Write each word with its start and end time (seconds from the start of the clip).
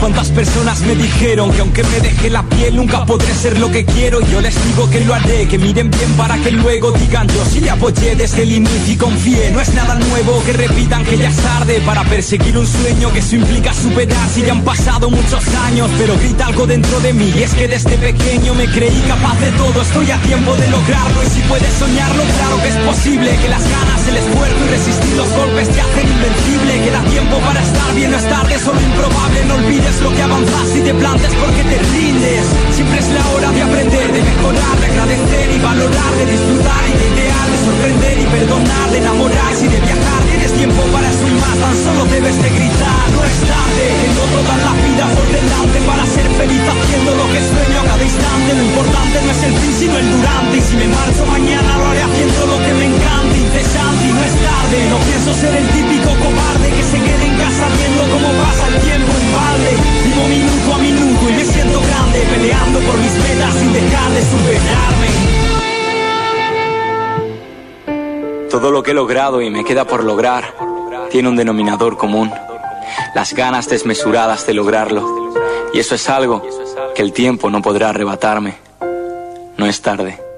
¿Cuántas 0.00 0.30
personas 0.30 0.80
me 0.80 0.94
dijeron 0.94 1.52
que 1.52 1.60
aunque 1.60 1.84
me 1.84 2.00
deje 2.00 2.30
la 2.30 2.42
piel 2.42 2.74
nunca 2.74 3.04
podré 3.04 3.34
ser 3.34 3.58
lo 3.58 3.70
que 3.70 3.84
quiero? 3.84 4.20
Yo 4.32 4.40
les 4.40 4.54
digo 4.64 4.88
que 4.88 5.04
lo 5.04 5.12
haré, 5.14 5.46
que 5.46 5.58
miren 5.58 5.90
bien 5.90 6.12
para 6.16 6.38
que 6.38 6.50
luego 6.52 6.90
digan 6.92 7.28
yo 7.28 7.44
sí 7.44 7.60
le 7.60 7.68
apoyé 7.68 8.16
desde 8.16 8.44
el 8.44 8.52
inicio 8.52 8.94
y 8.94 8.96
confié. 8.96 9.50
No 9.50 9.60
es 9.60 9.74
nada 9.74 9.96
nuevo 9.96 10.42
que 10.46 10.54
repitan 10.54 11.04
que 11.04 11.18
ya 11.18 11.28
es 11.28 11.36
tarde 11.36 11.82
para 11.84 12.02
perseguir 12.04 12.56
un 12.56 12.66
sueño 12.66 13.12
que 13.12 13.18
eso 13.18 13.36
implica 13.36 13.74
superar 13.74 14.26
si 14.30 14.40
ya 14.40 14.52
han 14.52 14.64
pasado 14.64 15.10
muchos 15.10 15.46
años. 15.66 15.90
Pero 15.98 16.16
grita 16.16 16.46
algo 16.46 16.66
dentro 16.66 16.98
de 17.00 17.12
mí 17.12 17.30
y 17.36 17.42
es 17.42 17.52
que 17.54 17.68
desde 17.68 17.98
pequeño 17.98 18.54
me 18.54 18.64
creí 18.66 19.02
capaz 19.06 19.38
de 19.38 19.52
todo. 19.52 19.82
Estoy 19.82 20.10
a 20.10 20.16
tiempo 20.22 20.56
de 20.56 20.66
lograrlo 20.68 21.22
y 21.22 21.26
si 21.26 21.40
puedes 21.42 21.72
soñarlo, 21.74 22.22
claro 22.38 22.56
que 22.62 22.68
es 22.68 22.76
posible. 22.76 23.36
Que 23.36 23.48
las 23.50 23.62
ganas, 23.62 24.08
el 24.08 24.16
esfuerzo 24.16 24.64
y 24.64 24.68
resistir 24.70 25.16
los 25.16 25.28
golpes 25.36 25.68
te 25.68 25.80
hacen 25.80 26.08
invencible. 26.08 26.84
Queda 26.84 27.02
tiempo 27.10 27.36
para 27.40 27.62
estar 27.62 27.94
bien, 27.94 28.10
no 28.10 28.16
es 28.16 28.28
tarde, 28.30 28.58
solo 28.58 28.80
improbable. 28.80 29.44
No 29.44 29.54
olvides 29.56 29.89
es 29.90 30.00
lo 30.00 30.10
que 30.14 30.22
avanzas 30.22 30.76
y 30.76 30.80
te 30.80 30.94
plantes 30.94 31.32
porque 31.34 31.62
te 31.64 31.78
rindes. 31.90 32.46
Siempre 32.72 32.98
es 32.98 33.08
la 33.08 33.24
hora 33.30 33.50
de 33.50 33.62
aprender, 33.62 34.12
de 34.12 34.22
mejorar, 34.22 34.76
de 34.80 34.86
agradecer 34.86 35.50
y 35.50 35.58
valorar, 35.58 36.12
de 36.18 36.26
disfrutar 36.26 36.82
y 36.88 36.94
de 36.98 37.06
idear, 37.12 37.46
de 37.50 37.58
sorprender 37.66 38.18
y 38.18 38.26
perdonar, 38.26 38.90
de 38.90 38.98
enamorarse 38.98 39.64
y 39.66 39.68
de 39.68 39.80
viajar. 39.80 40.20
Tienes 40.30 40.52
tiempo 40.52 40.82
para 40.92 41.10
más, 41.10 41.29
tan 41.60 41.76
solo 41.76 42.04
debes 42.06 42.36
de 42.42 42.48
gritar. 42.48 43.04
No 43.12 43.20
es 43.24 43.38
tarde, 43.44 43.84
tengo 44.00 44.24
toda 44.34 44.56
la 44.64 44.72
vida 44.80 45.04
por 45.14 45.26
delante 45.28 45.78
para 45.86 46.04
ser 46.06 46.26
feliz 46.40 46.62
haciendo 46.64 47.10
lo 47.14 47.26
que 47.30 47.40
sueño 47.44 47.78
a 47.80 47.84
cada 47.84 48.04
instante. 48.04 48.48
Lo 48.56 48.64
importante 48.64 49.16
no 49.20 49.30
es 49.30 49.42
el 49.44 49.54
fin 49.60 49.72
sino 49.80 49.94
el 50.00 50.06
durante. 50.10 50.56
Y 50.56 50.60
si 50.60 50.74
me 50.80 50.88
marcho 50.88 51.22
mañana 51.26 51.70
lo 51.78 51.84
haré 51.92 52.02
haciendo 52.02 52.40
lo 52.48 52.58
que 52.64 52.72
me 52.80 52.86
encanta, 52.90 53.36
incesante 53.36 54.04
y 54.08 54.12
no 54.16 54.22
es 54.24 54.34
tarde. 54.40 54.76
No 54.88 54.98
pienso 55.04 55.30
ser 55.36 55.52
el 55.60 55.66
típico 55.68 56.10
cobarde 56.24 56.68
que 56.72 56.84
se 56.90 56.98
quede 56.98 57.24
en 57.28 57.36
casa 57.36 57.64
viendo 57.76 58.02
cómo 58.08 58.28
pasa 58.40 58.64
el 58.72 58.76
tiempo 58.80 59.12
en 59.20 59.26
balde. 59.36 59.72
Vivo 60.04 60.24
minuto 60.32 60.68
a 60.74 60.78
minuto 60.80 61.22
y 61.28 61.34
me 61.36 61.44
siento 61.44 61.78
grande 61.84 62.18
peleando 62.32 62.78
por 62.88 62.96
mis 62.98 63.14
metas 63.20 63.52
sin 63.60 63.70
dejar 63.72 64.10
de 64.16 64.22
superarme. 64.32 65.08
Todo 68.48 68.72
lo 68.72 68.82
que 68.82 68.90
he 68.90 68.94
logrado 68.94 69.40
y 69.40 69.48
me 69.48 69.62
queda 69.64 69.84
por 69.84 70.02
lograr 70.02 70.69
tiene 71.10 71.28
un 71.28 71.36
denominador 71.36 71.96
común. 71.96 72.32
Las 73.14 73.34
ganas 73.34 73.68
desmesuradas 73.68 74.46
de 74.46 74.54
lograrlo. 74.54 75.32
Y 75.74 75.78
eso 75.78 75.94
es 75.94 76.08
algo 76.08 76.42
que 76.94 77.02
el 77.02 77.12
tiempo 77.12 77.50
no 77.50 77.60
podrá 77.60 77.90
arrebatarme. 77.90 78.54
No 79.56 79.66
es 79.66 79.82
tarde. 79.82 80.29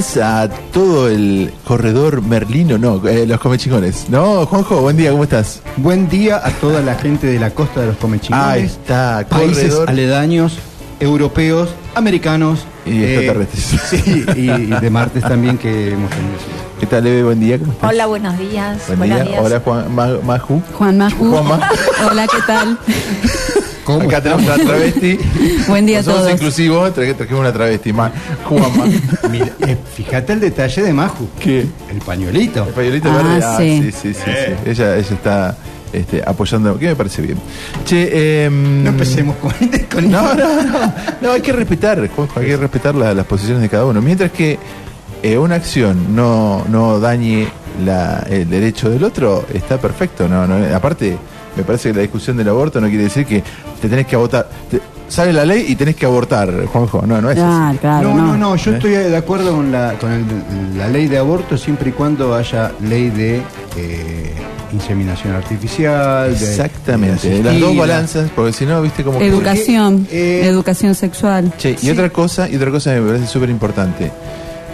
Días 0.00 0.16
a 0.16 0.48
todo 0.72 1.08
el 1.08 1.52
corredor 1.66 2.22
merlino, 2.22 2.78
no, 2.78 3.06
eh, 3.06 3.26
los 3.26 3.38
comechingones. 3.38 4.08
No, 4.08 4.46
Juanjo, 4.46 4.80
buen 4.80 4.96
día, 4.96 5.10
¿cómo 5.10 5.24
estás? 5.24 5.60
Buen 5.76 6.08
día 6.08 6.40
a 6.42 6.50
toda 6.52 6.80
la 6.80 6.94
gente 6.94 7.26
de 7.26 7.38
la 7.38 7.50
costa 7.50 7.82
de 7.82 7.88
los 7.88 7.96
comechingones. 7.98 8.46
Ahí 8.46 8.62
está, 8.64 9.26
países 9.28 9.64
corredor. 9.64 9.90
aledaños, 9.90 10.56
europeos, 11.00 11.68
americanos. 11.94 12.60
Y 12.86 13.02
extraterrestres. 13.04 13.80
Sí, 13.90 14.24
y, 14.36 14.50
y 14.50 14.66
de 14.80 14.90
martes 14.90 15.22
también 15.22 15.58
que 15.58 15.92
hemos 15.92 16.08
tenido. 16.10 16.38
¿Qué 16.80 16.86
tal, 16.86 17.06
Eve? 17.06 17.22
Buen 17.24 17.40
día, 17.40 17.58
¿cómo 17.58 17.72
estás? 17.72 17.90
Hola, 17.90 18.06
buenos 18.06 18.38
días. 18.38 18.78
Buen 18.86 19.00
Buenos 19.00 19.18
día. 19.20 19.28
días. 19.28 19.42
Hola, 19.44 19.60
Juan 19.62 19.94
Ma- 19.94 20.18
Maju. 20.24 20.62
Juan 20.78 20.96
Maju. 20.96 21.30
Juanma. 21.30 21.70
Hola, 22.10 22.26
¿qué 22.26 22.38
tal? 22.46 22.78
¿Cómo 23.84 24.02
Acá 24.08 24.22
tenemos 24.22 24.44
una 24.44 24.56
travesti. 24.56 25.18
Buen 25.68 25.86
día 25.86 26.00
a 26.00 26.02
Somos 26.02 26.20
todos. 26.20 26.32
inclusivos, 26.32 26.90
tra- 26.94 27.14
trajimos 27.16 27.40
una 27.40 27.52
travesti. 27.52 27.92
Ma- 27.92 28.12
Juanma. 28.44 28.84
Mira, 29.30 29.48
eh, 29.66 29.76
fíjate 29.94 30.32
el 30.34 30.40
detalle 30.40 30.82
de 30.82 30.92
Maju. 30.92 31.28
¿Qué? 31.40 31.66
El 31.90 31.98
pañuelito. 32.04 32.66
El 32.66 32.74
pañuelito 32.74 33.08
Ah, 33.10 33.16
verde. 33.16 33.44
Ah, 33.44 33.56
sí, 33.58 33.82
sí. 33.82 33.92
sí, 33.92 34.14
sí. 34.14 34.20
sí. 34.24 34.70
Ella, 34.70 34.96
ella 34.96 35.14
está 35.14 35.56
este, 35.92 36.22
apoyando, 36.24 36.78
que 36.78 36.86
me 36.88 36.96
parece 36.96 37.22
bien. 37.22 37.38
Che, 37.84 38.44
em, 38.44 38.84
No 38.84 38.90
empecemos 38.90 39.36
con, 39.36 39.52
con 39.92 40.10
No, 40.10 40.34
no, 40.34 40.62
no. 40.62 40.94
No, 41.20 41.32
hay 41.32 41.40
que 41.40 41.52
respetar, 41.52 42.06
Juanjo, 42.08 42.38
hay 42.40 42.46
que 42.46 42.56
respetar 42.56 42.94
la- 42.94 43.14
las 43.14 43.26
posiciones 43.26 43.62
de 43.62 43.68
cada 43.68 43.86
uno. 43.86 44.00
Mientras 44.00 44.30
que 44.30 44.58
eh, 45.22 45.36
una 45.38 45.56
acción 45.56 46.14
no, 46.14 46.64
no 46.68 47.00
dañe 47.00 47.48
la- 47.84 48.24
el 48.30 48.48
derecho 48.48 48.88
del 48.90 49.02
otro, 49.04 49.44
está 49.52 49.78
perfecto. 49.78 50.28
No, 50.28 50.46
no, 50.46 50.74
aparte, 50.76 51.16
me 51.56 51.62
parece 51.64 51.90
que 51.90 51.96
la 51.96 52.02
discusión 52.02 52.36
del 52.36 52.48
aborto 52.48 52.80
no 52.80 52.88
quiere 52.88 53.04
decir 53.04 53.26
que 53.26 53.42
te 53.80 53.88
tenés 53.88 54.06
que 54.06 54.16
abortar. 54.16 54.48
Te- 54.70 54.80
sale 55.08 55.32
la 55.32 55.44
ley 55.44 55.64
y 55.68 55.74
tenés 55.74 55.96
que 55.96 56.06
abortar, 56.06 56.52
Juanjo. 56.66 57.02
No, 57.04 57.20
no 57.20 57.30
es 57.32 57.38
Ah, 57.40 57.70
así. 57.70 57.78
claro, 57.78 58.14
no, 58.14 58.26
no, 58.26 58.36
no, 58.36 58.56
yo 58.56 58.70
¿Eh? 58.70 58.74
estoy 58.74 58.90
de 58.92 59.16
acuerdo 59.16 59.56
con 59.56 59.72
la, 59.72 59.94
con 60.00 60.12
el- 60.12 60.78
la 60.78 60.86
ley 60.88 61.08
de 61.08 61.18
aborto 61.18 61.58
siempre 61.58 61.90
y 61.90 61.92
cuando 61.92 62.32
haya 62.34 62.70
ley 62.88 63.10
de 63.10 63.42
eh, 63.76 64.32
inseminación 64.72 65.34
artificial. 65.34 66.38
de- 66.38 66.48
Exactamente, 66.50 67.28
de 67.28 67.42
las 67.42 67.58
dos 67.58 67.76
balanzas, 67.76 68.30
porque 68.34 68.52
si 68.52 68.66
no, 68.66 68.80
viste 68.82 69.02
como 69.02 69.18
que- 69.18 69.26
Educación, 69.26 70.06
Eh, 70.12 70.42
educación 70.44 70.94
sexual. 70.94 71.52
Che, 71.58 71.76
y 71.82 71.90
otra 71.90 72.10
cosa, 72.10 72.48
y 72.48 72.54
otra 72.54 72.70
cosa 72.70 72.94
que 72.94 73.00
me 73.00 73.08
parece 73.08 73.26
súper 73.26 73.50
importante, 73.50 74.12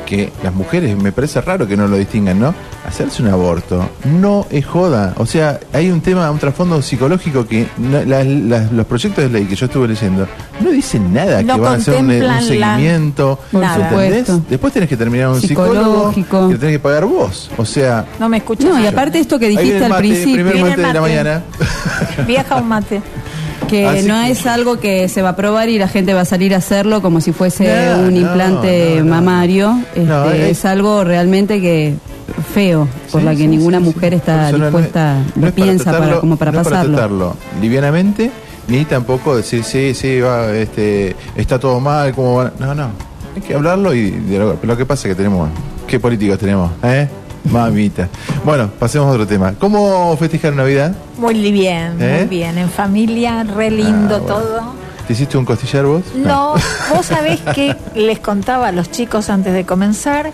que 0.06 0.33
las 0.43 0.55
mujeres, 0.55 0.97
me 0.97 1.12
parece 1.12 1.41
raro 1.43 1.67
que 1.67 1.77
no 1.77 1.87
lo 1.89 1.97
distingan, 1.97 2.39
¿no? 2.41 2.55
Hacerse 2.87 3.22
un 3.22 3.28
aborto 3.28 3.87
no 4.05 4.47
es 4.50 4.65
joda. 4.65 5.12
O 5.19 5.27
sea, 5.27 5.61
hay 5.72 5.91
un 5.91 6.00
tema, 6.00 6.31
un 6.31 6.39
trasfondo 6.39 6.81
psicológico 6.81 7.47
que 7.47 7.67
no- 7.77 8.03
las- 8.05 8.27
las- 8.27 8.72
los 8.72 8.87
proyectos 8.87 9.25
de 9.25 9.31
ley 9.31 9.45
que 9.45 9.56
yo 9.56 9.66
estuve 9.66 9.89
leyendo 9.89 10.27
no 10.61 10.71
dicen 10.71 11.12
nada 11.12 11.43
No 11.43 11.55
que 11.56 11.61
van 11.61 11.72
a 11.72 11.77
hacer 11.77 11.97
un, 11.97 12.11
un 12.11 12.27
la- 12.27 12.41
seguimiento. 12.41 13.39
Por 13.53 13.61
Nada. 13.61 13.91
Después 14.49 14.72
tenés 14.72 14.89
que 14.89 14.97
terminar 14.97 15.28
un 15.28 15.41
psicólogo 15.41 16.12
Psicológico. 16.15 16.47
que 16.49 16.55
lo 16.55 16.61
tenés 16.61 16.75
que 16.77 16.81
pagar 16.81 17.05
vos. 17.05 17.50
O 17.56 17.65
sea, 17.65 18.05
No 18.21 18.28
me 18.28 18.37
escuchas. 18.39 18.66
No, 18.71 18.81
y 18.81 18.87
aparte 18.87 19.19
esto 19.19 19.39
que 19.39 19.49
dijiste 19.49 19.84
al 19.84 19.97
principio, 19.97 20.47
primer 20.50 20.71
mate 20.71 20.83
de 20.83 20.93
la 20.93 21.00
mañana. 21.00 21.43
Viaja 22.27 22.56
un 22.56 22.69
mate. 22.69 23.03
Que 23.66 23.87
Así 23.87 24.06
no 24.09 24.22
que- 24.25 24.31
es 24.31 24.47
algo 24.47 24.78
que 24.78 25.09
se 25.09 25.22
va 25.22 25.31
a 25.31 25.37
probar 25.37 25.69
y 25.69 25.78
la 25.78 25.88
gente 25.88 26.15
va 26.15 26.22
a 26.22 26.25
salir 26.25 26.54
a 26.54 26.59
hacerlo 26.59 27.03
como 27.03 27.21
si 27.21 27.32
fuese 27.32 27.65
No, 27.91 27.99
un 28.03 28.15
no, 28.15 28.21
implante 28.21 28.97
no, 28.99 29.06
mamario. 29.06 29.78
Este, 29.94 30.03
No, 30.04 30.31
es- 30.31 30.59
es... 30.59 30.65
algo 30.65 31.04
realmente 31.04 31.60
que 31.60 31.94
feo, 32.54 32.88
por 33.12 33.21
Sí, 33.21 33.25
la 33.25 33.32
que 33.32 33.38
sí, 33.38 33.47
ninguna 33.49 33.78
sí, 33.78 33.84
mujer 33.84 34.15
está 34.15 34.50
dispuesta, 34.53 35.15
no 35.37 35.43
lo 35.43 35.47
es 35.49 35.53
para 35.53 35.65
piensa 35.65 35.84
para, 35.93 35.99
tratarlo- 35.99 36.21
como 36.21 36.37
para 36.37 36.53
no 36.53 36.60
es 36.60 36.65
pasarlo. 36.69 36.93
tratarlo 36.97 37.37
livianamente, 37.60 38.31
ni 38.69 38.84
tampoco 38.84 39.37
decir, 39.37 39.62
sí, 39.65 39.94
sí, 39.94 40.21
va, 40.21 40.53
este, 40.53 41.15
está 41.37 41.59
todo 41.59 41.78
mal. 41.81 42.15
No, 42.59 42.75
no. 42.75 42.91
Hay 43.34 43.43
que 43.43 43.54
hablarlo 43.54 43.94
y 43.94 44.10
de 44.10 44.38
lo, 44.38 44.59
lo 44.62 44.77
que 44.77 44.87
pasa 44.87 45.06
es 45.09 45.15
que 45.15 45.16
tenemos. 45.16 45.48
¿Qué 45.87 46.00
políticos 46.00 46.38
tenemos? 46.38 46.71
¿Eh? 46.83 47.06
Mamita. 47.51 48.09
Bueno, 48.45 48.69
pasemos 48.79 49.09
a 49.09 49.11
otro 49.12 49.27
tema. 49.27 49.55
¿Cómo 49.59 50.17
festejar 50.17 50.55
Navidad? 50.55 50.95
Muy 51.19 51.51
bien, 51.53 51.97
¿Eh? 52.01 52.19
muy 52.21 52.29
bien. 52.39 52.59
En 52.59 52.71
familia, 52.71 53.43
re 53.45 53.71
lindo 53.71 54.17
Ah, 54.17 54.19
bueno. 54.19 54.27
todo. 54.27 54.75
¿Te 55.07 55.12
hiciste 55.12 55.39
un 55.39 55.45
costillar 55.45 55.84
vos? 55.87 56.03
No, 56.17 56.55
vos 56.95 57.07
sabés 57.07 57.41
que 57.55 57.77
les 57.95 58.19
contaba 58.19 58.69
a 58.69 58.72
los 58.72 58.91
chicos 58.91 59.31
antes 59.31 59.53
de 59.53 59.65
comenzar 59.65 60.33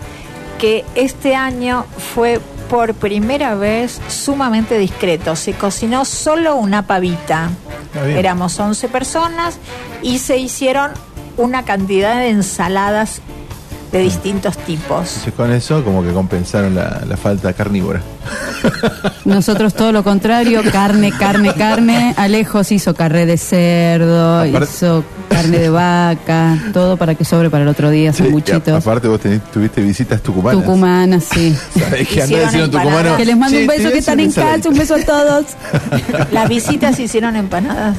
que 0.57 0.83
este 0.95 1.35
año 1.35 1.85
fue 2.15 2.39
por 2.69 2.93
primera 2.95 3.53
vez 3.53 4.01
sumamente 4.07 4.77
discreto. 4.79 5.35
Se 5.35 5.53
cocinó 5.53 6.05
solo 6.05 6.55
una 6.55 6.87
pavita. 6.87 7.49
Ah. 7.95 8.07
Éramos 8.09 8.59
11 8.59 8.87
personas 8.89 9.57
y 10.01 10.17
se 10.17 10.37
hicieron 10.37 10.91
una 11.37 11.63
cantidad 11.65 12.15
de 12.17 12.29
ensaladas 12.29 13.21
de 13.93 13.99
distintos 13.99 14.57
tipos. 14.57 15.07
Entonces 15.07 15.33
con 15.33 15.51
eso 15.53 15.83
como 15.83 16.03
que 16.03 16.11
compensaron 16.11 16.75
la, 16.75 17.01
la 17.07 17.15
falta 17.15 17.53
carnívora. 17.53 18.01
Nosotros 19.25 19.73
todo 19.73 19.91
lo 19.91 20.03
contrario, 20.03 20.61
carne, 20.71 21.11
carne, 21.11 21.53
carne. 21.53 22.13
Alejos 22.17 22.71
hizo 22.71 22.93
carne 22.95 23.25
de 23.25 23.37
cerdo, 23.37 24.39
Aparte- 24.41 24.63
hizo 24.73 25.03
carne 25.29 25.59
de 25.59 25.69
vaca, 25.69 26.57
todo 26.73 26.97
para 26.97 27.15
que 27.15 27.23
sobre 27.25 27.49
para 27.49 27.63
el 27.63 27.69
otro 27.69 27.89
día, 27.89 28.11
Sí, 28.13 28.23
y 28.23 28.25
sanguchitos. 28.25 28.69
aparte 28.85 29.07
vos 29.07 29.19
tenés- 29.21 29.41
tuviste 29.51 29.81
visitas 29.81 30.21
tucumanas. 30.21 30.61
Tucumanas, 30.63 31.23
sí. 31.31 31.55
¿Sabés 31.79 32.07
que 32.07 32.21
andás 32.23 32.51
diciendo 32.51 32.69
tucumano? 32.77 33.15
Que 33.17 33.25
les 33.25 33.37
mando 33.37 33.57
Che, 33.57 33.61
un 33.61 33.67
beso 33.67 33.91
que 33.91 33.97
están 33.99 34.19
en 34.19 34.31
casa, 34.31 34.69
un 34.69 34.77
beso 34.77 34.95
a 34.95 34.99
todos. 35.05 35.45
Las 36.31 36.49
visitas 36.49 36.99
hicieron 36.99 37.35
empanadas. 37.35 37.97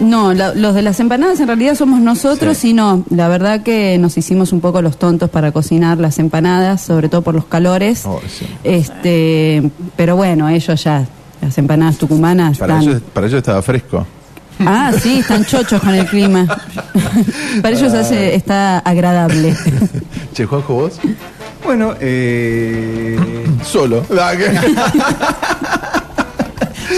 No, 0.00 0.34
la- 0.34 0.54
los 0.54 0.74
de 0.74 0.82
las 0.82 0.98
empanadas 1.00 1.38
en 1.40 1.46
realidad 1.46 1.74
somos 1.76 2.00
nosotros 2.00 2.56
Sí. 2.58 2.70
y 2.70 2.72
no, 2.74 3.04
la 3.10 3.28
verdad 3.28 3.62
que 3.62 3.96
nos 3.98 4.16
hicimos 4.18 4.52
un 4.52 4.60
poco 4.60 4.82
los 4.82 4.98
tontos 4.98 5.30
para 5.30 5.52
cocinar 5.52 5.98
las 5.98 6.18
empanadas, 6.18 6.80
sobre 6.82 7.08
todo 7.08 7.22
por 7.22 7.34
los 7.34 7.44
calores. 7.46 8.02
Oh, 8.04 8.20
sí. 8.28 8.46
Este, 8.64 9.70
pero 9.96 10.16
bueno, 10.16 10.48
ellos 10.48 10.82
ya, 10.82 11.06
las 11.40 11.56
empanadas 11.58 11.96
tucumanas 11.98 12.58
Para 12.58 12.78
están... 12.78 12.88
ellos, 12.90 13.02
para 13.12 13.26
ellos 13.28 13.38
estaba 13.38 13.62
fresco. 13.62 14.04
Ah, 14.60 14.92
sí, 15.00 15.18
están 15.20 15.44
chochos 15.44 15.80
con 15.80 15.94
el 15.94 16.06
clima. 16.06 16.46
para 17.62 17.76
ellos 17.76 17.92
hace, 17.92 18.34
está 18.34 18.78
agradable. 18.80 19.56
Che, 20.34 20.44
Juanjo, 20.46 20.74
vos. 20.74 20.98
Bueno, 21.64 21.94
eh, 22.00 23.16
Solo. 23.64 24.04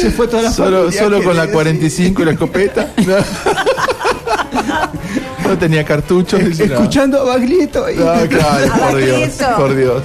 se 0.01 0.11
fue 0.11 0.29
toda 0.29 0.43
la 0.43 0.51
solo 0.93 1.23
con 1.23 1.37
la 1.37 1.43
quería 1.43 1.55
45 1.55 2.23
y 2.23 2.25
la 2.25 2.31
escopeta. 2.33 2.89
No, 3.07 3.17
No 5.49 5.59
tenía 5.59 5.85
cartuchos. 5.85 6.41
Escuchando 6.41 7.21
a 7.21 7.25
Baglietto. 7.25 7.89
y- 7.91 7.97
No, 7.97 8.05
claro, 8.29 8.67
por 8.91 8.97
Dios, 8.97 9.11
Baglietto. 9.13 9.57
por 9.57 9.77
Dios. 9.77 10.03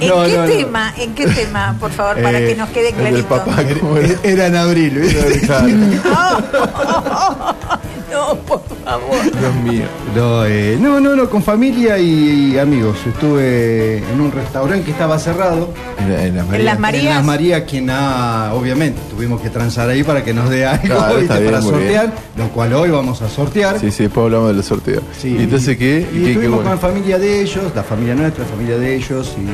¿En 0.00 0.08
No, 0.08 0.24
qué 0.24 0.36
no, 0.36 0.46
no. 0.46 0.52
tema? 0.52 0.94
¿En 0.98 1.14
qué 1.14 1.26
tema, 1.28 1.76
por 1.78 1.92
favor, 1.92 2.20
para 2.20 2.40
Eh, 2.40 2.46
que 2.48 2.56
nos 2.56 2.68
quede 2.70 2.88
El 2.88 2.96
del 2.96 3.04
clarito? 3.24 3.28
papá, 3.28 3.62
¿cómo 3.80 3.96
era? 3.98 4.14
Era 4.24 4.46
en 4.48 4.56
abril, 4.56 4.98
¿viste? 4.98 5.40
Claro, 5.46 5.68
No, 8.10 8.34
por 8.40 8.60
favor. 8.84 9.22
Dios 9.38 9.54
mío. 9.64 9.84
No, 10.16 10.44
eh, 10.44 10.76
no, 10.80 10.98
no, 11.00 11.14
no, 11.14 11.30
con 11.30 11.42
familia 11.42 11.98
y, 11.98 12.52
y 12.54 12.58
amigos. 12.58 12.96
Estuve 13.06 13.98
en 13.98 14.20
un 14.20 14.32
restaurante 14.32 14.84
que 14.84 14.90
estaba 14.90 15.18
cerrado. 15.18 15.72
En, 15.98 16.10
en 16.12 16.36
las 16.36 16.46
En 16.52 16.64
las 16.64 16.78
Marías. 16.78 16.78
Marías. 16.80 17.04
En 17.04 17.14
las 17.16 17.24
Marías, 17.24 17.62
quien 17.68 17.90
ha, 17.90 18.52
obviamente, 18.54 19.00
tuvimos 19.10 19.40
que 19.40 19.50
transar 19.50 19.88
ahí 19.88 20.02
para 20.02 20.24
que 20.24 20.32
nos 20.34 20.50
dé 20.50 20.66
algo 20.66 20.82
Claro, 20.86 21.06
¿viste? 21.18 21.22
está 21.22 21.38
bien, 21.38 21.50
para 21.52 21.62
sortear, 21.62 22.12
lo 22.36 22.48
cual 22.48 22.72
hoy 22.74 22.90
vamos 22.90 23.22
a 23.22 23.28
sortear. 23.28 23.78
Sí, 23.78 23.90
sí, 23.90 24.04
después 24.04 24.24
hablamos 24.24 24.48
de 24.48 24.54
los 24.54 24.66
sorteos. 24.66 25.02
Sí. 25.16 25.36
¿Y 25.38 25.42
entonces 25.44 25.76
qué? 25.76 26.06
Y 26.12 26.16
¿Y 26.16 26.18
qué, 26.18 26.24
qué 26.24 26.30
estuvimos 26.30 26.56
bueno? 26.56 26.70
con 26.70 26.72
la 26.72 26.78
familia 26.94 27.18
de 27.18 27.40
ellos, 27.42 27.64
la 27.74 27.82
familia 27.84 28.14
nuestra, 28.14 28.44
la 28.44 28.50
familia 28.50 28.76
de 28.78 28.94
ellos, 28.96 29.34
y 29.38 29.44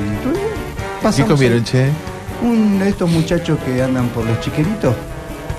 ¿Qué 1.17 1.25
comieron, 1.25 1.59
ahí. 1.59 1.65
che? 1.65 1.87
Un 2.43 2.79
de 2.79 2.89
estos 2.89 3.09
muchachos 3.11 3.59
que 3.65 3.83
andan 3.83 4.09
por 4.09 4.25
los 4.25 4.41
chiqueritos. 4.41 4.95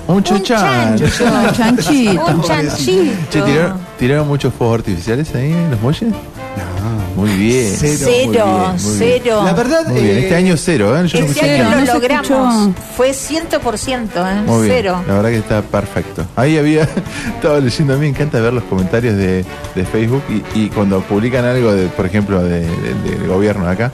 Un 0.08 0.22
chuchan. 0.24 0.96
chancho. 0.98 1.24
Un 1.24 1.52
chanchito. 1.52 2.24
Un 2.26 2.42
chanchito. 2.48 3.12
Che, 3.30 3.42
¿tiraron, 3.42 3.80
¿tiraron 3.98 4.26
muchos 4.26 4.52
fuegos 4.54 4.78
artificiales 4.80 5.34
ahí 5.34 5.52
en 5.52 5.70
los 5.70 5.80
muelles? 5.80 6.12
No. 6.56 6.78
Muy 7.16 7.30
bien. 7.32 7.74
Cero. 7.76 7.98
Muy 7.98 8.14
Cero, 8.14 8.30
bien, 8.32 8.82
muy 8.84 8.98
bien. 8.98 9.20
cero. 9.24 9.42
La 9.44 9.52
verdad, 9.52 9.86
Muy 9.88 10.00
bien, 10.00 10.16
eh, 10.16 10.20
este 10.20 10.34
año 10.36 10.56
cero, 10.56 10.96
¿eh? 10.96 11.08
Yo 11.08 11.18
Este 11.18 11.40
año 11.50 11.70
lo 11.70 11.80
no 11.84 11.94
logramos. 11.94 12.70
Fue 12.96 13.10
100%, 13.10 14.08
¿eh? 14.16 14.42
Muy 14.46 14.66
bien, 14.66 14.76
Cero. 14.76 15.02
la 15.06 15.14
verdad 15.14 15.30
que 15.30 15.38
está 15.38 15.62
perfecto. 15.62 16.24
Ahí 16.36 16.58
había, 16.58 16.82
estaba 17.34 17.58
leyendo, 17.58 17.94
a 17.94 17.96
mí 17.96 18.02
me 18.02 18.08
encanta 18.10 18.38
ver 18.40 18.52
los 18.52 18.62
comentarios 18.64 19.16
de, 19.16 19.44
de 19.74 19.84
Facebook 19.84 20.22
y, 20.54 20.60
y 20.66 20.68
cuando 20.70 21.00
publican 21.00 21.44
algo, 21.44 21.72
de, 21.74 21.88
por 21.88 22.06
ejemplo, 22.06 22.40
de- 22.42 22.60
de- 22.60 22.94
del 23.18 23.26
gobierno 23.26 23.66
de 23.66 23.72
acá, 23.72 23.90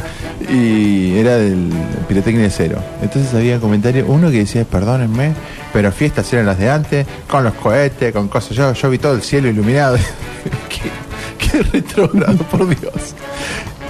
y 0.50 1.16
era 1.16 1.36
del 1.36 1.70
pirotecnia 2.06 2.50
cero. 2.50 2.78
Entonces 3.00 3.32
había 3.32 3.58
comentarios, 3.58 4.04
uno 4.06 4.30
que 4.30 4.38
decía, 4.40 4.64
perdónenme, 4.64 5.32
pero 5.72 5.90
fiestas 5.92 6.30
eran 6.34 6.44
las 6.44 6.58
de 6.58 6.68
antes, 6.68 7.06
con 7.26 7.42
los 7.42 7.54
cohetes, 7.54 8.12
con 8.12 8.28
cosas. 8.28 8.50
Yo, 8.54 8.72
yo 8.74 8.90
vi 8.90 8.98
todo 8.98 9.14
el 9.14 9.22
cielo 9.22 9.48
iluminado. 9.48 9.96
qué, 11.38 11.62
retrógrado, 11.62 12.38
por 12.50 12.68
Dios. 12.68 13.14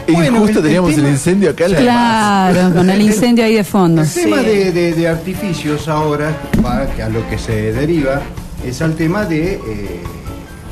Y 0.07 0.13
Bueno, 0.13 0.41
justo 0.41 0.59
el- 0.59 0.65
teníamos 0.67 0.91
el, 0.91 0.97
tema- 0.97 1.09
incendio 1.11 1.51
acá 1.51 1.65
en 1.67 1.73
la 1.73 1.79
Claro, 1.81 2.75
con 2.75 2.91
el 2.91 3.01
incendio 3.01 3.45
ahí 3.45 3.55
de 3.55 3.65
fondo. 3.65 4.03
El 4.03 4.11
tema 4.13 4.39
Sí. 4.41 4.45
de, 4.45 4.73
de- 4.73 4.93
de 4.93 5.09
artificios 5.09 5.89
ahora, 5.89 6.31
va, 6.65 6.87
que 6.95 7.03
a 7.03 7.09
lo 7.09 7.27
que 7.31 7.39
se 7.39 7.73
deriva, 7.73 8.21
es 8.67 8.83
al 8.83 8.95
tema 8.97 9.25
de 9.25 9.55
eh, 9.55 9.61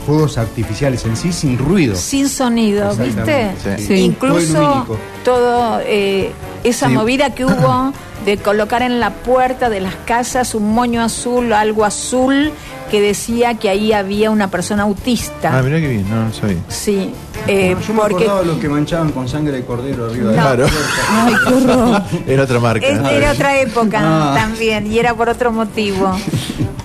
fuegos 0.07 0.37
artificiales 0.37 1.05
en 1.07 1.17
sí 1.17 1.33
sin 1.33 1.57
ruido. 1.57 1.95
Sin 1.97 2.29
sonido, 2.29 2.95
¿viste? 2.97 3.53
Sí. 3.79 3.87
Sí. 3.87 3.95
Incluso 3.95 4.99
Todo 5.25 5.81
eh, 5.87 6.31
esa 6.64 6.88
Sí. 6.88 6.93
movida 6.94 7.31
que 7.31 7.44
hubo 7.44 7.93
de 8.25 8.37
colocar 8.38 8.82
en 8.82 9.00
la 9.00 9.11
puerta 9.11 9.69
de 9.69 9.81
las 9.81 9.94
casas 10.06 10.55
un 10.55 10.73
moño 10.73 11.03
azul 11.03 11.50
o 11.53 11.56
algo 11.56 11.85
azul 11.85 12.53
que 12.91 13.00
decía 13.00 13.55
que 13.55 13.69
ahí 13.70 13.93
había 13.93 14.31
una 14.31 14.49
persona 14.49 14.82
autista. 14.85 15.59
Ah, 15.59 15.62
mirá 15.62 15.81
qué 15.81 15.88
bien, 15.88 16.09
no, 16.11 16.26
no 16.26 16.32
sabía. 16.32 16.59
Sí, 16.69 17.11
eh, 17.49 17.75
Yo 17.88 17.94
me 17.94 18.00
porque 18.03 18.25
acordaba 18.25 18.43
los 18.43 18.59
que 18.59 18.69
manchaban 18.69 19.11
con 19.12 19.26
sangre 19.29 19.55
de 19.55 19.64
cordero 19.64 20.06
arriba 20.06 20.31
de 20.31 20.37
No. 20.37 20.43
la 20.44 20.55
Claro. 20.55 20.67
puerta. 20.69 21.25
Ay, 21.25 21.35
qué 21.49 21.55
horror. 21.55 22.03
Era 22.29 22.43
otra 22.44 22.61
marca. 22.61 22.87
es- 22.87 22.99
era 23.12 23.32
otra 23.32 23.58
época 23.61 23.99
Ah. 24.03 24.35
también 24.37 24.87
y 24.93 24.99
era 24.99 25.15
por 25.15 25.29
otro 25.31 25.50
motivo. 25.53 26.15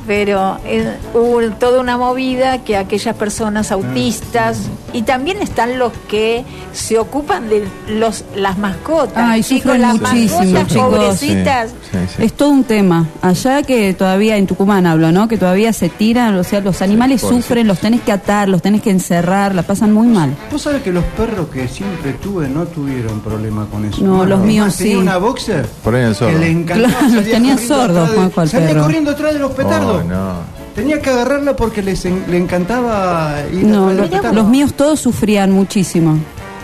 Pero 0.08 0.58
eh, 0.66 0.96
hubo 1.14 1.42
toda 1.60 1.82
una 1.82 1.98
movida 1.98 2.64
que 2.64 2.78
aquellas 2.78 3.14
personas 3.18 3.74
autistas 3.74 4.58
y 4.94 5.02
también 5.02 5.42
están 5.42 5.78
los 5.78 5.92
que 6.08 6.46
se 6.72 6.98
ocupan 6.98 7.50
de 7.50 7.68
los 7.90 8.24
las 8.34 8.58
mascotas. 8.58 9.18
Ay, 9.18 9.44
sufren 9.76 9.82
las 9.82 10.00
muchísimo, 10.02 10.40
mascotas 10.40 10.68
chicos. 10.68 10.86
pobrecitas. 10.98 11.70
Sí, 11.70 11.76
sí, 11.92 11.98
sí. 12.18 12.24
Es 12.24 12.34
todo 12.34 12.50
un 12.50 12.64
tema. 12.64 13.08
Allá 13.22 13.64
que 13.64 13.94
todavía, 13.94 14.38
en 14.38 14.48
Tucumán 14.48 14.86
hablo, 14.86 15.12
¿no? 15.12 15.28
Que 15.28 15.38
todavía 15.38 15.74
se 15.74 15.90
tiran, 15.90 16.36
o 16.36 16.44
sea, 16.44 16.62
los 16.62 16.82
animales 16.82 17.22
sufren, 17.22 17.68
los 17.68 17.80
tenés 17.80 18.02
que 18.02 18.12
atar, 18.12 18.50
los 18.50 18.62
tenés 18.62 18.82
que 18.82 18.90
encerrar, 18.92 19.54
la 19.56 19.64
pasan 19.64 19.94
muy 19.94 20.08
mal. 20.08 20.36
Vos 20.52 20.62
sabés 20.62 20.82
que 20.82 20.92
los 20.92 21.04
perros 21.04 21.48
que 21.50 21.68
siempre 21.68 22.14
tuve 22.14 22.48
no 22.50 22.66
tuvieron 22.66 23.20
problema 23.22 23.66
con 23.66 23.86
eso. 23.86 24.02
No, 24.04 24.26
los 24.26 24.40
míos 24.42 24.68
más, 24.68 24.78
tenía 24.78 24.94
sí. 24.96 25.00
una 25.02 25.18
boxer 25.18 25.66
Por 25.84 25.96
ahí 25.96 26.02
en 26.02 26.08
el 26.08 26.14
que 26.14 26.20
sordo. 26.20 26.38
le 26.40 26.50
encantaba. 26.50 26.94
Claro, 27.00 27.14
los 27.16 27.24
tenía 27.26 27.58
sordos, 27.58 28.10
Juanjo, 28.12 28.42
al 28.42 28.50
Salía 28.50 28.68
perro. 28.70 28.82
corriendo 28.84 29.12
atrás 29.12 29.34
de 29.34 29.40
los 29.40 29.52
petardos. 29.52 30.02
Oh, 30.06 30.08
no. 30.08 30.58
Tenía 30.76 31.02
que 31.02 31.10
agarrarla 31.10 31.56
porque 31.56 31.82
les 31.82 32.06
en- 32.06 32.24
le 32.30 32.38
encantaba 32.38 33.36
ir 33.52 33.64
No, 33.66 33.88
lo- 33.88 33.94
los 33.96 34.10
petardos. 34.10 34.36
los 34.36 34.48
míos 34.48 34.74
todos 34.76 35.00
sufrían 35.00 35.52
muchísimo. 35.52 36.20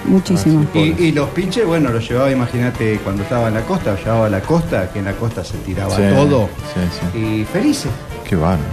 Muchísimo. 0.05 0.65
Y, 0.73 0.79
y 1.01 1.11
los 1.11 1.29
pinches, 1.29 1.65
bueno, 1.65 1.89
los 1.91 2.07
llevaba, 2.07 2.29
imagínate, 2.31 2.99
cuando 3.03 3.23
estaba 3.23 3.47
en 3.47 3.53
la 3.53 3.61
costa, 3.61 3.95
llevaba 3.95 4.25
a 4.25 4.29
la 4.29 4.41
costa, 4.41 4.89
que 4.91 4.99
en 4.99 5.05
la 5.05 5.13
costa 5.13 5.43
se 5.43 5.57
tiraba 5.59 5.95
Sí, 5.95 6.01
todo. 6.13 6.49
sí, 6.73 6.81
sí. 7.13 7.19
Y 7.19 7.45
felices. 7.45 7.91
Qué 8.27 8.35
bárbaro. 8.35 8.63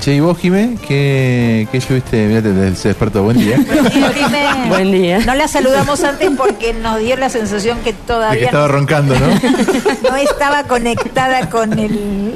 Che, 0.00 0.14
¿y 0.14 0.20
vos, 0.20 0.36
Jimé? 0.38 0.76
¿Qué, 0.86 1.66
qué 1.70 1.78
estuviste? 1.78 2.26
Mirá, 2.26 2.74
se 2.74 2.88
despertó. 2.88 3.22
Buen 3.22 3.38
día. 3.38 3.56
Buen 4.68 4.92
día. 4.92 5.20
No 5.20 5.34
la 5.34 5.48
saludamos 5.48 6.02
antes 6.04 6.30
porque 6.36 6.74
nos 6.74 6.98
dio 6.98 7.16
la 7.16 7.28
sensación 7.28 7.78
que 7.78 7.92
De 7.92 7.98
que 7.98 8.02
todavía 8.06 8.44
estaba 8.46 8.68
roncando, 8.68 9.14
¿no? 9.18 9.26
no 10.10 10.16
estaba 10.16 10.64
conectada 10.64 11.48
con 11.48 11.78
el 11.78 12.34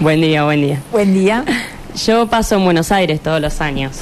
Buen 0.00 0.20
día, 0.20 0.44
buen 0.44 0.60
día. 0.60 0.80
buen 0.92 1.14
día. 1.14 1.44
Yo 2.06 2.26
paso 2.26 2.56
en 2.56 2.64
Buenos 2.64 2.92
Aires 2.92 3.20
todos 3.20 3.40
los 3.40 3.60
años, 3.60 3.96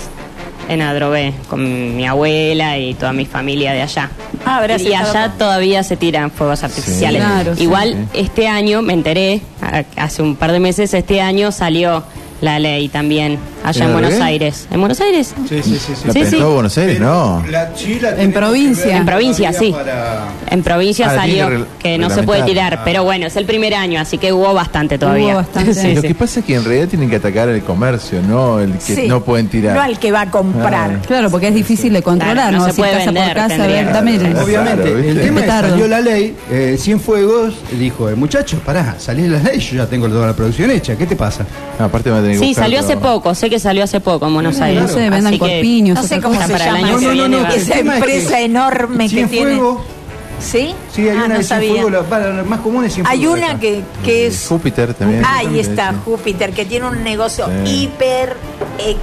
en 0.69 0.83
Adrogué, 0.83 1.33
con 1.49 1.97
mi 1.97 2.07
abuela 2.07 2.77
y 2.79 2.95
toda 2.95 3.13
mi 3.13 3.25
familia 3.27 3.73
de 3.73 3.83
allá. 3.83 4.11
Ah, 4.45 4.59
habrás 4.59 4.83
y 4.83 4.95
allá 4.95 5.29
con- 5.31 5.39
todavía 5.39 5.83
se 5.83 5.97
tiran 5.97 6.31
fuegos 6.31 6.63
artificiales. 6.63 7.23
Claro. 7.23 7.55
Igual 7.59 8.07
Sí. 8.13 8.21
este 8.21 8.49
año, 8.49 8.83
me 8.83 8.93
enteré, 8.93 9.41
hace 9.97 10.23
un 10.23 10.37
par 10.37 10.53
de 10.53 10.61
meses, 10.61 10.93
este 10.95 11.21
año 11.21 11.51
salió 11.53 12.05
la 12.41 12.59
ley 12.59 12.89
también 12.89 13.39
allá 13.65 13.85
¿En 13.85 13.91
en 13.91 13.93
Buenos? 14.01 14.21
Aires. 14.21 14.67
¿En 14.71 14.81
Buenos 14.81 15.01
Aires? 15.01 15.35
Sí, 15.49 15.63
sí, 15.63 15.79
sí. 15.79 15.93
¿La 16.07 16.13
Sí, 16.13 16.25
sí. 16.27 16.37
Buenos 16.37 16.77
Aires? 16.79 17.01
No. 17.01 17.45
La, 17.51 17.71
sí, 17.77 17.99
la 18.01 18.11
En 18.21 18.33
provincia. 18.33 18.97
En 18.97 19.05
provincia, 19.07 19.53
sí. 19.53 19.73
para- 19.73 20.25
En 20.51 20.63
provincia 20.63 21.09
Ah, 21.11 21.15
salió 21.17 21.67
que 21.79 21.99
no 21.99 22.11
se 22.11 22.23
puede 22.23 22.43
tirar, 22.43 22.81
pero 22.85 23.05
bueno, 23.05 23.27
es 23.27 23.37
el 23.37 23.45
primer 23.45 23.75
año, 23.75 24.01
así 24.01 24.19
que 24.19 24.33
hubo 24.33 24.53
bastante 24.55 24.99
todavía. 24.99 25.29
Hubo 25.29 25.35
bastante. 25.37 25.75
Sí, 25.75 25.95
Lo 25.95 26.01
sí. 26.03 26.09
que 26.09 26.15
pasa 26.15 26.41
es 26.41 26.47
que 26.47 26.55
en 26.55 26.65
realidad 26.65 26.89
tienen 26.89 27.11
que 27.11 27.17
atacar 27.17 27.49
el 27.49 27.63
comercio, 27.63 28.21
no 28.23 28.61
el 28.61 28.73
que 28.75 28.95
Sí. 28.95 29.07
no 29.09 29.23
pueden 29.23 29.49
tirar. 29.49 29.75
No 29.77 29.83
al 29.83 29.99
que 29.99 30.11
va 30.13 30.23
a 30.23 30.31
comprar. 30.31 30.91
Ah. 30.99 31.07
Claro, 31.07 31.31
porque 31.31 31.49
es 31.49 31.55
difícil 31.55 31.93
de 31.93 32.03
controlar, 32.03 32.35
Claro, 32.37 32.59
¿no? 32.59 32.67
no 32.67 32.73
se 32.73 32.79
puede 32.79 32.93
casa 32.93 33.05
vender, 33.07 33.25
por 33.25 33.35
casa, 33.35 33.45
a 33.45 33.49
tendría 33.59 33.77
ver, 33.77 33.87
que 33.87 33.93
dame 33.93 34.15
el- 34.15 34.21
ser. 34.21 34.37
Obviamente, 34.43 34.93
el 35.11 35.21
tema 35.21 35.41
es 35.41 35.47
salió 35.47 35.89
la 35.89 36.01
ley, 36.01 36.37
eh, 36.51 36.77
Cienfuegos 36.79 37.55
dijo, 37.79 38.09
eh, 38.09 38.15
muchachos, 38.15 38.61
pará, 38.65 38.97
salió 38.99 39.29
la 39.29 39.39
ley, 39.41 39.59
yo 39.61 39.77
ya 39.77 39.87
tengo 39.87 40.09
toda 40.09 40.27
la 40.27 40.33
producción 40.35 40.71
hecha, 40.71 40.97
¿qué 40.97 41.07
te 41.07 41.17
pasa? 41.17 41.45
Aparte 41.79 42.11
que 42.11 42.39
Sí, 42.39 42.55
salió 42.55 42.81
hace 42.81 42.97
poco, 42.97 43.35
sé 43.49 43.51
que 43.51 43.59
salió 43.61 43.85
hace 43.85 44.01
poco 44.01 44.27
en 44.27 44.35
Buenos 44.35 44.59
No, 44.59 44.65
Aires. 44.65 44.83
No 44.83 44.89
sé, 44.89 45.11
vendan 45.11 45.39
corpiños. 45.39 45.97
No 45.97 46.03
sé 46.05 46.21
cómo 46.21 46.35
se 46.41 46.59
llama 46.59 47.51
esa 47.55 47.79
empresa 47.79 48.41
enorme 48.41 49.09
que 49.09 49.27
tiene. 49.27 49.61
¿Sí? 50.41 50.73
sí, 50.95 51.03
hay 51.03 51.09
Ah, 51.09 51.25
una 51.25 51.29
no 51.29 51.39
de 51.39 51.43
sabía. 51.43 51.73
Cienfuegos, 51.73 52.09
la, 52.11 52.19
la 52.31 52.43
más 52.45 52.61
común 52.61 52.85
es. 52.85 52.97
Hay 53.05 53.27
una 53.27 53.59
que, 53.59 53.83
que 54.05 54.29
es 54.29 54.47
Júpiter 54.49 54.95
también. 54.95 55.25
Ahí 55.27 55.59
está. 55.59 55.93
Júpiter, 56.05 56.53
que 56.53 56.65
tiene 56.65 56.87
un 56.87 57.03
negocio 57.03 57.47
Sí. 57.65 57.83
hiper 57.83 58.37
eh, 58.79 58.97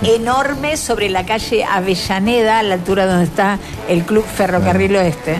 sí. 0.00 0.10
enorme 0.10 0.76
sobre 0.76 1.08
la 1.08 1.24
calle 1.26 1.64
Avellaneda, 1.64 2.58
a 2.58 2.62
la 2.62 2.74
altura 2.74 3.06
donde 3.06 3.24
está 3.24 3.58
el 3.88 4.02
Club 4.04 4.24
Ferrocarril 4.24 4.96
Oeste. 4.96 5.36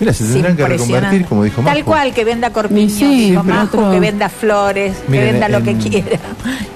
Mira, 0.00 0.12
se 0.12 0.24
tendrán 0.24 0.56
que 0.56 0.66
reconvertir, 0.66 1.24
como 1.26 1.44
dijo 1.44 1.62
Tal 1.62 1.78
Majo. 1.78 1.86
cual, 1.86 2.12
que 2.12 2.24
venda 2.24 2.50
corpiños, 2.50 2.92
Sí, 2.92 3.30
dijo 3.30 3.42
pero 3.44 3.54
Majo, 3.54 3.78
otro- 3.78 3.90
que 3.92 4.00
venda 4.00 4.28
flores, 4.28 4.96
Miren, 5.08 5.26
que 5.26 5.32
venda 5.32 5.48
lo 5.48 5.62
que 5.64 5.76
quiera. 5.76 6.18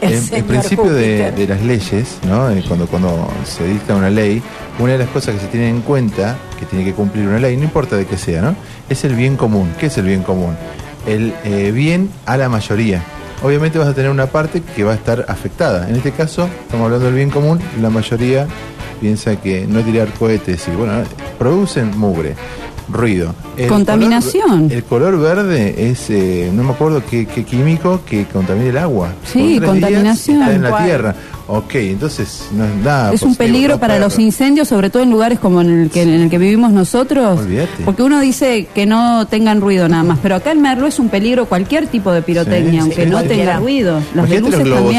El 0.01 0.13
En, 0.33 0.45
principio 0.45 0.93
de 0.93 1.47
las 1.49 1.61
leyes, 1.63 2.19
¿no? 2.27 2.49
Eh, 2.51 2.63
cuando, 2.67 2.87
cuando 2.87 3.29
se 3.45 3.67
dicta 3.67 3.97
una 3.97 4.11
ley, 4.11 4.41
una 4.79 4.93
de 4.93 4.99
las 4.99 5.09
cosas 5.09 5.35
que 5.35 5.41
se 5.41 5.47
tiene 5.49 5.69
en 5.69 5.81
cuenta, 5.81 6.37
que 6.59 6.67
tiene 6.67 6.85
que 6.85 6.93
cumplir 6.93 7.27
una 7.27 7.39
ley, 7.41 7.57
no 7.57 7.65
importa 7.65 7.97
de 7.97 8.07
qué 8.07 8.17
sea, 8.17 8.41
¿no? 8.41 8.55
Es 8.89 9.03
el 9.05 9.15
bien 9.15 9.37
común. 9.37 9.73
¿Qué 9.81 9.87
es 9.87 9.99
el 9.99 10.05
bien 10.07 10.23
común? 10.23 10.57
El 11.07 11.35
eh, 11.45 11.73
bien 11.73 12.11
a 12.27 12.37
la 12.37 12.49
mayoría. 12.49 13.03
Obviamente 13.43 13.79
vas 13.79 13.89
a 13.89 13.95
tener 13.95 14.11
una 14.11 14.27
parte 14.27 14.63
que 14.63 14.85
va 14.85 14.93
a 14.93 14.95
estar 14.97 15.25
afectada. 15.29 15.89
En 15.89 15.97
este 15.97 16.13
caso, 16.13 16.49
estamos 16.63 16.85
hablando 16.87 17.07
del 17.07 17.15
bien 17.15 17.31
común, 17.31 17.59
la 17.81 17.91
mayoría 17.91 18.47
piensa 19.01 19.37
que 19.37 19.67
no 19.67 19.81
tirar 19.81 20.09
cohetes 20.15 20.67
y 20.69 20.77
bueno, 20.77 20.93
producen 21.39 21.97
mugre, 21.97 22.35
ruido. 22.89 23.35
El 23.57 23.69
Contaminación. 23.69 24.69
color- 24.69 24.73
el 24.73 24.85
color 24.85 25.19
verde 25.21 25.91
es, 25.91 26.11
eh, 26.11 26.51
no 26.53 26.65
me 26.65 26.73
acuerdo 26.73 27.03
qué, 27.09 27.27
qué 27.27 27.45
químico 27.45 28.01
que 28.05 28.25
contamina 28.27 28.71
el 28.71 28.79
agua. 28.79 29.11
Sí, 29.25 29.31
Por 29.31 29.39
tres 29.39 29.53
días 29.61 29.67
contaminación. 29.71 30.43
Está 30.43 30.55
en 30.55 30.63
la 30.63 30.85
tierra. 30.85 31.15
Ok, 31.51 31.75
entonces 31.77 32.47
no 32.53 32.65
es 32.67 32.75
nada. 32.77 33.11
es 33.13 33.23
un 33.23 33.35
peligro 33.35 33.75
no 33.75 33.81
para 33.81 33.95
puede- 33.95 34.05
los 34.05 34.19
incendios, 34.19 34.69
sobre 34.69 34.91
todo 34.91 35.03
en 35.03 35.11
lugares 35.11 35.39
como 35.39 35.63
en 35.63 35.83
el 35.85 35.91
que, 35.91 36.03
en 36.03 36.11
el 36.11 36.29
que 36.29 36.37
vivimos 36.37 36.73
nosotros. 36.73 37.41
Olvídate. 37.41 37.85
Porque 37.87 38.03
uno 38.03 38.21
dice 38.21 38.69
que 38.75 38.85
no 38.85 39.27
tengan 39.27 39.61
ruido 39.63 39.89
nada 39.89 40.03
más, 40.05 40.19
pero 40.23 40.37
acá 40.37 40.53
en 40.53 40.61
Merlo 40.61 40.87
es 40.87 40.99
un 40.99 41.09
peligro 41.09 41.47
cualquier 41.47 41.87
tipo 41.87 42.13
de 42.13 42.21
pirotecnia, 42.21 42.73
Sí, 42.73 42.79
aunque 42.81 43.05
sí, 43.05 43.11
no 43.11 43.13
cualquiera. 43.19 43.45
tenga 43.53 43.59
ruido. 43.61 43.95
Los 44.15 44.29
de 44.29 44.37
Imagínate 44.37 44.51
los 44.51 44.65
globos 44.65 44.95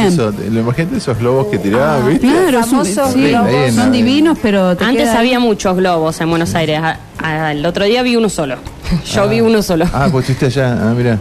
lo- 0.52 0.60
imagínate 0.62 0.98
esos 0.98 1.18
globos 1.20 1.48
que 1.48 1.60
tiraban, 1.60 2.08
¿viste? 2.10 2.28
Claro, 2.28 2.64
sí, 2.64 3.22
globos. 3.30 3.52
La- 3.52 3.72
son 3.72 3.92
divinos, 3.92 4.38
pero 4.42 4.76
te 4.76 4.86
Antes 4.86 5.04
queda- 5.04 5.20
había 5.20 5.40
muchos 5.40 5.78
globos 5.78 6.20
en 6.20 6.30
Buenos 6.32 6.56
Aires. 6.56 6.80
A- 6.82 6.98
a- 7.22 7.52
el 7.52 7.64
otro 7.66 7.86
día 7.86 8.02
vi 8.02 8.16
uno 8.16 8.28
solo. 8.28 8.56
Yo 9.14 9.30
vi 9.30 9.42
uno 9.42 9.62
solo. 9.62 9.86
Ah, 9.94 10.08
pues 10.12 10.28
estuviste 10.30 10.48
allá, 10.60 10.80
ah, 10.82 10.94
mira. 10.98 11.20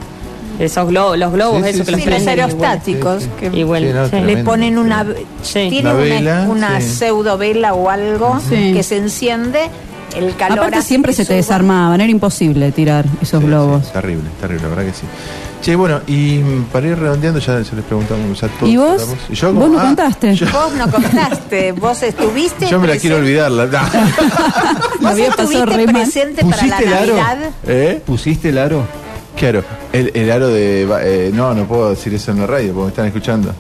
Esos 0.58 0.88
globos, 0.88 1.16
los 1.18 1.32
globos, 1.32 1.58
Sí, 1.58 1.62
sí, 1.64 1.68
esos 1.70 1.78
que 1.80 1.84
sí. 1.86 1.90
los 1.92 2.00
Sí, 2.00 2.06
prenden. 2.08 2.28
aerostáticos. 2.28 3.22
Sí, 3.22 3.30
que 3.38 3.46
Y 3.58 3.62
bueno, 3.62 3.86
Sí, 3.88 3.92
no, 3.94 4.04
sí. 4.04 4.10
tremendo. 4.10 4.38
le 4.38 4.44
ponen 4.44 4.78
una. 4.78 5.06
Sí. 5.42 5.66
Tiene 5.70 5.80
Una 5.80 5.92
una, 5.92 6.02
vela, 6.02 6.46
una 6.48 6.80
sí. 6.80 6.88
pseudo 6.88 7.38
vela 7.38 7.74
o 7.74 7.88
algo 7.90 8.40
Sí. 8.48 8.72
que 8.74 8.82
se 8.82 8.96
enciende. 8.96 9.70
El 10.16 10.34
calor. 10.36 10.58
Aparte 10.60 10.80
siempre 10.82 11.12
se 11.12 11.22
te 11.22 11.26
suba. 11.26 11.36
desarmaban, 11.36 12.00
era 12.00 12.10
imposible 12.10 12.72
tirar 12.72 13.04
esos 13.20 13.40
Sí, 13.40 13.46
globos. 13.46 13.84
sí, 13.84 13.92
terrible, 13.92 14.24
terrible, 14.40 14.62
la 14.62 14.68
verdad 14.74 14.84
que 14.86 14.98
sí. 14.98 15.04
Che, 15.60 15.74
bueno, 15.76 16.00
y 16.06 16.38
mm, 16.38 16.64
para 16.72 16.86
ir 16.86 16.98
redondeando, 16.98 17.40
ya, 17.40 17.60
ya 17.60 17.74
les 17.74 17.84
preguntamos. 17.84 18.40
Ya 18.40 18.48
todos 18.48 18.72
¿Y 18.72 18.76
vos? 18.78 19.06
¿Y 19.28 19.34
yo, 19.34 19.52
¿Vos 19.52 19.68
no 19.68 19.78
ah, 19.78 19.82
contaste? 19.82 20.34
Yo, 20.34 20.46
Vos 20.50 20.72
no 20.78 20.90
contaste, 20.90 21.72
vos 21.78 22.02
estuviste. 22.02 22.66
yo 22.68 22.80
me 22.80 22.86
la 22.88 22.96
quiero 22.96 23.16
olvidar. 23.16 23.50
La, 23.50 23.66
no. 23.66 23.78
Vos 23.80 23.82
pasado 25.00 25.16
estuviste 25.16 25.88
presente 25.92 26.44
para 26.44 26.56
la 26.66 26.76
¿Pusiste 26.76 26.84
el 26.84 26.92
aro? 26.94 27.16
Navidad. 27.16 27.38
¿Eh? 27.66 28.02
¿Pusiste 28.06 28.48
el 28.48 28.58
aro? 28.58 28.82
Claro, 29.38 29.62
el, 29.92 30.10
el 30.14 30.30
aro 30.32 30.48
de. 30.48 30.82
eh, 31.02 31.30
no, 31.32 31.54
no 31.54 31.64
puedo 31.66 31.90
decir 31.90 32.12
eso 32.14 32.32
en 32.32 32.40
la 32.40 32.46
radio 32.46 32.72
porque 32.72 32.84
me 32.84 32.88
están 32.88 33.06
escuchando. 33.06 33.54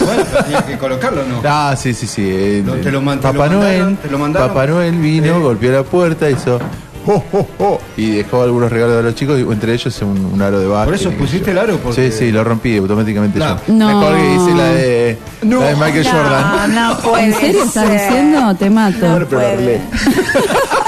Bueno, 0.00 0.22
pero 0.30 0.44
tenía 0.44 0.62
que 0.66 0.78
colocarlo, 0.78 1.22
¿no? 1.24 1.40
Ah, 1.44 1.74
sí, 1.76 1.92
sí, 1.94 2.06
sí. 2.06 2.22
eh, 2.24 2.62
No, 2.64 2.74
te 2.74 2.90
lo 2.92 3.00
man- 3.00 3.18
te 3.18 3.22
Papá 3.24 3.38
mandaron, 3.48 3.60
Noel, 3.60 3.96
te 3.98 4.08
lo 4.10 4.18
mandaron. 4.18 4.48
Papá 4.48 4.66
Noel 4.66 4.94
vino, 4.98 5.26
Eh. 5.26 5.40
golpeó 5.40 5.72
la 5.72 5.82
puerta, 5.82 6.30
hizo. 6.30 6.58
"Jo, 7.04 7.22
jo, 7.30 7.46
jo", 7.58 7.80
y 7.98 8.12
dejó 8.12 8.42
algunos 8.44 8.72
regalos 8.72 8.98
a 8.98 9.02
los 9.02 9.14
chicos, 9.14 9.38
y 9.38 9.42
entre 9.42 9.74
ellos 9.74 10.00
un, 10.02 10.30
un 10.32 10.40
aro 10.40 10.58
de 10.58 10.66
básquet. 10.66 10.86
¿Por 10.86 10.94
eso 10.94 11.10
pusiste 11.10 11.50
el 11.50 11.58
aro? 11.58 11.76
Porque- 11.78 12.10
Sí, 12.10 12.16
sí, 12.18 12.32
lo 12.32 12.42
rompí 12.44 12.76
automáticamente 12.78 13.38
No. 13.38 13.56
yo. 13.66 13.74
No. 13.74 13.86
Me 14.00 14.06
colgué 14.06 14.30
y 14.30 14.34
hice 14.36 14.54
la 14.54 14.64
de, 14.68 15.18
No. 15.42 15.60
la 15.60 15.66
de 15.66 15.74
Michael 15.76 16.06
Jordan. 16.06 16.74
No, 16.74 16.94
no 17.02 17.18
¿En 17.18 17.34
serio 17.34 17.64
estás 17.64 17.90
diciendo? 17.92 18.54
Te 18.54 18.70
mato. 18.70 18.98
Bueno, 19.06 19.26
pero. 19.28 19.40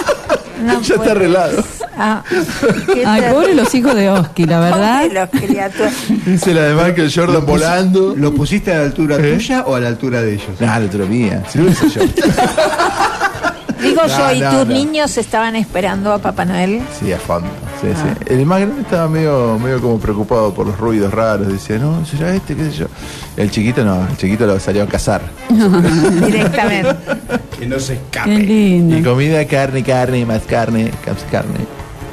No 0.62 0.80
Ya 0.80 0.94
está 0.96 1.10
arreglado. 1.12 1.64
Ah, 1.98 2.22
Ay, 3.06 3.22
pobre 3.32 3.54
los 3.54 3.74
hijos 3.74 3.94
de 3.94 4.10
Oski, 4.10 4.44
la 4.44 4.60
verdad. 4.60 5.04
Hice 6.26 6.52
la 6.54 6.62
de 6.62 6.74
Michael 6.74 7.10
Jordan 7.14 7.46
volando. 7.46 8.14
¿Lo 8.16 8.34
pusiste 8.34 8.72
a 8.72 8.78
la 8.78 8.84
altura 8.84 9.16
¿Eh? 9.16 9.34
tuya 9.34 9.62
o 9.66 9.74
a 9.74 9.80
la 9.80 9.88
altura 9.88 10.20
de 10.22 10.34
ellos? 10.34 10.60
Nah, 10.60 10.78
la 10.78 10.86
otra 10.86 11.04
mía. 11.06 11.42
Si 11.48 11.58
lo 11.58 11.68
hice 11.70 11.88
yo. 11.88 12.02
Digo 13.82 14.02
No, 14.06 14.08
yo, 14.18 14.32
¿y 14.32 14.40
no, 14.40 14.50
tus 14.50 14.68
no. 14.68 14.74
niños 14.74 15.16
estaban 15.18 15.56
esperando 15.56 16.12
a 16.12 16.18
Papá 16.18 16.44
Noel? 16.44 16.82
Sí, 16.98 17.12
a 17.12 17.18
fondo. 17.18 17.48
Sí, 17.80 17.88
sí. 17.92 18.32
El 18.34 18.46
más 18.46 18.60
grande 18.60 18.80
estaba 18.82 19.06
medio, 19.08 19.58
medio 19.58 19.80
como 19.82 19.98
preocupado 19.98 20.54
por 20.54 20.66
los 20.66 20.78
ruidos 20.78 21.12
raros. 21.12 21.48
Decía, 21.48 21.78
no, 21.78 22.04
será 22.06 22.34
este, 22.34 22.54
qué 22.56 22.64
sé 22.64 22.72
yo. 22.72 22.86
El 23.36 23.50
chiquito 23.50 23.84
no, 23.84 24.06
el 24.08 24.16
chiquito 24.16 24.46
lo 24.46 24.58
salió 24.58 24.82
a 24.82 24.86
cazar. 24.86 25.20
Directamente. 26.24 26.94
Que 27.58 27.66
no 27.66 27.78
se 27.78 27.94
Qué 27.94 28.00
escape. 28.18 28.30
Y 28.34 28.38
lindo. 28.46 29.10
comida, 29.10 29.44
carne, 29.46 29.82
carne, 29.82 30.24
más 30.26 30.42
carne, 30.42 30.90
más 31.06 31.22
carne. 31.30 31.58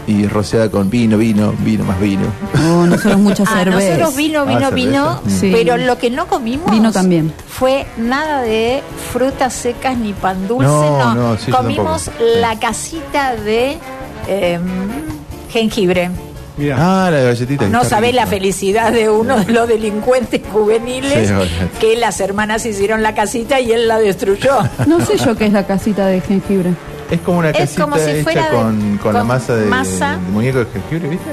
Y 0.05 0.27
rociada 0.27 0.69
con 0.69 0.89
vino, 0.89 1.17
vino, 1.17 1.53
vino 1.59 1.85
más 1.85 1.97
vino. 1.99 2.23
Oh, 2.69 2.85
nosotros 2.85 3.17
mucha 3.19 3.43
Ah, 3.47 3.59
cerveza. 3.59 3.87
nosotros 3.91 4.15
vino, 4.17 4.41
Ah, 4.41 4.45
vino, 4.45 4.71
vino, 4.71 5.21
Mm. 5.23 5.29
Sí. 5.29 5.49
pero 5.53 5.77
lo 5.77 5.97
que 5.97 6.09
no 6.09 6.27
comimos 6.27 6.69
Vino 6.69 6.91
también. 6.91 7.31
fue 7.47 7.85
nada 7.97 8.41
de 8.41 8.83
frutas 9.13 9.53
secas 9.53 9.97
ni 9.97 10.11
pan 10.11 10.45
dulce, 10.45 10.65
No, 10.67 11.15
no. 11.15 11.29
no, 11.29 11.37
sí, 11.37 11.49
comimos 11.51 12.11
la 12.41 12.59
casita 12.59 13.35
de 13.35 13.77
em, 14.27 14.61
jengibre. 15.53 16.09
Mira, 16.57 16.75
Ah, 16.79 17.09
la 17.09 17.19
galletita. 17.21 17.67
No 17.67 17.83
sabés 17.83 18.13
la 18.13 18.27
felicidad 18.27 18.91
de 18.91 19.09
uno 19.09 19.37
de 19.43 19.51
los 19.51 19.67
delincuentes 19.67 20.41
juveniles 20.51 21.29
Sí, 21.29 21.33
que 21.79 21.95
las 21.97 22.19
hermanas 22.19 22.65
hicieron 22.65 23.01
la 23.01 23.15
casita 23.15 23.59
y 23.59 23.71
él 23.71 23.87
la 23.87 23.97
destruyó. 23.99 24.57
No 24.87 25.03
sé 25.05 25.17
yo 25.17 25.35
qué 25.35 25.47
es 25.47 25.53
la 25.53 25.65
casita 25.65 26.05
de 26.05 26.21
jengibre. 26.21 26.71
Es 27.09 27.19
como 27.21 27.39
una 27.39 27.49
Es 27.49 27.57
casita 27.57 27.83
como 27.83 27.95
si 27.97 28.09
hecha 28.09 28.23
fuera 28.23 28.49
de- 28.49 28.55
con, 28.57 28.97
con 29.01 29.13
la 29.13 29.19
con 29.19 29.27
masa 29.27 29.55
de, 29.55 29.65
masa. 29.65 30.11
de 30.11 30.31
muñeco 30.31 30.59
de 30.59 30.65
jengibre, 30.65 31.09
¿viste? 31.09 31.31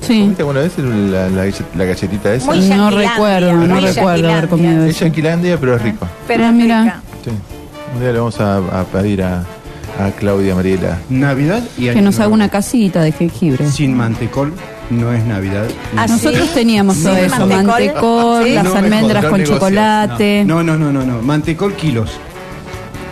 Sí. 0.00 0.20
¿Comiste 0.20 0.42
alguna 0.42 0.60
vez 0.60 0.72
la, 0.78 1.28
la, 1.28 1.52
la 1.76 1.84
galletita 1.84 2.34
esa? 2.34 2.46
Muy 2.46 2.60
No 2.60 2.66
yanquilandia, 2.90 3.10
recuerdo, 3.12 3.52
no 3.52 3.74
muy 3.74 3.80
recuerdo 3.86 4.08
haber 4.08 4.20
yanquilandia. 4.20 4.48
comido 4.48 4.84
Es 4.86 4.96
eso. 4.96 5.04
yanquilandia, 5.04 5.56
pero 5.60 5.76
es 5.76 5.82
rico. 5.82 6.08
Pero 6.26 6.44
Ah, 6.46 6.52
mira. 6.52 7.00
Sí. 7.24 7.30
Un 7.94 8.00
día 8.00 8.12
le 8.12 8.18
vamos 8.18 8.40
a, 8.40 8.56
a 8.56 8.84
pedir 8.84 9.22
a, 9.22 9.44
a 10.00 10.10
Claudia 10.10 10.54
Mariela. 10.54 10.98
Navidad 11.10 11.62
y 11.76 11.88
Que 11.90 12.00
nos 12.00 12.18
haga 12.20 12.28
una 12.28 12.48
casita 12.48 13.02
de 13.02 13.12
jengibre. 13.12 13.66
Sin 13.70 13.96
mantecol 13.96 14.52
no 14.90 15.12
es 15.12 15.24
Navidad. 15.24 15.66
Ah, 15.96 16.06
¿sí? 16.06 16.12
Nosotros 16.14 16.48
teníamos 16.54 17.02
todo 17.02 17.14
Sí, 17.14 17.20
eso, 17.22 17.36
mantecol. 17.46 17.64
mantecol, 17.66 18.44
Sí. 18.44 18.54
las 18.54 18.64
No 18.64 18.74
almendras 18.74 19.24
con 19.24 19.32
Negocio. 19.38 19.54
chocolate. 19.56 20.44
No, 20.46 20.62
no, 20.62 20.76
no, 20.76 20.92
no, 20.92 21.04
no. 21.04 21.22
Mantecol 21.22 21.74
kilos. 21.74 22.10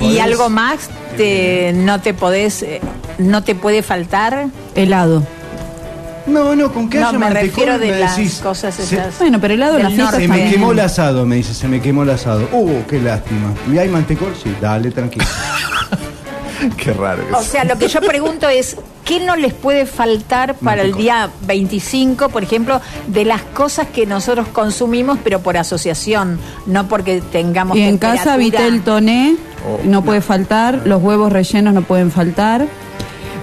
Y 0.00 0.18
algo 0.18 0.48
más 0.48 0.88
te, 1.16 1.72
no 1.74 2.00
te 2.00 2.14
podés, 2.14 2.62
eh, 2.62 2.80
no 3.18 3.42
te 3.42 3.54
puede 3.54 3.82
faltar. 3.82 4.46
Helado. 4.74 5.22
No, 6.26 6.54
no, 6.54 6.72
con 6.72 6.88
que 6.88 7.00
No, 7.00 7.08
haya 7.08 7.18
me 7.18 7.24
mantecol 7.26 7.48
refiero 7.48 7.78
de 7.78 7.90
me 7.92 7.98
las 8.00 8.16
decís, 8.16 8.40
cosas 8.42 8.74
se- 8.74 8.82
esas. 8.96 9.18
Bueno, 9.18 9.40
pero 9.40 9.54
helado 9.54 9.78
las 9.78 9.92
fiestas. 9.92 10.16
Se 10.20 10.28
me 10.28 10.50
quemó 10.50 10.72
el 10.72 10.80
asado, 10.80 11.26
me 11.26 11.36
dice, 11.36 11.54
se 11.54 11.66
me 11.66 11.80
quemó 11.80 12.02
el 12.04 12.10
asado. 12.10 12.48
Uh, 12.52 12.82
qué 12.88 13.00
lástima. 13.00 13.52
¿Y 13.72 13.78
hay 13.78 13.88
mantecol? 13.88 14.32
Sí, 14.42 14.54
dale, 14.60 14.90
tranquilo. 14.90 15.24
Qué 16.76 16.92
raro 16.92 17.26
que 17.26 17.34
O 17.34 17.42
sea, 17.42 17.64
lo 17.64 17.78
que 17.78 17.88
yo 17.88 18.00
pregunto 18.00 18.48
es, 18.48 18.76
¿qué 19.04 19.20
no 19.20 19.36
les 19.36 19.54
puede 19.54 19.86
faltar 19.86 20.54
para 20.54 20.82
el 20.82 20.94
día 20.94 21.30
25, 21.46 22.28
por 22.28 22.42
ejemplo, 22.42 22.80
de 23.06 23.24
las 23.24 23.42
cosas 23.42 23.88
que 23.88 24.06
nosotros 24.06 24.48
consumimos, 24.48 25.18
pero 25.22 25.40
por 25.40 25.56
asociación, 25.56 26.38
no 26.66 26.88
porque 26.88 27.22
tengamos 27.32 27.76
Y 27.76 27.82
en 27.82 27.98
casa? 27.98 28.36
Vitel 28.36 28.82
Toné 28.82 29.36
Oh. 29.66 29.78
no 29.84 30.02
puede 30.02 30.20
faltar, 30.20 30.82
los 30.86 31.02
huevos 31.02 31.32
rellenos 31.32 31.74
no 31.74 31.82
pueden 31.82 32.10
faltar. 32.10 32.66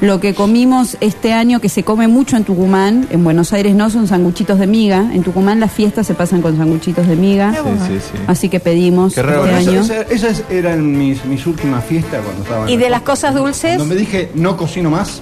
Lo 0.01 0.19
que 0.19 0.35
comimos 0.35 0.95
este 1.01 1.33
año, 1.33 1.59
que 1.59 1.69
se 1.69 1.83
come 1.83 2.07
mucho 2.07 2.37
en 2.37 2.43
Tucumán, 2.43 3.07
en 3.09 3.23
Buenos 3.23 3.51
Aires 3.53 3.73
no, 3.75 3.89
son 3.89 4.07
sanguchitos 4.07 4.59
de 4.59 4.67
miga. 4.67 5.09
En 5.13 5.23
Tucumán 5.23 5.59
las 5.59 5.71
fiestas 5.71 6.05
se 6.05 6.13
pasan 6.13 6.41
con 6.43 6.55
sanguchitos 6.55 7.07
de 7.07 7.15
miga. 7.15 7.51
Sí, 7.53 7.59
sí, 7.87 7.99
sí. 8.11 8.23
Así 8.27 8.49
que 8.49 8.59
pedimos 8.59 9.15
Qué 9.15 9.23
raro, 9.23 9.45
este 9.47 9.71
año. 9.71 9.81
esa- 9.81 10.01
esa- 10.03 10.13
esas 10.29 10.43
eran 10.51 10.95
mis, 10.97 11.25
mis 11.25 11.45
últimas 11.47 11.83
fiestas 11.83 12.21
cuando 12.23 12.43
estaba 12.43 12.69
¿Y 12.69 12.77
de 12.77 12.89
las 12.91 13.01
cosas 13.01 13.33
dulces? 13.33 13.83
Me 13.85 13.95
dije, 13.95 14.31
no 14.35 14.55
cocino 14.55 14.89
más, 14.91 15.19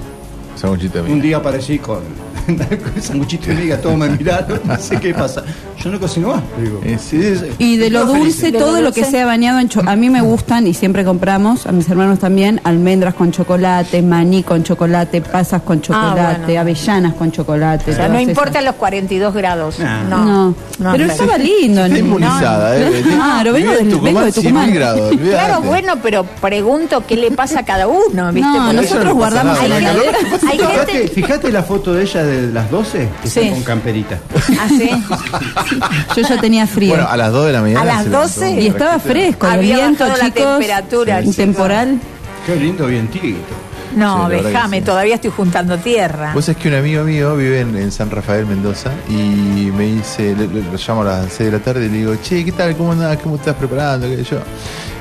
Sanguchito 0.55 0.95
de 0.99 1.03
un 1.05 1.11
miga. 1.15 1.23
día 1.23 1.37
aparecí 1.37 1.79
con 1.79 1.99
sanguchito 3.01 3.47
de 3.47 3.55
miga, 3.55 3.77
todos 3.77 3.97
me 3.97 4.09
miraron, 4.09 4.59
no 4.65 4.77
sé 4.77 4.99
qué 4.99 5.13
pasa. 5.13 5.43
Yo 5.83 5.91
no 5.91 5.99
cocino 5.99 6.29
más, 6.29 6.41
digo. 6.61 6.81
Eh. 6.83 6.97
Y 7.59 7.77
de 7.77 7.89
lo 7.89 8.05
dulce, 8.05 8.51
¿De 8.51 8.57
todo 8.57 8.75
lo 8.77 8.81
lo 8.85 8.91
que 8.91 9.03
sea 9.03 9.25
bañado 9.25 9.59
en 9.59 9.69
chocolate. 9.69 9.93
A 9.93 9.95
mí 9.95 10.09
me 10.09 10.21
gustan 10.21 10.67
y 10.67 10.73
siempre 10.73 11.03
compramos, 11.03 11.67
a 11.67 11.71
mis 11.71 11.87
hermanos 11.89 12.19
también, 12.19 12.61
almendras 12.63 13.13
con 13.13 13.31
chocolate, 13.31 14.01
maní 14.01 14.43
con 14.43 14.63
chocolate, 14.63 15.21
pasas 15.21 15.61
con 15.61 15.81
chocolate, 15.81 16.43
bueno. 16.45 16.61
avellanas 16.61 17.13
con 17.13 17.31
chocolate. 17.31 17.91
O 17.91 17.95
sea, 17.95 18.07
no 18.07 18.19
importa 18.19 18.51
esas. 18.51 18.65
los 18.65 18.75
42 18.75 19.33
grados. 19.33 19.79
Nah. 19.79 20.03
No. 20.03 20.25
No, 20.25 20.55
No, 20.79 20.91
pero 20.91 21.05
estaba 21.05 21.37
lindo. 21.37 21.81
Está 21.85 21.93
¿no? 21.93 21.97
inmunizada, 21.99 22.77
¿eh? 22.77 23.03
Claro, 23.15 23.53
vengo, 23.53 23.71
de 23.71 23.83
100.000 23.85 24.33
Tucumán. 24.33 24.73
grados. 24.73 25.15
Claro, 25.17 25.61
bueno, 25.61 25.93
pero 26.01 26.23
pregunto 26.41 27.03
qué 27.07 27.15
le 27.15 27.31
pasa 27.31 27.59
a 27.59 27.65
cada 27.65 27.87
uno, 27.87 28.31
¿viste? 28.31 28.49
No, 28.49 28.73
nosotros 28.73 29.13
guardamos 29.13 29.59
Hay 29.59 30.57
gente- 30.57 31.07
fíjate 31.13 31.51
la 31.51 31.63
foto 31.63 31.93
de 31.93 32.03
ella 32.03 32.23
de 32.23 32.34
las 32.53 32.69
12, 32.71 33.09
que 33.21 33.29
Sí. 33.29 33.39
está 33.41 33.53
con 33.53 33.63
camperita. 33.63 34.19
¿Ah, 34.59 34.67
sí? 34.67 34.89
Yo 36.15 36.27
ya 36.27 36.39
tenía 36.39 36.67
frío. 36.67 36.89
Bueno, 36.95 37.07
a 37.09 37.17
las 37.17 37.31
2 37.31 37.45
de 37.47 37.53
la 37.53 37.61
mañana. 37.61 37.81
A 37.81 37.85
las 37.85 38.03
se 38.03 38.09
levantó 38.09 38.27
12. 38.27 38.49
un 38.51 38.59
y 38.61 38.67
estaba 38.67 38.99
fresco, 38.99 39.47
el 39.47 39.53
Había 39.53 39.75
viento, 39.77 40.03
bajado 40.05 40.21
la 40.23 40.25
chicos. 40.33 40.43
temperatura, 40.59 41.19
chicos. 41.21 41.35
temporal. 41.35 41.99
Qué 42.45 42.55
lindo 42.55 42.85
vientito. 42.87 43.37
No, 43.95 44.29
Sí, 44.29 44.35
déjame, 44.43 44.79
sí. 44.79 44.83
todavía 44.85 45.15
estoy 45.15 45.31
juntando 45.31 45.77
tierra. 45.77 46.31
Vos 46.33 46.49
es 46.49 46.57
que 46.57 46.67
un 46.67 46.73
amigo 46.75 47.03
mío 47.05 47.35
vive 47.37 47.61
en, 47.61 47.77
en 47.77 47.91
San 47.93 48.11
Rafael, 48.11 48.45
Mendoza, 48.45 48.91
y 49.07 49.13
me 49.73 49.85
dice, 49.85 50.35
lo 50.35 50.77
llamo 50.77 51.01
a 51.03 51.05
las 51.05 51.31
6 51.31 51.49
de 51.51 51.57
la 51.57 51.63
tarde 51.63 51.85
y 51.85 51.89
le 51.89 51.97
digo, 51.99 52.15
che, 52.21 52.43
¿qué 52.43 52.51
tal? 52.51 52.75
¿Cómo 52.75 52.91
andás? 52.91 53.17
¿Cómo 53.23 53.35
estás 53.37 53.55
preparando? 53.55 54.05
¿Qué 54.07 54.21
yo? 54.23 54.39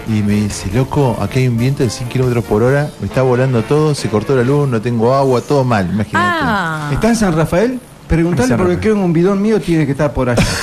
Y 0.06 0.22
me 0.22 0.34
dice, 0.34 0.70
loco, 0.74 1.16
aquí 1.20 1.40
hay 1.40 1.48
un 1.48 1.56
viento 1.56 1.82
de 1.82 1.88
100 1.90 2.08
kilómetros 2.10 2.44
por 2.44 2.62
hora, 2.62 2.90
me 3.00 3.06
está 3.06 3.22
volando 3.22 3.62
todo, 3.62 3.94
se 3.94 4.10
cortó 4.10 4.36
la 4.36 4.42
luz, 4.42 4.68
no 4.68 4.80
tengo 4.82 5.14
agua, 5.14 5.40
todo 5.40 5.64
mal, 5.64 5.88
imagínate. 5.88 6.38
Ah, 6.42 6.90
¿Está 6.92 7.08
en 7.08 7.16
San 7.16 7.34
Rafael? 7.34 7.80
No. 8.08 8.56
porque 8.58 8.78
creo 8.78 8.80
que 8.80 8.92
un 8.92 9.12
bidón 9.12 9.40
mío 9.42 9.60
tiene 9.60 9.86
que 9.86 9.92
estar 9.92 10.12
por 10.12 10.30
allá. 10.30 10.42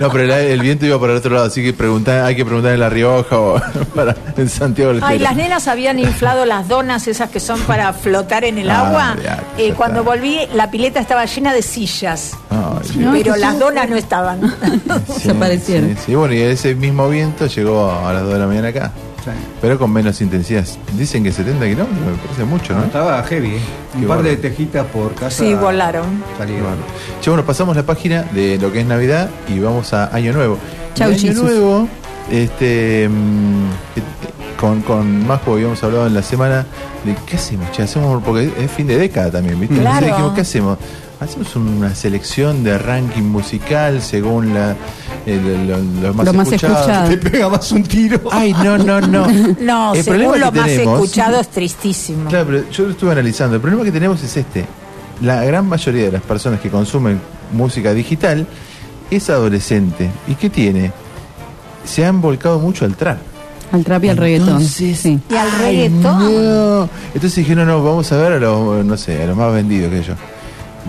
No, 0.00 0.10
pero 0.10 0.24
el, 0.24 0.30
el 0.30 0.60
viento 0.60 0.86
iba 0.86 0.98
para 0.98 1.12
el 1.12 1.18
otro 1.18 1.34
lado, 1.34 1.46
así 1.46 1.62
que 1.62 1.72
preguntar, 1.74 2.24
hay 2.24 2.34
que 2.34 2.44
preguntar 2.44 2.72
en 2.72 2.80
La 2.80 2.88
Rioja 2.88 3.38
o 3.38 3.60
para, 3.94 4.16
en 4.36 4.48
Santiago 4.48 4.92
del 4.94 5.02
Ay, 5.02 5.16
Estero. 5.16 5.24
las 5.30 5.36
nenas 5.36 5.68
habían 5.68 5.98
inflado 5.98 6.46
las 6.46 6.68
donas, 6.68 7.06
esas 7.06 7.28
que 7.28 7.38
son 7.40 7.60
para 7.62 7.92
flotar 7.92 8.44
en 8.44 8.56
el 8.58 8.70
Ah, 8.70 8.86
agua. 8.88 9.16
ya, 9.22 9.42
Eh, 9.58 9.74
cuando 9.76 10.04
volví, 10.04 10.38
la 10.54 10.70
pileta 10.70 11.00
estaba 11.00 11.24
llena 11.26 11.52
de 11.52 11.60
sillas, 11.62 12.32
No, 12.96 13.12
pero 13.12 13.36
las 13.36 13.54
sí. 13.54 13.58
donas 13.60 13.90
no 13.90 13.96
estaban. 13.96 14.40
sí, 15.06 15.12
Desaparecieron. 15.14 15.90
Sí, 15.90 15.96
sí, 16.06 16.14
bueno, 16.14 16.32
y 16.34 16.40
ese 16.40 16.74
mismo 16.74 17.08
viento 17.10 17.46
llegó 17.46 17.90
a 17.92 18.12
las 18.12 18.22
2 18.22 18.32
de 18.32 18.38
la 18.38 18.46
mañana 18.46 18.68
acá, 18.68 18.92
Sí. 19.24 19.30
pero 19.60 19.78
con 19.78 19.92
menos 19.92 20.20
intensidad. 20.20 20.64
Dicen 20.96 21.24
que 21.24 21.32
70 21.32 21.64
kilómetros, 21.66 21.98
me 22.06 22.16
parece 22.22 22.44
mucho, 22.44 22.74
No, 22.74 22.84
estaba 22.84 23.22
heavy, 23.24 23.48
¿eh? 23.56 23.60
Un 23.96 24.04
par 24.06 24.22
de 24.22 24.36
tejitas 24.36 24.86
por 24.86 25.12
casa. 25.14 25.30
Sí, 25.44 25.54
volaron. 25.54 26.22
Salieron. 26.38 26.64
Bueno. 26.64 26.82
Che, 27.20 27.30
bueno, 27.30 27.44
pasamos 27.44 27.74
la 27.76 27.82
página 27.82 28.22
de 28.32 28.58
lo 28.58 28.70
que 28.72 28.80
es 28.80 28.86
Navidad 28.86 29.28
y 29.48 29.58
vamos 29.58 29.92
a 29.92 30.14
Año 30.14 30.32
Nuevo. 30.32 30.56
Chau, 30.94 31.08
De 31.10 31.14
Año 31.16 31.22
Jesus. 31.28 31.42
Nuevo, 31.44 31.88
este, 32.30 33.08
mm, 33.08 33.68
que- 33.94 34.02
con, 34.60 34.82
con 34.82 35.26
Majo 35.26 35.52
habíamos 35.54 35.82
hablado 35.84 36.06
en 36.06 36.14
la 36.14 36.22
semana 36.22 36.66
de 37.04 37.14
qué 37.26 37.36
hacemos, 37.36 37.70
che, 37.72 37.82
hacemos, 37.82 38.22
porque 38.24 38.52
es 38.58 38.70
fin 38.70 38.86
de 38.86 38.98
década 38.98 39.30
también, 39.30 39.58
¿viste? 39.60 39.76
Claro. 39.76 39.98
Entonces 39.98 40.10
dijimos, 40.16 40.34
¿qué 40.34 40.40
hacemos? 40.40 40.78
Hacemos 41.20 41.56
una 41.56 41.94
selección 41.94 42.62
de 42.64 42.78
ranking 42.78 43.22
musical 43.22 44.00
según 44.02 44.54
la, 44.54 44.76
el- 45.28 45.70
el- 45.70 46.00
los 46.02 46.14
más 46.14 46.26
Lo 46.26 46.32
más 46.32 46.52
escuchado. 46.52 47.08
Te 47.08 47.16
pega 47.18 47.48
más 47.48 47.70
un 47.72 47.82
tiro. 47.84 48.20
Ay, 48.30 48.52
no, 48.52 48.78
no, 48.78 49.00
no. 49.00 49.26
No, 49.60 49.94
El 49.94 50.02
según 50.04 50.18
problema 50.22 50.36
lo 50.46 50.52
que 50.52 50.58
más 50.60 50.68
tenemos- 50.68 51.00
escuchado 51.02 51.40
es 51.40 51.48
tristísimo. 51.48 52.28
Claro, 52.28 52.46
pero 52.48 52.70
yo 52.70 52.84
lo 52.84 52.90
estuve 52.90 53.12
analizando. 53.12 53.56
El 53.56 53.60
problema 53.62 53.84
que 53.84 53.92
tenemos 53.92 54.22
es 54.22 54.36
este. 54.36 54.64
La 55.22 55.44
gran 55.44 55.66
mayoría 55.68 56.04
de 56.04 56.12
las 56.12 56.22
personas 56.22 56.60
que 56.60 56.70
consumen 56.70 57.20
música 57.52 57.92
digital 57.92 58.46
es 59.10 59.30
adolescente. 59.30 60.10
¿Y 60.28 60.34
qué 60.34 60.48
tiene? 60.50 60.92
Se 61.84 62.04
han 62.04 62.20
volcado 62.20 62.58
mucho 62.58 62.84
al 62.84 62.94
trap. 62.94 63.18
Al 63.72 63.84
trap 63.84 64.04
y 64.04 64.08
al 64.10 64.16
reggaetón. 64.16 64.48
Entonces- 64.48 64.98
Sí. 64.98 65.18
Y 65.30 65.34
al 65.34 65.50
reggaetón. 65.58 66.18
no. 66.44 66.88
Entonces 67.14 67.34
dije, 67.36 67.54
no, 67.54 67.64
no, 67.64 67.82
vamos 67.82 68.10
a 68.12 68.16
ver 68.16 68.32
a 68.34 68.38
los, 68.38 68.84
no 68.84 68.96
sé, 68.96 69.22
a 69.22 69.26
los 69.26 69.36
más 69.36 69.52
vendidos 69.52 69.90
que 69.90 70.02
yo. 70.02 70.14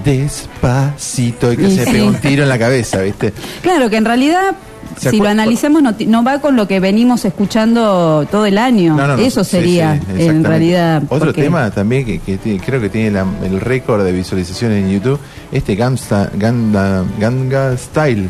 Despacito, 0.04 1.52
y 1.54 1.58
que 1.58 1.68
Y 1.70 1.76
se 1.76 1.86
sí. 1.86 1.92
pega 1.92 2.04
un 2.06 2.16
tiro 2.16 2.44
en 2.44 2.50
la 2.50 2.60
cabeza, 2.60 3.02
¿viste? 3.02 3.34
Claro 3.62 3.90
que 3.90 3.98
en 3.98 4.06
realidad, 4.06 4.56
¿Se 4.98 5.12
si 5.12 5.18
lo 5.20 5.30
analizamos, 5.30 5.82
no, 5.82 5.96
ti- 5.96 6.06
no 6.08 6.24
va 6.24 6.40
con 6.42 6.56
lo 6.56 6.68
que 6.68 6.80
venimos 6.80 7.24
escuchando 7.24 8.28
todo 8.30 8.46
el 8.46 8.58
año. 8.58 8.96
No, 8.96 9.08
no, 9.08 9.16
no, 9.18 9.24
Eso 9.24 9.44
sería, 9.44 10.00
sí, 10.18 10.24
en 10.26 10.44
realidad. 10.44 11.04
Otro 11.10 11.28
porque- 11.28 11.44
tema 11.44 11.70
también 11.72 12.06
que, 12.06 12.20
que 12.20 12.38
tiene- 12.38 12.60
creo 12.60 12.82
que 12.82 12.90
tiene 12.90 13.12
la- 13.12 13.26
el 13.44 13.62
récord 13.62 14.04
de 14.04 14.12
visualizaciones 14.12 14.84
en 14.84 14.92
YouTube, 14.92 15.20
este 15.52 15.76
Gangsta, 15.76 16.30
Ganda, 16.36 17.04
Ganga 17.20 17.78
Style. 17.78 18.30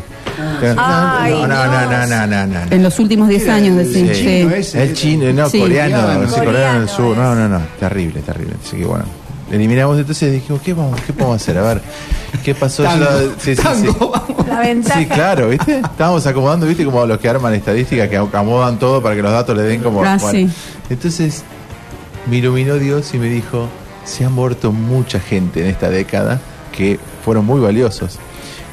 Ay, 0.76 1.32
no, 1.32 1.46
no, 1.46 1.66
no, 1.66 1.66
no, 1.66 1.88
Dios. 1.88 2.08
no, 2.10 2.26
no, 2.26 2.46
no. 2.46 2.60
En 2.70 2.82
los 2.82 2.98
últimos 2.98 3.28
10 3.28 3.42
Era 3.44 3.54
años, 3.56 3.76
el 3.78 3.92
decís. 3.92 4.16
Sí. 4.70 4.78
El 4.78 4.94
chino, 4.94 5.32
no, 5.32 5.48
Sí. 5.50 5.58
coreano, 5.60 5.96
Coreano. 6.00 6.28
sí, 6.28 6.40
coreano 6.40 6.80
del 6.80 6.88
sur. 6.88 7.14
Coreano 7.14 7.34
No, 7.34 7.48
no, 7.48 7.58
no, 7.58 7.64
terrible, 7.78 8.20
terrible. 8.20 8.54
Así 8.64 8.76
que 8.76 8.84
bueno, 8.84 9.04
eliminamos 9.50 9.98
entonces 9.98 10.32
dijimos, 10.32 10.60
¿qué 10.62 10.74
vamos, 10.74 11.00
qué 11.06 11.12
podemos 11.12 11.40
hacer? 11.42 11.58
A 11.58 11.62
ver, 11.62 11.82
¿qué 12.44 12.54
pasó? 12.54 12.82
Tango, 12.84 13.04
la- 13.04 13.18
sí, 13.38 13.54
sí, 13.54 13.56
sí. 13.56 13.62
tango, 13.62 14.10
vamos. 14.10 14.46
La 14.46 14.60
ventaja. 14.60 14.98
Sí, 15.00 15.06
claro, 15.06 15.48
¿viste? 15.48 15.78
Estábamos 15.80 16.26
acomodando, 16.26 16.66
¿viste? 16.66 16.84
Como 16.84 17.04
los 17.06 17.18
que 17.18 17.28
arman 17.28 17.54
estadísticas, 17.54 18.08
que 18.08 18.16
acomodan 18.16 18.78
todo 18.78 19.02
para 19.02 19.14
que 19.14 19.22
los 19.22 19.32
datos 19.32 19.56
le 19.56 19.62
den 19.62 19.82
como... 19.82 20.02
Ah, 20.04 20.18
sí. 20.18 20.48
Entonces, 20.88 21.42
me 22.28 22.36
iluminó 22.36 22.74
Dios 22.76 23.12
y 23.14 23.18
me 23.18 23.28
dijo, 23.28 23.68
se 24.04 24.24
han 24.24 24.32
muerto 24.32 24.72
mucha 24.72 25.20
gente 25.20 25.60
en 25.62 25.66
esta 25.68 25.88
década 25.90 26.40
que 26.76 26.98
fueron 27.24 27.44
muy 27.44 27.60
valiosos. 27.60 28.18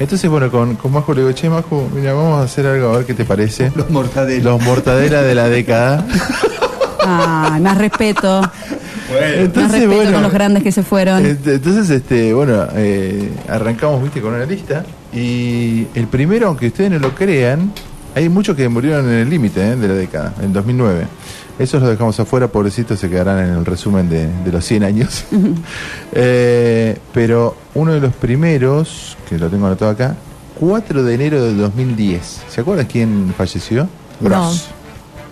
Entonces, 0.00 0.30
bueno, 0.30 0.48
con, 0.50 0.76
con 0.76 0.92
Majo 0.92 1.12
le 1.12 1.22
digo, 1.22 1.32
che, 1.32 1.48
Majo, 1.50 1.88
mira, 1.92 2.12
vamos 2.12 2.40
a 2.40 2.44
hacer 2.44 2.66
algo, 2.66 2.90
a 2.90 2.98
ver 2.98 3.06
qué 3.06 3.14
te 3.14 3.24
parece. 3.24 3.72
Los 3.74 3.90
mortadelos. 3.90 4.44
Los 4.44 4.62
mortadelas 4.62 5.24
de 5.24 5.34
la 5.34 5.48
década. 5.48 6.06
Ah, 7.04 7.58
más 7.60 7.78
respeto. 7.78 8.42
Más 9.10 9.22
Entonces, 9.36 9.72
respeto 9.80 9.96
bueno, 9.96 10.12
con 10.12 10.22
los 10.22 10.32
grandes 10.32 10.62
que 10.62 10.72
se 10.72 10.82
fueron. 10.82 11.24
Este, 11.24 11.54
Entonces, 11.54 11.90
este, 11.90 12.32
bueno, 12.34 12.66
eh, 12.74 13.30
arrancamos, 13.48 14.02
viste, 14.02 14.20
con 14.20 14.34
una 14.34 14.44
lista. 14.44 14.84
Y 15.12 15.86
el 15.94 16.06
primero, 16.08 16.48
aunque 16.48 16.68
ustedes 16.68 16.90
no 16.90 16.98
lo 16.98 17.14
crean, 17.14 17.72
hay 18.14 18.28
muchos 18.28 18.56
que 18.56 18.68
murieron 18.68 19.06
en 19.06 19.18
el 19.20 19.30
límite 19.30 19.62
eh, 19.62 19.76
de 19.76 19.88
la 19.88 19.94
década, 19.94 20.34
en 20.42 20.52
2009. 20.52 21.06
Esos 21.58 21.80
los 21.80 21.90
dejamos 21.90 22.18
afuera, 22.20 22.48
pobrecitos, 22.48 23.00
se 23.00 23.10
quedarán 23.10 23.38
en 23.38 23.54
el 23.54 23.64
resumen 23.64 24.08
de, 24.08 24.28
de 24.28 24.52
los 24.52 24.64
100 24.64 24.84
años. 24.84 25.24
Eh, 26.12 26.96
pero 27.12 27.54
uno 27.74 27.92
de 27.92 28.00
los 28.00 28.14
primeros, 28.14 29.16
que 29.28 29.38
lo 29.38 29.50
tengo 29.50 29.66
anotado 29.66 29.90
acá, 29.90 30.16
4 30.58 31.02
de 31.02 31.14
enero 31.14 31.44
del 31.44 31.58
2010. 31.58 32.44
¿Se 32.48 32.60
acuerdan 32.62 32.86
quién 32.86 33.34
falleció? 33.36 33.88
Grosso. 34.20 34.70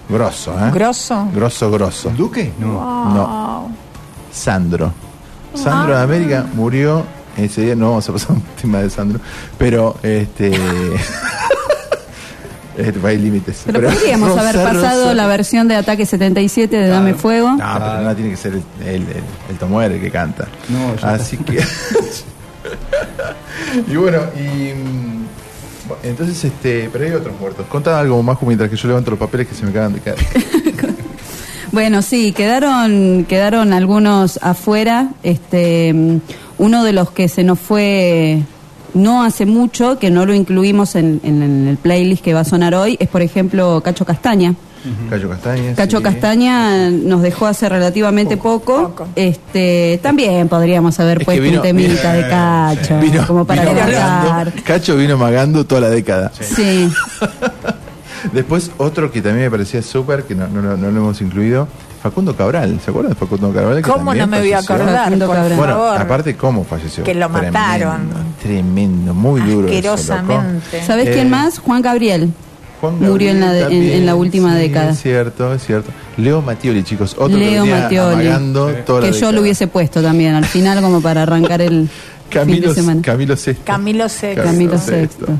Grosso, 0.08 0.52
¿eh? 0.52 0.70
Grosso. 0.72 1.28
Grosso, 1.34 1.70
grosso. 1.70 2.10
¿Duque? 2.10 2.52
No. 2.60 3.14
No. 3.14 3.55
Sandro. 4.36 4.92
Sandro 5.54 5.96
de 5.96 6.02
América 6.02 6.44
murió 6.54 7.04
ese 7.36 7.62
día. 7.62 7.74
No 7.74 7.88
vamos 7.90 8.08
a 8.08 8.12
pasar 8.12 8.32
un 8.36 8.42
tema 8.60 8.80
de 8.80 8.90
Sandro. 8.90 9.20
Pero 9.58 9.96
este. 10.02 10.52
este 12.76 13.06
hay 13.06 13.18
límites. 13.18 13.62
Pero 13.66 13.88
podríamos 13.88 14.36
haber 14.38 14.56
pasado 14.56 15.02
Rosa. 15.04 15.14
la 15.14 15.26
versión 15.26 15.66
de 15.68 15.76
Ataque 15.76 16.04
77 16.06 16.76
de 16.76 16.88
Dame 16.88 17.14
Fuego. 17.14 17.52
No, 17.52 17.78
pero 17.78 18.00
no 18.02 18.14
tiene 18.14 18.30
que 18.30 18.36
ser 18.36 18.52
el, 18.54 18.62
el, 18.86 18.94
el, 19.02 19.22
el 19.50 19.56
Tomuer 19.58 19.92
el 19.92 20.00
que 20.00 20.10
canta. 20.10 20.46
No, 20.68 20.94
Así 21.08 21.38
que. 21.38 21.64
y 23.88 23.96
bueno, 23.96 24.18
y. 24.36 24.74
mm, 24.74 25.26
Entonces, 26.02 26.44
este. 26.44 26.90
Pero 26.92 27.04
hay 27.06 27.12
otros 27.12 27.38
muertos. 27.40 27.64
Contá 27.66 27.98
algo 27.98 28.22
más 28.22 28.36
mientras 28.42 28.68
que 28.68 28.76
yo 28.76 28.88
levanto 28.88 29.10
los 29.10 29.18
papeles 29.20 29.48
que 29.48 29.54
se 29.54 29.64
me 29.64 29.70
acaban 29.70 29.94
de 29.94 30.00
caer. 30.00 30.18
Bueno, 31.76 32.00
sí, 32.00 32.32
quedaron, 32.32 33.26
quedaron 33.28 33.74
algunos 33.74 34.38
afuera. 34.42 35.08
Este, 35.22 35.94
uno 36.56 36.84
de 36.84 36.92
los 36.94 37.10
que 37.10 37.28
se 37.28 37.44
nos 37.44 37.58
fue 37.58 38.38
no 38.94 39.22
hace 39.22 39.44
mucho, 39.44 39.98
que 39.98 40.10
no 40.10 40.24
lo 40.24 40.32
incluimos 40.32 40.94
en, 40.94 41.20
en- 41.22 41.42
en 41.42 41.68
el 41.68 41.76
playlist 41.76 42.24
que 42.24 42.32
va 42.32 42.40
a 42.40 42.44
sonar 42.44 42.74
hoy, 42.74 42.96
es 42.98 43.08
por 43.08 43.20
ejemplo 43.20 43.82
Cacho 43.84 44.06
Castaña. 44.06 44.54
Cacho 45.10 45.28
Castaña. 45.28 45.74
Cacho 45.74 45.98
sí. 45.98 46.02
Castaña 46.02 46.88
nos 46.90 47.20
dejó 47.20 47.44
hace 47.46 47.68
relativamente 47.68 48.38
poco. 48.38 48.84
poco. 48.88 49.08
Este, 49.14 50.00
también 50.02 50.48
podríamos 50.48 50.98
haber 50.98 51.18
Es 51.20 51.24
puesto 51.26 51.42
vino- 51.42 51.56
un 51.58 51.62
temita 51.62 52.12
de 52.14 52.22
Cacho, 52.26 52.98
Vino, 53.00 53.26
como 53.26 53.44
para 53.44 53.64
vino. 53.66 54.62
Cacho 54.64 54.96
vino 54.96 55.18
magando 55.18 55.66
toda 55.66 55.82
la 55.82 55.90
década. 55.90 56.32
Sí. 56.40 56.88
Después 58.32 58.70
otro 58.78 59.10
que 59.10 59.20
también 59.22 59.46
me 59.46 59.50
parecía 59.50 59.82
súper, 59.82 60.24
que 60.24 60.34
no, 60.34 60.48
no, 60.48 60.62
no- 60.62 60.76
no 60.76 60.90
lo 60.90 60.98
hemos 61.00 61.20
incluido, 61.20 61.68
Facundo 62.02 62.36
Cabral. 62.36 62.78
¿Se 62.84 62.90
acuerdan 62.90 63.12
de 63.12 63.18
Facundo 63.18 63.52
Cabral? 63.52 63.76
Que 63.76 63.82
¿Cómo 63.90 64.12
no 64.14 64.18
también 64.18 64.30
me 64.30 64.38
voy 64.40 64.52
a 64.52 64.58
acordar? 64.58 65.04
Facundo 65.04 65.26
Por 65.26 65.36
Cabral. 65.36 65.56
Bueno, 65.58 65.72
favor. 65.74 65.98
aparte 66.00 66.36
cómo 66.36 66.64
falleció. 66.64 67.04
Que 67.04 67.14
lo 67.14 67.28
mataron. 67.28 68.08
Tremendo, 68.42 69.14
muy 69.14 69.40
duro. 69.40 69.66
Asquerosamente. 69.66 70.82
¿Sabes 70.86 71.08
Eh, 71.08 71.12
quién 71.14 71.30
más? 71.30 71.58
Juan 71.58 71.82
Gabriel. 71.82 72.30
Juan 72.80 73.00
Murió 73.00 73.30
en 73.30 73.40
la 73.40 73.52
de- 73.52 73.96
en- 73.96 74.04
la 74.04 74.14
última 74.14 74.52
sí, 74.52 74.58
década. 74.58 74.90
Es 74.90 75.00
cierto, 75.00 75.54
es 75.54 75.64
cierto. 75.64 75.90
Leo 76.18 76.42
Mattioli, 76.42 76.82
chicos. 76.84 77.14
Otro 77.18 77.36
Leo 77.38 77.64
que 77.64 77.98
amagando 77.98 78.66
toda 78.84 79.00
la 79.00 79.06
Que 79.06 79.12
yo 79.12 79.16
década. 79.16 79.32
lo 79.32 79.40
hubiese 79.40 79.66
puesto 79.66 80.02
también 80.02 80.34
al 80.34 80.44
final 80.44 80.82
como 80.82 81.00
para 81.00 81.22
arrancar 81.22 81.62
el 81.62 81.88
Camilo. 82.30 82.74
Camilo 83.02 83.36
Sesto. 83.36 83.62
Camilo 83.64 84.08
Sesto. 84.08 84.42
Camilo. 84.42 84.78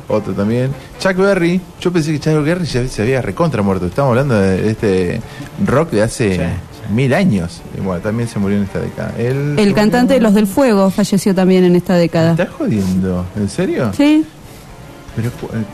Otro 0.08 0.32
también. 0.32 0.70
Chuck 0.98 1.16
Berry. 1.16 1.60
Yo 1.80 1.92
pensé 1.92 2.12
que 2.12 2.20
Chuck 2.20 2.42
Berry 2.44 2.64
ya 2.64 2.86
se 2.88 3.02
había 3.02 3.20
recontra 3.22 3.62
muerto. 3.62 3.86
Estamos 3.86 4.10
hablando 4.10 4.34
de 4.40 4.70
este 4.70 5.20
rock 5.66 5.90
de 5.90 6.02
hace 6.02 6.40
mil 6.92 7.12
años. 7.14 7.60
Y 7.76 7.80
bueno, 7.80 8.00
también 8.00 8.28
se 8.28 8.38
murió 8.38 8.56
en 8.58 8.64
esta 8.64 8.78
década. 8.80 9.12
El 9.18 9.74
cantante 9.74 10.14
de 10.14 10.20
Los 10.20 10.34
del 10.34 10.46
Fuego 10.46 10.90
falleció 10.90 11.34
también 11.34 11.64
en 11.64 11.76
esta 11.76 11.94
¿Me 11.94 11.98
década. 12.00 12.30
¿Estás 12.32 12.50
jodiendo? 12.50 13.26
¿En 13.36 13.48
serio? 13.48 13.90
Sí, 13.96 14.24
Pero, 15.16 15.30
cu- 15.32 15.46
eh, 15.46 15.64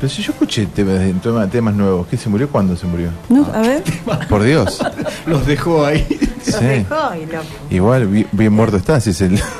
pero 0.00 0.10
si 0.12 0.22
yo 0.22 0.32
escuché 0.32 0.66
temas, 0.66 1.00
temas, 1.22 1.50
temas 1.50 1.74
nuevos, 1.74 2.06
¿qué 2.08 2.16
se 2.16 2.28
murió? 2.28 2.48
¿Cuándo 2.48 2.76
se 2.76 2.86
murió? 2.86 3.10
no, 3.28 3.46
a 3.52 3.60
ver. 3.60 3.82
Por 4.28 4.42
Dios. 4.42 4.80
Los 5.26 5.46
dejó 5.46 5.84
ahí. 5.84 6.06
Los 6.46 6.60
dejó 6.60 7.10
y 7.14 7.26
lo- 7.26 7.42
Igual, 7.76 8.06
bi- 8.08 8.26
bien 8.32 8.52
muerto 8.52 8.76
está, 8.78 8.98
si 9.00 9.10
es 9.10 9.20
el... 9.20 9.40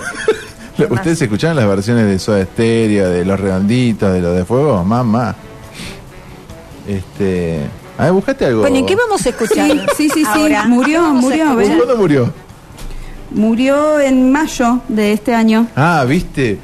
¿Ustedes 0.91 1.21
escucharon 1.23 1.57
las 1.57 1.67
versiones 1.67 2.07
de 2.07 2.19
Soda 2.19 2.45
Stereo, 2.45 3.11
de 3.11 3.25
Los 3.25 3.39
Redonditos, 3.39 4.13
de 4.13 4.21
Los 4.21 4.37
de 4.37 4.45
Fuego? 4.45 4.83
Mamá. 4.85 5.35
Este... 6.89 7.61
A 7.99 8.05
ver, 8.05 8.13
buscate 8.13 8.47
algo. 8.47 8.63
Bueno, 8.63 8.79
¿y 8.79 8.87
qué 8.87 8.97
vamos 8.97 9.25
a 9.25 9.29
escuchar? 9.29 9.71
Sí, 9.97 10.09
sí, 10.09 10.25
sí, 10.25 10.25
ahora? 10.27 10.65
murió, 10.67 10.99
¿Qué 10.99 10.99
vamos 10.99 11.25
a 11.25 11.29
murió, 11.29 11.49
a 11.51 11.55
ver. 11.55 11.77
¿Cuándo 11.77 11.97
murió? 11.97 12.33
Murió 13.31 14.01
en 14.01 14.33
mayo 14.33 14.81
de 14.89 15.13
este 15.13 15.35
año. 15.35 15.67
Ah, 15.77 16.05
¿viste? 16.09 16.59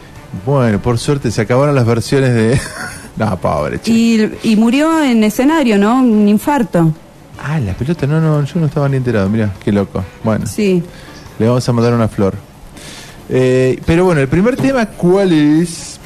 Bueno, 0.44 0.80
por 0.80 0.98
suerte 0.98 1.30
se 1.30 1.42
acabaron 1.42 1.74
las 1.74 1.86
versiones 1.86 2.34
de... 2.34 2.60
no, 3.16 3.36
pobre, 3.38 3.80
che. 3.80 3.90
Y, 3.92 4.32
y 4.42 4.56
murió 4.56 5.02
en 5.02 5.22
escenario, 5.22 5.78
¿no? 5.78 6.00
Un 6.00 6.28
infarto. 6.28 6.92
Ah, 7.42 7.60
la 7.60 7.72
pelota, 7.74 8.06
no, 8.06 8.20
no, 8.20 8.42
yo 8.44 8.58
no 8.58 8.66
estaba 8.66 8.88
ni 8.88 8.96
enterado, 8.96 9.28
mira, 9.28 9.52
qué 9.62 9.70
loco. 9.70 10.02
Bueno, 10.24 10.46
Sí. 10.46 10.82
le 11.38 11.46
vamos 11.46 11.68
a 11.68 11.72
mandar 11.72 11.94
una 11.94 12.08
flor. 12.08 12.34
Eh, 13.28 13.80
pero 13.84 14.04
bueno, 14.04 14.20
el 14.20 14.28
primer 14.28 14.56
tema, 14.56 14.86
¿cuál 14.86 15.32
es? 15.32 15.98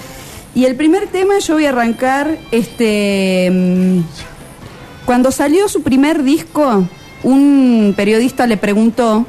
Y 0.55 0.65
el 0.65 0.77
primer 0.77 1.07
tema 1.09 1.39
yo 1.39 1.55
voy 1.55 1.67
a 1.67 1.71
arrancar, 1.71 2.39
este, 2.51 3.51
mm, 3.51 4.01
cuando 5.07 5.31
salió 5.31 5.69
su 5.69 5.83
primer 5.83 6.23
disco, 6.23 6.85
un 7.23 7.95
periodista 7.97 8.47
le 8.47 8.57
preguntó, 8.57 9.27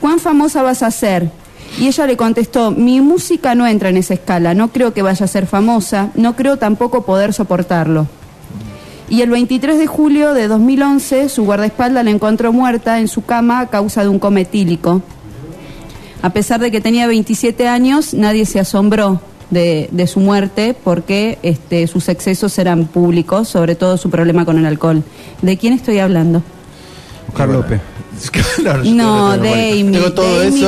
¿cuán 0.00 0.18
famosa 0.18 0.62
vas 0.62 0.82
a 0.82 0.90
ser? 0.90 1.30
Y 1.78 1.88
ella 1.88 2.06
le 2.06 2.16
contestó, 2.16 2.70
mi 2.70 3.00
música 3.00 3.54
no 3.54 3.66
entra 3.66 3.90
en 3.90 3.96
esa 3.96 4.14
escala, 4.14 4.54
no 4.54 4.68
creo 4.68 4.92
que 4.92 5.02
vaya 5.02 5.24
a 5.24 5.28
ser 5.28 5.46
famosa, 5.46 6.10
no 6.14 6.36
creo 6.36 6.56
tampoco 6.56 7.04
poder 7.04 7.32
soportarlo. 7.32 8.06
Y 9.08 9.22
el 9.22 9.30
23 9.30 9.78
de 9.78 9.86
julio 9.86 10.34
de 10.34 10.48
2011, 10.48 11.28
su 11.28 11.44
guardaespaldas 11.44 12.04
la 12.04 12.10
encontró 12.10 12.52
muerta 12.52 13.00
en 13.00 13.08
su 13.08 13.24
cama 13.24 13.60
a 13.60 13.66
causa 13.66 14.02
de 14.02 14.08
un 14.08 14.20
coma 14.20 14.40
etílico. 14.40 15.02
A 16.22 16.30
pesar 16.30 16.60
de 16.60 16.70
que 16.70 16.80
tenía 16.80 17.06
27 17.06 17.66
años, 17.68 18.12
nadie 18.14 18.44
se 18.46 18.60
asombró 18.60 19.20
de, 19.50 19.88
de 19.90 20.06
su 20.06 20.20
muerte 20.20 20.74
porque 20.84 21.38
este, 21.42 21.86
sus 21.86 22.08
excesos 22.08 22.58
eran 22.58 22.84
públicos, 22.86 23.48
sobre 23.48 23.74
todo 23.74 23.96
su 23.96 24.10
problema 24.10 24.44
con 24.44 24.58
el 24.58 24.66
alcohol. 24.66 25.02
¿De 25.42 25.56
quién 25.56 25.72
estoy 25.72 25.98
hablando? 25.98 26.42
Oscar 27.28 27.48
López. 27.48 27.80
Claro, 28.56 28.82
No. 28.84 29.30
Amy. 29.30 29.96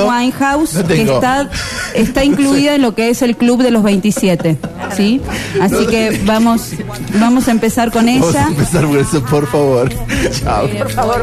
Winehouse, 0.08 0.74
No 0.74 0.86
que 0.86 1.02
está, 1.02 1.50
está 1.94 2.24
incluida 2.24 2.76
en 2.76 2.82
lo 2.82 2.94
que 2.94 3.10
es 3.10 3.20
el 3.20 3.36
club 3.36 3.62
de 3.62 3.70
los 3.70 3.82
27, 3.82 4.56
¿sí? 4.96 5.20
Así 5.60 5.86
que 5.86 6.22
vamos, 6.24 6.70
vamos 7.20 7.48
a 7.48 7.50
empezar 7.50 7.90
con 7.92 8.06
Vamos 8.06 8.34
a 8.34 8.38
ella. 8.40 8.48
empezar 8.48 8.86
por 8.86 8.96
eso, 8.96 9.22
por 9.24 9.46
favor. 9.48 9.90
Chao. 10.30 10.66
Por 10.78 10.90
favor, 10.92 11.22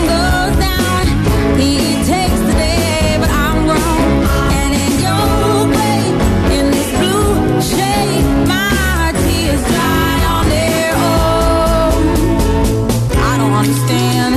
understand. 13.61 14.33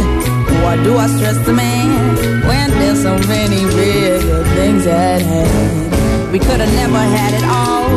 Why 0.62 0.76
do 0.82 0.96
I 0.96 1.06
stress 1.06 1.38
the 1.46 1.52
man 1.52 2.44
when 2.48 2.70
there's 2.80 3.02
so 3.02 3.16
many 3.34 3.60
bigger 3.76 4.44
things 4.56 4.86
at 4.86 5.22
hand? 5.22 6.32
We 6.32 6.38
could 6.38 6.60
have 6.64 6.74
never 6.82 7.02
had 7.16 7.32
it 7.38 7.44
all. 7.58 7.88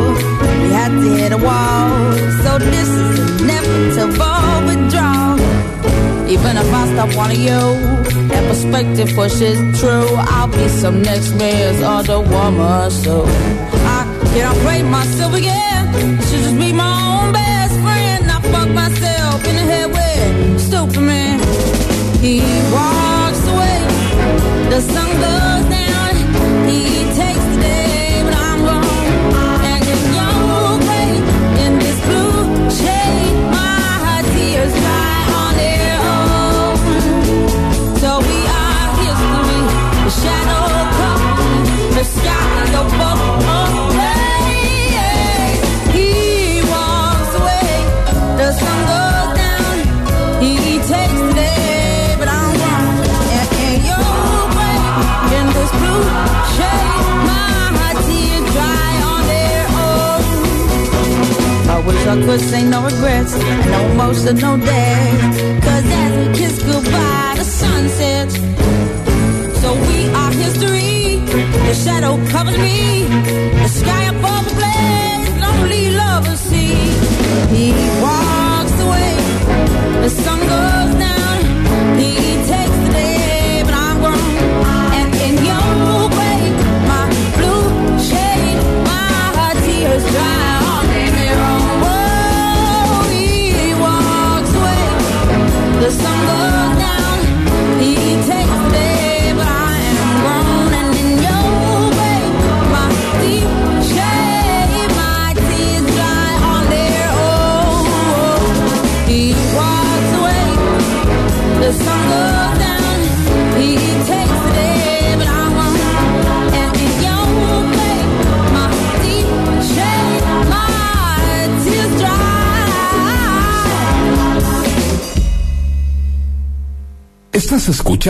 We 0.62 0.68
had 0.80 0.90
to 1.02 1.10
hit 1.20 1.32
a 1.32 1.40
wall. 1.48 1.88
So 2.44 2.50
this 2.58 2.88
is 2.88 3.40
inevitable 3.42 4.52
withdrawal. 4.68 5.36
Even 6.34 6.54
if 6.62 6.68
I 6.80 6.82
stop 6.92 7.10
wanting 7.16 7.42
you, 7.50 7.62
that 8.30 8.44
perspective 8.50 9.08
pushes 9.14 9.58
true. 9.80 10.08
I'll 10.34 10.48
be 10.48 10.68
some 10.68 11.02
next 11.02 11.32
man's 11.34 11.82
other 11.82 12.20
woman, 12.20 12.90
so 12.90 13.24
I 13.96 14.00
can't 14.32 14.58
break 14.64 14.84
myself 14.84 15.34
again. 15.34 15.84
Should 16.26 16.42
just 16.46 16.58
be 16.58 16.72
my 16.72 16.97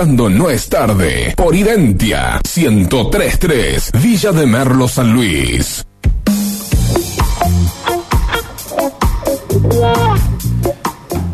No 0.07 0.49
es 0.49 0.69
tarde 0.69 1.35
por 1.37 1.57
Identia 1.57 2.41
1033 2.57 3.91
Villa 4.01 4.31
de 4.31 4.47
Merlo 4.47 4.87
San 4.87 5.13
Luis. 5.13 5.85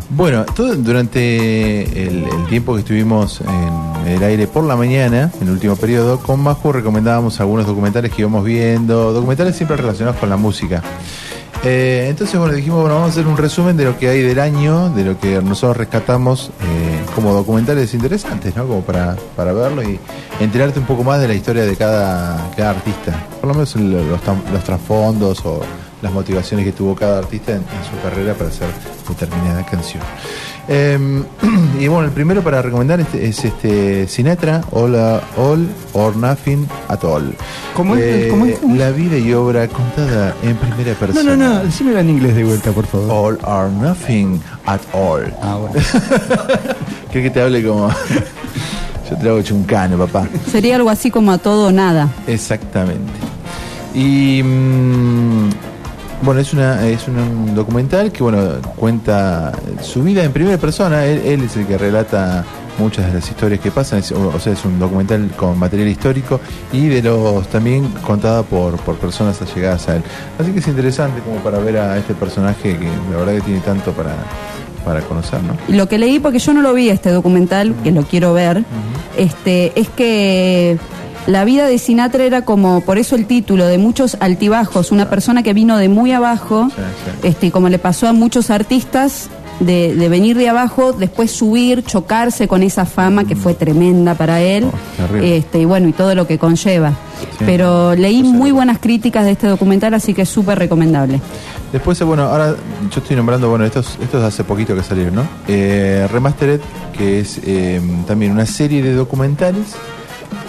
Bueno, 0.09 0.45
todo 0.45 0.73
durante 0.77 2.07
el, 2.07 2.25
tiempo 2.49 2.73
que 2.73 2.79
estuvimos 2.79 3.39
en 3.41 4.07
el 4.13 4.23
aire 4.23 4.47
por 4.47 4.63
la 4.63 4.75
mañana, 4.75 5.31
en 5.39 5.47
el 5.47 5.53
último 5.53 5.75
periodo, 5.75 6.19
con 6.19 6.39
Majo 6.39 6.71
recomendábamos 6.71 7.39
algunos 7.39 7.67
documentales 7.67 8.11
que 8.11 8.23
íbamos 8.23 8.43
viendo, 8.43 9.13
documentales 9.13 9.55
siempre 9.55 9.77
relacionados 9.77 10.19
con 10.19 10.27
la 10.27 10.37
música. 10.37 10.81
Eh, 11.63 12.07
entonces, 12.09 12.39
bueno, 12.39 12.55
dijimos, 12.55 12.81
bueno, 12.81 12.95
vamos 12.95 13.09
a 13.09 13.11
hacer 13.11 13.27
un 13.27 13.37
resumen 13.37 13.77
de 13.77 13.85
lo 13.85 13.97
que 13.97 14.09
hay 14.09 14.21
del 14.21 14.39
año, 14.39 14.89
de 14.89 15.03
lo 15.03 15.19
que 15.19 15.41
nosotros 15.41 15.77
rescatamos 15.77 16.51
como 17.15 17.33
documentales 17.33 17.93
interesantes, 17.93 18.55
¿no? 18.55 18.67
Como 18.67 18.81
para, 18.81 19.15
para 19.37 19.53
verlo 19.53 19.81
y 19.81 19.97
enterarte 20.41 20.79
un 20.79 20.85
poco 20.85 21.03
más 21.03 21.21
de 21.21 21.29
la 21.29 21.33
historia 21.33 21.63
de 21.63 21.75
cada, 21.77 22.51
cada 22.55 22.71
artista. 22.71 23.25
Por 23.39 23.47
lo 23.47 23.53
menos 23.53 23.73
los, 23.77 24.21
los 24.51 24.63
trasfondos 24.63 25.43
o 25.45 25.61
las 26.01 26.11
motivaciones 26.11 26.65
que 26.65 26.73
tuvo 26.73 26.93
cada 26.93 27.17
artista 27.17 27.53
en, 27.53 27.59
en 27.59 27.63
su 27.89 27.99
carrera 28.03 28.33
para 28.33 28.49
hacer 28.49 28.67
determinada 29.07 29.65
canción. 29.65 30.03
Eh, 30.67 30.97
y 31.79 31.87
bueno, 31.87 32.05
el 32.05 32.11
primero 32.11 32.41
para 32.41 32.61
recomendar 32.61 32.99
este- 32.99 33.27
es 33.27 33.43
este 33.45 34.07
Sinatra, 34.07 34.61
All, 34.71 34.95
All 34.95 35.67
or 35.93 36.15
Nothing 36.15 36.67
at 36.87 37.03
All. 37.03 37.35
¿Cómo 37.75 37.95
es? 37.95 38.01
Eh, 38.03 38.27
¿Cómo 38.31 38.45
es? 38.45 38.61
La 38.63 38.89
vida 38.91 39.17
y 39.17 39.31
obra 39.33 39.67
contada 39.67 40.33
en 40.41 40.55
primera 40.57 40.91
No, 40.93 40.97
persona. 40.97 41.35
no, 41.35 41.53
no, 41.55 41.63
decímelo 41.63 41.99
en 41.99 42.09
inglés 42.09 42.35
de 42.35 42.43
vuelta, 42.43 42.71
por 42.71 42.85
favor. 42.87 43.11
All 43.11 43.39
or 43.45 43.69
Nothing 43.69 44.41
at 44.65 44.81
All. 44.93 45.31
Ah, 45.41 45.57
bueno. 45.57 45.75
¿Querés 47.11 47.27
que 47.27 47.29
te 47.29 47.41
hable 47.41 47.63
como.? 47.63 47.89
Yo 49.09 49.15
te 49.17 49.29
hago 49.29 49.41
chuncano, 49.43 49.99
papá. 49.99 50.27
Sería 50.51 50.77
algo 50.77 50.89
así 50.89 51.11
como 51.11 51.31
a 51.31 51.37
todo 51.37 51.67
o 51.67 51.71
nada. 51.71 52.09
Exactamente. 52.25 53.11
Y. 53.93 54.41
mm, 54.43 55.49
Bueno, 56.25 56.41
es 56.41 56.53
una 56.53 56.87
es 56.87 57.07
un 57.07 57.53
documental 57.53 58.11
que 58.11 58.23
bueno 58.23 58.39
cuenta 58.75 59.51
su 59.81 60.01
vida 60.01 60.23
en 60.23 60.31
primera 60.31 60.57
persona. 60.57 61.05
Él, 61.05 61.21
él 61.23 61.43
es 61.43 61.55
el 61.55 61.67
que 61.67 61.77
relata 61.77 62.43
muchas 62.79 63.05
de 63.07 63.13
las 63.13 63.29
historias 63.29 63.59
que 63.59 63.69
pasan. 63.69 63.99
Es- 63.99 64.11
o, 64.11 64.39
sea, 64.39 64.53
es 64.53 64.65
un 64.65 64.79
documental 64.79 65.29
con 65.37 65.57
material 65.59 65.87
histórico 65.87 66.39
y 66.73 66.87
de 66.87 67.03
los 67.03 67.47
también 67.49 67.87
contada 68.05 68.41
por, 68.41 68.75
por 68.77 68.95
personas 68.95 69.39
allegadas 69.41 69.87
a 69.87 69.97
él. 69.97 70.03
Así 70.39 70.51
que 70.51 70.59
es 70.59 70.67
interesante 70.67 71.21
como 71.21 71.37
para 71.37 71.59
ver 71.59 71.77
a 71.77 71.95
este 71.97 72.15
personaje 72.15 72.75
que 72.77 72.89
la 73.11 73.17
verdad 73.17 73.33
que 73.35 73.41
tiene 73.41 73.59
tanto 73.59 73.91
para, 73.91 74.15
para 74.83 75.01
conocer, 75.01 75.39
¿no? 75.43 75.55
Lo 75.75 75.87
que 75.87 75.99
leí, 75.99 76.17
porque 76.19 76.39
yo 76.39 76.53
no 76.53 76.61
lo 76.63 76.73
vi 76.73 76.89
este 76.89 77.11
documental, 77.11 77.75
que 77.83 77.91
lo 77.91 78.01
quiero 78.01 78.33
ver, 78.33 78.63
este, 79.15 79.79
es 79.79 79.89
que 79.89 80.77
la 81.27 81.43
vida 81.45 81.65
de 81.67 81.77
Sinatra 81.79 82.23
era 82.23 82.43
como, 82.43 82.81
por 82.81 82.97
eso 82.97 83.15
el 83.15 83.25
título, 83.25 83.65
de 83.65 83.77
muchos 83.77 84.17
altibajos, 84.19 84.91
una 84.91 85.09
persona 85.09 85.41
que 85.43 85.53
vino 85.53 85.77
de 85.77 85.89
muy 85.89 86.11
abajo, 86.11 86.69
Sí, 86.75 86.81
sí. 87.21 87.27
este, 87.27 87.51
como 87.51 87.69
le 87.69 87.79
pasó 87.79 88.07
a 88.07 88.13
muchos 88.13 88.49
artistas, 88.49 89.29
de, 89.61 89.95
de 89.95 90.09
venir 90.09 90.35
de 90.37 90.49
abajo, 90.49 90.91
después 90.91 91.31
subir, 91.31 91.81
chocarse 91.85 92.45
con 92.45 92.61
esa 92.61 92.85
fama 92.85 93.23
que 93.23 93.37
fue 93.37 93.53
tremenda 93.53 94.13
para 94.13 94.41
él, 94.41 94.65
Oh, 94.65 95.15
este, 95.15 95.59
y 95.59 95.65
bueno, 95.65 95.87
y 95.87 95.93
todo 95.93 96.13
lo 96.13 96.27
que 96.27 96.37
conlleva. 96.37 96.89
Sí. 97.39 97.45
Pero 97.45 97.95
leí 97.95 98.21
muy 98.21 98.51
buenas 98.51 98.79
críticas 98.79 99.23
de 99.23 99.31
este 99.31 99.47
documental, 99.47 99.93
así 99.93 100.13
que 100.13 100.23
es 100.23 100.29
súper 100.29 100.59
recomendable. 100.59 101.21
Después, 101.71 101.99
eh, 102.01 102.03
bueno, 102.03 102.23
ahora 102.23 102.53
yo 102.93 102.99
estoy 103.01 103.15
nombrando, 103.15 103.49
bueno, 103.49 103.63
estos, 103.63 103.97
estos 104.01 104.21
hace 104.23 104.43
poquito 104.43 104.75
que 104.75 104.83
salieron, 104.83 105.15
¿no? 105.15 105.23
Eh, 105.47 106.05
Remastered, 106.11 106.59
que 106.97 107.21
es 107.21 107.39
eh, 107.45 107.81
también 108.05 108.33
una 108.33 108.45
serie 108.45 108.83
de 108.83 108.93
documentales 108.93 109.67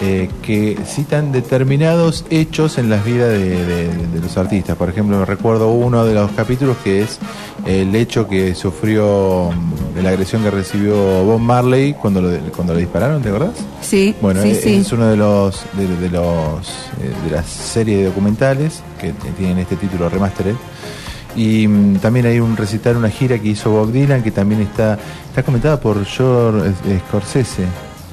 eh, 0.01 0.29
que 0.43 0.77
citan 0.85 1.31
determinados 1.31 2.25
hechos 2.29 2.77
en 2.77 2.89
las 2.89 3.03
vidas 3.03 3.29
de, 3.31 3.65
de- 3.65 4.07
de 4.07 4.19
los 4.21 4.37
artistas. 4.37 4.75
Por 4.77 4.89
ejemplo, 4.89 5.25
recuerdo 5.25 5.69
uno 5.71 6.05
de 6.05 6.13
los 6.13 6.31
capítulos 6.31 6.77
que 6.83 7.01
es 7.01 7.17
el 7.65 7.95
hecho 7.95 8.27
que 8.27 8.53
sufrió, 8.55 9.49
mm, 9.51 10.03
la 10.03 10.09
agresión 10.09 10.43
que 10.43 10.51
recibió 10.51 10.95
Bob 11.23 11.39
Marley 11.39 11.93
cuando 11.93 12.21
lo, 12.21 12.29
cuando 12.55 12.75
dispararon, 12.75 13.21
¿te 13.21 13.29
acordás? 13.29 13.55
Sí, 13.81 14.13
Bueno, 14.21 14.41
sí, 14.43 14.53
sí. 14.55 14.75
es 14.75 14.91
uno 14.91 15.07
de 15.07 15.17
los 15.17 15.63
de, 15.73 15.87
de 15.87 16.09
los 16.09 16.67
eh, 17.01 17.11
de 17.25 17.31
las 17.35 17.47
series 17.47 17.99
de 17.99 18.05
documentales 18.05 18.81
que 19.01 19.13
tienen 19.37 19.57
este 19.59 19.75
título 19.77 20.09
Remastered. 20.09 20.55
Y 21.35 21.67
mm, 21.67 21.97
también 21.97 22.25
hay 22.27 22.39
un 22.39 22.55
recital, 22.57 22.97
una 22.97 23.09
gira 23.09 23.37
que 23.39 23.49
hizo 23.49 23.69
Bob 23.71 23.91
Dylan 23.91 24.23
que 24.23 24.31
también 24.31 24.61
está 24.61 24.97
está 25.29 25.43
comentada 25.43 25.79
por 25.79 26.03
George 26.05 26.71
Scorsese. 27.07 27.63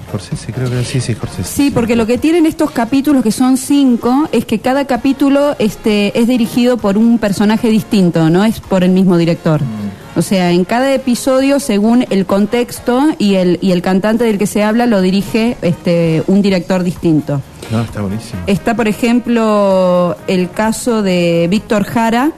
Scorsese, 0.04 0.52
creo 0.52 0.70
que 0.70 0.84
sí, 0.84 1.00
sí, 1.00 1.14
Scorsese. 1.14 1.44
Sí, 1.44 1.70
porque 1.70 1.96
lo 1.96 2.06
que 2.06 2.18
tienen 2.18 2.46
estos 2.46 2.70
capítulos, 2.70 3.22
que 3.22 3.32
son 3.32 3.56
cinco, 3.56 4.28
es 4.32 4.44
que 4.44 4.60
cada 4.60 4.86
capítulo 4.86 5.56
este, 5.58 6.18
es 6.18 6.28
dirigido 6.28 6.76
por 6.76 6.96
un 6.96 7.18
personaje 7.18 7.68
distinto, 7.68 8.30
no 8.30 8.44
es 8.44 8.60
por 8.60 8.84
el 8.84 8.90
mismo 8.90 9.16
director. 9.16 9.60
O 10.16 10.22
sea, 10.22 10.52
en 10.52 10.64
cada 10.64 10.94
episodio, 10.94 11.58
según 11.58 12.06
el 12.08 12.24
contexto 12.24 13.02
y 13.18 13.34
el, 13.34 13.58
y 13.60 13.72
el 13.72 13.82
cantante 13.82 14.22
del 14.22 14.38
que 14.38 14.46
se 14.46 14.62
habla, 14.62 14.86
lo 14.86 15.00
dirige 15.00 15.56
este, 15.60 16.22
un 16.28 16.40
director 16.40 16.84
distinto. 16.84 17.42
No, 17.72 17.80
está 17.80 18.00
buenísimo. 18.00 18.40
Está, 18.46 18.76
por 18.76 18.86
ejemplo, 18.86 20.16
el 20.28 20.50
caso 20.50 21.02
de 21.02 21.48
Víctor 21.50 21.84
Jara, 21.84 22.30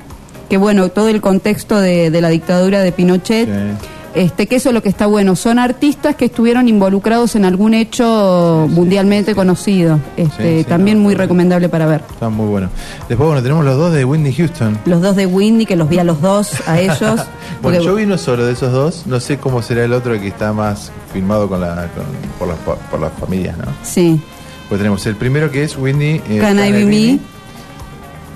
que 0.48 0.56
bueno, 0.56 0.88
todo 0.88 1.08
el 1.08 1.20
contexto 1.20 1.78
de, 1.78 2.10
de 2.10 2.20
la 2.22 2.30
dictadura 2.30 2.80
de 2.80 2.92
Pinochet. 2.92 3.46
Sí. 3.46 3.86
Este, 4.16 4.46
que 4.46 4.56
eso 4.56 4.70
es 4.70 4.74
lo 4.74 4.82
que 4.82 4.88
está 4.88 5.06
bueno. 5.06 5.36
Son 5.36 5.58
artistas 5.58 6.16
que 6.16 6.24
estuvieron 6.24 6.68
involucrados 6.68 7.36
en 7.36 7.44
algún 7.44 7.74
hecho 7.74 8.66
mundialmente 8.70 9.34
conocido. 9.34 10.00
Este, 10.16 10.58
Sí, 10.60 10.64
también 10.64 10.96
no, 10.98 11.04
muy 11.04 11.14
recomendable 11.14 11.68
para 11.68 11.86
ver. 11.86 12.02
Está 12.10 12.28
muy 12.28 12.46
bueno. 12.46 12.70
Después, 13.08 13.26
bueno, 13.26 13.42
tenemos 13.42 13.64
los 13.64 13.76
dos 13.76 13.92
de 13.92 14.04
Whitney 14.04 14.32
Houston. 14.32 14.78
Los 14.86 15.02
dos 15.02 15.16
de 15.16 15.26
Windy, 15.26 15.66
que 15.66 15.76
los 15.76 15.88
vi 15.88 15.98
a 15.98 16.04
los 16.04 16.20
dos, 16.22 16.50
a 16.66 16.80
ellos. 16.80 16.98
Bueno, 17.00 17.26
porque- 17.62 17.84
yo 17.84 17.94
vi 17.94 18.04
uno 18.04 18.16
solo 18.18 18.46
de 18.46 18.52
esos 18.54 18.72
dos. 18.72 19.02
No 19.06 19.20
sé 19.20 19.36
cómo 19.38 19.60
será 19.62 19.84
el 19.84 19.92
otro 19.92 20.12
que 20.20 20.28
está 20.28 20.52
más 20.52 20.90
filmado 21.12 21.48
con 21.48 21.60
la, 21.60 21.74
con- 21.94 22.04
por, 22.38 22.48
las, 22.48 22.56
por 22.90 23.00
las 23.00 23.12
familias, 23.20 23.56
¿no? 23.58 23.64
Sí. 23.82 24.20
Pues 24.68 24.78
tenemos 24.80 25.04
el 25.06 25.14
primero 25.16 25.50
que 25.50 25.62
es 25.62 25.76
Whitney. 25.76 26.20
eh, 26.28 26.38
Can 26.40 26.58
I 26.58 26.72
Be 26.72 26.84
Me? 26.86 27.18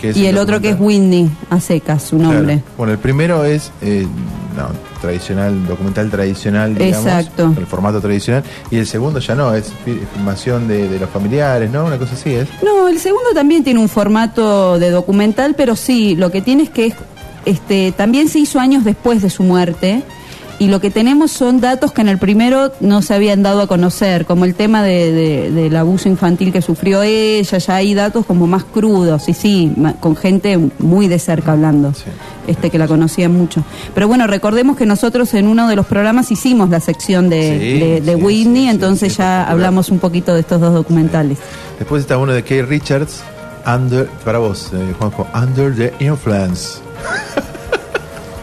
Que 0.01 0.13
Y 0.19 0.27
el 0.27 0.39
otro 0.39 0.61
que 0.61 0.71
es. 0.71 0.77
Windy, 0.79 1.31
a 1.51 1.61
secas, 1.61 2.03
su 2.03 2.17
Claro. 2.19 2.35
nombre. 2.35 2.63
Bueno, 2.77 2.93
el 2.93 2.99
primero 2.99 3.45
es 3.45 3.71
eh, 3.83 4.07
no, 4.57 4.69
tradicional, 5.01 5.67
documental 5.67 6.11
tradicional, 6.11 6.75
digamos, 6.75 7.07
Exacto. 7.07 7.55
el 7.57 7.67
formato 7.67 8.01
tradicional. 8.01 8.43
Y 8.71 8.77
el 8.79 8.87
segundo 8.87 9.19
ya 9.21 9.35
no, 9.35 9.55
es 9.55 9.73
fi- 9.85 10.01
filmación 10.15 10.69
de, 10.69 10.89
de 10.89 10.99
los 10.99 11.11
familiares, 11.11 11.71
¿no? 11.71 11.85
Una 11.85 11.99
cosa 11.99 12.15
así 12.15 12.31
es. 12.35 12.49
No, 12.63 12.89
el 12.89 12.99
segundo 12.99 13.31
también 13.35 13.63
tiene 13.65 13.81
un 13.81 13.89
formato 13.89 14.79
de 14.79 14.91
documental, 14.91 15.55
pero 15.57 15.77
sí, 15.77 16.17
lo 16.17 16.31
que 16.31 16.43
tiene 16.43 16.65
es 16.65 16.71
que 16.71 16.87
es, 16.87 16.95
este, 17.45 17.93
también 17.93 18.29
se 18.29 18.39
hizo 18.41 18.59
años 18.61 18.85
después 18.85 19.23
de 19.23 19.31
su 19.31 19.43
muerte. 19.43 20.03
Y 20.61 20.69
lo 20.69 20.79
que 20.79 20.91
tenemos 20.91 21.31
son 21.33 21.63
datos 21.63 21.91
que 21.91 22.03
en 22.03 22.09
el 22.11 22.19
primero 22.19 22.71
no 22.81 23.01
se 23.01 23.15
habían 23.15 23.43
dado 23.43 23.63
a 23.63 23.67
conocer, 23.67 24.27
como 24.27 24.45
el 24.45 24.55
tema 24.55 24.83
de, 24.83 25.11
de- 25.11 25.51
del 25.51 25.75
abuso 25.75 26.07
infantil 26.11 26.53
que 26.53 26.61
sufrió 26.61 27.03
ella, 27.03 27.57
ya 27.57 27.77
hay 27.77 27.95
datos 27.95 28.27
como 28.27 28.47
más 28.47 28.65
crudos, 28.65 29.27
y 29.31 29.33
sí, 29.33 29.73
con 30.01 30.15
gente 30.17 30.59
muy 30.79 31.09
de 31.09 31.19
cerca 31.19 31.53
hablando, 31.53 31.95
Sí. 31.95 32.05
este 32.47 32.69
que 32.69 32.77
la 32.77 32.87
conocía 32.87 33.31
mucho. 33.31 33.65
Pero 33.95 34.07
bueno, 34.07 34.27
recordemos 34.27 34.77
que 34.77 34.85
nosotros 34.85 35.33
en 35.33 35.47
uno 35.47 35.67
de 35.67 35.77
los 35.77 35.87
programas 35.87 36.31
hicimos 36.31 36.69
la 36.69 36.81
sección 36.81 37.31
de, 37.31 37.59
Sí, 37.59 38.01
de- 38.03 38.15
sí, 38.17 38.23
Whitney, 38.23 38.69
entonces 38.69 39.17
ya 39.17 39.45
hablamos 39.45 39.89
un 39.89 39.99
poquito 39.99 40.35
de 40.35 40.41
estos 40.41 40.61
dos 40.61 40.75
documentales. 40.75 41.39
Después 41.79 42.03
está 42.03 42.19
uno 42.19 42.33
de 42.35 42.43
Kay 42.43 42.61
Richards, 42.63 43.23
Under, 43.67 44.07
para 44.27 44.39
vos, 44.39 44.71
eh, 44.75 44.95
Juanjo, 44.99 45.27
Under 45.35 45.75
the 45.75 45.95
Influence. 46.05 46.81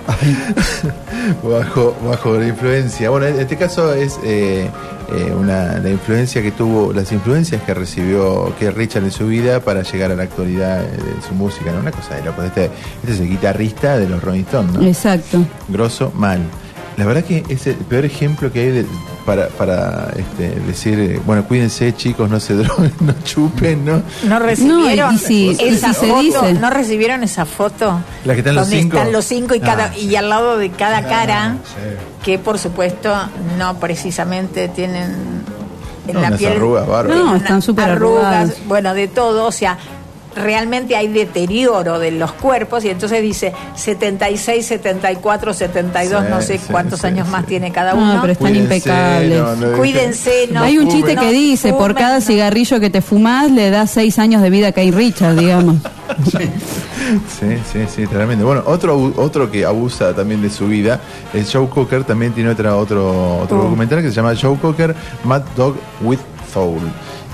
bajo, 1.43 1.95
bajo 2.03 2.37
la 2.37 2.47
influencia. 2.47 3.09
Bueno, 3.09 3.27
en 3.27 3.39
este 3.39 3.57
caso 3.57 3.93
es 3.93 4.19
eh, 4.23 4.69
eh, 5.11 5.33
una, 5.37 5.79
la 5.79 5.89
influencia 5.89 6.41
que 6.41 6.51
tuvo, 6.51 6.93
las 6.93 7.11
influencias 7.11 7.61
que 7.63 7.73
recibió 7.73 8.53
Kay 8.59 8.69
Richards 8.69 9.05
en 9.05 9.11
su 9.11 9.27
vida 9.27 9.59
para 9.59 9.83
llegar 9.83 10.11
a 10.11 10.15
la 10.15 10.23
actualidad 10.23 10.83
eh, 10.83 10.87
de 10.87 11.27
su 11.27 11.33
música, 11.33 11.71
¿no? 11.71 11.79
Una 11.79 11.91
cosa 11.91 12.15
de 12.15 12.23
loco. 12.23 12.43
Este, 12.43 12.65
este 13.01 13.13
es 13.13 13.19
el 13.19 13.29
guitarrista 13.29 13.97
de 13.97 14.09
los 14.09 14.23
Rolling 14.23 14.43
Stones, 14.43 14.73
¿no? 14.73 14.81
Exacto. 14.85 15.45
Grosso, 15.67 16.11
mal. 16.15 16.39
La 16.97 17.05
verdad 17.05 17.23
que 17.23 17.43
es 17.47 17.67
el 17.67 17.75
peor 17.75 18.05
ejemplo 18.05 18.51
que 18.51 18.59
hay 18.59 18.71
de- 18.71 18.85
para, 19.25 19.49
para 19.49 20.11
este, 20.15 20.49
decir, 20.61 20.99
eh, 20.99 21.21
bueno, 21.25 21.43
cuídense 21.45 21.93
chicos, 21.95 22.29
no 22.29 22.39
se 22.39 22.53
droguen, 22.55 22.91
no 23.01 23.13
chupen, 23.23 23.85
¿no? 23.85 24.01
¿No 24.23 24.39
recibieron 24.39 25.09
No, 25.09 25.13
y 25.13 25.17
si- 25.19 25.49
esa 25.51 25.63
y 25.91 25.93
si 25.93 25.99
se 25.99 26.07
foto? 26.07 26.21
dice. 26.21 26.53
¿No 26.55 26.69
recibieron 26.71 27.23
esa 27.23 27.45
foto? 27.45 27.99
La 28.25 28.33
que 28.33 28.39
están 28.39 28.55
los 28.55 28.65
Donde 28.65 28.81
cinco. 28.81 28.97
están 28.97 29.11
los 29.13 29.25
cinco 29.25 29.53
y, 29.55 29.59
cada, 29.59 29.85
Ah, 29.93 29.97
y 29.97 30.15
al 30.15 30.29
lado 30.29 30.57
de 30.57 30.69
cada 30.71 31.03
cara, 31.03 31.57
sí. 31.65 32.23
que 32.25 32.39
por 32.39 32.57
supuesto 32.57 33.13
no 33.57 33.79
precisamente 33.79 34.67
tienen 34.69 35.13
en 36.07 36.13
No, 36.13 36.21
la 36.21 36.27
unas 36.29 36.39
piel. 36.39 36.53
arrugas 36.53 36.87
bárbaras. 36.87 37.23
No, 37.23 37.35
están 37.35 37.61
súper 37.61 37.89
arrugas, 37.91 38.25
arrugadas. 38.25 38.57
bueno, 38.65 38.93
de 38.93 39.07
todo, 39.09 39.45
o 39.45 39.51
sea, 39.51 39.77
realmente 40.37 40.95
hay 40.95 41.07
deterioro 41.09 41.99
de 41.99 42.11
los 42.11 42.31
cuerpos 42.33 42.83
y 42.85 42.89
entonces 42.89 43.21
dice 43.21 43.53
76, 43.75 44.65
74, 44.65 45.53
72, 45.53 46.23
Sí, 46.23 46.29
no 46.29 46.41
sé 46.41 46.57
sí, 46.57 46.65
cuántos 46.71 47.01
sí, 47.01 47.07
años 47.07 47.27
sí. 47.27 47.31
más 47.31 47.45
tiene 47.45 47.71
cada 47.71 47.93
No, 47.93 48.01
uno. 48.01 48.17
pero 48.21 48.33
están 48.33 48.49
Cuídense, 48.49 48.75
impecables. 48.77 49.39
no, 49.39 49.55
no, 49.55 49.77
Cuídense, 49.77 50.47
no 50.51 50.61
Hay 50.63 50.77
un 50.77 50.87
chiste 50.89 51.15
no 51.15 51.21
que 51.21 51.31
dice, 51.31 51.73
por 51.73 51.93
cada 51.95 52.15
no- 52.19 52.25
cigarrillo 52.25 52.79
que 52.79 52.89
te 52.89 53.01
fumás, 53.01 53.51
le 53.51 53.69
das 53.69 53.91
seis 53.91 54.17
años 54.19 54.41
de 54.41 54.49
vida 54.49 54.67
a 54.69 54.71
Kay 54.71 54.91
Richard, 54.91 55.35
digamos. 55.35 55.77
Sí, 57.39 57.47
sí, 57.71 57.79
sí, 57.93 58.05
totalmente. 58.05 58.43
Bueno, 58.43 58.63
otro 58.65 59.13
otro 59.17 59.49
que 59.49 59.65
abusa 59.65 60.13
también 60.13 60.41
de 60.41 60.49
su 60.49 60.67
vida 60.67 60.99
es 61.33 61.49
Joe 61.53 61.69
Cocker, 61.69 62.03
también 62.03 62.33
tiene 62.33 62.49
otra, 62.49 62.75
otro, 62.75 63.37
otro 63.39 63.59
Oh. 63.59 63.63
documental 63.63 64.01
que 64.01 64.09
se 64.09 64.15
llama 64.15 64.33
Joe 64.39 64.57
Cocker, 64.57 64.93
Mad 65.23 65.43
Dog 65.55 65.75
with 66.01 66.19
Soul. 66.53 66.79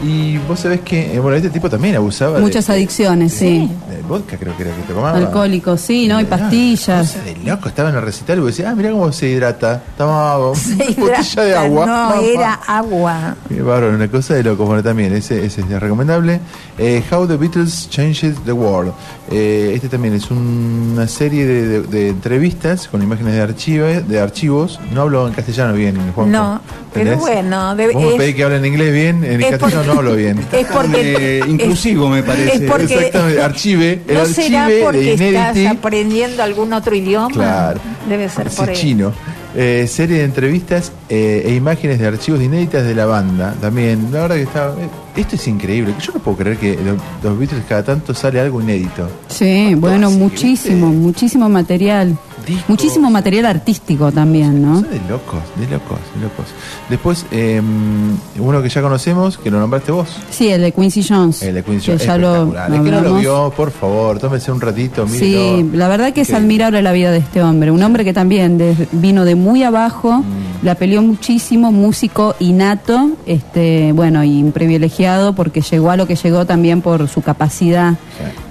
Y 0.03 0.37
vos 0.47 0.59
sabés 0.59 0.81
que, 0.81 1.15
eh, 1.15 1.19
bueno, 1.19 1.37
este 1.37 1.49
tipo 1.49 1.69
también 1.69 1.95
abusaba 1.95 2.35
de- 2.37 2.41
Muchas 2.41 2.67
de, 2.67 2.73
adicciones, 2.73 3.33
sí. 3.33 3.69
de 3.89 4.01
vodka, 4.07 4.37
creo 4.37 4.55
que 4.57 4.63
era 4.63 4.75
que 4.75 4.81
te 4.81 4.93
tomaba. 4.93 5.17
Alcohólicos, 5.17 5.79
sí, 5.81 6.07
¿no? 6.07 6.19
Y 6.19 6.25
Ah, 6.25 6.29
pastillas. 6.29 7.11
cosa 7.11 7.23
de 7.23 7.35
loco, 7.49 7.69
estaba 7.69 7.89
en 7.89 7.95
el 7.95 8.01
recital 8.01 8.37
y 8.37 8.41
vos 8.41 8.47
decías, 8.51 8.69
ah, 8.71 8.75
mirá 8.75 8.91
cómo 8.91 9.11
se 9.13 9.29
hidrata. 9.29 9.81
Tomaba 9.97 10.53
Se 10.55 10.73
una 10.73 10.83
botella 10.97 11.43
de 11.43 11.55
agua. 11.55 11.85
No, 11.85 11.91
Mamá. 12.09 12.21
era 12.21 12.53
agua. 12.67 13.35
Qué 13.47 13.61
bárbaro, 13.61 13.95
una 13.95 14.07
cosa 14.09 14.33
de 14.33 14.43
loco. 14.43 14.65
Bueno, 14.65 14.83
también, 14.83 15.13
ese, 15.13 15.45
ese 15.45 15.61
es 15.61 15.79
recomendable. 15.79 16.39
Eh, 16.77 17.01
How 17.11 17.27
the 17.27 17.37
Beatles 17.37 17.89
Changed 17.89 18.35
the 18.45 18.51
World. 18.51 18.91
Eh, 19.31 19.71
este 19.75 19.87
también 19.89 20.13
es 20.15 20.29
una 20.31 21.07
serie 21.07 21.45
de, 21.45 22.09
entrevistas 22.09 22.87
con 22.87 23.01
imágenes 23.01 23.33
de, 23.35 23.41
archivo, 23.41 23.85
de 23.85 24.19
archivos. 24.19 24.79
No 24.91 25.01
hablo 25.03 25.27
en 25.27 25.33
castellano 25.33 25.73
bien, 25.73 25.97
Juan. 26.13 26.31
No, 26.31 26.61
pero 26.93 27.17
bueno, 27.17 27.75
debe- 27.75 27.93
Vos 27.93 28.03
me 28.03 28.09
es- 28.11 28.15
pedís 28.17 28.35
que 28.35 28.43
hable 28.43 28.57
en 28.57 28.65
inglés 28.65 28.93
bien, 28.93 29.23
en 29.23 29.39
castellano 29.41 29.83
porque- 29.85 29.92
no 29.93 29.99
hablo 29.99 30.15
bien. 30.15 30.39
Es 30.51 30.67
porque. 30.67 31.39
Eh, 31.39 31.41
inclusivo, 31.47 32.09
me 32.09 32.23
parece. 32.23 32.55
es 32.65 32.69
porque- 32.69 32.83
Exactamente, 32.93 33.41
archive, 33.41 34.01
el 34.07 34.15
¿No 34.15 34.25
será 34.25 34.65
archive 34.65 34.81
porque 34.83 35.17
de 35.17 35.27
estás 35.29 35.57
aprendiendo 35.77 36.43
algún 36.43 36.73
otro 36.73 36.95
idioma? 36.95 37.29
Claro. 37.33 37.79
Debe 38.09 38.29
ser 38.29 38.49
por 38.49 38.69
eso. 38.69 38.81
chino. 38.81 39.13
Eh, 39.55 39.85
serie 39.87 40.17
de 40.17 40.23
entrevistas 40.23 40.91
eh, 41.09 41.43
e 41.45 41.53
imágenes 41.53 41.99
de 41.99 42.07
archivos 42.07 42.41
inéditas 42.41 42.83
de 42.85 42.95
la 42.95 43.05
banda. 43.05 43.53
También, 43.61 44.09
la 44.11 44.21
verdad 44.21 44.35
que 44.37 44.41
está. 44.43 44.67
eh, 44.79 44.89
esto 45.15 45.35
es 45.35 45.47
increíble. 45.47 45.93
Yo 46.01 46.11
no 46.13 46.19
puedo 46.21 46.37
creer 46.37 46.57
que 46.57 46.71
de 46.75 46.97
los 47.21 47.37
Beatles 47.37 47.63
cada 47.69 47.83
tanto 47.83 48.15
sale 48.15 48.39
algo 48.39 48.59
inédito. 48.61 49.07
Sí, 49.27 49.75
bueno, 49.75 50.07
así, 50.07 50.17
muchísimo, 50.17 50.87
¿viste? 50.87 51.01
muchísimo 51.01 51.49
material. 51.49 52.17
Discos. 52.45 52.69
Muchísimo 52.69 53.09
material 53.09 53.45
artístico 53.45 54.11
también, 54.11 54.61
¿no? 54.61 54.81
De 54.81 54.99
locos, 55.09 55.39
de 55.57 55.67
locos, 55.67 55.99
de 56.15 56.21
locos. 56.21 56.45
Después, 56.89 57.25
eh, 57.31 57.61
uno 58.39 58.61
que 58.61 58.69
ya 58.69 58.81
conocemos, 58.81 59.37
que 59.37 59.49
lo 59.51 59.59
nombraste 59.59 59.91
vos. 59.91 60.09
Sí, 60.29 60.49
el 60.49 60.61
de 60.61 60.71
Quincy 60.71 61.03
Jones. 61.07 61.41
El 61.41 61.55
de 61.55 61.63
Quincy 61.63 61.85
que 61.85 61.91
Jones. 61.93 62.05
ya 62.05 62.17
lo, 62.17 62.27
Espectacular. 62.35 62.69
lo 62.69 62.75
El 62.75 62.83
que 62.83 62.91
no 62.91 63.01
lo 63.01 63.15
vio, 63.15 63.53
por 63.55 63.71
favor, 63.71 64.19
tómese 64.19 64.51
un 64.51 64.61
ratito, 64.61 65.05
mírelo. 65.05 65.19
Sí, 65.59 65.69
la 65.73 65.87
verdad 65.87 66.13
que 66.13 66.21
es 66.21 66.27
Que- 66.29 66.35
admirable 66.35 66.81
la 66.81 66.91
vida 66.91 67.11
de 67.11 67.19
este 67.19 67.41
hombre. 67.41 67.71
Un 67.71 67.81
hombre 67.83 68.03
que 68.03 68.13
también 68.13 68.57
de- 68.57 68.87
vino 68.91 69.25
de 69.25 69.35
muy 69.35 69.63
abajo, 69.63 70.19
Mm. 70.19 70.23
la 70.65 70.75
peleó 70.75 71.01
muchísimo, 71.01 71.71
músico 71.71 72.35
innato, 72.39 73.11
este, 73.25 73.91
bueno, 73.93 74.23
y 74.23 74.41
un 74.43 74.51
privilegiado 74.51 75.33
porque 75.33 75.61
llegó 75.61 75.91
a 75.91 75.97
lo 75.97 76.07
que 76.07 76.15
llegó 76.15 76.45
también 76.45 76.81
por 76.81 77.07
su 77.07 77.21
capacidad 77.21 77.93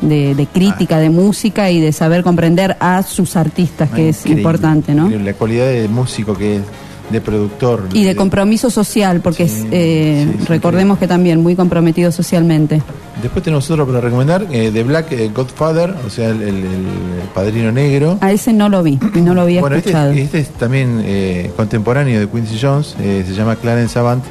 de, 0.00 0.34
de 0.34 0.46
crítica, 0.46 0.98
de 0.98 1.10
música 1.10 1.70
y 1.70 1.80
de 1.80 1.92
saber 1.92 2.22
comprender 2.22 2.76
a 2.80 3.02
sus 3.02 3.36
artistas, 3.36 3.81
que 3.90 4.08
es 4.10 4.24
importante, 4.26 4.94
¿no? 4.94 5.08
La 5.08 5.32
calidad 5.34 5.66
de 5.66 5.88
músico 5.88 6.34
que 6.34 6.56
es, 6.56 6.62
de 7.10 7.20
productor. 7.20 7.88
Y 7.92 8.04
de 8.04 8.16
compromiso 8.16 8.70
social, 8.70 9.20
porque 9.20 9.46
Sí, 9.48 9.60
es, 9.60 9.66
eh, 9.70 10.26
sí, 10.32 10.38
sí, 10.40 10.44
recordemos 10.46 10.98
que 10.98 11.06
también 11.06 11.42
muy 11.42 11.54
comprometido 11.54 12.10
socialmente. 12.10 12.80
Después 13.20 13.44
tenemos 13.44 13.70
otro 13.70 13.86
para 13.86 14.00
recomendar, 14.00 14.46
eh, 14.50 14.70
The 14.72 14.82
Black 14.84 15.12
eh, 15.12 15.30
Godfather, 15.34 15.94
o 16.06 16.08
sea, 16.10 16.30
el, 16.30 16.40
el- 16.42 16.56
el 16.64 17.28
padrino 17.34 17.70
negro. 17.70 18.16
A 18.22 18.32
ese 18.32 18.52
no 18.54 18.68
lo 18.70 18.82
vi, 18.82 18.98
no 19.16 19.34
lo 19.34 19.42
había 19.42 19.60
Bueno, 19.60 19.76
este, 19.76 19.90
escuchado. 19.90 20.12
este 20.12 20.38
es 20.38 20.48
también 20.50 21.02
eh, 21.04 21.50
contemporáneo 21.56 22.18
de 22.18 22.28
Quincy 22.28 22.58
Jones, 22.60 22.96
se 22.98 23.34
llama 23.34 23.56
Clarence 23.56 23.98
Avant, 23.98 24.24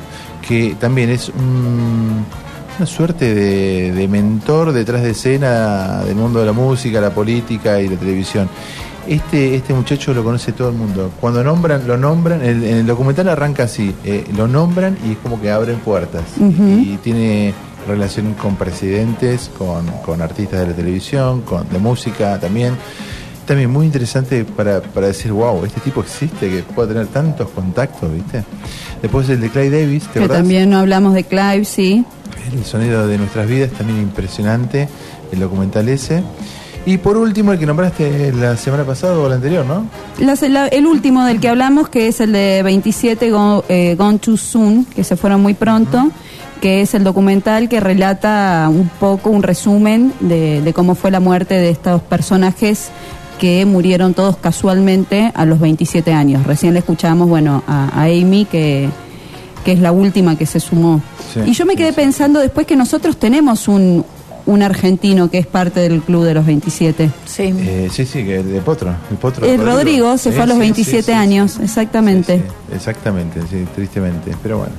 que 0.47 0.75
también 0.79 1.09
es 1.11 1.29
un- 1.29 2.25
una 2.77 2.85
suerte 2.87 3.35
de, 3.35 3.91
de 3.91 4.07
mentor 4.07 4.71
detrás 4.71 5.03
de 5.03 5.11
escena 5.11 6.03
del 6.03 6.15
mundo 6.15 6.39
de 6.39 6.47
la 6.47 6.51
música, 6.53 6.99
la 6.99 7.11
política 7.11 7.79
y 7.79 7.87
la 7.89 7.95
televisión. 7.97 8.49
Este, 9.07 9.55
este 9.55 9.73
muchacho 9.73 10.13
lo 10.13 10.23
conoce 10.23 10.51
todo 10.51 10.69
el 10.69 10.75
mundo. 10.75 11.11
Cuando 11.19 11.43
nombran, 11.43 11.87
lo 11.87 11.97
nombran, 11.97 12.43
en 12.43 12.63
el 12.63 12.85
documental 12.85 13.29
arranca 13.29 13.63
así, 13.63 13.93
eh, 14.05 14.25
lo 14.37 14.47
nombran 14.47 14.97
y 15.07 15.13
es 15.13 15.17
como 15.17 15.41
que 15.41 15.49
abren 15.51 15.79
puertas. 15.79 16.23
Y 16.39 16.97
tiene 16.97 17.53
relación 17.87 18.33
con 18.35 18.55
presidentes, 18.57 19.49
con, 19.57 19.85
con 20.05 20.21
artistas 20.21 20.59
de 20.61 20.67
la 20.67 20.73
televisión, 20.73 21.41
con 21.41 21.67
de 21.69 21.79
música 21.79 22.39
también. 22.39 22.75
También 23.47 23.71
muy 23.71 23.87
interesante 23.87 24.45
para, 24.45 24.81
para 24.81 25.07
decir, 25.07 25.31
wow, 25.31 25.65
este 25.65 25.81
tipo 25.81 26.01
existe, 26.01 26.47
que 26.49 26.61
puede 26.63 26.89
tener 26.89 27.07
tantos 27.07 27.49
contactos, 27.49 28.13
¿viste? 28.13 28.43
Después 29.01 29.27
el 29.29 29.41
de 29.41 29.49
Clay 29.49 29.69
Davis, 29.69 30.03
¿te 30.03 30.13
Que 30.13 30.19
acordás? 30.19 30.37
también 30.37 30.69
no 30.69 30.77
hablamos 30.77 31.15
de 31.15 31.23
Clive, 31.23 31.65
sí. 31.65 32.05
El 32.53 32.63
sonido 32.63 33.07
de 33.07 33.17
nuestras 33.17 33.47
vidas, 33.47 33.71
también 33.71 33.99
impresionante, 33.99 34.87
el 35.31 35.39
documental 35.39 35.89
ese. 35.89 36.23
Y 36.85 36.97
por 36.97 37.15
último, 37.15 37.51
el 37.53 37.59
que 37.59 37.65
nombraste 37.67 38.33
la 38.33 38.57
semana 38.57 38.83
pasada 38.83 39.17
o 39.19 39.29
la 39.29 39.35
anterior, 39.35 39.63
¿no? 39.65 39.85
Las- 40.19 40.41
la- 40.41 40.67
el 40.67 40.87
último 40.87 41.23
del 41.25 41.39
que 41.39 41.47
hablamos, 41.49 41.89
que 41.89 42.07
es 42.07 42.19
el 42.21 42.31
de 42.31 42.61
27 42.63 43.29
Go- 43.29 43.63
eh, 43.69 43.95
Gone 43.97 44.17
Too 44.17 44.35
Soon, 44.37 44.85
que 44.85 45.03
se 45.03 45.15
fueron 45.15 45.41
muy 45.41 45.53
pronto, 45.53 46.09
que 46.59 46.81
es 46.81 46.93
el 46.95 47.03
documental 47.03 47.69
que 47.69 47.79
relata 47.79 48.67
un 48.71 48.89
poco, 48.99 49.29
un 49.29 49.43
resumen 49.43 50.11
de, 50.21 50.61
de 50.61 50.73
cómo 50.73 50.95
fue 50.95 51.11
la 51.11 51.19
muerte 51.19 51.53
de 51.55 51.69
estos 51.69 52.01
personajes 52.01 52.89
que 53.39 53.65
murieron 53.65 54.13
todos 54.15 54.37
casualmente 54.37 55.31
a 55.35 55.45
los 55.45 55.59
27 55.59 56.13
años. 56.13 56.45
Recién 56.45 56.73
le 56.73 56.79
escuchábamos, 56.79 57.27
bueno, 57.29 57.63
a, 57.67 57.89
a 57.99 58.03
Amy, 58.05 58.45
que, 58.45 58.89
que 59.65 59.71
es 59.71 59.79
la 59.79 59.91
última 59.91 60.35
que 60.35 60.45
se 60.47 60.59
sumó. 60.59 61.01
Sí, 61.33 61.39
y 61.45 61.53
yo 61.53 61.65
me 61.65 61.75
quedé 61.75 61.89
sí. 61.89 61.95
pensando 61.95 62.39
después 62.39 62.65
que 62.67 62.75
nosotros 62.75 63.17
tenemos 63.17 63.67
un, 63.67 64.05
un 64.45 64.61
argentino 64.63 65.29
que 65.29 65.37
es 65.37 65.47
parte 65.47 65.79
del 65.81 66.01
club 66.01 66.23
de 66.25 66.33
los 66.33 66.45
27. 66.45 67.09
Sí. 67.25 67.53
Eh, 67.57 67.89
sí, 67.91 68.05
sí, 68.05 68.23
que 68.23 68.37
el 68.39 68.51
de 68.53 68.61
Potro. 68.61 68.93
El, 69.09 69.17
Potro, 69.17 69.45
El 69.45 69.63
Rodrigo 69.63 70.17
se 70.17 70.31
fue 70.31 70.43
a 70.43 70.45
los 70.45 70.55
sí, 70.55 70.61
27 70.61 71.01
sí, 71.03 71.05
sí, 71.05 71.11
años, 71.11 71.51
sí. 71.53 71.63
exactamente. 71.63 72.37
Sí, 72.37 72.43
sí, 72.69 72.75
exactamente, 72.75 73.39
sí, 73.49 73.65
tristemente, 73.75 74.31
pero 74.41 74.59
bueno. 74.59 74.73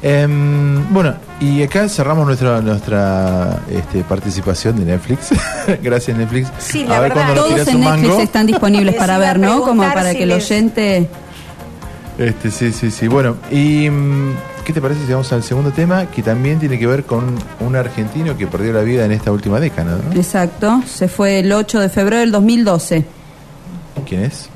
Em, 0.00 0.92
bueno, 0.92 1.14
y 1.40 1.60
acá 1.62 1.88
cerramos 1.88 2.24
nuestra 2.24 2.60
nuestra 2.60 3.58
este, 3.70 4.04
participación 4.04 4.78
de 4.78 4.84
Netflix. 4.84 5.30
Gracias 5.82 6.16
Netflix. 6.16 6.48
Sí, 6.58 6.84
la 6.88 7.00
verdad. 7.00 7.34
Todos 7.34 7.50
en 7.68 7.80
Netflix 7.80 8.08
mango. 8.08 8.20
están 8.20 8.46
disponibles 8.46 8.92
Les 8.94 9.00
para 9.00 9.16
a 9.16 9.18
ver, 9.18 9.40
¿no? 9.40 9.62
Como 9.62 9.82
para 9.82 10.10
si 10.12 10.16
que 10.18 10.22
el 10.22 10.28
les- 10.30 10.44
oyente... 10.44 11.08
Este, 12.18 12.50
sí, 12.50 12.72
sí, 12.72 12.90
sí. 12.90 13.06
Bueno, 13.06 13.36
y 13.50 13.88
mm, 13.88 14.34
¿qué 14.64 14.72
te 14.72 14.80
parece 14.80 15.06
si 15.06 15.12
vamos 15.12 15.32
al 15.32 15.42
segundo 15.42 15.70
tema? 15.70 16.06
Que 16.06 16.22
también 16.22 16.58
tiene 16.58 16.78
que 16.78 16.86
ver 16.86 17.04
con 17.04 17.36
un 17.60 17.76
argentino 17.76 18.36
que 18.36 18.46
perdió 18.46 18.72
la 18.72 18.82
vida 18.82 19.04
en 19.04 19.12
esta 19.12 19.30
última 19.30 19.60
década, 19.60 19.98
¿no? 20.04 20.12
Exacto, 20.16 20.82
se 20.86 21.08
fue 21.08 21.40
el 21.40 21.52
8 21.52 21.80
de 21.80 21.88
febrero 21.88 22.20
del 22.20 22.32
2012. 22.32 23.04
¿Quién 24.06 24.22
es? 24.22 24.48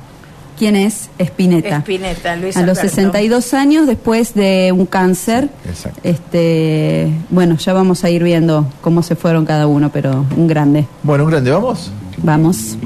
¿Quién 0.57 0.75
es? 0.75 1.09
Spinetta. 1.17 1.77
Spinetta, 1.77 2.35
Luis 2.35 2.55
a 2.57 2.61
los 2.61 2.77
Alberto. 2.77 2.95
62 2.95 3.53
años 3.53 3.87
después 3.87 4.33
de 4.33 4.71
un 4.71 4.85
cáncer. 4.85 5.49
Exacto. 5.67 5.99
Este, 6.03 7.11
bueno, 7.29 7.57
ya 7.57 7.73
vamos 7.73 8.03
a 8.03 8.09
ir 8.09 8.23
viendo 8.23 8.67
cómo 8.81 9.03
se 9.03 9.15
fueron 9.15 9.45
cada 9.45 9.67
uno, 9.67 9.89
pero 9.91 10.25
un 10.37 10.47
grande. 10.47 10.85
Bueno, 11.01 11.23
un 11.23 11.31
grande, 11.31 11.51
¿vamos? 11.51 11.91
Vamos. 12.17 12.77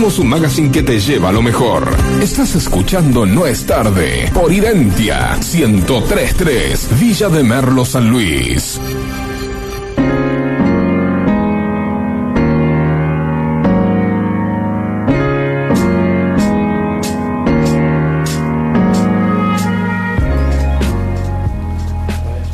Somos 0.00 0.18
un 0.18 0.28
magazine 0.28 0.70
que 0.70 0.82
te 0.82 0.98
lleva 0.98 1.28
a 1.28 1.32
lo 1.32 1.42
mejor. 1.42 1.94
Estás 2.22 2.54
escuchando 2.54 3.26
No 3.26 3.44
es 3.44 3.66
tarde 3.66 4.30
por 4.32 4.50
Identia 4.50 5.36
1033 5.36 6.98
Villa 6.98 7.28
de 7.28 7.42
Merlo 7.42 7.84
San 7.84 8.08
Luis. 8.08 8.80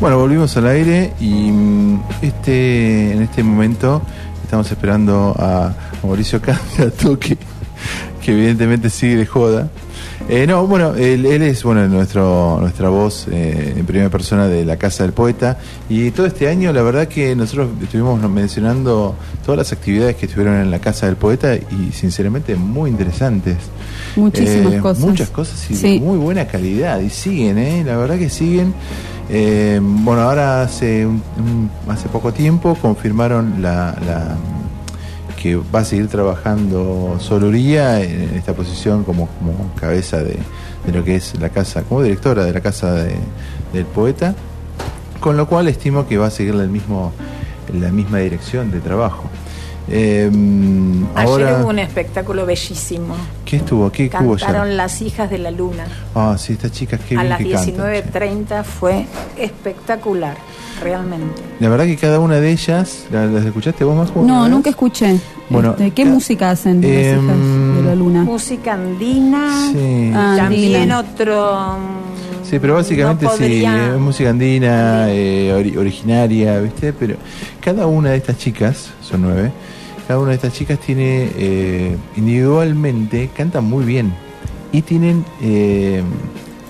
Bueno, 0.01 0.19
volvimos 0.19 0.57
al 0.57 0.67
aire 0.67 1.13
y 1.21 1.53
mm, 1.53 2.03
este, 2.23 3.13
en 3.13 3.23
este 3.23 3.45
momento 3.45 4.03
estamos 4.43 4.69
esperando 4.69 5.33
a 5.39 5.73
Mauricio 6.03 6.41
Candidato 6.79 7.19
que, 7.19 7.37
que 8.23 8.33
evidentemente 8.33 8.91
sigue 8.91 9.17
de 9.17 9.27
joda. 9.27 9.69
Eh, 10.29 10.45
no, 10.47 10.67
bueno, 10.67 10.95
él, 10.97 11.25
él 11.25 11.43
es 11.43 11.63
bueno 11.63 11.87
nuestro 11.87 12.59
nuestra 12.61 12.89
voz 12.89 13.29
eh, 13.31 13.75
en 13.77 13.87
primera 13.87 14.11
persona 14.11 14.49
de 14.49 14.65
la 14.65 14.77
Casa 14.77 15.05
del 15.05 15.13
Poeta 15.13 15.57
y 15.89 16.11
todo 16.11 16.27
este 16.27 16.49
año 16.49 16.73
la 16.73 16.83
verdad 16.83 17.07
que 17.07 17.37
nosotros 17.37 17.69
estuvimos 17.81 18.21
mencionando 18.29 19.15
todas 19.45 19.59
las 19.59 19.73
actividades 19.73 20.17
que 20.17 20.27
estuvieron 20.27 20.57
en 20.57 20.71
la 20.73 20.81
Casa 20.81 21.07
del 21.07 21.15
Poeta 21.17 21.55
y 21.55 21.93
sinceramente 21.93 22.57
muy 22.57 22.91
interesantes. 22.91 23.57
Muchísimas 24.17 24.75
Eh, 24.75 24.79
cosas. 24.81 25.05
Muchas 25.05 25.31
cosas 25.31 25.71
y 25.71 25.77
Sí. 25.77 25.99
de 25.99 26.01
muy 26.05 26.19
buena 26.19 26.47
calidad 26.49 26.99
y 27.01 27.11
siguen, 27.11 27.59
¿eh? 27.59 27.85
la 27.87 27.97
verdad 27.97 28.19
que 28.19 28.29
siguen. 28.31 28.75
Eh, 29.31 29.79
bueno, 29.81 30.23
ahora 30.23 30.63
hace 30.63 31.07
un- 31.07 31.23
un- 31.39 31.71
hace 31.89 32.09
poco 32.09 32.33
tiempo 32.33 32.75
confirmaron 32.81 33.63
la, 33.63 33.97
la- 34.05 34.37
que 35.47 35.57
va 35.75 35.81
a 35.81 35.85
seguir 35.85 36.09
trabajando 36.09 37.17
Soluría 37.21 38.03
en 38.03 38.35
esta 38.35 38.53
posición 38.53 39.05
como, 39.05 39.29
como 39.39 39.73
cabeza 39.81 40.19
de, 40.19 40.37
de 40.87 40.93
lo 40.93 41.05
que 41.05 41.17
es 41.17 41.39
la 41.39 41.51
casa, 41.51 41.83
como 41.83 42.03
directora 42.03 42.45
de 42.45 42.53
la 42.53 42.61
casa 42.61 42.93
de- 42.95 43.15
del 43.73 43.85
poeta, 43.85 44.35
con 45.21 45.37
lo 45.37 45.47
cual 45.47 45.69
estimo 45.69 46.07
que 46.09 46.19
va 46.19 46.27
a 46.27 46.31
seguir 46.31 46.55
el 46.55 46.69
mismo, 46.69 47.13
la 47.73 47.91
misma 47.93 48.19
dirección 48.19 48.71
de 48.73 48.81
trabajo. 48.81 49.25
Eh, 49.89 50.29
Ayer 51.15 51.29
ahora, 51.29 51.59
hubo 51.63 51.69
un 51.69 51.79
espectáculo 51.79 52.45
bellísimo. 52.45 53.15
¿qué 53.45 53.57
estuvo? 53.59 53.91
¿Qué 53.93 54.11
hubo? 54.21 54.37
Cantaron 54.37 54.77
Las 54.77 55.01
hijas 55.01 55.31
de 55.31 55.39
la 55.39 55.53
luna. 55.53 55.85
Ah, 56.15 56.35
sí, 56.39 56.55
estas 56.55 56.73
chicas 56.73 56.99
qué 57.09 57.15
a 57.17 57.21
bien 57.21 57.29
las 57.31 57.39
que 57.39 57.51
cantan, 57.51 57.75
che. 57.77 58.03
19.30 58.03 58.65
fue 58.65 59.07
espectacular, 59.37 60.37
realmente. 60.83 61.41
La 61.61 61.69
verdad 61.69 61.85
que 61.85 61.97
cada 61.97 62.19
una 62.19 62.41
de 62.41 62.51
ellas, 62.51 63.05
¿la- 63.13 63.27
¿las 63.27 63.45
escuchaste 63.45 63.85
vos 63.85 63.97
más? 63.97 64.17
No, 64.17 64.49
nunca 64.49 64.71
escuché. 64.71 65.21
Bueno, 65.49 65.71
Este, 65.73 65.91
¿Qué 65.93 66.03
ca- 66.05 66.09
música 66.11 66.51
hacen 66.51 66.81
las 66.81 66.91
Em, 66.91 67.25
hijas 67.25 67.77
de 67.77 67.83
la 67.89 67.95
luna? 67.95 68.23
Música 68.25 68.75
andina, 68.75 69.71
Sí. 69.73 70.11
Ah, 70.15 70.35
también 70.37 70.75
andina. 70.93 70.99
otro... 71.01 71.77
Sí, 72.43 72.59
pero 72.61 72.75
básicamente 72.75 73.25
no 73.25 73.33
sí, 73.33 73.65
es 73.65 73.99
música 74.01 74.31
andina, 74.31 75.07
eh, 75.11 75.53
ori- 75.53 75.77
originaria, 75.77 76.61
¿viste? 76.61 76.93
Pero 76.93 77.17
cada 77.61 77.87
una 77.87 78.11
de 78.11 78.17
estas 78.19 78.39
chicas, 78.39 78.91
son 79.03 79.23
nueve, 79.23 79.51
cada 80.07 80.21
una 80.21 80.29
de 80.31 80.37
estas 80.37 80.53
chicas 80.53 80.79
tiene 80.79 81.29
eh, 81.37 81.97
individualmente, 82.17 83.31
cantan 83.37 83.65
muy 83.65 83.85
bien 83.85 84.13
y 84.73 84.83
tienen, 84.83 85.25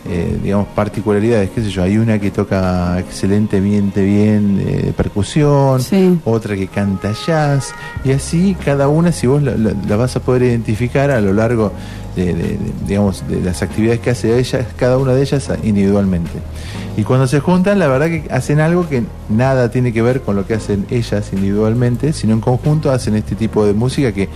eh, 0.08 0.38
digamos, 0.42 0.68
particularidades, 0.74 1.50
qué 1.50 1.62
sé 1.62 1.70
yo, 1.70 1.82
hay 1.82 1.98
una 1.98 2.18
que 2.18 2.30
toca 2.30 2.98
excelentemente 2.98 4.02
bien 4.02 4.62
eh, 4.66 4.92
percusión, 4.96 5.80
Sí. 5.82 6.18
otra 6.24 6.54
que 6.56 6.68
canta 6.68 7.12
jazz, 7.26 7.72
y 8.04 8.12
así 8.12 8.56
cada 8.64 8.88
una, 8.88 9.12
si 9.12 9.26
vos 9.26 9.42
la, 9.42 9.56
la- 9.56 9.74
la 9.88 9.96
vas 9.96 10.16
a 10.16 10.20
poder 10.20 10.42
identificar 10.44 11.10
a 11.10 11.20
lo 11.20 11.32
largo 11.32 11.72
de, 12.14 12.26
de- 12.26 12.32
de, 12.34 12.58
digamos, 12.86 13.24
de 13.28 13.40
las 13.42 13.62
actividades 13.62 14.00
que 14.00 14.10
hace 14.10 14.38
ella, 14.38 14.66
cada 14.76 14.96
una 14.98 15.12
de 15.12 15.22
ellas 15.22 15.50
individualmente. 15.62 16.30
Y 16.96 17.04
cuando 17.04 17.26
se 17.26 17.40
juntan, 17.40 17.78
la 17.78 17.88
verdad 17.88 18.06
que 18.06 18.24
hacen 18.30 18.58
algo 18.60 18.88
que 18.88 19.02
nada 19.28 19.70
tiene 19.70 19.92
que 19.92 20.00
ver 20.00 20.22
con 20.22 20.34
lo 20.34 20.46
que 20.46 20.54
hacen 20.54 20.86
ellas 20.90 21.30
individualmente, 21.32 22.12
sino 22.12 22.32
en 22.32 22.40
conjunto 22.40 22.90
hacen 22.90 23.16
este 23.16 23.34
tipo 23.34 23.66
de 23.66 23.74
música 23.74 24.12
que, 24.12 24.28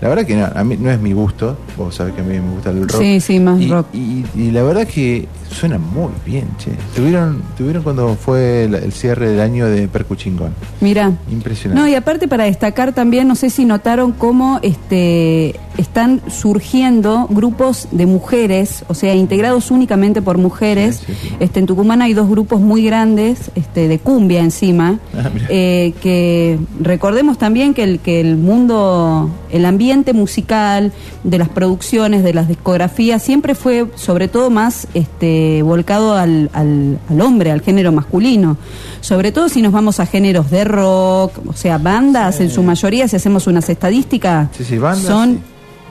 la 0.00 0.08
verdad 0.08 0.26
que 0.26 0.34
no, 0.34 0.46
a 0.46 0.64
mí 0.64 0.76
no 0.78 0.90
es 0.90 1.00
mi 1.00 1.12
gusto, 1.12 1.56
vos 1.76 1.94
sabés 1.94 2.14
que 2.14 2.20
a 2.20 2.24
mí 2.24 2.34
me 2.34 2.50
gusta 2.54 2.70
el 2.70 2.88
rock. 2.88 3.00
Sí, 3.00 3.20
sí, 3.20 3.38
más 3.38 3.60
y, 3.60 3.68
rock. 3.68 3.86
Y, 3.92 4.24
y 4.34 4.50
la 4.50 4.62
verdad 4.62 4.86
que 4.86 5.28
suena 5.50 5.78
muy 5.78 6.10
bien, 6.26 6.48
che. 6.58 6.72
Tuvieron, 6.94 7.42
tuvieron 7.56 7.82
cuando 7.82 8.14
fue 8.16 8.64
el, 8.64 8.74
el 8.74 8.92
cierre 8.92 9.30
del 9.30 9.40
año 9.40 9.66
de 9.66 9.88
Percuchingón. 9.88 10.54
Mira. 10.80 11.12
Impresionante. 11.30 11.80
No, 11.80 11.88
y 11.88 11.94
aparte 11.94 12.28
para 12.28 12.44
destacar 12.44 12.92
también, 12.92 13.28
no 13.28 13.34
sé 13.34 13.50
si 13.50 13.64
notaron 13.64 14.12
cómo 14.12 14.60
este, 14.62 15.54
están 15.76 16.20
surgiendo 16.28 17.26
grupos 17.30 17.88
de 17.92 18.06
mujeres, 18.06 18.84
o 18.88 18.94
sea, 18.94 19.14
integrados 19.14 19.70
únicamente 19.70 20.22
por 20.22 20.38
mujeres. 20.38 21.02
Sí, 21.06 21.12
sí, 21.12 21.28
sí. 21.28 21.36
Este, 21.40 21.60
en 21.60 21.66
Tucumán 21.66 22.02
hay 22.08 22.14
dos 22.14 22.28
grupos 22.28 22.60
muy 22.60 22.84
grandes, 22.84 23.50
este, 23.54 23.86
de 23.88 23.98
cumbia 23.98 24.40
encima, 24.40 24.98
Ah, 25.14 25.30
eh, 25.48 25.92
que 26.02 26.58
recordemos 26.80 27.38
también 27.38 27.74
que 27.74 27.82
el, 27.84 28.00
que 28.00 28.20
el 28.20 28.36
mundo, 28.36 29.30
el 29.50 29.64
ambiente 29.64 30.12
musical, 30.12 30.92
de 31.24 31.38
las 31.38 31.48
producciones, 31.48 32.24
de 32.24 32.32
las 32.34 32.48
discografías, 32.48 33.22
siempre 33.22 33.54
fue 33.54 33.86
sobre 33.94 34.28
todo 34.28 34.50
más 34.50 34.88
este, 34.94 35.62
volcado 35.62 36.14
al, 36.14 36.50
al, 36.52 36.98
al 37.08 37.20
hombre, 37.20 37.50
al 37.50 37.60
género 37.60 37.92
masculino. 37.92 38.56
Sobre 39.00 39.30
todo 39.32 39.48
si 39.48 39.62
nos 39.62 39.72
vamos 39.72 40.00
a 40.00 40.06
géneros 40.06 40.50
de 40.50 40.64
rock, 40.64 41.32
o 41.46 41.52
sea, 41.52 41.78
bandas 41.78 42.40
en 42.40 42.50
su 42.50 42.62
mayoría, 42.62 43.06
si 43.08 43.16
hacemos 43.16 43.46
unas 43.46 43.68
estadísticas, 43.68 44.48
Sí, 44.56 44.64
sí, 44.64 44.78
bandas, 44.78 45.04
son 45.04 45.40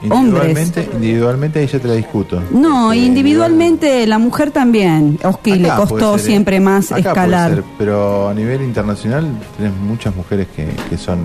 Individualmente, 0.02 0.88
individualmente 0.94 1.58
ahí 1.58 1.66
ya 1.66 1.78
te 1.80 1.88
la 1.88 1.94
discuto. 1.94 2.42
No, 2.52 2.92
Este, 2.92 3.04
individualmente 3.06 4.06
la 4.06 4.18
mujer 4.18 4.50
también. 4.50 5.18
Oski 5.24 5.54
le 5.56 5.68
costó 5.70 6.12
ser, 6.16 6.20
¿eh? 6.20 6.24
siempre 6.30 6.60
más 6.60 6.86
Acá 6.92 7.00
puede 7.00 7.08
escalar. 7.08 7.54
ser, 7.54 7.64
pero 7.78 8.28
a 8.28 8.34
nivel 8.34 8.62
internacional 8.62 9.26
tenés 9.56 9.72
muchas 9.74 10.14
mujeres 10.14 10.46
que, 10.54 10.66
que 10.88 10.96
son 10.96 11.18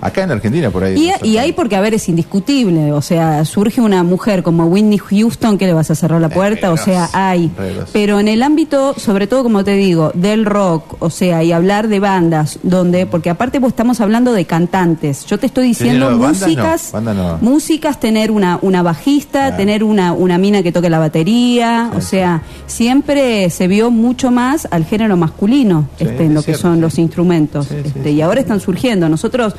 Acá 0.00 0.22
en 0.22 0.30
Argentina 0.30 0.70
por 0.70 0.84
ahí. 0.84 1.10
Y, 1.22 1.28
y 1.28 1.36
hay 1.38 1.52
porque, 1.52 1.76
a 1.76 1.80
ver, 1.80 1.94
es 1.94 2.08
indiscutible. 2.08 2.92
O 2.92 3.02
sea, 3.02 3.44
surge 3.44 3.80
una 3.80 4.02
mujer 4.02 4.42
como 4.42 4.66
Whitney 4.66 4.98
Houston 4.98 5.58
que 5.58 5.66
le 5.66 5.72
vas 5.72 5.90
a 5.90 5.94
cerrar 5.94 6.20
la 6.20 6.28
puerta. 6.28 6.72
O 6.72 6.76
sea, 6.76 7.08
hay. 7.12 7.50
Pero 7.92 8.20
en 8.20 8.28
el 8.28 8.42
ámbito, 8.42 8.94
sobre 8.98 9.26
todo, 9.26 9.42
como 9.42 9.64
te 9.64 9.72
digo, 9.72 10.12
del 10.14 10.44
rock, 10.44 10.96
o 11.00 11.10
sea, 11.10 11.42
y 11.42 11.52
hablar 11.52 11.88
de 11.88 12.00
bandas, 12.00 12.58
donde, 12.62 13.06
porque 13.06 13.30
aparte 13.30 13.60
pues, 13.60 13.72
estamos 13.72 14.00
hablando 14.00 14.32
de 14.32 14.44
cantantes. 14.44 15.26
Yo 15.26 15.38
te 15.38 15.46
estoy 15.46 15.68
diciendo 15.68 16.10
no, 16.10 16.28
músicas, 16.28 16.92
banda 16.92 17.14
no. 17.14 17.38
músicas, 17.40 18.00
tener 18.00 18.30
una, 18.30 18.58
una 18.62 18.82
bajista, 18.82 19.56
tener 19.56 19.84
una, 19.84 20.12
una 20.12 20.38
mina 20.38 20.62
que 20.62 20.72
toque 20.72 20.90
la 20.90 20.98
batería. 20.98 21.90
Sí, 21.92 21.98
o 21.98 22.00
sea, 22.00 22.42
siempre 22.66 23.50
se 23.50 23.68
vio 23.68 23.90
mucho 23.90 24.30
más 24.30 24.68
al 24.70 24.84
género 24.84 25.16
masculino 25.16 25.88
este, 25.98 26.24
en 26.24 26.30
es 26.30 26.34
lo 26.34 26.40
que 26.40 26.44
cierto, 26.46 26.62
son 26.62 26.80
los 26.80 26.98
instrumentos. 26.98 27.70
Este, 27.70 28.10
y 28.10 28.20
ahora 28.20 28.40
están 28.40 28.60
surgiendo. 28.60 29.08
Nosotros, 29.08 29.54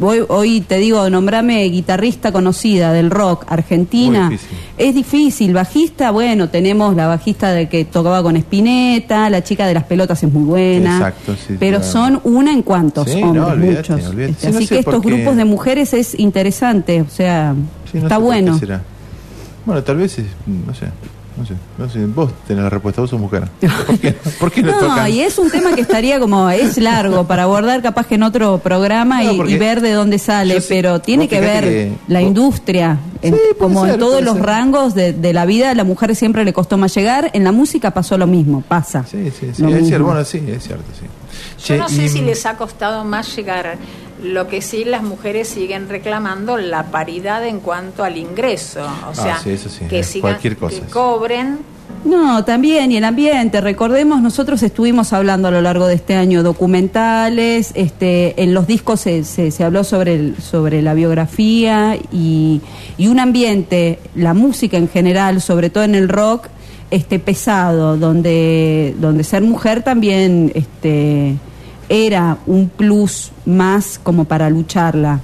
hoy, 0.00 0.24
hoy 0.28 0.60
te 0.60 0.78
digo, 0.78 1.08
nombrame 1.10 1.64
guitarrista 1.64 2.32
conocida 2.32 2.92
del 2.92 3.10
rock 3.10 3.44
argentina. 3.48 4.28
Difícil. 4.30 4.58
Es 4.76 4.94
difícil. 4.94 5.52
Bajista, 5.54 6.10
bueno, 6.10 6.48
tenemos 6.48 6.94
la 6.96 7.06
bajista 7.06 7.52
de 7.52 7.68
que 7.68 7.84
tocaba 7.84 8.22
con 8.22 8.36
Spinetta, 8.36 9.28
la 9.30 9.42
chica 9.42 9.66
de 9.66 9.74
las 9.74 9.84
pelotas 9.84 10.22
es 10.22 10.32
muy 10.32 10.44
buena. 10.44 10.96
Exacto, 10.98 11.34
sí, 11.34 11.56
pero 11.58 11.78
claro. 11.78 11.92
son 11.92 12.20
una 12.24 12.52
en 12.52 12.62
cuantos 12.62 13.10
Sí, 13.10 13.20
no, 13.22 13.46
hombres, 13.48 13.76
muchos. 13.78 14.00
Este, 14.00 14.34
Sí, 14.34 14.46
no 14.52 14.56
así 14.58 14.66
sé 14.66 14.74
que 14.74 14.78
estos 14.80 15.02
qué- 15.02 15.08
grupos 15.10 15.36
de 15.36 15.44
mujeres 15.44 15.94
es 15.94 16.18
interesante. 16.18 17.00
O 17.02 17.08
sea, 17.10 17.54
no 17.54 18.00
está 18.02 18.16
sé 18.16 18.22
bueno. 18.22 18.58
será. 18.58 18.82
Bueno, 19.66 19.82
tal 19.82 19.96
vez, 19.96 20.18
es- 20.18 20.26
no 20.46 20.74
sé, 20.74 20.86
no 21.38 21.46
sé, 21.46 21.54
no 21.78 21.88
sé. 21.88 22.04
Vos 22.06 22.30
tenés 22.46 22.64
la 22.64 22.70
respuesta, 22.70 23.00
vos 23.00 23.10
sos 23.10 23.20
mujer. 23.20 23.48
¿Por 23.86 23.98
qué, 23.98 24.12
por 24.40 24.50
qué 24.52 24.62
no, 24.62 24.72
No, 24.72 24.78
tocan? 24.88 25.10
y 25.12 25.20
es 25.20 25.38
un 25.38 25.50
tema 25.50 25.74
que 25.74 25.80
estaría 25.82 26.18
como, 26.18 26.50
es 26.50 26.76
largo 26.78 27.26
para 27.26 27.44
abordar 27.44 27.80
capaz 27.82 28.06
que 28.06 28.16
en 28.16 28.22
otro 28.24 28.58
programa 28.58 29.22
No, 29.22 29.32
y- 29.48 29.56
ver 29.58 29.80
de 29.80 29.92
dónde 29.92 30.18
sale, 30.18 30.60
sé- 30.60 30.66
pero 30.68 31.00
tiene 31.00 31.28
que 31.28 31.40
ver 31.40 31.64
que 31.64 31.92
la 32.08 32.20
vos- 32.20 32.28
industria, 32.28 32.98
en- 33.22 33.34
Sí, 33.34 33.40
como 33.58 33.86
en 33.86 33.98
todos 33.98 34.22
los 34.22 34.34
ser. 34.34 34.44
rangos 34.46 34.94
de, 34.94 35.12
de 35.12 35.32
la 35.32 35.46
vida, 35.46 35.70
a 35.70 35.74
la 35.74 35.84
mujer 35.84 36.14
siempre 36.16 36.44
le 36.44 36.52
costó 36.52 36.76
más 36.76 36.94
llegar, 36.94 37.30
en 37.32 37.44
la 37.44 37.52
música 37.52 37.92
pasó 37.92 38.18
lo 38.18 38.26
mismo, 38.26 38.60
pasa. 38.62 39.04
Sí, 39.10 39.30
sí, 39.30 39.50
sí, 39.54 39.64
es 39.72 39.86
cierto, 39.86 40.04
bueno, 40.06 40.24
sí, 40.24 40.42
es 40.48 40.62
cierto, 40.64 40.84
sí. 40.98 41.06
Yo 41.06 41.64
Che, 41.64 41.78
no 41.78 41.88
sé 41.88 42.04
y- 42.04 42.08
si 42.08 42.20
les 42.22 42.44
ha 42.46 42.56
costado 42.56 43.04
más 43.04 43.34
llegar. 43.36 43.76
Lo 44.22 44.48
que 44.48 44.60
sí, 44.62 44.84
las 44.84 45.02
mujeres 45.02 45.48
siguen 45.48 45.88
reclamando 45.88 46.56
la 46.56 46.84
paridad 46.90 47.46
en 47.46 47.60
cuanto 47.60 48.02
al 48.02 48.16
ingreso. 48.16 48.80
O 49.10 49.14
sea, 49.14 49.36
Ah, 49.36 49.40
sí, 49.42 49.50
eso 49.50 49.68
sí, 49.68 49.84
que 49.88 50.02
sigan, 50.02 50.32
cualquier 50.32 50.56
cosa. 50.56 50.80
que 50.80 50.86
cobren. 50.90 51.58
No, 52.04 52.44
también, 52.44 52.92
y 52.92 52.96
el 52.96 53.04
ambiente. 53.04 53.60
Recordemos, 53.60 54.20
nosotros 54.20 54.62
estuvimos 54.62 55.12
hablando 55.12 55.48
a 55.48 55.50
lo 55.50 55.60
largo 55.60 55.86
de 55.86 55.94
este 55.94 56.14
año 56.16 56.42
documentales, 56.42 57.72
este, 57.74 58.40
en 58.42 58.54
los 58.54 58.66
discos 58.66 59.00
se, 59.00 59.24
se, 59.24 59.50
se 59.50 59.64
habló 59.64 59.84
sobre, 59.84 60.14
el- 60.14 60.36
sobre 60.40 60.82
la 60.82 60.94
biografía 60.94 61.96
y, 62.12 62.60
y 62.98 63.08
un 63.08 63.18
ambiente, 63.20 63.98
la 64.14 64.34
música 64.34 64.76
en 64.76 64.88
general, 64.88 65.40
sobre 65.40 65.70
todo 65.70 65.84
en 65.84 65.94
el 65.94 66.08
rock, 66.08 66.46
este, 66.90 67.18
pesado, 67.18 67.96
donde, 67.96 68.94
donde 68.98 69.24
ser 69.24 69.42
mujer 69.42 69.82
también 69.82 70.52
este, 70.54 71.34
era 71.88 72.38
un 72.46 72.68
plus 72.68 73.32
más 73.46 73.98
como 74.02 74.24
para 74.24 74.50
lucharla. 74.50 75.20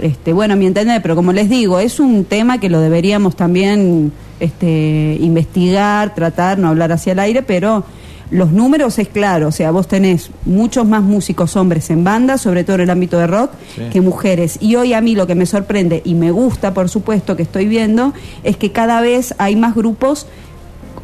Este, 0.00 0.32
bueno, 0.32 0.54
a 0.54 0.56
mi 0.56 0.66
entender, 0.66 1.02
pero 1.02 1.16
como 1.16 1.32
les 1.32 1.48
digo, 1.48 1.80
es 1.80 1.98
un 1.98 2.24
tema 2.24 2.58
que 2.58 2.68
lo 2.70 2.80
deberíamos 2.80 3.34
también 3.34 4.12
este, 4.38 5.16
investigar, 5.20 6.14
tratar, 6.14 6.58
no 6.58 6.68
hablar 6.68 6.92
hacia 6.92 7.12
el 7.12 7.18
aire, 7.18 7.42
pero 7.42 7.84
los 8.30 8.52
números 8.52 8.98
es 8.98 9.08
claro, 9.08 9.48
o 9.48 9.52
sea, 9.52 9.70
vos 9.70 9.88
tenés 9.88 10.30
muchos 10.44 10.86
más 10.86 11.02
músicos 11.02 11.56
hombres 11.56 11.88
en 11.90 12.04
banda, 12.04 12.36
sobre 12.38 12.62
todo 12.62 12.76
en 12.76 12.82
el 12.82 12.90
ámbito 12.90 13.18
de 13.18 13.26
rock, 13.26 13.50
Sí. 13.74 13.82
que 13.90 14.00
mujeres. 14.00 14.58
Y 14.60 14.76
hoy 14.76 14.92
a 14.92 15.00
mí 15.00 15.14
lo 15.14 15.26
que 15.26 15.34
me 15.34 15.46
sorprende 15.46 16.02
y 16.04 16.14
me 16.14 16.30
gusta, 16.30 16.74
por 16.74 16.88
supuesto, 16.90 17.36
que 17.36 17.42
estoy 17.42 17.66
viendo, 17.66 18.12
es 18.44 18.56
que 18.56 18.70
cada 18.70 19.00
vez 19.00 19.34
hay 19.38 19.56
más 19.56 19.74
grupos 19.74 20.26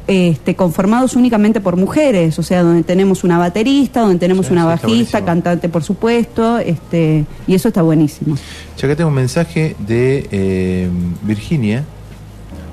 este, 0.07 0.55
conformados 0.55 1.15
únicamente 1.17 1.61
por 1.61 1.77
mujeres, 1.77 2.39
o 2.39 2.43
sea, 2.43 2.63
donde 2.63 2.83
tenemos 2.83 3.25
una 3.25 3.39
baterista, 3.39 4.01
donde 4.01 4.19
tenemos 4.19 4.47
Sí, 4.47 4.53
una 4.53 4.65
bajista, 4.65 5.25
cantante, 5.25 5.69
por 5.69 5.83
supuesto, 5.83 6.59
este, 6.59 7.25
y 7.47 7.55
eso 7.55 7.69
está 7.69 7.83
buenísimo. 7.83 8.37
Ya 8.79 8.87
acá 8.87 8.97
tengo 8.97 9.09
un 9.09 9.15
mensaje 9.17 9.77
de 9.87 10.29
eh, 10.31 10.89
Virginia. 11.23 11.85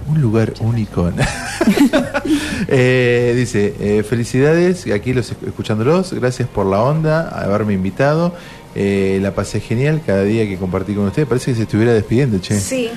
Un 0.09 0.21
lugar 0.21 0.53
único. 0.59 1.09
Eh, 2.67 3.33
dice, 3.35 3.73
eh, 3.79 4.03
felicidades, 4.07 4.85
aquí 4.91 5.13
los 5.13 5.31
esc- 5.33 5.47
escuchándolos, 5.47 6.13
gracias 6.13 6.47
por 6.47 6.65
la 6.65 6.81
onda, 6.81 7.29
haberme 7.29 7.73
invitado. 7.73 8.33
Eh, 8.75 9.19
la 9.21 9.33
pasé 9.33 9.59
genial 9.59 10.01
cada 10.05 10.23
día 10.23 10.47
que 10.47 10.57
compartí 10.57 10.93
con 10.93 11.05
ustedes. 11.07 11.27
Parece 11.27 11.51
que 11.51 11.57
se 11.57 11.63
estuviera 11.63 11.91
despidiendo, 11.93 12.39
che. 12.39 12.59
Sí. 12.59 12.89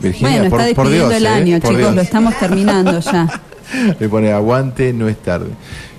Virginia, 0.00 0.32
bueno, 0.40 0.50
por, 0.50 0.60
está 0.60 0.74
por 0.74 0.84
despidiendo 0.88 1.08
Dios, 1.08 1.20
el 1.20 1.26
año, 1.26 1.56
chicos, 1.58 1.76
Dios. 1.78 1.94
lo 1.94 2.00
estamos 2.02 2.38
terminando 2.38 3.00
ya. 3.00 3.26
Le 4.00 4.08
pone 4.08 4.32
aguante, 4.32 4.92
no 4.92 5.08
es 5.08 5.16
tarde. 5.18 5.50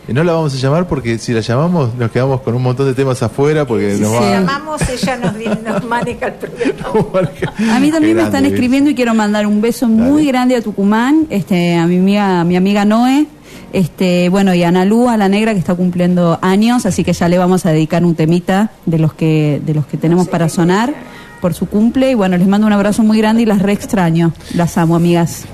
No 0.08 0.24
la 0.24 0.32
vamos 0.32 0.54
a 0.54 0.58
llamar 0.58 0.88
porque 0.88 1.18
si 1.18 1.34
la 1.34 1.42
llamamos 1.42 1.94
nos 1.96 2.10
quedamos 2.12 2.40
con 2.40 2.56
un 2.56 2.64
montón 2.64 2.86
de 2.86 2.94
temas 2.94 3.22
afuera 3.24 3.68
porque 3.68 3.96
Si 3.96 4.02
nos 4.02 4.14
va 4.14 4.32
llamamos, 4.32 4.82
ella 4.90 5.18
nos, 5.18 5.34
nos 5.64 5.84
maneja 5.84 6.28
el 6.28 6.34
programa. 6.34 7.30
A 7.76 7.80
mí 7.82 7.92
también 7.92 8.16
me 8.16 8.24
están 8.24 8.46
escribiendo 8.46 8.90
y 8.90 8.96
quiero 8.96 9.14
mandar 9.14 9.46
un 9.46 9.60
beso 9.60 9.90
muy 9.90 10.26
grande 10.28 10.56
a 10.56 10.62
Tucumán, 10.62 11.28
este, 11.30 11.76
a 11.76 11.88
mi 11.88 11.98
amiga, 11.98 12.40
a 12.40 12.44
mi 12.46 12.56
amiga 12.56 12.86
Noé, 12.86 13.28
este, 13.74 14.30
bueno, 14.30 14.54
y 14.54 14.64
a 14.64 14.70
Analú, 14.70 15.10
a 15.10 15.18
la 15.18 15.28
negra 15.28 15.54
que 15.54 15.60
está 15.60 15.76
cumpliendo 15.76 16.40
años, 16.42 16.86
así 16.86 17.04
que 17.04 17.12
ya 17.12 17.28
le 17.28 17.38
vamos 17.38 17.66
a 17.66 17.72
dedicar 17.72 18.06
un 18.06 18.16
temita 18.16 18.72
de 18.86 19.00
los 19.00 19.14
que, 19.14 19.62
de 19.66 19.74
los 19.74 19.86
que 19.88 19.98
tenemos 19.98 20.30
para 20.30 20.48
sonar 20.48 20.94
por 21.42 21.54
su 21.54 21.68
cumple. 21.68 22.12
Y 22.12 22.14
bueno, 22.14 22.38
les 22.38 22.48
mando 22.48 22.66
un 22.66 22.74
abrazo 22.74 23.04
muy 23.04 23.18
grande 23.18 23.44
y 23.44 23.46
las 23.46 23.62
re 23.62 23.74
extraño. 23.74 24.34
Las 24.56 24.78
amo, 24.78 24.96
amigas. 24.96 25.46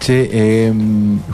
Che, 0.00 0.28
eh, 0.32 0.72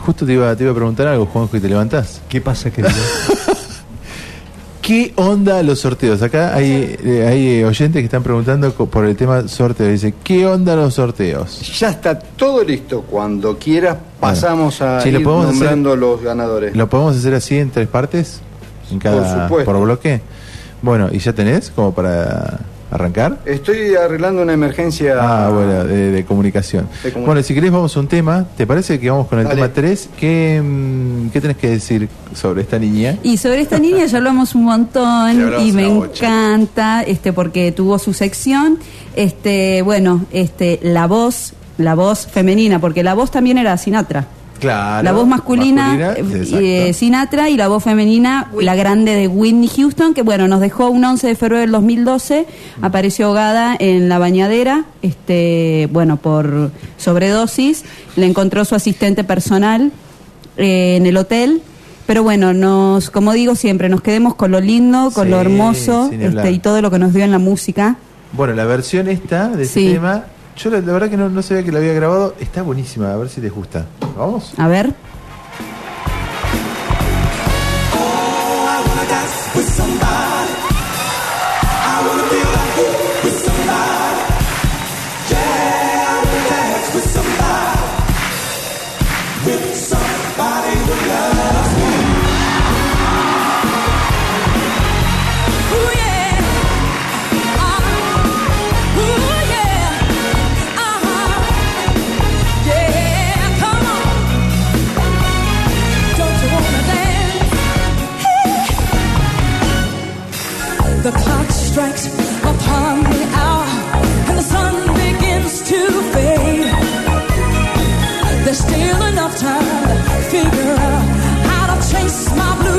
justo 0.05 0.25
te 0.25 0.33
iba, 0.33 0.53
te 0.55 0.63
iba 0.63 0.71
a 0.73 0.75
preguntar 0.75 1.07
algo, 1.07 1.25
Juanjo, 1.25 1.55
y 1.57 1.59
te 1.61 1.69
levantás. 1.69 2.21
¿Qué 2.27 2.41
pasa, 2.41 2.69
querido? 2.69 2.93
¿Qué 4.81 5.11
onda 5.15 5.61
los 5.63 5.79
sorteos? 5.79 6.21
Acá 6.21 6.53
hay, 6.55 6.95
eh, 7.03 7.25
hay 7.27 7.47
eh, 7.59 7.65
oyentes 7.65 7.99
que 8.01 8.05
están 8.05 8.23
preguntando 8.23 8.73
co- 8.73 8.85
por 8.85 9.05
el 9.05 9.15
tema 9.17 9.47
sorteo. 9.47 9.87
Dice, 9.89 10.13
¿qué 10.23 10.45
onda 10.45 10.75
los 10.77 10.93
sorteos? 10.93 11.59
Ya 11.79 11.89
está 11.89 12.17
todo 12.17 12.63
listo. 12.63 13.01
Cuando 13.01 13.57
quieras 13.57 13.97
pasamos 14.19 14.81
a 14.81 15.01
Sí, 15.01 15.11
lo 15.11 15.19
ir 15.19 15.25
podemos 15.25 15.45
hacer- 15.47 15.55
nombrando 15.59 15.95
los 15.97 16.21
ganadores. 16.21 16.75
¿Lo 16.75 16.89
podemos 16.89 17.17
hacer 17.17 17.33
así 17.35 17.57
en 17.57 17.69
tres 17.69 17.87
partes? 17.89 18.39
¿En 18.91 18.99
cada, 18.99 19.17
Por 19.33 19.43
supuesto. 19.43 19.71
por 19.73 19.81
bloque? 19.83 20.21
Bueno, 20.81 21.09
¿y 21.11 21.19
ya 21.19 21.33
tenés 21.33 21.69
como 21.71 21.93
para 21.93 22.59
arrancar? 22.91 23.39
Estoy 23.45 23.95
arreglando 23.95 24.41
una 24.41 24.53
emergencia. 24.53 25.15
Ah, 25.19 25.49
bueno, 25.49 25.83
de, 25.83 26.11
de 26.11 26.25
comunicación. 26.25 26.83
De 27.03 27.11
comunicación. 27.11 27.25
Bueno, 27.25 27.43
si 27.43 27.53
querés 27.53 27.71
vamos 27.71 27.95
a 27.95 27.99
un 27.99 28.07
tema. 28.07 28.45
¿Te 28.55 28.65
parece 28.67 28.99
que 28.99 29.09
vamos 29.09 29.27
con 29.27 29.39
el 29.39 29.45
Dale. 29.45 29.55
tema 29.55 29.73
3? 29.73 30.09
¿Qué, 30.17 30.61
mm, 30.63 31.29
¿Qué 31.29 31.41
tenés 31.41 31.57
que 31.57 31.69
decir 31.69 32.07
sobre 32.33 32.61
esta 32.61 32.79
niña? 32.79 33.17
Y 33.23 33.37
sobre 33.37 33.61
esta 33.61 33.79
niña 33.79 34.05
ya 34.05 34.17
hablamos 34.17 34.55
un 34.55 34.65
montón 34.65 35.61
y 35.61 35.71
me 35.71 35.87
encanta, 35.87 37.03
este, 37.03 37.33
porque 37.33 37.71
tuvo 37.71 37.99
su 37.99 38.13
sección, 38.13 38.79
este, 39.15 39.81
bueno, 39.81 40.25
este, 40.31 40.79
la 40.83 41.07
voz, 41.07 41.53
la 41.77 41.95
voz 41.95 42.27
femenina, 42.27 42.79
porque 42.79 43.03
la 43.03 43.13
voz 43.13 43.31
también 43.31 43.57
era 43.57 43.77
Sinatra. 43.77 44.27
Claro. 44.59 45.03
la 45.03 45.11
voz 45.11 45.27
masculina, 45.27 45.95
masculina, 46.17 46.59
eh, 46.59 46.89
eh, 46.89 46.93
Sinatra 46.93 47.49
y 47.49 47.57
la 47.57 47.67
voz 47.67 47.83
femenina, 47.83 48.49
la 48.59 48.75
grande 48.75 49.13
de 49.15 49.27
Whitney 49.27 49.67
Houston, 49.69 50.13
que 50.13 50.21
bueno, 50.21 50.47
nos 50.47 50.59
dejó 50.59 50.89
un 50.89 51.03
11 51.05 51.27
de 51.27 51.35
febrero 51.35 51.61
del 51.61 51.71
2012, 51.71 52.45
apareció 52.81 53.27
ahogada 53.27 53.75
en 53.79 54.09
la 54.09 54.19
bañadera, 54.19 54.85
este, 55.01 55.87
bueno, 55.91 56.17
por 56.17 56.71
sobredosis, 56.97 57.83
le 58.15 58.25
encontró 58.25 58.65
su 58.65 58.75
asistente 58.75 59.23
personal 59.23 59.91
eh, 60.57 60.95
en 60.97 61.05
el 61.05 61.17
hotel. 61.17 61.61
Pero 62.05 62.23
bueno, 62.23 62.53
nos, 62.53 63.09
como 63.09 63.33
digo 63.33 63.55
siempre, 63.55 63.89
nos 63.89 64.01
quedemos 64.01 64.33
con 64.35 64.49
lo 64.51 64.61
lindo, 64.61 65.11
con 65.13 65.29
lo 65.29 65.41
hermoso 65.41 66.09
este, 66.11 66.51
y 66.51 66.59
todo 66.59 66.81
lo 66.81 66.89
que 66.89 66.99
nos 66.99 67.13
dio 67.13 67.25
en 67.25 67.31
la 67.31 67.37
música. 67.39 67.97
Bueno, 68.31 68.53
la 68.53 68.63
versión 68.63 69.09
esta 69.09 69.49
de 69.49 69.63
este 69.63 69.79
Sí. 69.81 69.93
tema, 69.93 70.23
yo 70.57 70.69
la, 70.71 70.79
verdad 70.79 71.09
que 71.09 71.17
no, 71.17 71.29
no 71.29 71.41
sabía 71.41 71.63
que 71.63 71.71
la 71.71 71.79
había 71.79 71.93
grabado, 71.93 72.35
está 72.39 72.61
buenísima, 72.63 73.13
a 73.13 73.17
ver 73.17 73.29
si 73.29 73.41
les 73.41 73.51
gusta. 73.51 73.85
¿Vamos? 74.17 74.53
A 74.57 74.67
ver. 74.67 74.93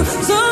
So 0.08 0.47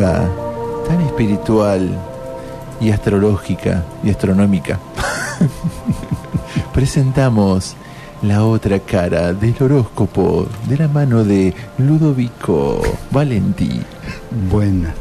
tan 0.00 1.00
espiritual 1.06 1.88
y 2.80 2.90
astrológica 2.90 3.82
y 4.04 4.10
astronómica, 4.10 4.78
presentamos 6.74 7.74
la 8.22 8.44
otra 8.44 8.78
cara 8.80 9.32
del 9.32 9.54
horóscopo 9.60 10.46
de 10.68 10.76
la 10.78 10.88
mano 10.88 11.24
de 11.24 11.54
Ludovico 11.78 12.82
Valenti. 13.10 13.80
Buenas 14.50 14.94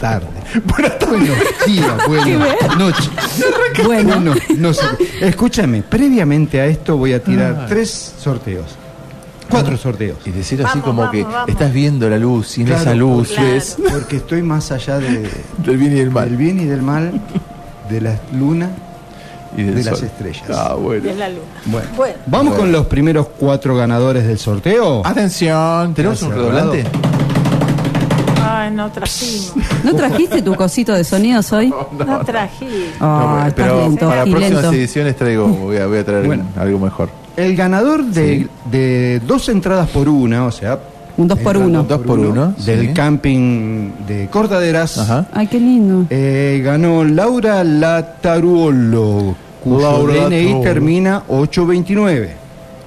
tardes. 0.00 0.30
Buenas 0.64 0.98
tardes. 0.98 1.18
Buenos 1.28 1.38
días, 1.66 2.06
buenas 2.08 2.78
noches. 2.78 3.10
Bueno. 3.84 4.20
No, 4.20 4.34
no 4.56 4.72
sé. 4.74 4.84
Escúchame, 5.20 5.82
previamente 5.82 6.60
a 6.60 6.66
esto 6.66 6.96
voy 6.96 7.12
a 7.12 7.22
tirar 7.22 7.56
Ah. 7.62 7.66
tres 7.68 8.14
sorteos. 8.18 8.76
Cuatro 9.50 9.76
sorteos. 9.76 10.18
Y 10.26 10.30
decir 10.30 10.60
así 10.64 10.78
Vamos, 10.78 10.84
como 10.84 11.02
vamos, 11.02 11.14
que 11.16 11.22
vamos. 11.24 11.48
estás 11.48 11.72
viendo 11.72 12.08
la 12.08 12.18
luz 12.18 12.56
y 12.58 12.62
en 12.62 12.66
Claro, 12.68 12.82
esa 12.82 12.94
luz 12.94 13.28
claro. 13.32 13.48
ves 13.48 13.76
Porque 13.92 14.16
estoy 14.16 14.42
más 14.42 14.70
allá 14.72 14.98
de, 14.98 15.28
del 15.58 15.76
bien 15.76 15.92
y 15.92 15.96
del 15.96 16.10
mal. 16.10 16.28
del 16.28 16.36
bien 16.36 16.60
y 16.60 16.64
del 16.66 16.82
mal, 16.82 17.12
de 17.88 18.00
la 18.00 18.14
luna 18.32 18.70
y 19.56 19.62
del 19.64 19.74
de 19.74 19.84
las 19.90 20.02
estrellas. 20.02 20.44
Ah, 20.54 20.74
bueno. 20.74 21.02
De 21.04 21.14
la 21.14 21.28
luna. 21.28 21.40
Bueno, 21.66 21.88
Bueno. 21.96 22.14
vamos 22.26 22.46
Bueno. 22.50 22.60
con 22.60 22.72
los 22.72 22.86
primeros 22.86 23.26
cuatro 23.38 23.74
ganadores 23.76 24.26
del 24.26 24.38
sorteo. 24.38 25.02
Atención, 25.04 25.92
¿tenemos 25.94 26.22
un 26.22 26.30
redoblante? 26.32 26.84
Ay, 28.42 28.70
no 28.72 28.90
trajimos. 28.90 29.52
¿No 29.84 29.94
trajiste 29.94 30.42
tu 30.42 30.54
cosito 30.54 30.92
de 30.94 31.04
sonidos 31.04 31.52
hoy? 31.52 31.72
No 31.98 32.20
trajimos. 32.24 32.74
Ah, 33.00 33.44
estás 33.48 33.54
pero 33.66 33.80
lento 33.82 34.08
para 34.08 34.26
y 34.26 34.30
próximas 34.30 34.62
lento. 34.62 34.76
ediciones 34.76 35.16
traigo, 35.16 35.46
voy 35.48 35.76
a, 35.78 35.86
voy 35.86 35.98
a 35.98 36.04
traer 36.04 36.26
Bueno. 36.26 36.44
algo 36.58 36.78
mejor. 36.78 37.08
El 37.44 37.56
ganador 37.56 38.04
de, 38.04 38.38
Sí. 38.40 38.46
de 38.70 39.20
dos 39.26 39.48
entradas 39.48 39.88
por 39.88 40.08
una, 40.08 40.44
o 40.46 40.50
sea, 40.50 40.78
Un 41.16 41.28
dos 41.28 41.38
por 41.38 41.56
entradas 41.56 41.68
uno. 41.68 41.82
Dos 41.84 42.06
por 42.06 42.18
uno, 42.18 42.54
del 42.64 42.88
sí. 42.88 42.92
camping 42.94 43.90
de 44.06 44.28
Cortaderas, 44.30 44.98
Ajá. 44.98 45.26
Ay, 45.32 45.46
qué 45.46 45.58
lindo. 45.60 46.06
eh, 46.10 46.60
ganó 46.64 47.04
Laura 47.04 47.62
Lataruolo, 47.64 49.34
cuyo 49.62 49.80
Laura 49.80 50.14
DNI 50.28 50.36
Lataruolo. 50.44 50.62
termina 50.62 51.22
829. 51.28 52.30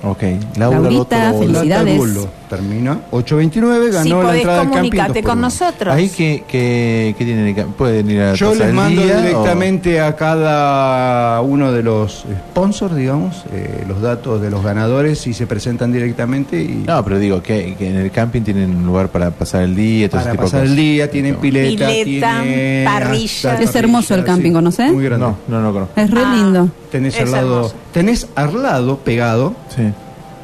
Ok. 0.03 0.23
Laura 0.57 0.79
Laurita, 0.79 1.33
felicidades. 1.39 1.69
Lataruolo 1.97 2.27
termina 2.55 2.99
829, 3.11 3.89
ganó 3.91 4.03
Si 4.03 4.09
la 4.09 4.15
podés 4.21 4.35
entrada 4.37 4.61
al 4.61 4.67
por 4.67 5.23
con 5.23 5.31
uno. 5.33 5.41
nosotros. 5.41 5.93
Ahí 5.93 6.09
que, 6.09 6.43
que, 6.47 7.15
que 7.17 7.25
tienen, 7.25 7.55
que- 7.55 7.63
pueden 7.63 8.09
ir 8.09 8.21
a 8.21 8.33
Yo 8.35 8.53
les 8.53 8.67
el 8.67 8.73
mando 8.73 9.01
día, 9.01 9.17
directamente 9.21 9.99
a 10.01 10.15
cada 10.15 11.41
uno 11.41 11.71
de 11.71 11.83
los 11.83 12.25
sponsors, 12.51 12.95
digamos, 12.95 13.43
eh, 13.51 13.83
los 13.87 14.01
datos 14.01 14.41
de 14.41 14.49
los 14.49 14.63
ganadores 14.63 15.25
y 15.27 15.33
se 15.33 15.47
presentan 15.47 15.91
directamente 15.91 16.61
y 16.61 16.83
No, 16.87 17.03
pero 17.03 17.17
digo 17.19 17.41
que, 17.41 17.75
que 17.77 17.89
en 17.89 17.95
el 17.97 18.11
camping 18.11 18.41
tienen 18.41 18.75
un 18.75 18.85
lugar 18.85 19.09
para 19.09 19.31
pasar 19.31 19.63
el 19.63 19.75
día, 19.75 20.09
todo 20.09 20.19
ese 20.21 20.25
para 20.29 20.31
tipo 20.33 20.43
de 20.43 20.45
pasar 20.47 20.61
el 20.61 20.67
cosas. 20.69 20.77
día, 20.77 21.11
tienen 21.11 21.35
pileta, 21.37 21.87
Pileta, 21.87 22.41
tiene 22.43 22.83
parrilla. 22.85 23.59
Es 23.59 23.75
hermoso 23.75 24.15
el 24.15 24.23
camping, 24.23 24.49
sí, 24.49 24.53
¿conocés? 24.53 24.91
Muy 24.91 25.03
grande. 25.05 25.25
No, 25.25 25.37
no, 25.47 25.61
no 25.61 25.73
conozco. 25.73 25.99
Es 25.99 26.09
re 26.11 26.21
Ah. 26.23 26.33
lindo. 26.35 26.69
Tenés 26.91 27.19
al 27.19 27.31
lado, 27.31 27.73
tenés 27.91 28.27
al 28.35 28.61
lado 28.61 28.97
pegado 28.99 29.55
Sí. 29.75 29.81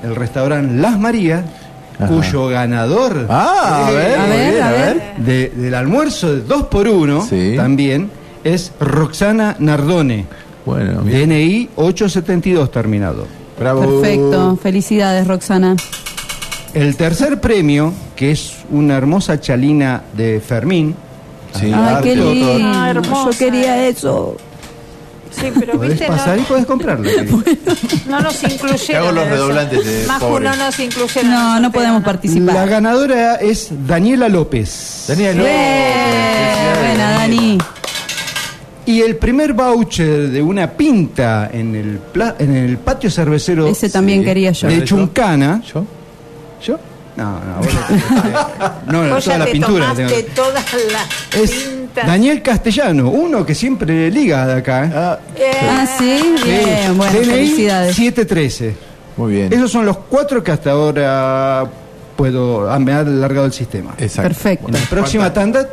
el 0.03 0.15
restaurante 0.15 0.73
Las 0.81 0.97
Marías, 0.99 1.43
Ajá. 1.99 2.07
cuyo 2.07 2.47
ganador 2.47 3.25
Ah, 3.29 3.87
a 3.87 3.91
ver, 3.91 4.15
A 4.17 4.21
muy 4.21 4.29
ver, 4.37 4.51
bien, 4.53 4.63
a 4.63 4.71
ver. 4.71 5.01
de- 5.17 5.49
del 5.49 5.75
almuerzo 5.75 6.33
de 6.33 6.41
dos 6.41 6.63
por 6.67 6.87
uno 6.87 7.25
Sí. 7.27 7.53
también 7.57 8.09
es 8.43 8.71
Roxana 8.79 9.55
Nardone. 9.59 10.25
Bueno, 10.65 11.01
bien. 11.01 11.29
DNI 11.29 11.69
872 11.75 12.71
terminado. 12.71 13.27
Bravo. 13.59 13.81
Perfecto. 14.01 14.57
Felicidades, 14.61 15.27
Roxana. 15.27 15.75
El 16.73 16.95
tercer 16.95 17.41
premio, 17.41 17.91
que 18.15 18.31
es 18.31 18.53
una 18.69 18.95
hermosa 18.95 19.39
chalina 19.41 20.03
de 20.15 20.39
Fermín. 20.39 20.95
Sí, 21.59 21.65
Ay, 21.65 21.73
arte, 21.73 22.09
qué 22.09 22.15
lindo. 22.15 22.57
Ah. 22.63 22.93
Yo 22.93 23.31
quería 23.37 23.87
eso. 23.87 24.37
Sí, 25.31 25.51
pero 25.59 25.73
Podés 25.73 25.91
viste, 25.91 26.07
pasar 26.07 26.37
y 26.37 26.41
no, 26.41 26.47
podés 26.47 26.65
comprarlo. 26.65 27.03
querido. 27.09 27.43
no 28.09 28.19
nos 28.19 28.43
incluyeron. 28.43 28.77
Te 28.87 28.95
hago 28.97 29.11
los 29.11 29.27
redoblantes 29.27 29.85
de 29.85 30.07
pobre. 30.19 30.47
uno 30.47 30.55
nos 30.55 30.79
incluyeron. 30.79 31.29
No, 31.31 31.59
no 31.59 31.71
podemos 31.71 32.03
participar. 32.03 32.55
La 32.55 32.65
ganadora 32.65 33.35
es 33.35 33.69
Daniela 33.87 34.27
López. 34.29 35.05
Daniel, 35.07 35.37
Bien. 35.37 35.47
felicidades. 35.47 36.79
Buena, 36.87 37.11
Dani. 37.11 37.57
Y 38.85 39.01
el 39.01 39.17
primer 39.17 39.53
voucher 39.53 40.29
de 40.29 40.41
una 40.41 40.71
pinta 40.71 41.49
en 41.53 41.75
el, 41.75 41.99
pla- 41.99 42.35
en 42.39 42.55
el 42.55 42.77
patio 42.79 43.11
cervecero 43.11 43.67
Ese 43.67 43.87
también 43.89 44.19
Sí. 44.21 44.25
quería 44.25 44.51
yo. 44.51 44.67
de 44.67 44.83
Chuncana. 44.83 45.61
¿Yo? 45.71 45.85
¿Yo? 46.65 46.79
No, 47.15 47.33
no, 47.39 47.55
vos 47.57 47.67
no 47.73 47.81
te- 47.81 48.91
no, 48.91 49.03
no, 49.05 49.19
toda 49.21 49.37
la 49.37 49.45
pintura. 49.45 49.93
todas 50.35 50.65
las 50.91 51.35
Es 51.35 51.67
Daniel 51.95 52.41
Castellano, 52.41 53.09
uno 53.09 53.45
que 53.45 53.53
siempre 53.55 54.09
liga 54.11 54.45
de 54.47 54.53
acá. 54.53 54.85
¿eh? 54.85 54.91
Ah, 54.95 55.19
Eh, 55.35 55.51
Ah, 55.61 55.85
sí. 55.97 56.35
Bien, 56.43 56.97
bueno, 56.97 57.13
DNI 57.13 57.25
felicidades. 57.25 57.95
713. 57.95 58.75
muy 59.17 59.33
bien. 59.33 59.51
Esos 59.53 59.71
son 59.71 59.85
los 59.85 59.97
cuatro 59.97 60.43
que 60.43 60.51
hasta 60.51 60.71
ahora 60.71 61.65
puedo. 62.15 62.69
ah, 62.71 62.79
me 62.79 62.93
ha 62.93 62.99
alargado 62.99 63.45
el 63.45 63.53
sistema. 63.53 63.93
Exacto. 63.97 64.29
Perfecto. 64.29 64.67
En 64.67 64.73
la 64.73 64.79
próxima 64.89 65.33
tanda, 65.33 65.67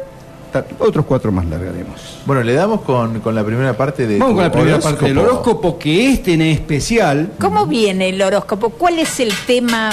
ta- 0.52 0.64
otros 0.78 1.04
cuatro 1.06 1.30
más 1.32 1.46
largaremos. 1.46 2.00
Bueno, 2.26 2.42
le 2.42 2.54
damos 2.54 2.80
con, 2.82 3.20
con 3.20 3.34
la 3.34 3.44
primera 3.44 3.76
parte 3.76 4.06
de. 4.06 4.18
Vamos 4.18 4.34
con 4.34 4.44
la 4.44 4.50
primera 4.50 4.72
horóscopo. 4.76 4.94
parte 4.96 5.08
del 5.08 5.18
horóscopo, 5.18 5.78
que 5.78 6.10
este 6.12 6.34
en 6.34 6.42
especial. 6.42 7.30
¿Cómo 7.40 7.66
viene 7.66 8.08
el 8.08 8.20
horóscopo? 8.22 8.70
¿Cuál 8.70 8.98
es 8.98 9.20
el 9.20 9.32
tema 9.46 9.90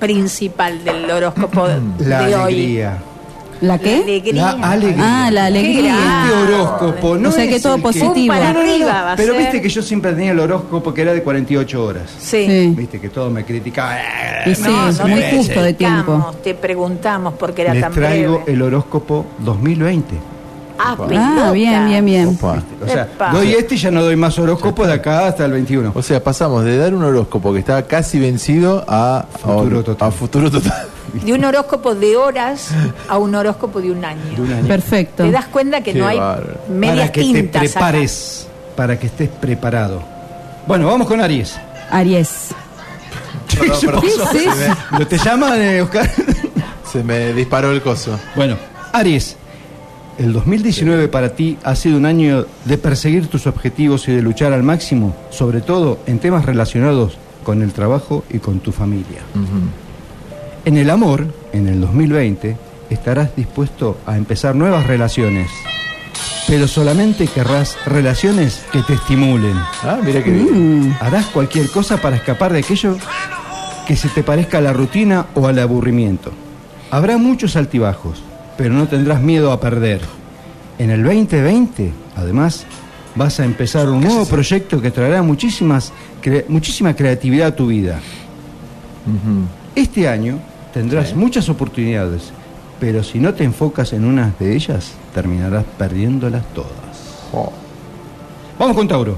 principal 0.00 0.82
del 0.84 1.10
horóscopo 1.10 1.66
La 2.00 2.22
de 2.26 2.34
hoy? 2.36 2.42
alegría. 2.54 2.90
¿La 2.90 3.15
La 3.60 3.78
qué? 3.78 4.02
alegría. 4.02 4.56
La 4.58 4.70
alegría. 4.72 5.26
Ah, 5.26 5.30
la 5.30 5.44
alegría. 5.46 5.96
Este 6.24 6.34
horóscopo 6.54 7.16
no 7.16 7.28
O 7.28 7.32
sea 7.32 7.48
que 7.48 7.56
es 7.56 7.62
todo 7.62 7.78
positivo. 7.78 8.28
Para 8.34 8.52
No, 8.52 8.60
no, 8.62 9.16
Pero 9.16 9.32
ser. 9.34 9.42
viste 9.42 9.62
que 9.62 9.68
yo 9.68 9.82
siempre 9.82 10.12
tenía 10.12 10.32
el 10.32 10.40
horóscopo 10.40 10.92
que 10.92 11.02
era 11.02 11.12
de 11.14 11.22
48 11.22 11.84
horas. 11.84 12.04
Sí. 12.18 12.46
Sí. 12.46 12.74
Viste 12.76 13.00
que 13.00 13.08
todo 13.08 13.30
me 13.30 13.44
criticaba. 13.44 13.96
Y 14.46 14.54
sí, 14.54 14.62
No, 14.62 14.92
no 14.92 15.08
muy 15.08 15.20
te 15.20 15.36
justo 15.36 15.62
de 15.62 15.72
tiempo. 15.74 16.34
Te 16.44 16.54
preguntamos 16.54 17.34
porque 17.34 17.62
era 17.62 17.72
Les 17.74 17.82
tan 17.82 17.92
traigo 17.92 18.34
breve. 18.38 18.52
el 18.52 18.62
horóscopo 18.62 19.26
2020. 19.38 20.14
Ah, 20.78 20.94
Ah, 20.98 21.52
bien, 21.52 21.86
bien, 21.88 22.04
bien. 22.04 22.26
Opa. 22.28 22.62
O 22.84 22.86
sea, 22.86 23.04
Epa. 23.04 23.30
doy 23.32 23.52
este 23.54 23.76
y 23.76 23.78
ya 23.78 23.90
no 23.90 24.02
doy 24.02 24.14
más 24.14 24.38
horóscopos 24.38 24.86
de 24.86 24.92
acá 24.92 25.26
hasta 25.26 25.46
el 25.46 25.52
21. 25.52 25.90
O 25.94 26.02
sea, 26.02 26.22
pasamos 26.22 26.64
de 26.64 26.76
dar 26.76 26.94
un 26.94 27.02
horóscopo 27.02 27.54
que 27.54 27.60
estaba 27.60 27.80
casi 27.84 28.18
vencido 28.18 28.84
a 28.86 29.24
Futuro 29.40 29.80
a- 29.80 29.82
total. 29.84 30.08
a 30.08 30.10
futuro 30.12 30.50
total. 30.50 30.86
De 31.24 31.32
un 31.32 31.44
horóscopo 31.44 31.94
de 31.94 32.16
horas 32.16 32.70
a 33.08 33.18
un 33.18 33.34
horóscopo 33.34 33.80
de 33.80 33.90
un 33.90 34.04
año. 34.04 34.20
De 34.36 34.42
un 34.42 34.52
año. 34.52 34.66
Perfecto. 34.68 35.24
Te 35.24 35.30
das 35.30 35.46
cuenta 35.46 35.80
que 35.82 35.92
Qué 35.92 35.98
no 35.98 36.06
hay 36.06 36.18
bárbaro. 36.18 36.58
medias 36.68 36.96
para 37.10 37.12
que 37.12 37.20
te 37.20 37.26
tintas 37.26 37.62
acá. 37.62 37.70
prepares, 37.72 38.46
para 38.76 38.98
que 38.98 39.06
estés 39.06 39.28
preparado. 39.28 40.02
Bueno, 40.66 40.86
vamos 40.86 41.06
con 41.06 41.20
Aries. 41.20 41.56
Aries. 41.90 42.48
Perdón, 43.58 43.78
perdón. 43.80 44.02
Sí, 44.04 44.10
sí. 44.32 44.38
Se, 44.38 44.68
me, 44.92 44.98
¿Lo 44.98 45.06
te 45.06 45.18
llaman, 45.18 45.62
eh, 45.62 45.80
Oscar? 45.82 46.10
se 46.92 47.02
me 47.04 47.32
disparó 47.32 47.70
el 47.70 47.80
coso. 47.82 48.18
bueno, 48.34 48.56
Aries. 48.92 49.36
El 50.18 50.32
2019 50.32 51.08
para 51.08 51.34
ti 51.34 51.58
ha 51.62 51.74
sido 51.76 51.98
un 51.98 52.06
año 52.06 52.46
de 52.64 52.78
perseguir 52.78 53.28
tus 53.28 53.46
objetivos 53.46 54.08
y 54.08 54.12
de 54.12 54.22
luchar 54.22 54.52
al 54.54 54.62
máximo, 54.62 55.14
sobre 55.30 55.60
todo 55.60 55.98
en 56.06 56.18
temas 56.20 56.46
relacionados 56.46 57.18
con 57.44 57.60
el 57.62 57.72
trabajo 57.74 58.24
y 58.30 58.38
con 58.38 58.60
tu 58.60 58.72
familia. 58.72 59.20
En 60.66 60.76
el 60.76 60.90
amor, 60.90 61.26
en 61.52 61.68
el 61.68 61.80
2020, 61.80 62.56
estarás 62.90 63.34
dispuesto 63.36 63.98
a 64.04 64.16
empezar 64.16 64.54
nuevas 64.54 64.86
relaciones, 64.86 65.48
pero 66.48 66.66
solamente 66.66 67.26
querrás 67.28 67.76
relaciones 67.86 68.64
que 68.72 68.82
te 68.82 68.94
estimulen. 68.94 69.54
Ah, 69.82 69.98
mira 70.04 70.22
qué 70.22 70.30
bien. 70.32 70.96
Harás 71.00 71.26
cualquier 71.26 71.70
cosa 71.70 71.98
para 72.02 72.16
escapar 72.16 72.52
de 72.52 72.58
aquello 72.60 72.96
que 73.86 73.94
se 73.96 74.08
te 74.08 74.22
parezca 74.24 74.58
a 74.58 74.60
la 74.60 74.72
rutina 74.72 75.26
o 75.34 75.46
al 75.46 75.58
aburrimiento. 75.60 76.32
Habrá 76.90 77.16
muchos 77.16 77.54
altibajos, 77.56 78.22
pero 78.58 78.74
no 78.74 78.88
tendrás 78.88 79.22
miedo 79.22 79.52
a 79.52 79.60
perder. 79.60 80.00
En 80.78 80.90
el 80.90 81.02
2020, 81.04 81.92
además, 82.16 82.66
vas 83.14 83.38
a 83.38 83.44
empezar 83.44 83.88
un 83.88 84.00
nuevo 84.02 84.26
proyecto 84.26 84.80
que 84.82 84.90
traerá 84.90 85.22
muchísimas, 85.22 85.92
cre- 86.22 86.44
muchísima 86.48 86.94
creatividad 86.94 87.48
a 87.48 87.56
tu 87.56 87.68
vida. 87.68 88.00
Este 89.76 90.08
año 90.08 90.38
tendrás 90.76 91.16
muchas 91.16 91.48
oportunidades, 91.48 92.32
pero 92.78 93.02
si 93.02 93.18
no 93.18 93.32
te 93.32 93.44
enfocas 93.44 93.94
en 93.94 94.04
unas 94.04 94.38
de 94.38 94.54
ellas, 94.54 94.92
terminarás 95.14 95.64
perdiéndolas 95.78 96.44
todas. 96.52 97.30
Oh. 97.32 97.50
Vamos 98.58 98.76
con 98.76 98.86
Tauro. 98.86 99.16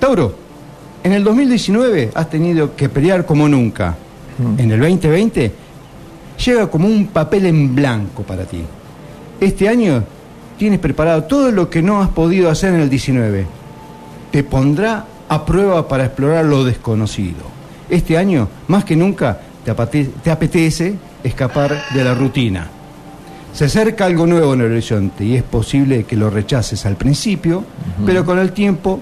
Tauro, 0.00 0.34
en 1.04 1.12
el 1.12 1.22
2019 1.22 2.10
has 2.12 2.28
tenido 2.28 2.74
que 2.74 2.88
pelear 2.88 3.24
como 3.24 3.48
nunca. 3.48 3.96
En 4.58 4.68
el 4.68 4.80
2020 4.80 5.52
llega 6.44 6.68
como 6.68 6.88
un 6.88 7.06
papel 7.06 7.46
en 7.46 7.72
blanco 7.72 8.24
para 8.24 8.42
ti. 8.42 8.64
Este 9.40 9.68
año 9.68 10.02
tienes 10.58 10.80
preparado 10.80 11.22
todo 11.22 11.52
lo 11.52 11.70
que 11.70 11.82
no 11.82 12.02
has 12.02 12.08
podido 12.08 12.50
hacer 12.50 12.74
en 12.74 12.80
el 12.80 12.90
19. 12.90 13.46
Te 14.32 14.42
pondrá 14.42 15.04
a 15.28 15.46
prueba 15.46 15.86
para 15.86 16.06
explorar 16.06 16.46
lo 16.46 16.64
desconocido. 16.64 17.44
Este 17.88 18.18
año, 18.18 18.48
más 18.66 18.84
que 18.84 18.96
nunca, 18.96 19.40
te 19.74 20.30
apetece 20.30 20.94
escapar 21.22 21.82
de 21.94 22.04
la 22.04 22.14
rutina. 22.14 22.68
Se 23.52 23.64
acerca 23.64 24.06
algo 24.06 24.26
nuevo 24.26 24.54
en 24.54 24.60
el 24.60 24.72
horizonte 24.72 25.24
y 25.24 25.36
es 25.36 25.42
posible 25.42 26.04
que 26.04 26.16
lo 26.16 26.30
rechaces 26.30 26.86
al 26.86 26.96
principio, 26.96 27.64
pero 28.06 28.24
con 28.24 28.38
el 28.38 28.52
tiempo 28.52 29.00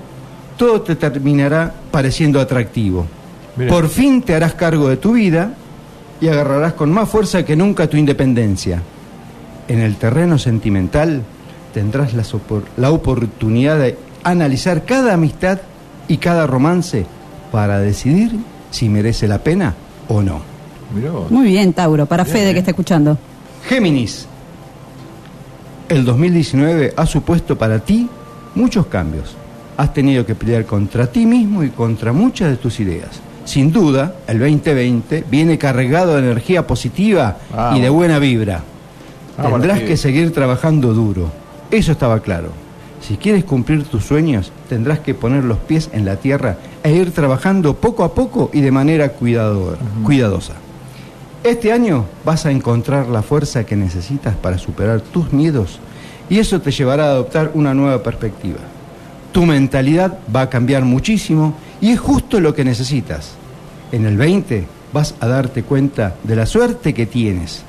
todo 0.57 0.81
te 0.81 0.97
terminará 0.97 1.73
pareciendo 1.91 2.41
atractivo. 2.41 3.07
Mira. 3.57 3.71
Por 3.71 3.89
fin 3.89 4.23
te 4.23 4.35
harás 4.35 4.55
cargo 4.55 4.89
de 4.89 4.97
tu 4.97 5.13
vida 5.13 5.53
y 6.21 6.29
agarrarás 6.29 6.73
con 6.73 6.91
más 6.91 7.09
fuerza 7.09 7.45
que 7.45 7.57
nunca 7.57 7.89
tu 7.89 7.97
independencia. 7.97 8.83
En 9.69 9.81
el 9.81 9.97
terreno 9.97 10.39
sentimental 10.39 11.23
tendrás 11.75 12.15
la, 12.15 12.25
la 12.77 12.91
oportunidad 12.91 13.79
de 13.79 13.99
analizar 14.25 14.85
cada 14.85 15.15
amistad 15.15 15.59
y 16.09 16.17
cada 16.17 16.47
romance 16.47 17.07
para 17.53 17.79
decidir 17.79 18.33
si 18.71 18.89
merece 18.89 19.29
la 19.29 19.39
pena 19.39 19.75
o 20.09 20.23
no. 20.23 20.58
Muy 21.31 21.47
bien, 21.47 21.73
Tauro, 21.73 22.07
para 22.07 22.25
Bien, 22.25 22.37
Fede 22.37 22.51
eh. 22.51 22.53
que 22.55 22.59
está 22.61 22.71
escuchando. 22.71 23.19
Géminis, 23.69 24.27
el 25.89 26.05
2019 26.05 26.95
ha 26.97 27.07
supuesto 27.07 27.57
para 27.57 27.79
ti 27.81 28.09
muchos 28.55 28.87
cambios. 28.87 29.37
Has 29.77 29.93
tenido 29.95 30.27
que 30.27 30.35
pelear 30.35 30.65
contra 30.65 31.07
ti 31.07 31.25
mismo 31.27 31.63
y 31.63 31.71
contra 31.71 32.13
muchas 32.13 32.51
de 32.51 32.57
tus 32.57 32.81
ideas. 32.81 33.11
Sin 33.45 33.73
duda, 33.73 34.15
el 34.27 34.39
2020 34.39 35.25
viene 35.31 35.57
cargado 35.57 36.15
de 36.15 36.21
energía 36.21 36.67
positiva 36.67 37.37
Ah, 37.55 37.75
y 37.77 37.81
de 37.81 37.89
buena 37.89 38.19
vibra. 38.19 38.63
Ah, 39.39 39.49
Tendrás 39.51 39.81
que 39.81 39.97
seguir 39.97 40.33
trabajando 40.33 40.93
duro. 40.93 41.31
Eso 41.71 41.93
estaba 41.93 42.21
claro. 42.21 42.51
Si 43.01 43.17
quieres 43.17 43.45
cumplir 43.45 43.85
tus 43.85 44.05
sueños, 44.05 44.53
tendrás 44.69 44.99
que 44.99 45.15
poner 45.15 45.45
los 45.45 45.59
pies 45.59 45.89
en 45.93 46.05
la 46.05 46.17
tierra 46.17 46.57
e 46.83 46.93
ir 46.93 47.13
trabajando 47.13 47.75
poco 47.75 48.05
a 48.05 48.13
poco 48.13 48.51
y 48.53 48.61
de 48.61 48.71
manera 48.73 49.11
cuidadosa. 49.11 50.55
Este 51.45 51.73
año 51.73 52.05
vas 52.25 52.47
a 52.47 52.51
encontrar 52.51 53.07
la 53.07 53.23
fuerza 53.23 53.65
que 53.65 53.77
necesitas 53.77 54.35
para 54.35 54.59
superar 54.59 55.01
tus 55.01 55.33
miedos 55.33 55.79
y 56.29 56.39
eso 56.39 56.61
te 56.61 56.73
llevará 56.73 57.07
a 57.07 57.11
adoptar 57.11 57.53
una 57.55 57.75
nueva 57.75 58.03
perspectiva. 58.03 58.59
Tu 59.33 59.47
mentalidad 59.47 60.19
va 60.35 60.43
a 60.43 60.51
cambiar 60.51 60.85
muchísimo 60.85 61.55
y 61.81 61.93
es 61.93 62.01
justo 62.01 62.41
lo 62.41 62.55
que 62.55 62.65
necesitas. 62.65 63.33
En 63.93 64.05
el 64.05 64.17
20 64.17 64.67
vas 64.93 65.15
a 65.21 65.29
darte 65.29 65.63
cuenta 65.63 66.17
de 66.25 66.35
la 66.35 66.45
suerte 66.45 66.93
que 66.93 67.07
tienes. 67.07 67.63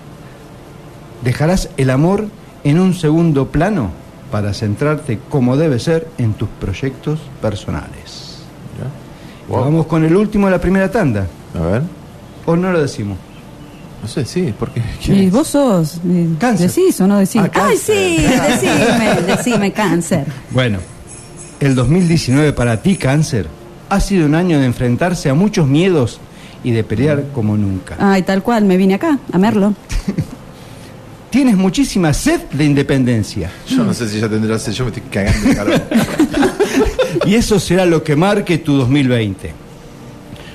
Dejarás 1.23 1.69
el 1.77 1.91
amor 1.91 2.27
en 2.63 2.79
un 2.79 2.95
segundo 2.95 3.49
plano 3.49 3.91
para 4.31 4.53
centrarte 4.53 5.19
como 5.29 5.57
debe 5.57 5.79
ser 5.79 6.07
en 6.17 6.33
tus 6.33 6.49
proyectos 6.49 7.19
personales. 7.41 8.39
Wow. 9.47 9.61
Vamos 9.61 9.85
con 9.87 10.03
el 10.05 10.15
último 10.15 10.47
de 10.47 10.51
la 10.51 10.61
primera 10.61 10.91
tanda. 10.91 11.27
A 11.55 11.65
ver. 11.65 11.81
¿O 12.45 12.55
no 12.55 12.71
lo 12.71 12.81
decimos? 12.81 13.17
No 14.01 14.07
sé, 14.07 14.25
sí, 14.25 14.53
porque. 14.57 14.81
Y 15.07 15.29
vos 15.29 15.47
sos. 15.49 15.97
eh, 16.09 16.27
Cáncer. 16.39 16.69
¿Decís 16.71 16.99
o 17.01 17.07
no 17.07 17.17
decís? 17.17 17.41
Ah, 17.41 17.49
Ay, 17.53 17.77
sí, 17.77 18.17
decime, 18.17 19.21
decime 19.27 19.71
cáncer. 19.73 20.25
Bueno, 20.51 20.79
el 21.59 21.75
2019 21.75 22.53
para 22.53 22.81
ti, 22.81 22.95
cáncer, 22.95 23.47
ha 23.89 23.99
sido 23.99 24.25
un 24.25 24.35
año 24.35 24.59
de 24.59 24.65
enfrentarse 24.65 25.29
a 25.29 25.33
muchos 25.33 25.67
miedos 25.67 26.19
y 26.63 26.71
de 26.71 26.83
pelear 26.83 27.25
como 27.33 27.57
nunca. 27.57 27.95
Ay, 27.99 28.21
tal 28.23 28.41
cual, 28.43 28.63
me 28.65 28.77
vine 28.77 28.93
acá 28.95 29.19
a 29.31 29.37
Merlo. 29.37 29.73
Tienes 31.29 31.55
muchísima 31.57 32.11
sed 32.11 32.41
de 32.53 32.65
independencia 32.65 33.51
Yo 33.67 33.83
no 33.83 33.93
sé 33.93 34.09
si 34.09 34.19
ya 34.19 34.27
tendrá 34.27 34.57
sed, 34.57 34.71
yo 34.71 34.85
me 34.85 34.89
estoy 34.89 35.03
cagando 35.11 35.47
de 35.47 35.55
calor. 35.55 35.81
y 37.27 37.35
eso 37.35 37.59
será 37.59 37.85
lo 37.85 38.03
que 38.03 38.15
marque 38.15 38.57
tu 38.57 38.73
2020. 38.77 39.53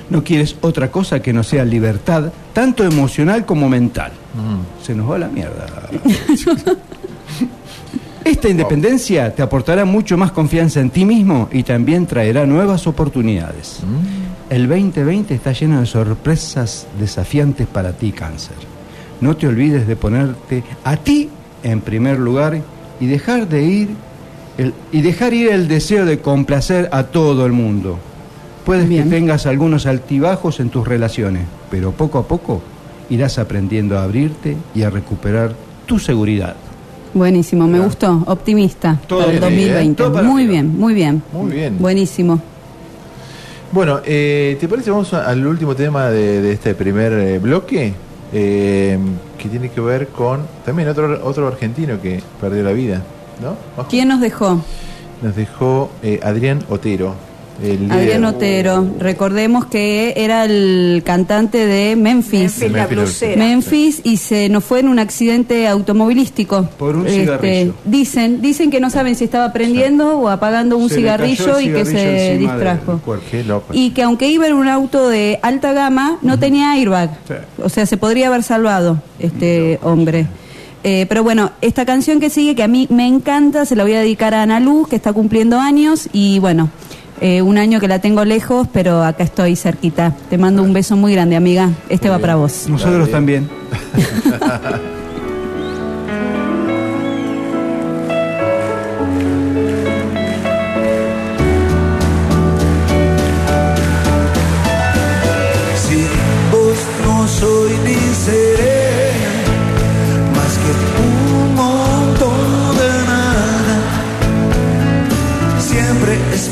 No 0.09 0.23
quieres 0.23 0.55
otra 0.61 0.91
cosa 0.91 1.21
que 1.21 1.33
no 1.33 1.43
sea 1.43 1.65
libertad, 1.65 2.31
tanto 2.53 2.83
emocional 2.83 3.45
como 3.45 3.67
mental. 3.69 4.11
Se 4.83 4.93
nos 4.93 5.09
va 5.09 5.17
la 5.17 5.27
mierda. 5.27 5.65
Esta 8.23 8.49
independencia 8.49 9.33
te 9.35 9.43
aportará 9.43 9.85
mucho 9.85 10.17
más 10.17 10.31
confianza 10.31 10.79
en 10.79 10.89
ti 10.89 11.05
mismo 11.05 11.47
y 11.51 11.61
también 11.61 12.07
traerá 12.07 12.45
nuevas 12.47 12.87
oportunidades. 12.87 13.79
El 14.49 14.67
2020 14.67 15.33
está 15.35 15.51
lleno 15.51 15.79
de 15.79 15.85
sorpresas 15.85 16.87
desafiantes 16.99 17.67
para 17.67 17.91
ti, 17.93 18.11
cáncer. 18.11 18.55
No 19.21 19.35
te 19.37 19.47
olvides 19.47 19.87
de 19.87 19.95
ponerte 19.95 20.63
a 20.83 20.97
ti 20.97 21.29
en 21.63 21.81
primer 21.81 22.17
lugar 22.19 22.59
y 22.99 23.05
dejar 23.05 23.47
de 23.47 23.63
ir 23.63 23.89
el- 24.57 24.73
y 24.91 25.01
dejar 25.01 25.33
ir 25.33 25.49
el 25.51 25.67
deseo 25.67 26.05
de 26.05 26.19
complacer 26.19 26.89
a 26.91 27.03
todo 27.03 27.45
el 27.45 27.51
mundo. 27.51 27.99
Puedes 28.65 28.89
Bien. 28.89 29.03
que 29.05 29.09
tengas 29.15 29.45
algunos 29.45 29.85
altibajos 29.85 30.59
en 30.59 30.69
tus 30.69 30.87
relaciones, 30.87 31.43
pero 31.69 31.91
poco 31.91 32.17
a 32.19 32.27
poco 32.27 32.61
irás 33.09 33.37
aprendiendo 33.37 33.97
a 33.99 34.03
abrirte 34.03 34.57
y 34.73 34.81
a 34.83 34.89
recuperar 34.89 35.53
tu 35.85 35.99
seguridad. 35.99 36.55
Buenísimo, 37.13 37.67
me 37.67 37.79
gustó. 37.79 38.23
Optimista 38.25 38.99
Todo 39.07 39.19
para 39.19 39.31
el 39.31 39.39
bien, 39.39 39.51
2020. 39.51 40.03
todo 40.03 40.13
para 40.13 40.27
muy 40.27 40.41
arriba. 40.43 40.51
bien, 40.53 40.79
muy 40.79 40.93
bien. 40.93 41.23
Muy 41.31 41.51
bien. 41.51 41.77
Buenísimo. 41.79 42.41
Bueno, 43.71 43.99
eh, 44.05 44.57
¿te 44.59 44.67
parece? 44.67 44.89
Vamos 44.91 45.13
a- 45.13 45.27
al 45.29 45.45
último 45.45 45.75
tema 45.75 46.09
de, 46.09 46.41
de 46.41 46.51
este 46.53 46.73
primer 46.75 47.13
eh, 47.13 47.39
bloque, 47.39 47.93
eh, 48.33 48.97
que 49.37 49.49
tiene 49.49 49.69
que 49.69 49.81
ver 49.81 50.07
con 50.07 50.41
también 50.65 50.89
otro, 50.89 51.19
otro 51.25 51.47
argentino 51.47 52.01
que 52.01 52.21
perdió 52.41 52.63
la 52.63 52.71
vida, 52.71 53.01
¿no? 53.41 53.83
¿Quién 53.85 54.07
nos 54.07 54.21
dejó? 54.21 54.59
Nos 55.21 55.35
dejó 55.35 55.91
eh, 56.03 56.19
Adrián 56.23 56.63
Otero. 56.69 57.13
Adrián 57.89 58.25
Otero. 58.25 58.87
Recordemos 58.99 59.65
que 59.65 60.13
era 60.17 60.45
el 60.45 61.03
cantante 61.05 61.65
de 61.65 61.95
Memphis. 61.95 62.59
Memphis, 62.59 62.61
la 62.61 62.69
Memphis, 62.69 62.97
blusera. 62.97 63.35
Memphis 63.37 64.01
y 64.03 64.17
se 64.17 64.49
nos 64.49 64.63
fue 64.63 64.79
en 64.79 64.89
un 64.89 64.99
accidente 64.99 65.67
automovilístico. 65.67 66.59
Este, 66.59 66.75
Por 66.77 66.95
un 66.95 67.07
cigarrillo. 67.07 67.73
Dicen, 67.85 68.41
dicen 68.41 68.71
que 68.71 68.79
no 68.79 68.89
saben 68.89 69.15
si 69.15 69.23
estaba 69.23 69.53
prendiendo 69.53 70.17
o 70.19 70.29
apagando 70.29 70.77
un 70.77 70.89
cigarrillo 70.89 71.59
y 71.59 71.69
que 71.69 71.85
se 71.85 71.97
del 71.97 72.39
distrajo. 72.39 73.01
Y 73.71 73.91
que 73.91 74.03
aunque 74.03 74.27
iba 74.27 74.47
en 74.47 74.53
un 74.53 74.67
auto 74.67 75.09
de 75.09 75.39
alta 75.41 75.73
gama, 75.73 76.17
no 76.21 76.39
tenía 76.39 76.73
airbag. 76.73 77.17
Sí. 77.27 77.33
O 77.63 77.69
sea, 77.69 77.85
se 77.85 77.97
podría 77.97 78.27
haber 78.27 78.43
salvado 78.43 79.01
este 79.19 79.79
hombre. 79.81 80.27
Eh, 80.87 81.07
pero 81.09 81.23
bueno, 81.23 81.51
esta 81.61 81.83
canción 81.83 82.19
que 82.19 82.29
sigue, 82.29 82.53
que 82.53 82.61
a 82.61 82.67
mí 82.67 82.87
me 82.91 83.07
encanta, 83.07 83.65
se 83.65 83.75
la 83.75 83.81
voy 83.81 83.93
a 83.93 84.01
dedicar 84.01 84.35
a 84.35 84.43
Ana 84.43 84.59
Luz, 84.59 84.87
que 84.87 84.95
está 84.95 85.13
cumpliendo 85.13 85.59
años. 85.59 86.07
Y 86.13 86.37
bueno, 86.37 86.69
eh, 87.21 87.41
un 87.41 87.57
año 87.57 87.79
que 87.79 87.87
la 87.87 87.99
tengo 87.99 88.25
lejos, 88.25 88.67
pero 88.71 89.03
acá 89.03 89.23
estoy 89.23 89.55
cerquita. 89.55 90.13
Te 90.29 90.37
mando 90.37 90.63
un 90.63 90.73
beso 90.73 90.95
muy 90.95 91.13
grande, 91.13 91.35
amiga. 91.35 91.69
Este 91.89 92.09
va 92.09 92.19
para 92.19 92.35
vos. 92.35 92.67
Nosotros 92.67 93.09
también. 93.09 93.49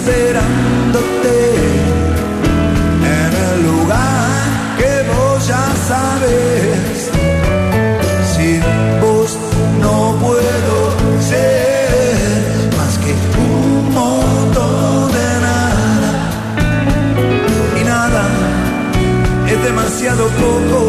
esperándote. 0.03 1.37
En 3.19 3.31
el 3.47 3.63
lugar 3.63 4.43
que 4.77 4.93
vos 5.11 5.47
ya 5.47 5.65
sabes. 5.87 7.09
Sin 8.35 8.61
vos 9.01 9.37
no 9.81 10.15
puedo 10.21 10.75
ser 11.21 12.69
más 12.77 12.97
que 13.03 13.13
un 13.39 13.93
montón 13.93 15.11
de 15.17 15.29
nada. 15.47 16.11
Y 17.79 17.83
nada 17.83 18.23
es 19.47 19.63
demasiado 19.63 20.27
poco 20.27 20.82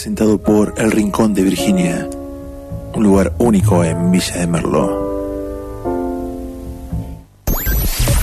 presentado 0.00 0.40
por 0.40 0.72
El 0.78 0.90
Rincón 0.92 1.34
de 1.34 1.42
Virginia, 1.42 2.08
un 2.94 3.02
lugar 3.02 3.34
único 3.36 3.84
en 3.84 4.10
Villa 4.10 4.34
de 4.38 4.46
Merlo. 4.46 5.44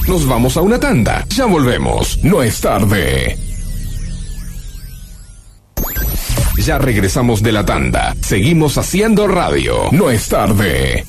Nos 0.07 0.27
vamos 0.27 0.57
a 0.57 0.61
una 0.61 0.79
tanda. 0.79 1.23
Ya 1.29 1.45
volvemos. 1.45 2.17
No 2.23 2.41
es 2.41 2.59
tarde. 2.61 3.37
Ya 6.57 6.79
regresamos 6.79 7.43
de 7.43 7.51
la 7.51 7.63
tanda. 7.63 8.15
Seguimos 8.21 8.79
haciendo 8.79 9.27
radio. 9.27 9.91
No 9.91 10.09
es 10.09 10.27
tarde. 10.29 11.05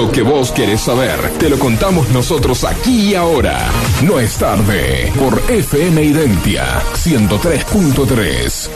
Lo 0.00 0.10
que 0.10 0.22
vos 0.22 0.50
querés 0.50 0.80
saber, 0.80 1.20
te 1.38 1.50
lo 1.50 1.58
contamos 1.58 2.08
nosotros 2.08 2.64
aquí 2.64 3.10
y 3.10 3.14
ahora. 3.14 3.68
No 4.02 4.18
es 4.18 4.38
tarde, 4.38 5.12
por 5.18 5.38
FM 5.46 6.02
Identia 6.02 6.80
103.3. 6.94 8.70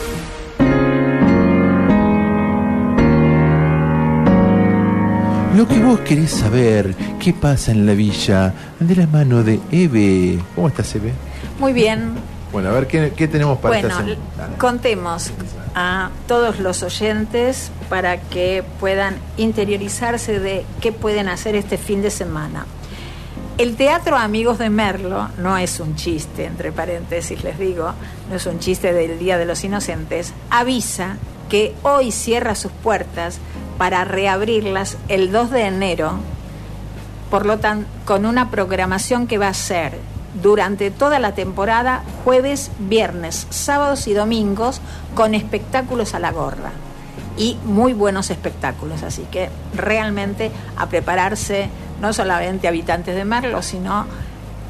Lo 5.57 5.67
que 5.67 5.79
vos 5.79 6.01
querés 6.01 6.29
saber, 6.29 6.93
qué 7.19 7.33
pasa 7.33 7.71
en 7.71 7.87
la 7.87 7.93
villa, 7.93 8.53
de 8.79 8.95
la 8.95 9.07
mano 9.07 9.41
de 9.41 9.59
Eve. 9.71 10.37
¿Cómo 10.53 10.67
estás, 10.67 10.93
Eve? 10.93 11.11
Muy 11.57 11.73
bien. 11.73 12.13
Bueno, 12.51 12.69
a 12.69 12.73
ver, 12.73 12.85
¿qué, 12.85 13.13
qué 13.17 13.27
tenemos 13.27 13.57
para 13.57 13.79
Bueno, 13.79 13.89
esta 13.89 14.57
contemos 14.59 15.31
a 15.73 16.11
todos 16.27 16.59
los 16.59 16.83
oyentes 16.83 17.71
para 17.95 18.19
que 18.19 18.61
puedan 18.81 19.15
interiorizarse 19.37 20.41
de 20.41 20.65
qué 20.81 20.91
pueden 20.91 21.29
hacer 21.29 21.55
este 21.55 21.77
fin 21.77 22.01
de 22.01 22.11
semana. 22.11 22.65
El 23.57 23.77
Teatro 23.77 24.17
Amigos 24.17 24.57
de 24.57 24.69
Merlo 24.69 25.29
no 25.37 25.57
es 25.57 25.79
un 25.79 25.95
chiste, 25.95 26.43
entre 26.43 26.73
paréntesis 26.73 27.41
les 27.41 27.57
digo, 27.57 27.93
no 28.29 28.35
es 28.35 28.45
un 28.47 28.59
chiste 28.59 28.91
del 28.91 29.17
Día 29.17 29.37
de 29.37 29.45
los 29.45 29.63
Inocentes, 29.63 30.33
avisa 30.49 31.15
que 31.47 31.73
hoy 31.83 32.11
cierra 32.11 32.55
sus 32.55 32.73
puertas 32.73 33.37
para 33.77 34.03
reabrirlas 34.03 34.97
el 35.07 35.31
2 35.31 35.51
de 35.51 35.61
enero 35.61 36.19
por 37.31 37.45
lo 37.45 37.59
tanto, 37.59 37.87
con 38.03 38.25
una 38.25 38.51
programación 38.51 39.25
que 39.25 39.37
va 39.37 39.47
a 39.47 39.53
ser 39.53 39.93
durante 40.43 40.91
toda 40.91 41.19
la 41.19 41.33
temporada, 41.33 42.03
jueves, 42.25 42.71
viernes, 42.77 43.47
sábados 43.51 44.07
y 44.07 44.13
domingos, 44.13 44.81
con 45.15 45.33
espectáculos 45.33 46.13
a 46.13 46.19
la 46.19 46.33
gorra. 46.33 46.73
Y 47.37 47.57
muy 47.65 47.93
buenos 47.93 48.29
espectáculos, 48.29 49.03
así 49.03 49.23
que 49.31 49.49
realmente 49.75 50.51
a 50.77 50.87
prepararse, 50.87 51.67
no 52.01 52.13
solamente 52.13 52.67
habitantes 52.67 53.15
de 53.15 53.25
Merlo, 53.25 53.61
sino 53.61 54.05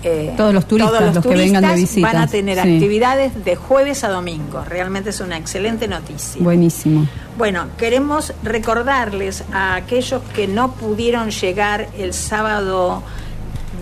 eh, 0.04 0.34
Todos 0.38 0.54
los 0.54 0.68
turistas, 0.68 1.16
los 1.16 1.24
que 1.26 1.36
vengan 1.36 1.64
de 1.64 1.70
turistas 1.70 2.02
Van 2.04 2.18
a 2.18 2.28
tener 2.28 2.62
sí. 2.62 2.74
actividades 2.76 3.44
de 3.46 3.56
jueves 3.56 4.04
a 4.04 4.10
domingo. 4.10 4.64
Realmente 4.68 5.10
es 5.12 5.20
una 5.20 5.38
excelente 5.38 5.88
noticia. 5.88 6.42
Buenísimo. 6.44 7.08
Bueno, 7.38 7.66
queremos 7.78 8.34
recordarles 8.44 9.44
a 9.52 9.76
aquellos 9.76 10.22
que 10.36 10.48
no 10.48 10.74
pudieron 10.74 11.32
llegar 11.32 11.88
el 11.98 12.14
sábado 12.14 13.02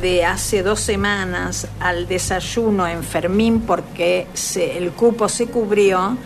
de 0.02 0.26
hace 0.26 0.64
dos 0.64 0.80
semanas 0.80 1.68
al 1.80 2.08
desayuno 2.08 2.88
en 2.88 3.04
Fermín 3.04 3.62
porque 3.62 4.28
se- 4.34 4.78
el 4.78 4.92
cupo 4.92 5.30
se 5.30 5.48
cubrió, 5.48 6.18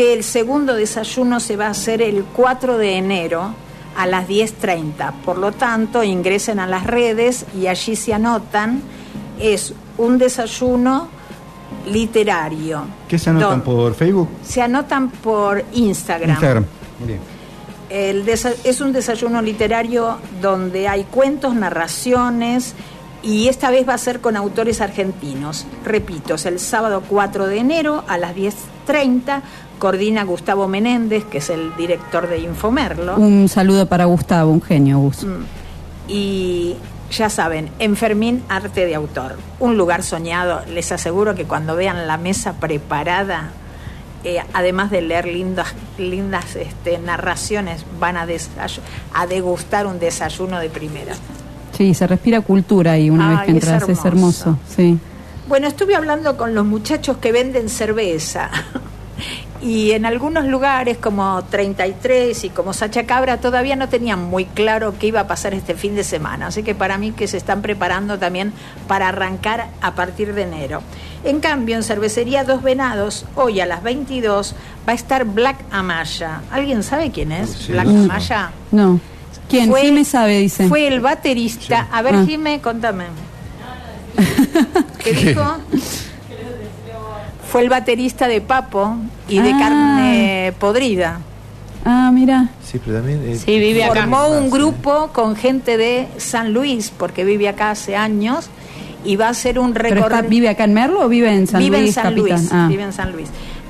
que 0.00 0.14
el 0.14 0.24
segundo 0.24 0.76
desayuno 0.76 1.40
se 1.40 1.58
va 1.58 1.66
a 1.66 1.70
hacer 1.72 2.00
el 2.00 2.24
4 2.24 2.78
de 2.78 2.96
enero 2.96 3.52
a 3.94 4.06
las 4.06 4.26
10.30. 4.26 5.12
Por 5.26 5.36
lo 5.36 5.52
tanto, 5.52 6.02
ingresen 6.02 6.58
a 6.58 6.66
las 6.66 6.86
redes 6.86 7.44
y 7.54 7.66
allí 7.66 7.96
se 7.96 8.14
anotan. 8.14 8.80
Es 9.38 9.74
un 9.98 10.16
desayuno 10.16 11.08
literario. 11.86 12.84
¿Qué 13.08 13.18
se 13.18 13.28
anotan 13.28 13.60
por 13.60 13.94
Facebook? 13.94 14.30
se 14.42 14.62
anotan 14.62 15.10
por 15.10 15.62
Instagram. 15.74 16.30
Instagram. 16.30 16.64
Bien. 17.06 17.20
El 17.90 18.26
es 18.26 18.80
un 18.80 18.94
desayuno 18.94 19.42
literario 19.42 20.16
donde 20.40 20.88
hay 20.88 21.04
cuentos, 21.04 21.54
narraciones 21.54 22.74
y 23.22 23.48
esta 23.48 23.70
vez 23.70 23.86
va 23.86 23.92
a 23.92 23.98
ser 23.98 24.20
con 24.22 24.34
autores 24.34 24.80
argentinos. 24.80 25.66
Repito, 25.84 26.36
es 26.36 26.46
el 26.46 26.58
sábado 26.58 27.02
4 27.06 27.48
de 27.48 27.58
enero 27.58 28.02
a 28.08 28.16
las 28.16 28.34
10.30. 28.34 29.42
Coordina 29.80 30.22
Gustavo 30.22 30.68
Menéndez, 30.68 31.24
que 31.24 31.38
es 31.38 31.50
el 31.50 31.74
director 31.74 32.28
de 32.28 32.38
Infomerlo. 32.38 33.16
Un 33.16 33.48
saludo 33.48 33.86
para 33.86 34.04
Gustavo, 34.04 34.52
un 34.52 34.62
genio, 34.62 34.98
Gus. 34.98 35.26
Y 36.06 36.76
ya 37.10 37.28
saben, 37.30 37.70
Enfermín 37.80 38.42
Arte 38.48 38.86
de 38.86 38.94
Autor. 38.94 39.36
Un 39.58 39.76
lugar 39.76 40.04
soñado. 40.04 40.60
Les 40.68 40.92
aseguro 40.92 41.34
que 41.34 41.46
cuando 41.46 41.74
vean 41.74 42.06
la 42.06 42.18
mesa 42.18 42.60
preparada, 42.60 43.48
eh, 44.22 44.38
además 44.52 44.90
de 44.90 45.02
leer 45.02 45.26
lindas, 45.26 45.74
lindas 45.98 46.54
este, 46.56 46.98
narraciones, 46.98 47.84
van 47.98 48.16
a, 48.16 48.26
a 49.14 49.26
degustar 49.26 49.86
un 49.86 49.98
desayuno 49.98 50.60
de 50.60 50.68
primera. 50.68 51.14
Sí, 51.72 51.94
se 51.94 52.06
respira 52.06 52.42
cultura 52.42 52.92
ahí 52.92 53.08
una 53.08 53.30
Ay, 53.30 53.36
vez 53.36 53.44
que 53.46 53.50
es 53.50 53.64
entras, 53.64 53.88
es 53.88 54.04
hermoso. 54.04 54.50
hermoso. 54.50 54.58
Sí. 54.76 54.98
Bueno, 55.48 55.66
estuve 55.66 55.96
hablando 55.96 56.36
con 56.36 56.54
los 56.54 56.66
muchachos 56.66 57.16
que 57.16 57.32
venden 57.32 57.68
cerveza. 57.68 58.50
Y 59.62 59.90
en 59.90 60.06
algunos 60.06 60.46
lugares 60.46 60.96
como 60.96 61.42
33 61.50 62.44
y 62.44 62.48
como 62.48 62.72
Sacha 62.72 63.04
Cabra 63.04 63.40
todavía 63.40 63.76
no 63.76 63.90
tenían 63.90 64.22
muy 64.24 64.46
claro 64.46 64.94
qué 64.98 65.08
iba 65.08 65.20
a 65.20 65.26
pasar 65.26 65.52
este 65.52 65.74
fin 65.74 65.94
de 65.94 66.02
semana. 66.02 66.46
Así 66.46 66.62
que 66.62 66.74
para 66.74 66.96
mí 66.96 67.12
que 67.12 67.28
se 67.28 67.36
están 67.36 67.60
preparando 67.60 68.18
también 68.18 68.54
para 68.88 69.08
arrancar 69.08 69.68
a 69.82 69.94
partir 69.94 70.32
de 70.34 70.42
enero. 70.44 70.80
En 71.24 71.40
cambio, 71.40 71.76
en 71.76 71.82
Cervecería 71.82 72.44
Dos 72.44 72.62
Venados, 72.62 73.26
hoy 73.36 73.60
a 73.60 73.66
las 73.66 73.82
22 73.82 74.54
va 74.88 74.92
a 74.92 74.96
estar 74.96 75.26
Black 75.26 75.58
Amaya. 75.70 76.40
¿Alguien 76.50 76.82
sabe 76.82 77.10
quién 77.10 77.30
es 77.30 77.50
Sí, 77.50 77.72
Black 77.72 77.86
no. 77.86 78.04
Amaya? 78.04 78.52
No. 78.72 78.98
¿Quién? 79.50 79.68
Fue- 79.68 79.82
Jimé 79.82 80.06
sabe, 80.06 80.38
dice. 80.38 80.68
Fue 80.68 80.86
el 80.86 81.00
baterista. 81.00 81.86
A 81.92 82.00
ver, 82.00 82.14
Ah. 82.14 82.24
Jimé, 82.26 82.62
contame. 82.62 83.04
¿Qué 85.04 85.12
dijo? 85.12 85.42
Fue 87.50 87.62
el 87.62 87.68
baterista 87.68 88.28
de 88.28 88.40
Papo 88.40 88.96
y 89.28 89.40
de 89.40 89.52
Ah. 89.52 89.58
Carne 89.58 90.52
Podrida. 90.58 91.20
Ah, 91.84 92.10
mira. 92.12 92.48
Sí, 92.64 92.78
pero 92.84 92.98
también. 92.98 93.22
eh, 93.26 93.36
Sí, 93.36 93.58
vive 93.58 93.84
acá. 93.84 94.00
Formó 94.02 94.18
Ah, 94.18 94.26
un 94.28 94.44
sí. 94.44 94.50
grupo 94.50 95.08
con 95.12 95.34
gente 95.34 95.76
de 95.76 96.06
San 96.18 96.52
Luis, 96.52 96.92
porque 96.96 97.24
vive 97.24 97.48
acá 97.48 97.70
hace 97.70 97.96
años, 97.96 98.50
y 99.04 99.16
va 99.16 99.28
a 99.30 99.34
ser 99.34 99.58
un 99.58 99.72
¿Pero 99.72 99.88
está- 99.88 100.08
recorrido. 100.08 100.28
vive 100.30 100.48
acá 100.50 100.64
en 100.64 100.74
Merlo 100.74 101.04
o 101.06 101.08
vive 101.08 101.32
en 101.32 101.46
San 101.46 101.60
vive 101.60 101.78
Luis, 101.78 101.88
en 101.88 101.94
San 101.94 102.02
capital? 102.14 102.38
Luis, 102.38 102.50
Ah. 102.52 102.66
vive 102.68 102.82
en 102.82 102.92
San 102.92 103.12
Luis. 103.12 103.28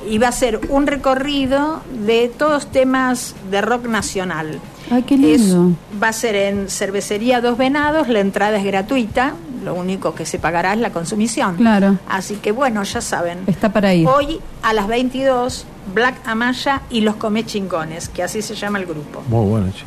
Y 0.09 0.19
va 0.19 0.29
a 0.29 0.33
ser 0.33 0.61
un 0.71 0.87
recorrido 0.87 1.81
de 2.07 2.29
todos 2.37 2.67
temas 2.71 3.35
de 3.51 3.61
rock 3.61 3.87
nacional. 3.87 4.59
Ay, 4.91 5.03
qué 5.03 5.15
Es- 5.15 5.21
lindo. 5.43 5.73
va 6.03 6.09
a 6.09 6.13
ser 6.13 6.35
en 6.35 6.69
Cervecería 6.69 7.41
Dos 7.41 7.57
Venados, 7.59 8.09
la 8.09 8.21
entrada 8.21 8.57
es 8.59 8.65
gratuita, 8.65 9.35
lo 9.65 9.75
único 9.75 10.15
que 10.15 10.25
se 10.27 10.39
pagará 10.39 10.73
es 10.73 10.81
la 10.81 10.91
consumición. 10.91 11.57
Claro. 11.57 11.99
Así 12.09 12.37
que 12.37 12.51
bueno, 12.51 12.83
ya 12.83 13.01
saben. 13.01 13.41
Está 13.47 13.73
para 13.73 13.95
ir. 13.95 14.09
Hoy 14.09 14.41
a 14.63 14.73
las 14.73 14.89
22, 14.89 15.67
Black 15.95 16.17
Amaya 16.27 16.81
y 16.91 17.03
los 17.03 17.17
Come 17.17 17.45
Chingones, 17.45 18.09
que 18.09 18.23
así 18.23 18.43
se 18.43 18.55
llama 18.55 18.79
el 18.79 18.87
grupo. 18.87 19.23
Muy 19.29 19.47
bueno, 19.49 19.67
che. 19.73 19.85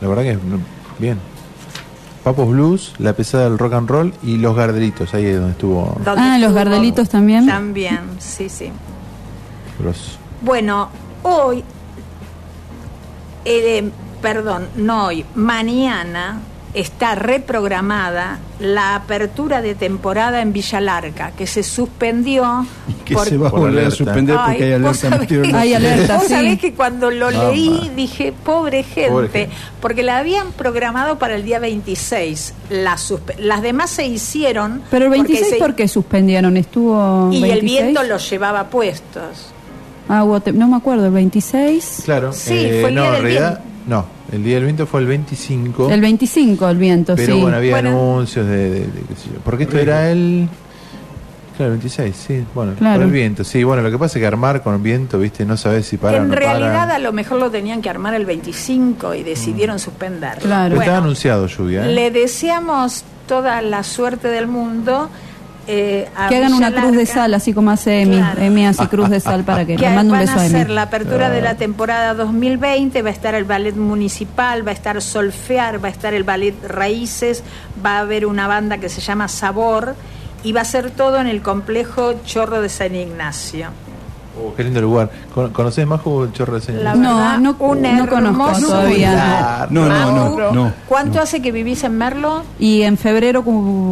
La 0.00 0.08
verdad 0.08 0.22
que 0.22 0.34
no, 0.34 0.58
bien. 0.98 1.18
Papos 2.24 2.48
Blues, 2.48 2.92
La 2.98 3.14
Pesada 3.14 3.44
del 3.44 3.58
Rock 3.58 3.72
and 3.74 3.88
Roll 3.90 4.14
y 4.22 4.36
Los 4.36 4.54
Gardelitos, 4.54 5.12
ahí 5.14 5.24
es 5.26 5.36
donde 5.36 5.52
estuvo 5.52 5.98
Ah, 6.06 6.38
los 6.38 6.52
gardelitos 6.52 7.08
también. 7.08 7.46
También, 7.46 7.98
sí, 8.18 8.48
sí. 8.50 8.70
Grosso. 9.80 10.18
Bueno, 10.42 10.88
hoy, 11.22 11.62
eh, 13.44 13.90
perdón, 14.22 14.68
no 14.76 15.06
hoy, 15.06 15.24
mañana 15.34 16.40
está 16.72 17.16
reprogramada 17.16 18.38
la 18.60 18.94
apertura 18.94 19.60
de 19.60 19.74
temporada 19.74 20.40
en 20.40 20.52
Villa 20.52 20.80
Larga, 20.80 21.32
que 21.36 21.44
se 21.48 21.64
suspendió. 21.64 22.64
Que 23.04 23.14
por- 23.14 23.26
se 23.26 23.36
va 23.38 23.48
a 23.48 23.50
volver 23.50 23.86
a 23.86 23.90
suspender 23.90 24.36
porque 24.46 24.74
hay 24.74 24.80
vos 24.80 24.80
alerta 24.80 24.94
sabés 24.94 25.18
que- 25.18 25.18
meteorológica. 25.38 25.60
Hay 25.60 25.74
alerta, 25.74 26.14
Vos 26.14 26.22
sí. 26.24 26.28
sabés 26.28 26.58
que 26.60 26.74
cuando 26.74 27.10
lo 27.10 27.30
leí 27.32 27.90
dije, 27.96 28.32
pobre 28.44 28.84
gente, 28.84 29.10
Pobre 29.10 29.28
gente. 29.30 29.50
porque 29.80 30.04
la 30.04 30.18
habían 30.18 30.52
programado 30.52 31.18
para 31.18 31.34
el 31.34 31.42
día 31.44 31.58
26. 31.58 32.54
La 32.68 32.94
suspe- 32.98 33.36
las 33.38 33.62
demás 33.62 33.90
se 33.90 34.06
hicieron. 34.06 34.82
Pero 34.92 35.06
el 35.06 35.10
porque 35.10 35.22
26, 35.32 35.54
se- 35.54 35.58
¿por 35.58 35.74
qué 35.74 35.88
suspendieron? 35.88 36.56
¿Estuvo 36.56 37.30
Y 37.32 37.36
el 37.36 37.42
26? 37.42 37.62
viento 37.82 38.02
los 38.04 38.30
llevaba 38.30 38.68
puestos. 38.68 39.52
Ah, 40.08 40.24
no 40.54 40.68
me 40.68 40.76
acuerdo, 40.76 41.06
el 41.06 41.12
26. 41.12 42.02
Claro. 42.04 42.32
Sí, 42.32 42.54
eh, 42.54 42.78
fue 42.80 42.88
el 42.90 42.94
no, 42.96 43.02
día 43.02 43.08
en 43.10 43.14
del 43.14 43.22
realidad, 43.22 43.60
viento. 43.62 43.88
no. 43.88 44.20
El 44.32 44.44
día 44.44 44.54
del 44.56 44.64
viento 44.64 44.86
fue 44.86 45.00
el 45.00 45.06
25. 45.06 45.90
El 45.90 46.00
25, 46.00 46.68
el 46.68 46.76
viento, 46.76 47.16
pero 47.16 47.34
sí. 47.34 47.40
bueno, 47.40 47.56
había 47.56 47.72
Bueno. 47.72 47.88
anuncios 47.90 48.46
de, 48.46 48.70
de- 48.70 48.80
de 48.80 49.00
qué 49.08 49.14
sé 49.16 49.28
yo. 49.34 49.40
Porque 49.44 49.64
esto 49.64 49.78
era 49.78 50.10
el. 50.10 50.48
Claro, 51.56 51.72
el 51.74 51.78
26, 51.78 52.16
sí. 52.16 52.44
Bueno, 52.54 52.72
Claro. 52.74 53.00
por 53.00 53.06
el 53.06 53.12
viento. 53.12 53.44
Sí, 53.44 53.62
bueno, 53.64 53.82
lo 53.82 53.90
que 53.90 53.98
pasa 53.98 54.18
es 54.18 54.22
que 54.22 54.26
armar 54.26 54.62
con 54.62 54.82
viento, 54.82 55.18
viste, 55.18 55.44
no 55.44 55.56
sabes 55.56 55.84
si 55.86 55.96
para 55.98 56.18
o 56.18 56.22
en 56.22 56.28
no 56.28 56.34
realidad 56.34 56.72
para. 56.86 56.94
a 56.94 56.98
lo 57.00 57.12
mejor 57.12 57.38
lo 57.38 57.50
tenían 57.50 57.82
que 57.82 57.90
armar 57.90 58.14
el 58.14 58.24
25 58.24 59.14
y 59.14 59.22
decidieron 59.24 59.78
suspenderlo. 59.78 60.40
Claro. 60.42 60.70
Pero 60.70 60.80
estaba 60.80 60.96
Bueno, 60.98 61.04
anunciado 61.06 61.46
lluvia, 61.48 61.84
¿eh? 61.86 61.92
le 61.92 62.10
deseamos 62.10 63.04
toda 63.26 63.60
la 63.62 63.82
suerte 63.82 64.28
del 64.28 64.46
mundo. 64.46 65.10
Eh, 65.66 66.08
a 66.16 66.28
Que 66.28 66.36
hagan 66.36 66.54
una 66.54 66.72
cruz 66.72 66.92
de 66.96 67.06
sal, 67.06 67.34
así 67.34 67.52
como 67.52 67.70
hace 67.70 68.02
Emi. 68.02 68.16
Claro. 68.16 68.42
Emi 68.42 68.66
hace 68.66 68.88
cruz 68.88 69.08
de 69.10 69.20
sal 69.20 69.44
para 69.44 69.64
que 69.64 69.76
que 69.76 69.82
le 69.88 69.94
mando 69.94 70.12
un 70.14 70.18
van 70.18 70.26
beso 70.26 70.38
a 70.38 70.42
a 70.42 70.46
Emi. 70.46 70.54
hacer 70.56 70.70
la 70.70 70.82
apertura 70.82 71.30
de 71.30 71.40
la 71.42 71.54
temporada 71.56 72.14
2020, 72.14 73.02
va 73.02 73.08
a 73.08 73.12
estar 73.12 73.34
el 73.34 73.44
ballet 73.44 73.76
municipal, 73.76 74.66
va 74.66 74.70
a 74.70 74.74
estar 74.74 75.00
Solfear, 75.00 75.82
va 75.82 75.88
a 75.88 75.90
estar 75.90 76.14
el 76.14 76.24
ballet 76.24 76.54
Raíces, 76.66 77.42
va 77.84 77.96
a 77.96 78.00
haber 78.00 78.26
una 78.26 78.46
banda 78.46 78.78
que 78.78 78.88
se 78.88 79.00
llama 79.00 79.28
Sabor 79.28 79.94
y 80.42 80.52
va 80.52 80.62
a 80.62 80.64
ser 80.64 80.90
todo 80.90 81.20
en 81.20 81.26
el 81.26 81.42
complejo 81.42 82.14
Chorro 82.24 82.60
de 82.62 82.68
San 82.68 82.94
Ignacio. 82.94 83.68
Oh, 84.42 84.54
qué 84.56 84.64
lindo 84.64 84.80
lugar. 84.80 85.10
¿Con- 85.34 85.50
¿Conocés 85.52 85.86
más 85.86 86.00
el 86.04 86.32
chorro 86.32 86.54
de 86.54 86.60
San 86.60 86.74
La 86.82 86.94
Ignacio? 86.94 87.14
verdad, 87.16 87.38
no, 87.38 87.50
un 87.58 87.82
no 87.82 88.08
conozco 88.08 88.66
todavía. 88.66 89.66
No, 89.70 89.86
no, 89.88 90.10
no, 90.36 90.52
no. 90.52 90.72
¿Cuánto 90.88 91.20
hace 91.20 91.40
que 91.42 91.52
vivís 91.52 91.84
en 91.84 91.96
Merlo? 91.98 92.42
Y 92.58 92.82
en 92.82 92.96
febrero 92.96 93.44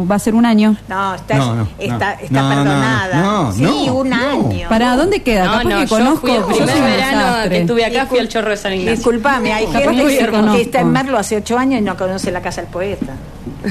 va 0.09 0.15
a 0.15 0.19
ser 0.19 0.35
un 0.35 0.45
año. 0.45 0.75
No, 0.87 1.15
está, 1.15 1.37
No, 1.37 1.55
no, 1.55 1.67
está, 1.77 2.15
no. 2.15 2.21
está 2.21 2.41
No, 2.41 2.49
no, 2.49 2.55
perdonada. 2.63 3.21
no, 3.21 3.51
sí, 3.53 3.61
no, 3.63 3.93
un 3.95 4.09
no. 4.09 4.15
año. 4.15 4.69
¿Para 4.69 4.95
dónde 4.95 5.21
queda? 5.21 5.45
No, 5.45 5.51
Capaz 5.51 5.63
no, 5.63 5.69
que 5.77 5.81
yo 5.85 5.89
conozco. 5.89 6.19
fui 6.21 6.31
el 6.31 6.41
yo 6.41 6.47
primer 6.65 6.67
verano 6.91 7.17
desastre. 7.27 7.49
que 7.49 7.61
estuve 7.61 7.85
acá, 7.85 8.05
fui 8.07 8.19
al 8.19 8.27
Chorro 8.27 8.49
de 8.49 8.57
San 8.57 8.73
Ignacio. 8.73 8.95
Disculpame, 8.95 9.53
hay 9.53 9.67
gente 9.67 10.03
que 10.05 10.61
está 10.61 10.81
en 10.81 10.91
Merlo 10.91 11.17
hace 11.17 11.37
ocho 11.37 11.57
años 11.57 11.81
y 11.81 11.83
no 11.83 11.95
conoce 11.95 12.31
la 12.31 12.41
casa 12.41 12.61
del 12.61 12.69
poeta. 12.71 13.13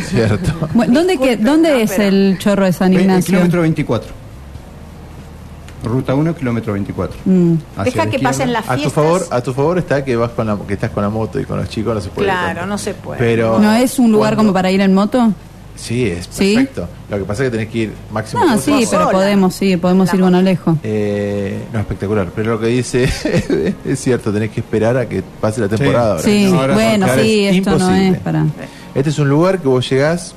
Cierto. 0.07 0.53
Bueno, 0.75 0.93
¿Dónde, 0.95 1.17
que- 1.19 1.29
Disculpe, 1.37 1.51
¿dónde 1.51 1.71
no, 1.71 1.77
es 1.77 1.91
pero- 1.91 2.03
el 2.05 2.39
chorro 2.39 2.65
de 2.67 2.73
San 2.73 2.93
Ignacio? 2.93 3.27
Kilómetro 3.27 3.63
24. 3.63 4.13
Ruta 5.89 6.15
1, 6.15 6.35
kilómetro 6.37 6.73
24. 6.75 7.19
Mm. 7.25 7.55
Deja 7.85 8.05
la 8.05 8.11
que 8.11 8.19
pasen 8.19 8.53
las 8.53 8.69
A 8.69 8.75
tu 8.75 8.81
fiestas. 8.83 8.93
favor, 8.93 9.27
a 9.31 9.41
tu 9.41 9.53
favor 9.53 9.79
está 9.79 10.05
que 10.05 10.15
vas 10.17 10.31
con 10.31 10.47
la 10.47 10.57
que 10.67 10.75
estás 10.75 10.91
con 10.91 11.03
la 11.03 11.09
moto 11.11 11.41
y 11.41 11.45
con 11.45 11.57
los 11.59 11.69
chicos 11.69 11.95
no 11.95 12.01
se 12.01 12.09
puede. 12.11 12.27
Claro, 12.29 12.67
no 12.67 12.79
se 12.79 12.95
puede. 12.95 13.19
Pero 13.19 13.59
¿No 13.59 13.73
es 13.75 13.99
un 13.99 14.13
lugar 14.13 14.37
como 14.37 14.53
para 14.53 14.71
ir 14.71 14.81
en 14.81 14.95
moto? 14.95 15.33
Sí, 15.77 16.07
es 16.07 16.27
Sí. 16.31 16.55
perfecto. 16.57 16.89
Lo 17.09 17.19
que 17.19 17.25
pasa 17.25 17.45
es 17.45 17.51
que 17.51 17.57
tenés 17.57 17.73
que 17.73 17.79
ir 17.79 17.93
máximo 18.13 18.45
No, 18.45 18.59
sí, 18.59 18.73
pero 18.91 19.05
sola. 19.05 19.11
podemos, 19.13 19.55
sí, 19.55 19.77
podemos 19.77 20.09
La 20.09 20.15
ir 20.17 20.21
bueno 20.23 20.43
lejos. 20.43 20.77
Eh, 20.83 21.63
no, 21.73 21.79
espectacular. 21.79 22.27
Pero 22.35 22.53
lo 22.55 22.61
que 22.61 22.67
dice 22.67 23.05
es 23.85 24.01
cierto, 24.01 24.33
tenés 24.33 24.51
que 24.51 24.59
esperar 24.61 24.97
a 24.97 25.09
que 25.09 25.23
pase 25.41 25.61
la 25.61 25.69
temporada. 25.69 26.11
ahora. 26.15 26.23
Sí, 26.23 26.49
No, 26.51 26.61
ahora 26.61 26.75
bueno, 26.75 27.07
sí, 27.23 27.45
es 27.47 27.57
esto 27.59 27.79
no 27.79 27.95
es 27.95 28.19
para... 28.19 28.45
Este 28.95 29.11
es 29.11 29.19
un 29.21 29.29
lugar 29.29 29.61
que 29.61 29.69
vos 29.69 29.89
llegás 29.89 30.35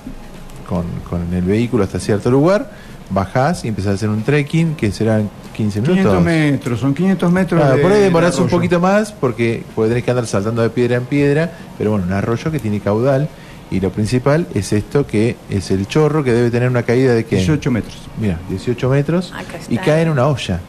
con, 0.69 0.85
con 1.09 1.33
el 1.33 1.41
vehículo 1.43 1.83
hasta 1.85 1.99
cierto 1.99 2.29
lugar, 2.29 2.69
bajás 3.09 3.65
y 3.65 3.69
empezás 3.69 3.93
a 3.93 3.95
hacer 3.95 4.09
un 4.09 4.21
trekking 4.21 4.75
que 4.75 4.91
serán 4.91 5.27
15 5.51 5.81
minutos. 5.81 5.97
500 6.03 6.23
metros, 6.23 6.79
son 6.79 6.93
500 6.93 7.31
metros. 7.31 7.61
Ah, 7.63 7.75
de- 7.75 7.81
por 7.81 7.91
ahí 7.91 8.01
demorás 8.01 8.35
de 8.35 8.41
un 8.43 8.49
poquito 8.49 8.79
más 8.79 9.11
porque 9.11 9.63
tenés 9.75 10.03
que 10.03 10.11
andar 10.11 10.25
saltando 10.27 10.61
de 10.61 10.69
piedra 10.69 10.97
en 10.97 11.05
piedra, 11.05 11.51
pero 11.77 11.91
bueno, 11.91 12.05
un 12.07 12.13
arroyo 12.13 12.51
que 12.51 12.59
tiene 12.59 12.79
caudal 12.79 13.27
y 13.69 13.79
lo 13.79 13.89
principal 13.89 14.47
es 14.53 14.73
esto 14.73 15.07
que 15.07 15.37
es 15.49 15.71
el 15.71 15.87
chorro 15.87 16.23
que 16.23 16.33
debe 16.33 16.51
tener 16.51 16.69
una 16.69 16.83
caída 16.83 17.13
de 17.13 17.23
que 17.25 17.37
18 17.37 17.71
metros 17.71 17.95
Mira, 18.19 18.37
18 18.49 18.89
metros 18.89 19.33
y 19.69 19.77
cae 19.77 20.01
en 20.03 20.09
una 20.09 20.27
olla. 20.27 20.59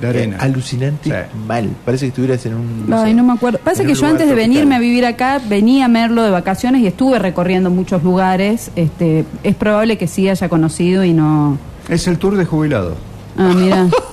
de 0.00 0.08
arena. 0.08 0.36
Eh, 0.36 0.40
alucinante 0.42 1.08
Sí. 1.10 1.38
mal. 1.46 1.68
Parece 1.84 2.06
que 2.06 2.08
estuvieras 2.08 2.44
en 2.46 2.54
un. 2.54 2.88
Ay, 2.92 3.10
sé, 3.10 3.14
no 3.14 3.22
me 3.22 3.32
acuerdo. 3.34 3.58
Pasa 3.62 3.84
que 3.84 3.94
yo 3.94 4.06
antes 4.06 4.28
de 4.28 4.34
venirme 4.34 4.74
a 4.74 4.78
vivir 4.80 5.04
acá, 5.06 5.40
venía 5.48 5.84
a 5.84 5.88
Merlo 5.88 6.22
de 6.24 6.30
vacaciones 6.30 6.80
y 6.82 6.86
estuve 6.88 7.18
recorriendo 7.20 7.70
muchos 7.70 8.02
lugares. 8.02 8.70
Este, 8.74 9.24
es 9.44 9.54
probable 9.54 9.96
que 9.98 10.08
sí 10.08 10.28
haya 10.28 10.48
conocido 10.48 11.04
y 11.04 11.12
no... 11.12 11.58
Es 11.88 12.08
el 12.08 12.18
tour 12.18 12.36
de 12.36 12.44
jubilado. 12.44 12.96
Ah, 13.36 13.52
mira. 13.54 13.86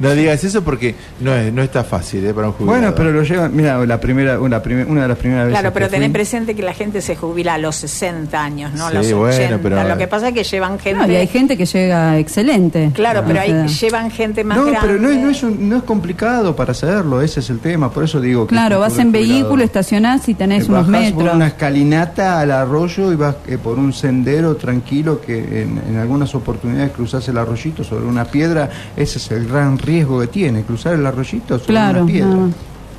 No 0.00 0.12
digas 0.14 0.42
eso 0.44 0.62
porque 0.62 0.94
no, 1.20 1.34
es, 1.34 1.52
no 1.52 1.62
está 1.62 1.84
fácil 1.84 2.24
eh, 2.26 2.34
para 2.34 2.48
un 2.48 2.52
jubilado. 2.54 2.78
Bueno, 2.80 2.94
pero 2.94 3.12
lo 3.12 3.22
llevan. 3.22 3.54
Mira, 3.54 3.84
la 3.86 4.00
primera, 4.00 4.40
una, 4.40 4.62
una 4.88 5.02
de 5.02 5.08
las 5.08 5.18
primeras 5.18 5.46
veces. 5.46 5.60
Claro, 5.60 5.72
pero 5.74 5.88
tenés 5.88 6.08
fui- 6.08 6.12
presente 6.14 6.54
que 6.54 6.62
la 6.62 6.74
gente 6.74 7.00
se 7.00 7.16
jubila 7.16 7.54
a 7.54 7.58
los 7.58 7.76
60 7.76 8.42
años, 8.42 8.72
no 8.74 8.86
a 8.86 8.90
Sí, 8.90 8.96
los 8.96 9.06
80. 9.12 9.56
bueno, 9.56 9.58
pero- 9.62 9.88
Lo 9.88 9.98
que 9.98 10.08
pasa 10.08 10.28
es 10.28 10.34
que 10.34 10.44
llevan 10.44 10.78
gente. 10.78 11.06
No, 11.06 11.12
y 11.12 11.16
hay 11.16 11.26
gente 11.26 11.56
que 11.56 11.66
llega 11.66 12.18
excelente. 12.18 12.90
Claro, 12.94 13.22
pero 13.26 13.38
O 13.38 13.42
hay, 13.42 13.50
sea, 13.50 13.66
llevan 13.66 14.10
gente 14.10 14.44
más 14.44 14.56
No, 14.58 14.64
grande. 14.66 14.80
pero 14.82 15.00
no 15.00 15.08
es, 15.10 15.18
no, 15.18 15.30
es 15.30 15.42
un- 15.42 15.68
no 15.68 15.76
es 15.76 15.82
complicado 15.82 16.54
para 16.56 16.72
hacerlo, 16.72 17.20
ese 17.22 17.40
es 17.40 17.50
el 17.50 17.58
tema, 17.60 17.90
por 17.90 18.04
eso 18.04 18.20
digo 18.20 18.46
que. 18.46 18.54
Claro, 18.54 18.80
vas 18.80 18.98
en 18.98 19.12
vehículo, 19.12 19.62
estacionás 19.64 20.28
y 20.28 20.34
tenés 20.34 20.64
Eh, 20.64 20.70
unos 20.70 20.86
bajás 20.86 21.12
por 21.12 21.14
metros. 21.22 21.36
una 21.36 21.46
escalinata 21.48 22.40
al 22.40 22.50
arroyo 22.50 23.12
y 23.12 23.16
vas 23.16 23.36
eh, 23.46 23.58
por 23.58 23.78
un 23.78 23.92
sendero 23.92 24.56
tranquilo 24.56 25.20
que 25.20 25.62
en, 25.62 25.80
en 25.88 25.96
algunas 25.98 26.34
oportunidades 26.34 26.92
cruzás 26.92 27.26
el 27.28 27.38
arroyito 27.38 27.84
sobre 27.84 28.04
una 28.06 28.24
piedra. 28.24 28.68
Ese 28.96 29.18
es 29.18 29.30
el 29.30 29.46
gran 29.46 29.75
riesgo 29.78 30.20
que 30.20 30.26
tiene, 30.28 30.62
cruzar 30.62 30.94
el 30.94 31.06
arroyito 31.06 31.54
sobre 31.58 31.66
Claro, 31.66 32.02
una 32.04 32.12
piedra. 32.12 32.28
no. 32.34 32.52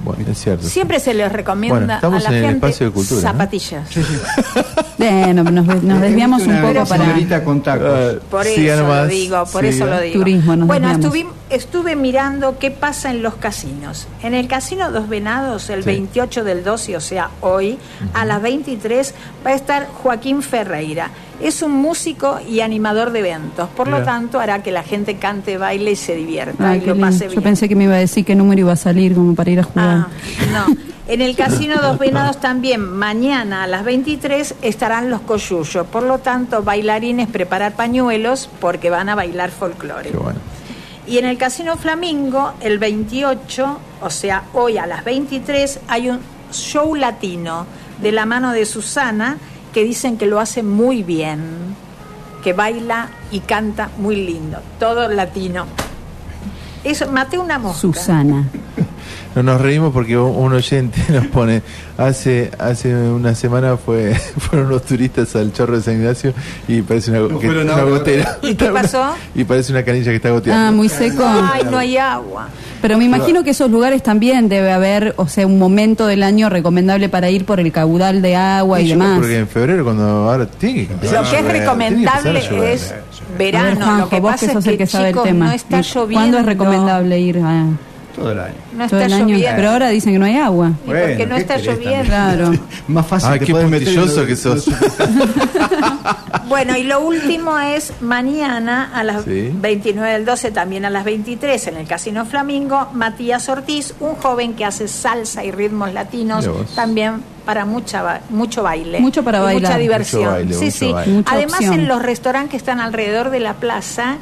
Bueno, 0.05 0.25
es 0.31 0.37
cierto. 0.39 0.67
Siempre 0.67 0.99
se 0.99 1.11
les 1.15 1.31
recomienda 1.31 1.77
Bueno, 1.79 1.93
estamos 1.95 2.25
a 2.25 2.29
la 2.29 2.37
en 2.37 2.43
el 2.43 2.49
gente 2.51 2.67
espacio 2.67 2.85
de 2.85 2.91
cultura, 2.93 3.21
¿no? 3.21 3.27
zapatillas. 3.31 3.89
Bueno, 4.97 5.43
nos, 5.43 5.83
nos 5.83 6.01
desviamos 6.01 6.41
un 6.43 6.61
poco 6.61 6.85
para... 6.85 7.03
señorita 7.05 7.43
con 7.43 7.61
tacos. 7.61 7.87
Ah, 7.87 8.19
Por 8.29 8.45
eso 8.47 8.83
lo 8.87 9.07
digo, 9.07 9.45
por 9.45 9.61
siga. 9.63 9.69
eso 9.75 9.85
lo 9.85 10.01
digo. 10.01 10.19
Turismo, 10.19 10.55
nos 10.55 10.67
bueno, 10.67 10.89
estuvi- 10.91 11.27
estuve 11.49 11.95
mirando 11.95 12.57
qué 12.59 12.71
pasa 12.71 13.11
en 13.11 13.21
los 13.21 13.35
casinos. 13.35 14.07
En 14.23 14.33
el 14.33 14.47
Casino 14.47 14.91
Dos 14.91 15.07
Venados, 15.09 15.69
el 15.69 15.83
Sí. 15.83 15.89
28 15.89 16.43
del 16.43 16.63
12, 16.63 16.97
o 16.97 17.01
sea, 17.01 17.29
hoy, 17.41 17.77
a 18.13 18.25
las 18.25 18.41
23, 18.41 19.13
va 19.45 19.51
a 19.51 19.53
estar 19.55 19.87
Joaquín 19.87 20.41
Ferreira. 20.41 21.09
Es 21.41 21.61
un 21.61 21.71
músico 21.71 22.39
y 22.49 22.61
animador 22.61 23.11
de 23.11 23.19
eventos, 23.19 23.69
por 23.69 23.87
lo 23.87 24.03
tanto 24.03 24.39
hará 24.39 24.63
que 24.63 24.71
la 24.71 24.83
gente 24.83 25.17
cante, 25.17 25.57
baile 25.57 25.91
y 25.91 25.95
se 25.95 26.15
divierta 26.15 26.75
y 26.75 26.81
lo 26.81 26.97
pase 26.97 27.25
Yo 27.25 27.31
bien. 27.31 27.43
pensé 27.43 27.69
que 27.69 27.75
me 27.75 27.83
iba 27.83 27.93
a 27.93 27.99
decir 27.99 28.25
qué 28.25 28.35
número 28.35 28.61
iba 28.61 28.71
a 28.73 28.77
salir 28.77 29.13
como 29.13 29.35
para 29.35 29.51
ir 29.51 29.59
a 29.59 29.63
jugar. 29.63 29.87
Ah, 29.87 30.07
no. 30.51 30.75
En 31.07 31.21
el 31.21 31.37
Casino 31.37 31.75
Dos 31.81 31.99
Venados 31.99 32.41
también, 32.41 32.81
mañana 32.81 33.63
a 33.63 33.67
las 33.67 33.85
23 33.85 34.55
estarán 34.61 35.09
los 35.09 35.21
coyullos. 35.21 35.87
Por 35.87 36.03
lo 36.03 36.17
tanto, 36.17 36.63
bailarines 36.63 37.29
preparar 37.29 37.75
pañuelos 37.75 38.49
porque 38.59 38.89
van 38.89 39.07
a 39.07 39.15
bailar 39.15 39.51
folclore. 39.51 40.09
Qué 40.09 40.17
bueno. 40.17 40.39
Y 41.07 41.19
en 41.19 41.25
el 41.25 41.37
Casino 41.37 41.77
Flamingo, 41.77 42.51
el 42.59 42.79
28, 42.79 43.79
o 44.01 44.09
sea, 44.09 44.43
hoy 44.53 44.77
a 44.77 44.85
las 44.85 45.05
23, 45.05 45.79
hay 45.87 46.09
un 46.09 46.19
show 46.51 46.93
latino 46.95 47.65
de 48.01 48.11
la 48.11 48.25
mano 48.25 48.51
de 48.51 48.65
Susana 48.65 49.37
que 49.73 49.83
dicen 49.83 50.17
que 50.17 50.25
lo 50.25 50.39
hace 50.39 50.63
muy 50.63 51.03
bien, 51.03 51.75
que 52.43 52.53
baila 52.53 53.09
y 53.31 53.41
canta 53.41 53.89
muy 53.97 54.15
lindo, 54.15 54.59
todo 54.79 55.07
latino. 55.07 55.65
Eso, 56.83 57.11
maté 57.11 57.37
una 57.37 57.59
mosca. 57.59 57.81
Susana. 57.81 58.47
No 59.37 59.43
nos 59.43 59.61
reímos 59.61 59.93
porque 59.93 60.17
un 60.17 60.51
oyente 60.51 60.99
nos 61.13 61.27
pone 61.27 61.61
hace 61.95 62.49
hace 62.57 62.95
una 62.95 63.35
semana 63.35 63.77
fue 63.77 64.15
fueron 64.37 64.69
los 64.69 64.81
turistas 64.81 65.35
al 65.35 65.53
chorro 65.53 65.77
de 65.77 65.83
San 65.83 65.93
Ignacio 65.93 66.33
y 66.67 66.81
parece 66.81 67.11
una, 67.11 67.19
No 67.19 67.39
que- 67.39 67.45
fueron 67.45 67.65
una 67.65 67.73
ahora. 67.73 67.85
gotera. 67.85 68.39
¿Y 68.41 68.55
qué 68.55 68.69
pasó? 68.69 69.13
Y 69.35 69.43
parece 69.43 69.71
una 69.73 69.83
canilla 69.83 70.09
que 70.09 70.15
está 70.15 70.31
goteando. 70.31 70.67
Ah, 70.67 70.71
muy 70.71 70.89
seco. 70.89 71.23
Ay, 71.23 71.61
no 71.69 71.77
hay 71.77 71.97
agua. 71.97 72.49
Pero 72.81 72.97
me 72.97 73.05
imagino 73.05 73.43
que 73.43 73.51
esos 73.51 73.69
lugares 73.69 74.01
también 74.01 74.49
debe 74.49 74.71
haber, 74.71 75.13
o 75.17 75.27
sea, 75.27 75.45
un 75.45 75.59
momento 75.59 76.07
del 76.07 76.23
año 76.23 76.49
recomendable 76.49 77.07
para 77.07 77.29
ir 77.29 77.45
por 77.45 77.59
el 77.59 77.71
caudal 77.71 78.23
de 78.23 78.35
agua 78.35 78.81
y, 78.81 78.87
yo 78.87 78.95
demás. 78.95 79.19
Porque 79.19 79.37
en 79.37 79.47
febrero 79.47 79.83
cuando 79.83 80.03
ahora 80.03 80.47
tiene 80.47 80.87
que 80.87 80.93
Lo 81.11 81.23
que 81.29 81.37
es 81.39 81.45
recomendable 81.45 82.39
que 82.47 82.73
es 82.73 82.89
ver, 82.89 83.37
verano. 83.37 83.75
Juanjo, 83.85 84.01
lo 84.01 84.09
que 84.09 84.19
vos 84.19 84.31
pasa 84.31 84.47
que 84.47 84.53
sos 84.53 84.61
es 84.61 84.65
que 84.65 84.71
el 84.71 84.77
que 84.79 84.87
sabe 84.87 85.09
chicos, 85.09 85.25
el 85.27 85.31
tema. 85.33 85.45
no 85.45 85.51
está 85.51 85.81
lloviendo. 85.81 86.13
¿Cuándo 86.19 86.37
es 86.39 86.45
recomendable 86.47 87.19
ir 87.19 87.37
a 87.39 87.65
Todo 88.17 88.31
el 88.31 88.39
año. 88.39 88.53
No 88.73 88.89
todo 88.89 88.99
está 88.99 89.05
el 89.05 89.13
año? 89.13 89.27
lloviendo. 89.35 89.55
Pero 89.55 89.69
ahora 89.69 89.89
dicen 89.89 90.11
que 90.13 90.19
no 90.19 90.25
hay 90.25 90.35
agua. 90.37 90.71
Y 90.83 90.87
porque 90.87 91.25
no 91.27 91.35
¿qué 91.35 91.41
está 91.41 91.55
querés 91.57 91.75
lloviendo. 91.77 92.05
Claro. 92.05 92.51
Más 92.89 93.05
fácil 93.07 93.29
Ah, 93.31 93.39
te 93.39 93.45
qué 93.45 93.51
podés 93.53 93.69
meter 93.69 93.87
en 93.87 93.95
puntilloso 93.95 94.21
lo- 94.21 94.27
que 94.27 94.35
sos. 94.35 94.65
Bueno, 96.47 96.77
y 96.77 96.83
lo 96.83 97.01
último 97.01 97.59
es 97.59 97.91
mañana 98.01 98.89
a 98.93 99.03
las 99.03 99.25
Sí. 99.25 99.51
29 99.53 100.13
del 100.13 100.25
12, 100.25 100.51
también 100.51 100.85
a 100.85 100.89
las 100.89 101.03
23, 101.03 101.67
en 101.67 101.77
el 101.77 101.87
Casino 101.87 102.25
Flamingo, 102.25 102.87
Matías 102.93 103.49
Ortiz, 103.49 103.93
un 103.99 104.15
joven 104.15 104.53
que 104.53 104.63
hace 104.63 104.87
salsa 104.87 105.43
y 105.43 105.51
ritmos 105.51 105.93
latinos, 105.93 106.47
Mira 106.47 106.59
vos. 106.59 106.73
también 106.75 107.21
para 107.45 107.65
mucha 107.65 108.01
ba- 108.01 108.21
mucho 108.29 108.63
baile. 108.63 108.99
Mucho 109.01 109.23
para 109.23 109.39
y 109.39 109.41
bailar. 109.41 109.71
Mucha 109.73 109.77
diversión. 109.77 110.21
Mucho 110.21 110.31
baile, 110.35 110.53
sí, 110.53 110.65
mucho 110.65 110.77
sí. 110.77 110.91
baile. 110.93 111.13
Mucha 111.13 111.31
Además, 111.33 111.53
opción. 111.55 111.73
en 111.73 111.87
los 111.89 112.01
restaurantes 112.01 112.51
que 112.51 112.57
están 112.57 112.79
alrededor 112.79 113.29
de 113.29 113.39
la 113.41 113.53
plaza, 113.55 114.15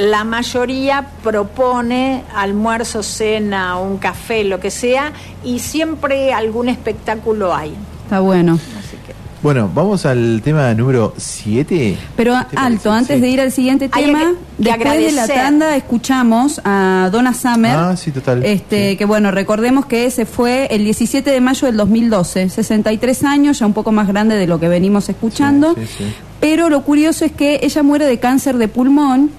la 0.00 0.24
mayoría 0.24 1.06
propone 1.22 2.24
almuerzo, 2.34 3.02
cena, 3.02 3.76
un 3.78 3.98
café, 3.98 4.44
lo 4.44 4.58
que 4.60 4.70
sea, 4.70 5.12
y 5.44 5.58
siempre 5.58 6.32
algún 6.32 6.68
espectáculo 6.68 7.54
hay. 7.54 7.74
Está 8.04 8.20
bueno. 8.20 8.54
Así 8.78 8.96
que 9.06 9.14
Bueno, 9.42 9.70
vamos 9.74 10.04
al 10.06 10.42
tema 10.44 10.74
número 10.74 11.14
7. 11.16 11.96
Pero 12.16 12.34
alto, 12.56 12.90
antes 12.92 13.20
de 13.22 13.28
ir 13.28 13.40
al 13.40 13.50
siguiente 13.52 13.88
tema, 13.88 14.18
que- 14.18 14.24
que 14.24 14.70
después 14.70 14.98
de 14.98 15.12
la 15.12 15.22
agradecer. 15.22 15.34
tanda 15.36 15.76
escuchamos 15.76 16.60
a 16.64 17.08
Donna 17.10 17.32
Summer. 17.32 17.74
Ah, 17.74 17.96
sí, 17.96 18.10
total. 18.10 18.44
Este, 18.44 18.90
Sí. 18.90 18.96
que 18.98 19.04
bueno, 19.06 19.30
recordemos 19.30 19.86
que 19.86 20.04
ese 20.06 20.26
fue 20.26 20.66
el 20.70 20.84
17 20.84 21.30
de 21.30 21.40
mayo 21.40 21.66
del 21.66 21.76
2012, 21.78 22.48
63 22.50 23.24
años, 23.24 23.58
ya 23.60 23.66
un 23.66 23.72
poco 23.72 23.92
más 23.92 24.08
grande 24.08 24.36
de 24.36 24.46
lo 24.46 24.60
que 24.60 24.68
venimos 24.68 25.08
escuchando. 25.08 25.74
Sí, 25.74 25.86
sí, 25.86 25.94
sí. 25.98 26.04
Pero 26.40 26.68
lo 26.68 26.82
curioso 26.82 27.24
es 27.24 27.32
que 27.32 27.60
ella 27.62 27.82
muere 27.82 28.04
de 28.06 28.18
cáncer 28.18 28.56
de 28.58 28.68
pulmón. 28.68 29.30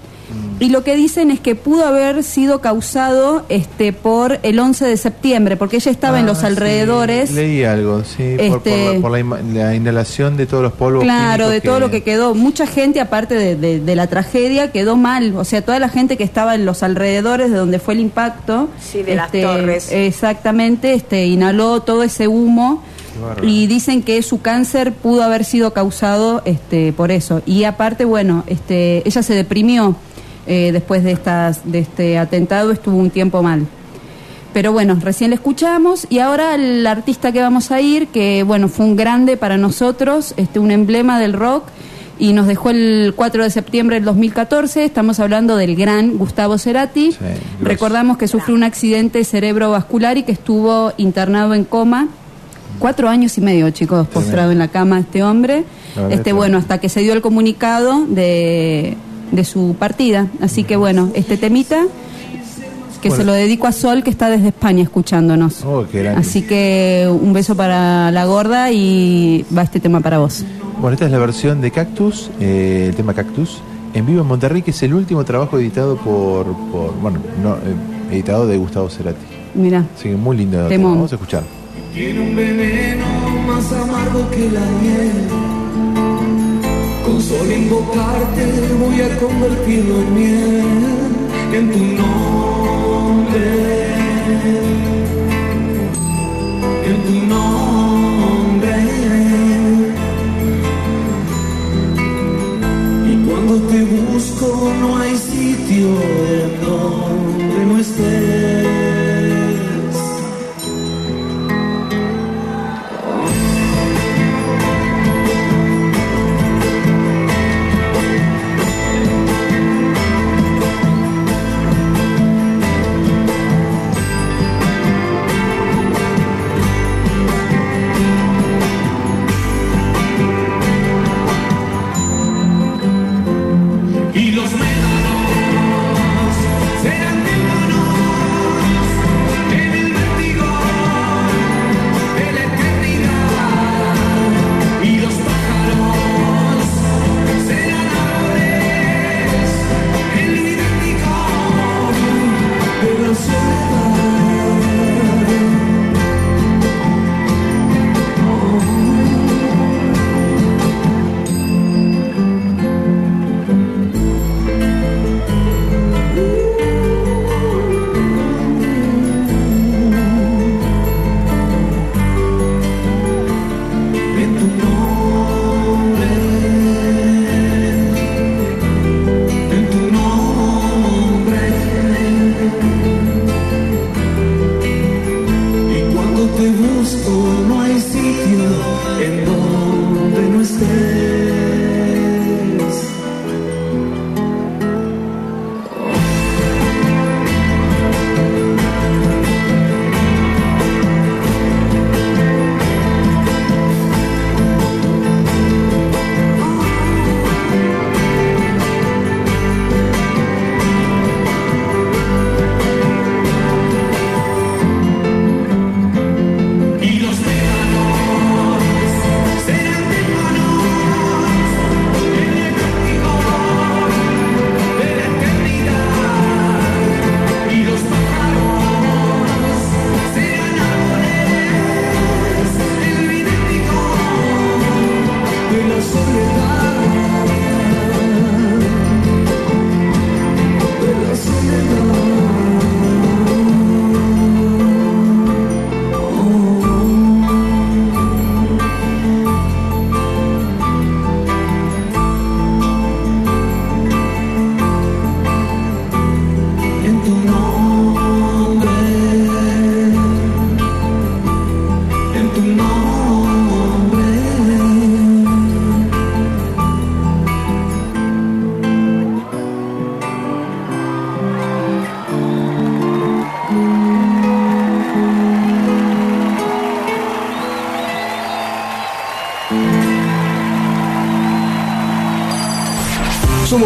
Y 0.60 0.70
lo 0.70 0.84
que 0.84 0.96
dicen 0.96 1.32
es 1.32 1.40
que 1.40 1.56
pudo 1.56 1.86
haber 1.88 2.24
sido 2.24 2.62
causado 2.62 3.44
este 3.50 3.94
por 3.94 4.40
el 4.44 4.60
11 4.60 4.86
de 4.86 4.96
septiembre, 4.96 5.58
porque 5.58 5.78
ella 5.78 5.90
estaba 5.92 6.20
en 6.20 6.26
Ah, 6.26 6.28
los 6.30 6.40
sí, 6.40 6.46
alrededores. 6.46 7.32
leí 7.32 7.64
algo, 7.64 8.04
sí, 8.04 8.36
por, 8.38 8.48
por 8.48 8.58
Este- 8.68 8.94
la, 8.96 9.02
por 9.02 9.12
la 9.12 9.20
ima- 9.20 9.42
la 9.54 9.74
inhalación 9.76 10.38
de 10.38 10.46
todos 10.46 10.62
los 10.62 10.74
polvos. 10.74 11.04
Claro, 11.04 11.50
de 11.50 11.62
todo 11.62 11.80
lo 11.80 11.90
que 11.90 12.04
quedó. 12.04 12.36
Mucha 12.36 12.68
gente, 12.68 13.02
aparte 13.02 13.34
de, 13.36 13.56
de- 13.56 13.80
de 13.80 13.96
la 13.96 14.06
tragedia, 14.08 14.72
quedó 14.72 14.98
mal. 14.98 15.36
O 15.36 15.44
sea, 15.46 15.64
toda 15.64 15.80
la 15.80 15.90
gente 15.90 16.16
que 16.16 16.24
estaba 16.24 16.54
en 16.54 16.66
los 16.66 16.84
alrededores 16.84 17.50
de 17.50 17.58
donde 17.58 17.80
fue 17.80 17.96
el 17.96 18.00
impacto. 18.02 18.70
Sí, 18.80 19.02
de 19.02 19.16
las 19.16 19.32
torres. 19.32 19.92
Exactamente, 19.92 20.94
este, 20.94 21.26
inhaló 21.26 21.82
todo 21.82 22.04
ese 22.04 22.28
humo. 22.28 22.84
Y 23.44 23.68
dicen 23.68 24.04
que 24.04 24.22
su 24.22 24.42
cáncer 24.42 24.94
pudo 24.94 25.24
haber 25.24 25.44
sido 25.44 25.74
causado 25.74 26.42
este, 26.46 26.94
por 26.94 27.12
eso. 27.12 27.42
Y 27.46 27.66
aparte, 27.66 28.06
bueno, 28.06 28.44
este, 28.48 29.06
ella 29.08 29.22
se 29.22 29.34
deprimió. 29.36 29.96
Eh, 30.48 30.72
después 30.72 31.04
de, 31.04 31.12
estas, 31.12 31.72
de 31.72 31.80
este 31.80 32.18
atentado 32.18 32.72
estuvo 32.72 32.98
un 32.98 33.10
tiempo 33.10 33.44
mal. 33.44 33.68
Pero 34.54 34.74
bueno, 34.74 34.98
recién 35.02 35.30
le 35.30 35.36
escuchamos 35.36 36.08
y 36.10 36.20
ahora 36.20 36.56
el 36.56 36.86
artista 36.86 37.32
que 37.32 37.42
vamos 37.42 37.72
a 37.72 37.80
ir, 37.80 38.08
que 38.08 38.44
bueno, 38.44 38.68
fue 38.68 38.86
un 38.86 38.96
grande 38.96 39.38
para 39.38 39.58
nosotros, 39.58 40.34
este, 40.36 40.60
un 40.60 40.72
emblema 40.72 41.20
del 41.20 41.34
rock 41.34 41.64
y 42.20 42.34
nos 42.34 42.48
dejó 42.48 42.70
el 42.70 43.14
4 43.16 43.44
de 43.44 43.50
septiembre 43.50 43.96
del 43.96 44.06
2014, 44.06 44.84
estamos 44.84 45.20
hablando 45.20 45.56
del 45.56 45.76
gran 45.76 46.18
Gustavo 46.18 46.58
Cerati. 46.58 47.16
Recordamos 47.62 48.18
que 48.18 48.28
sufrió 48.28 48.56
un 48.56 48.64
accidente 48.64 49.24
cerebrovascular 49.24 50.18
y 50.18 50.24
que 50.24 50.32
estuvo 50.32 50.94
internado 50.98 51.56
en 51.56 51.64
coma. 51.64 52.10
Cuatro 52.78 53.10
años 53.10 53.38
y 53.38 53.42
medio, 53.42 53.70
chicos, 53.72 54.08
postrado 54.08 54.52
en 54.52 54.60
la 54.60 54.68
cama 54.68 55.00
este 55.00 55.24
hombre. 55.24 55.64
Este, 56.10 56.32
bueno, 56.32 56.58
hasta 56.58 56.80
que 56.80 56.90
se 56.90 57.02
dio 57.02 57.14
el 57.14 57.22
comunicado 57.22 58.06
de, 58.06 58.98
de 59.32 59.44
su 59.46 59.76
partida. 59.80 60.28
Así 60.42 60.64
que 60.64 60.76
bueno, 60.76 61.10
este 61.14 61.38
temita 61.38 61.84
que 63.02 63.10
Bueno. 63.10 63.24
se 63.24 63.26
lo 63.26 63.34
dedico 63.34 63.66
a 63.66 63.72
Sol, 63.72 64.04
que 64.04 64.12
está 64.12 64.30
desde 64.30 64.50
España 64.50 64.84
escuchándonos. 64.84 65.64
Oh, 65.66 65.86
qué 65.92 66.04
grande. 66.04 66.20
Así 66.22 66.44
que 66.44 67.10
un 67.12 67.34
beso 67.34 67.56
para 67.56 68.12
la 68.12 68.26
gorda 68.26 68.72
y 68.72 69.44
va 69.58 69.64
este 69.64 69.80
tema 69.80 70.02
para 70.02 70.20
vos. 70.20 70.44
Bueno, 70.80 70.94
esta 70.94 71.06
es 71.06 71.12
la 71.12 71.18
versión 71.18 71.62
de 71.62 71.72
Cactus, 71.72 72.30
eh, 72.40 72.86
el 72.90 72.96
tema 72.96 73.14
Cactus, 73.16 73.62
en 73.96 74.06
vivo 74.06 74.22
en 74.22 74.28
Monterrey, 74.28 74.62
que 74.62 74.70
es 74.72 74.84
el 74.84 74.94
último 74.94 75.24
trabajo 75.26 75.58
editado 75.58 75.96
por, 75.98 76.46
por 76.72 76.94
bueno, 77.02 77.20
no, 77.42 77.56
eh, 77.56 77.60
editado 78.12 78.46
de 78.48 78.58
Gustavo 78.58 78.88
Cerati. 78.90 79.18
Mira, 79.56 79.84
Así 79.98 80.10
que 80.10 80.16
muy 80.16 80.38
lindo. 80.38 80.68
tema. 80.68 80.90
Vamos 80.90 81.12
a 81.12 81.16
escuchar. 81.16 81.44
Tiene 81.94 82.20
un 82.22 82.36
veneno 82.36 83.06
más 83.48 83.72
amargo 83.74 84.30
que 84.30 84.50
la 84.52 84.62
miel. 84.82 85.12
Solo 87.32 87.54
invocarte 87.54 88.44
voy 88.78 89.00
a 89.00 89.18
convertirlo 89.18 90.02
en 90.02 90.14
miel, 90.16 90.66
en 91.54 91.72
tu 91.72 91.80
nombre, 92.02 93.46
en 96.90 96.98
tu 97.08 97.16
nombre. 97.34 98.76
Y 103.10 103.14
cuando 103.26 103.54
te 103.70 103.80
busco 103.86 104.74
no 104.82 104.98
hay 104.98 105.16
sitio 105.16 105.88
en 106.36 106.52
donde 106.66 107.66
no 107.66 107.80
estés. 107.80 108.41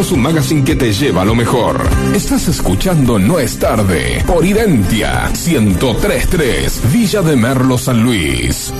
Somos 0.05 0.17
un 0.17 0.21
magazine 0.21 0.63
que 0.63 0.75
te 0.75 0.93
lleva 0.93 1.23
a 1.23 1.25
lo 1.25 1.33
mejor. 1.33 1.81
Estás 2.13 2.47
escuchando 2.47 3.17
No 3.17 3.39
es 3.39 3.57
tarde 3.57 4.23
por 4.27 4.45
Identia 4.45 5.31
1033 5.33 6.93
Villa 6.93 7.23
de 7.23 7.35
Merlo 7.35 7.75
San 7.75 8.03
Luis. 8.03 8.71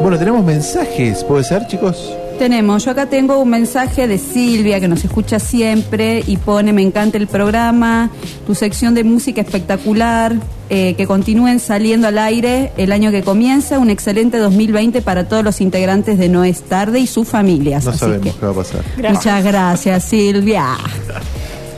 Bueno, 0.00 0.16
tenemos 0.16 0.44
mensajes, 0.44 1.24
¿puede 1.24 1.42
ser, 1.42 1.66
chicos? 1.66 2.14
Tenemos, 2.38 2.84
yo 2.84 2.92
acá 2.92 3.06
tengo 3.06 3.40
un 3.40 3.50
mensaje 3.50 4.06
de 4.06 4.18
Silvia 4.18 4.78
que 4.78 4.86
nos 4.86 5.04
escucha 5.04 5.40
siempre 5.40 6.22
y 6.24 6.36
pone, 6.36 6.72
me 6.72 6.82
encanta 6.82 7.18
el 7.18 7.26
programa, 7.26 8.10
tu 8.46 8.54
sección 8.54 8.94
de 8.94 9.02
música 9.02 9.40
espectacular, 9.40 10.36
eh, 10.70 10.94
que 10.94 11.06
continúen 11.06 11.60
saliendo 11.60 12.08
al 12.08 12.18
aire 12.18 12.72
el 12.76 12.92
año 12.92 13.10
que 13.10 13.22
comienza, 13.22 13.78
un 13.78 13.90
excelente 13.90 14.38
2020 14.38 15.00
para 15.02 15.28
todos 15.28 15.42
los 15.44 15.60
integrantes 15.60 16.18
de 16.18 16.28
No 16.28 16.44
es 16.44 16.62
tarde 16.62 17.00
y 17.00 17.06
sus 17.06 17.26
familias. 17.28 17.84
No 17.84 17.90
Así 17.90 18.00
sabemos 18.00 18.26
que, 18.26 18.32
qué 18.32 18.46
va 18.46 18.52
a 18.52 18.54
pasar. 18.54 18.82
muchas 19.10 19.44
gracias 19.44 20.04
Silvia. 20.04 20.66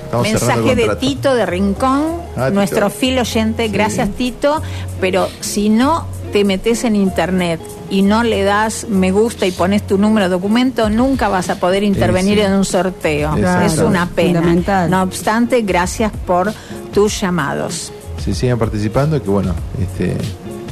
Estamos 0.04 0.26
Mensaje 0.28 0.74
de. 0.74 0.96
Tito 0.96 1.34
de 1.34 1.46
Rincón, 1.46 2.02
Ah, 2.36 2.46
Tito. 2.46 2.50
nuestro 2.50 2.90
fiel 2.90 3.20
oyente. 3.20 3.68
Gracias, 3.68 4.08
Tito. 4.10 4.60
Pero 5.00 5.28
si 5.40 5.68
no 5.68 6.04
te 6.32 6.44
metes 6.44 6.82
en 6.82 6.96
internet 6.96 7.60
y 7.90 8.02
no 8.02 8.22
le 8.24 8.42
das 8.42 8.86
me 8.88 9.12
gusta 9.12 9.46
y 9.46 9.52
pones 9.52 9.86
tu 9.86 9.98
número 9.98 10.26
de 10.26 10.30
documento, 10.30 10.90
nunca 10.90 11.28
vas 11.28 11.48
a 11.48 11.60
poder 11.60 11.84
intervenir 11.84 12.38
sí. 12.38 12.44
en 12.44 12.52
un 12.54 12.64
sorteo. 12.64 13.36
Exacto. 13.36 13.66
Es 13.66 13.78
una 13.78 14.06
pena. 14.08 14.88
No 14.88 15.02
obstante, 15.02 15.62
gracias 15.62 16.10
por 16.26 16.52
tus 16.92 17.20
llamados. 17.20 17.92
Se 18.24 18.34
sigan 18.34 18.58
participando, 18.58 19.22
que 19.22 19.30
bueno, 19.30 19.54
este, 19.80 20.14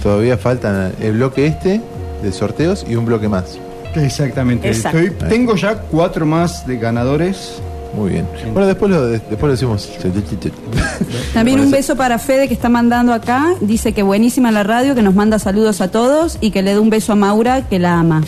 todavía 0.02 0.36
faltan 0.36 0.92
el 1.00 1.12
bloque 1.12 1.46
este 1.46 1.80
de 2.22 2.32
sorteos 2.32 2.84
y 2.88 2.94
un 2.96 3.06
bloque 3.06 3.28
más. 3.28 3.58
Exactamente. 3.94 4.68
Estoy- 4.68 5.10
tengo 5.28 5.56
ya 5.56 5.76
cuatro 5.76 6.26
más 6.26 6.66
de 6.66 6.76
ganadores. 6.76 7.60
Muy 7.94 8.10
bien. 8.10 8.28
Bueno, 8.52 8.66
después 8.66 8.90
lo, 8.90 9.06
después 9.06 9.40
lo 9.42 9.48
decimos. 9.48 9.90
También 11.34 11.60
un 11.60 11.70
beso 11.70 11.96
para 11.96 12.18
Fede 12.18 12.46
que 12.46 12.54
está 12.54 12.68
mandando 12.68 13.14
acá. 13.14 13.54
Dice 13.62 13.92
que 13.92 14.02
buenísima 14.02 14.50
la 14.50 14.62
radio, 14.62 14.94
que 14.94 15.02
nos 15.02 15.14
manda 15.14 15.38
saludos 15.38 15.80
a 15.80 15.90
todos 15.90 16.36
y 16.40 16.50
que 16.50 16.62
le 16.62 16.72
dé 16.74 16.78
un 16.78 16.90
beso 16.90 17.12
a 17.12 17.16
Maura, 17.16 17.66
que 17.66 17.78
la 17.78 17.98
ama. 17.98 18.22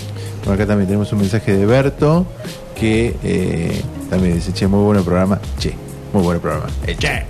Bueno, 0.44 0.54
acá 0.54 0.66
también 0.66 0.86
tenemos 0.86 1.12
un 1.12 1.18
mensaje 1.18 1.54
de 1.54 1.66
Berto 1.66 2.26
que 2.74 3.14
eh, 3.22 3.82
también 4.08 4.34
dice, 4.36 4.52
che, 4.54 4.66
muy 4.66 4.82
bueno 4.82 5.00
el 5.00 5.04
programa. 5.04 5.38
Che, 5.58 5.74
muy 6.14 6.22
bueno 6.22 6.36
el 6.36 6.40
programa. 6.40 6.66
Eh, 6.86 6.96
che. 6.96 7.24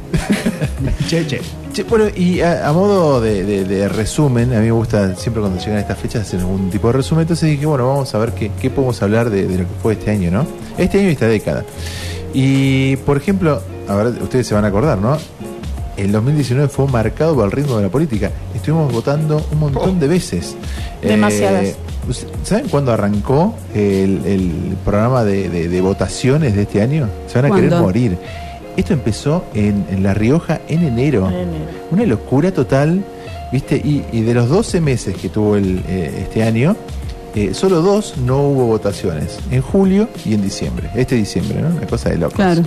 Che, 1.09 1.27
che. 1.27 1.41
Che, 1.73 1.85
bueno, 1.85 2.07
y 2.17 2.41
a, 2.41 2.69
a 2.69 2.73
modo 2.73 3.21
de, 3.21 3.45
de- 3.45 3.65
de 3.65 3.89
resumen, 3.89 4.53
a 4.55 4.59
mí 4.59 4.67
me 4.67 4.73
gusta 4.73 5.15
siempre 5.15 5.41
cuando 5.41 5.61
llegan 5.61 5.79
estas 5.79 5.99
fechas 5.99 6.23
hacer 6.23 6.41
algún 6.41 6.69
tipo 6.71 6.89
de 6.89 6.95
resumen, 6.95 7.23
entonces 7.23 7.49
dije, 7.51 7.65
bueno, 7.67 7.87
vamos 7.87 8.13
a 8.15 8.19
ver 8.19 8.33
qué, 8.33 8.51
qué 8.61 8.71
podemos 8.71 9.01
hablar 9.03 9.31
de, 9.31 9.47
de 9.47 9.59
lo 9.59 9.65
que 9.65 9.75
fue 9.81 9.93
este 9.93 10.11
año, 10.11 10.31
¿no? 10.33 10.47
Este 10.79 10.99
año 10.99 11.09
y 11.09 11.13
esta 11.13 11.27
década. 11.29 11.65
Y, 12.35 12.97
por 12.97 13.17
ejemplo, 13.17 13.63
a 13.89 13.95
ver, 13.95 14.07
ustedes 14.23 14.47
se 14.49 14.55
van 14.55 14.65
a 14.65 14.69
acordar, 14.69 14.99
¿no? 14.99 15.17
El 15.97 16.13
2019 16.13 16.69
fue 16.69 16.87
marcado 16.89 17.35
por 17.35 17.45
el 17.45 17.53
ritmo 17.53 17.77
de 17.77 17.83
la 17.85 17.89
política. 17.89 18.31
Estuvimos 18.55 18.93
votando 18.93 19.45
un 19.53 19.59
montón 19.61 20.01
de 20.01 20.09
veces. 20.09 20.57
Demasiadas. 21.03 21.65
Eh, 21.65 21.77
¿Saben 22.43 22.69
cuándo 22.69 22.91
arrancó 22.93 23.55
el, 23.75 24.25
el 24.25 24.53
programa 24.85 25.23
de, 25.25 25.81
votaciones 25.83 26.57
de 26.57 26.63
este 26.63 26.81
año? 26.83 27.09
Se 27.29 27.41
van 27.41 27.53
a 27.53 27.55
querer 27.55 27.71
morir. 27.83 28.19
Esto 28.77 28.93
empezó 28.95 29.45
en, 29.55 29.85
en 29.91 30.03
La 30.03 30.15
Rioja 30.15 30.61
en 30.69 30.85
enero. 30.85 31.31
Una 31.91 32.05
locura 32.05 32.53
total, 32.53 33.05
¿viste? 33.53 33.77
Y, 33.77 34.05
y 34.13 34.23
de 34.23 34.35
los 34.35 34.49
12 34.49 34.81
meses 34.81 35.17
que 35.17 35.29
tuvo 35.29 35.57
el, 35.57 35.83
eh, 35.89 36.23
este 36.23 36.43
año, 36.43 36.77
eh, 37.35 37.53
solo 37.55 37.81
dos 37.83 38.15
no 38.19 38.41
hubo 38.43 38.67
votaciones. 38.67 39.39
En 39.51 39.61
julio 39.63 40.09
y 40.25 40.35
en 40.35 40.43
diciembre. 40.43 40.89
Este 40.95 41.15
diciembre, 41.17 41.61
¿no? 41.61 41.69
Una 41.69 41.87
cosa 41.87 42.11
de 42.11 42.19
locos. 42.19 42.35
Claro. 42.37 42.63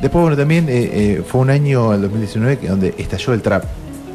Después, 0.00 0.22
bueno, 0.22 0.36
también 0.36 0.68
eh, 0.68 0.90
eh, 0.92 1.22
fue 1.26 1.40
un 1.42 1.50
año, 1.50 1.92
el 1.92 2.02
2019, 2.02 2.58
que- 2.58 2.68
donde 2.68 2.94
estalló 2.98 3.32
el 3.34 3.42
trap. 3.42 3.64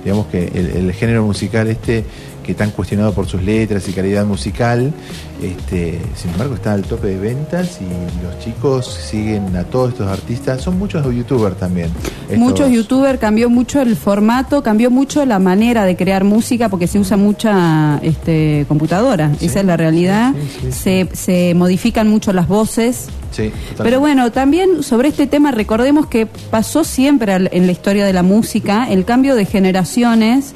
Digamos 0.04 0.28
que 0.28 0.46
el, 0.54 0.70
el 0.72 0.94
género 0.94 1.24
musical 1.26 1.68
este, 1.68 2.04
que 2.46 2.54
tan 2.54 2.70
cuestionado 2.72 3.12
por 3.14 3.26
sus 3.28 3.42
letras 3.42 3.88
y 3.90 3.92
calidad 3.94 4.26
musical, 4.26 4.94
este, 5.42 6.00
sin 6.16 6.32
embargo 6.32 6.56
está 6.56 6.74
al 6.74 6.84
tope 6.84 7.08
de 7.08 7.18
ventas 7.18 7.80
y 7.82 8.24
los 8.24 8.40
chicos 8.40 8.86
siguen 8.88 9.56
a 9.56 9.64
todos 9.64 9.92
estos 9.94 10.08
artistas. 10.08 10.62
Son 10.62 10.78
muchos 10.78 11.04
youtubers 11.14 11.58
también. 11.58 11.90
estos- 12.24 12.38
Muchos 12.38 12.70
youtubers 12.72 13.20
cambió 13.20 13.50
mucho 13.50 13.82
el 13.82 13.96
formato, 13.96 14.62
cambió 14.64 14.92
mucho 14.92 15.26
la 15.26 15.40
manera 15.40 15.86
de 15.86 15.96
crear 15.96 16.24
música 16.24 16.70
porque 16.70 16.88
se 16.88 17.00
usa 17.00 17.18
mucha 17.18 18.00
este, 18.04 18.66
computadora. 18.68 19.32
Sí, 19.40 19.48
Esa 19.48 19.62
es 19.62 19.66
la 19.66 19.78
realidad. 19.78 20.34
sí, 20.36 20.42
sí, 20.62 20.72
sí. 20.72 21.08
Se, 21.12 21.16
se 21.16 21.54
modifican 21.56 22.08
mucho 22.08 22.32
las 22.32 22.48
voces. 22.48 23.08
Sí. 23.32 23.52
Pero 23.78 24.00
bueno, 24.00 24.32
también 24.32 24.82
sobre 24.84 25.10
este 25.10 25.28
tema 25.28 25.52
recordemos 25.52 26.08
que 26.08 26.26
pasó 26.26 26.84
siempre 26.84 27.34
en 27.34 27.66
la 27.66 27.72
historia 27.72 28.06
de 28.06 28.14
la 28.14 28.24
música 28.24 28.88
el 28.90 29.04
cambio 29.04 29.36
de 29.36 29.46
generaciones. 29.46 30.54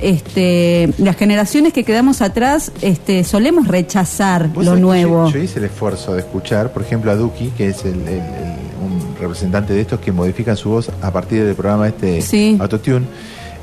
Este, 0.00 0.92
las 0.98 1.16
generaciones 1.16 1.72
que 1.72 1.84
quedamos 1.84 2.22
atrás 2.22 2.72
este, 2.82 3.24
solemos 3.24 3.66
rechazar 3.68 4.50
lo 4.54 4.64
sabés 4.64 4.80
nuevo. 4.80 5.26
Yo, 5.26 5.34
yo 5.38 5.42
hice 5.42 5.58
el 5.58 5.66
esfuerzo 5.66 6.14
de 6.14 6.20
escuchar, 6.20 6.72
por 6.72 6.82
ejemplo, 6.82 7.10
a 7.10 7.16
Duki, 7.16 7.48
que 7.56 7.68
es 7.68 7.84
el, 7.84 7.94
el- 8.02 8.08
el- 8.08 8.66
un 8.84 9.16
representante 9.20 9.72
de 9.72 9.80
estos 9.80 9.98
que 10.00 10.12
modifican 10.12 10.56
su 10.56 10.68
voz 10.70 10.90
a 11.02 11.10
partir 11.10 11.44
del 11.44 11.54
programa 11.54 11.88
este 11.88 12.20
Sí. 12.22 12.56
Autotune. 12.60 13.06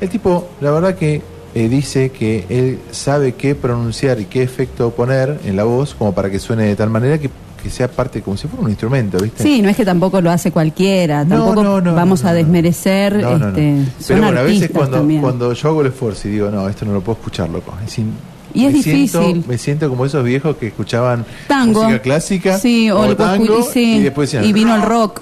El 0.00 0.08
tipo, 0.10 0.48
la 0.60 0.70
verdad 0.72 0.96
que 0.96 1.22
eh, 1.54 1.68
dice 1.68 2.10
que 2.10 2.44
él 2.48 2.80
sabe 2.90 3.34
qué 3.34 3.54
pronunciar 3.54 4.20
y 4.20 4.24
qué 4.24 4.42
efecto 4.42 4.90
poner 4.90 5.38
en 5.44 5.54
la 5.56 5.62
voz 5.64 5.94
como 5.94 6.12
para 6.12 6.28
que 6.30 6.40
suene 6.40 6.64
de 6.64 6.74
tal 6.76 6.90
manera 6.90 7.16
que, 7.18 7.30
que 7.64 7.70
sea 7.70 7.88
parte 7.88 8.20
como 8.20 8.36
si 8.36 8.46
fuera 8.46 8.62
un 8.62 8.68
instrumento, 8.70 9.18
¿viste? 9.18 9.42
Sí, 9.42 9.62
no 9.62 9.70
es 9.70 9.76
que 9.76 9.86
tampoco 9.86 10.20
lo 10.20 10.30
hace 10.30 10.52
cualquiera, 10.52 11.24
tampoco 11.24 11.62
no, 11.64 11.80
no, 11.80 11.94
vamos 11.94 12.22
a 12.26 12.34
desmerecer. 12.34 13.14
No, 13.22 13.38
no, 13.38 13.38
no. 13.38 13.58
este, 13.58 13.84
Pero 14.06 14.20
bueno, 14.22 14.38
a 14.38 14.42
veces 14.42 14.70
cuando, 14.70 14.98
también. 14.98 15.22
cuando 15.22 15.52
yo 15.54 15.68
hago 15.70 15.80
el 15.80 15.86
esfuerzo 15.86 16.28
y 16.28 16.32
digo, 16.32 16.50
no, 16.50 16.68
esto 16.68 16.84
no 16.84 16.92
lo 16.92 17.00
puedo 17.00 17.16
escuchar, 17.18 17.48
loco. 17.48 17.72
Es 17.84 17.98
in- 17.98 18.12
Y 18.54 18.66
es 18.66 18.72
me 18.72 18.82
siento- 18.82 19.20
difícil. 19.20 19.44
me 19.48 19.58
siento 19.58 19.88
como 19.90 20.06
esos 20.06 20.24
viejos 20.24 20.56
que 20.56 20.68
escuchaban 20.68 21.24
Tango. 21.48 21.82
música 21.82 22.00
clásica 22.00 22.58
Sí, 22.58 22.90
o 22.90 23.04
el 23.04 23.16
tango, 23.16 23.62
sí, 23.70 23.96
y 23.96 24.02
después 24.02 24.30
decían, 24.30 24.48
y 24.48 24.52
vino 24.52 24.74
el 24.74 24.82
rock. 24.82 25.20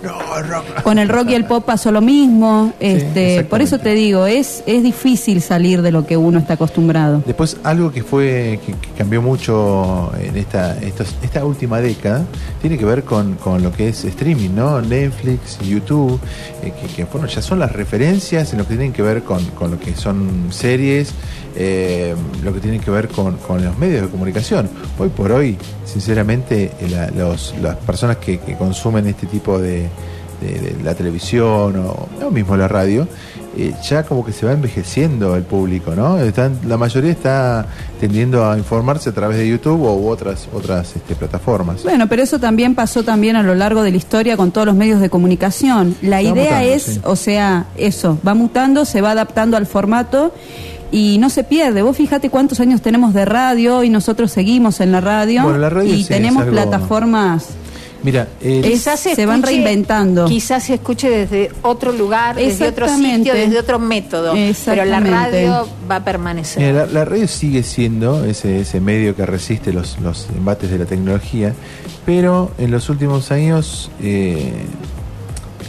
Con 0.83 0.99
el 0.99 1.09
rock 1.09 1.31
y 1.31 1.35
el 1.35 1.45
pop 1.47 1.65
pasó 1.65 1.91
lo 1.91 2.01
mismo. 2.01 2.73
este, 2.81 3.45
por 3.45 3.63
eso 3.63 3.79
te 3.79 3.95
digo, 3.95 4.27
es, 4.27 4.63
es 4.67 4.83
difícil 4.83 5.41
salir 5.41 5.83
de 5.83 5.91
lo 5.93 6.07
que 6.07 6.17
uno 6.17 6.39
está 6.39 6.55
acostumbrado. 6.55 7.23
Después 7.25 7.57
algo 7.65 7.91
que 7.91 8.03
fue 8.03 8.61
que, 8.67 8.73
que 8.73 8.89
cambió 8.99 9.23
mucho 9.23 10.13
en 10.21 10.37
esta 10.37 10.77
estos- 10.81 11.15
esta 11.23 11.45
última 11.45 11.81
década 11.81 12.25
tiene 12.61 12.77
que 12.79 12.85
ver 12.85 13.03
con, 13.05 13.35
con 13.37 13.63
lo 13.63 13.73
que 13.73 13.89
es 13.89 14.05
streaming, 14.05 14.51
¿no? 14.55 14.81
Netflix, 14.83 15.59
YouTube, 15.61 16.21
eh, 16.63 16.73
que, 16.81 16.87
que, 16.95 17.05
bueno, 17.05 17.27
ya 17.29 17.41
son 17.41 17.59
las 17.59 17.73
referencias 17.73 18.53
en 18.53 18.59
lo 18.59 18.65
que 18.67 18.75
tienen 18.75 18.93
que 18.93 19.03
ver 19.03 19.23
con, 19.23 19.43
con 19.59 19.71
lo 19.71 19.79
que 19.81 19.95
son 19.95 20.49
series, 20.51 21.13
eh, 21.57 22.15
lo 22.43 22.53
que 22.53 22.61
tiene 22.61 22.79
que 22.81 22.91
ver 22.91 23.09
con, 23.09 23.22
con 23.47 23.65
los 23.65 23.77
medios 23.79 24.03
de 24.03 24.09
comunicación. 24.09 24.69
Hoy 24.99 25.09
por 25.09 25.33
hoy, 25.33 25.57
sinceramente, 25.85 26.73
eh, 26.81 26.89
la- 26.91 27.11
los- 27.11 27.55
las 27.63 27.77
personas 27.77 28.17
que, 28.19 28.39
que 28.39 28.57
consumen 28.57 29.07
este 29.07 29.27
tipo 29.27 29.59
de, 29.59 29.89
de- 30.41 30.59
de 30.61 30.77
la 30.83 30.95
televisión 30.95 31.77
o, 31.77 32.09
o 32.27 32.31
mismo 32.31 32.57
la 32.57 32.67
radio, 32.69 33.07
eh, 33.57 33.75
ya 33.87 34.03
como 34.03 34.25
que 34.25 34.33
se 34.33 34.47
va 34.47 34.53
envejeciendo 34.53 35.37
el 35.37 35.43
público, 35.43 35.95
¿no? 35.95 36.19
Están, 36.19 36.59
la 36.67 36.79
mayoría 36.79 37.13
está 37.13 37.67
tendiendo 38.01 38.51
a 38.51 38.57
informarse 38.57 39.11
a 39.11 39.13
través 39.13 39.37
de 39.37 39.47
YouTube 39.47 39.83
o 39.83 39.95
u 39.95 40.09
otras 40.09 40.49
otras 40.55 40.97
este, 40.97 41.15
plataformas. 41.15 41.83
Bueno, 41.85 42.09
pero 42.09 42.23
eso 42.23 42.39
también 42.41 42.75
pasó 42.75 43.03
también 43.05 43.37
a 43.37 43.43
lo 43.43 43.55
largo 43.55 43.83
de 43.83 43.91
la 43.91 43.99
historia 43.99 44.37
con 44.39 44.51
todos 44.53 44.67
los 44.67 44.75
medios 44.75 45.01
de 45.01 45.11
comunicación. 45.11 45.95
La 46.01 46.23
idea 46.23 46.33
mutando, 46.61 46.69
es, 46.75 46.83
sí. 46.83 47.01
o 47.05 47.15
sea, 47.15 47.67
eso, 47.77 48.19
va 48.27 48.33
mutando, 48.35 48.85
se 48.87 49.03
va 49.03 49.11
adaptando 49.11 49.59
al 49.59 49.67
formato 49.67 50.33
y 50.93 51.19
no 51.19 51.29
se 51.31 51.43
pierde. 51.43 51.83
Vos 51.83 51.97
fíjate 51.97 52.31
cuántos 52.31 52.61
años 52.61 52.81
tenemos 52.83 53.13
de 53.15 53.25
radio 53.25 53.83
y 53.83 53.91
nosotros 53.91 54.31
seguimos 54.31 54.79
en 54.81 54.93
la 54.93 55.01
radio, 55.01 55.43
Bueno, 55.43 55.59
la 55.59 55.71
radio 55.71 55.93
y 55.93 56.03
sí, 56.05 56.09
tenemos 56.09 56.43
algo- 56.45 56.53
plataformas. 56.53 57.47
Mira, 58.05 58.27
Quizás 58.41 58.99
se 58.99 59.27
van 59.27 59.45
reinventando. 59.45 60.25
Quizás 60.27 60.65
se 60.65 60.75
escuche 60.75 61.09
desde 61.09 61.53
otro 61.63 61.93
lugar, 61.93 62.35
desde 62.35 62.67
otro 62.67 62.89
sitio, 62.89 63.33
desde 63.33 63.61
otro 63.61 63.79
método. 63.79 64.35
Pero 64.65 64.85
la 64.85 64.99
radio 64.99 65.69
va 65.89 65.97
a 65.97 66.05
permanecer. 66.05 66.61
Mira, 66.65 66.87
la, 66.87 66.93
la 66.93 67.05
radio 67.05 67.29
sigue 67.29 67.63
siendo 67.63 68.25
ese, 68.25 68.61
ese 68.63 68.81
medio 68.81 69.15
que 69.15 69.25
resiste 69.25 69.73
los, 69.73 70.01
los 70.01 70.27
embates 70.37 70.69
de 70.73 70.79
la 70.79 70.85
tecnología, 70.85 71.55
pero 72.05 72.51
en 72.59 72.73
los 72.73 72.89
últimos 72.91 73.31
años 73.31 73.89
eh, 74.03 74.53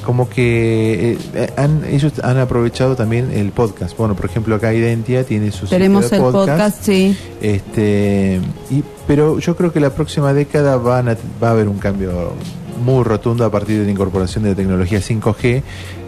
como 0.04 0.30
que 0.30 1.18
eh, 1.34 1.50
han, 1.58 1.84
ellos 1.86 2.14
han 2.24 2.38
aprovechado 2.38 2.96
también 2.96 3.32
el 3.32 3.52
podcast. 3.52 3.98
Bueno, 3.98 4.16
por 4.16 4.26
ejemplo, 4.26 4.56
acá 4.56 4.74
Identia 4.74 5.24
tiene 5.24 5.52
su 5.52 5.66
Tenemos 5.68 6.12
el 6.12 6.20
podcast, 6.22 6.84
sí. 6.84 7.16
Este, 7.42 8.40
y, 8.70 8.84
pero 9.08 9.40
yo 9.40 9.56
creo 9.56 9.72
que 9.72 9.80
la 9.80 9.90
próxima 9.92 10.34
década 10.34 10.78
van 10.78 11.10
a- 11.10 11.18
va 11.42 11.50
a 11.50 11.52
haber 11.52 11.68
un 11.68 11.78
cambio 11.78 12.34
muy 12.84 13.04
rotundo 13.04 13.46
a 13.46 13.52
partir 13.52 13.80
de 13.80 13.86
la 13.86 13.92
incorporación 13.92 14.44
de 14.44 14.52
la 14.52 14.56
tecnología 14.56 15.00
5G 15.00 15.62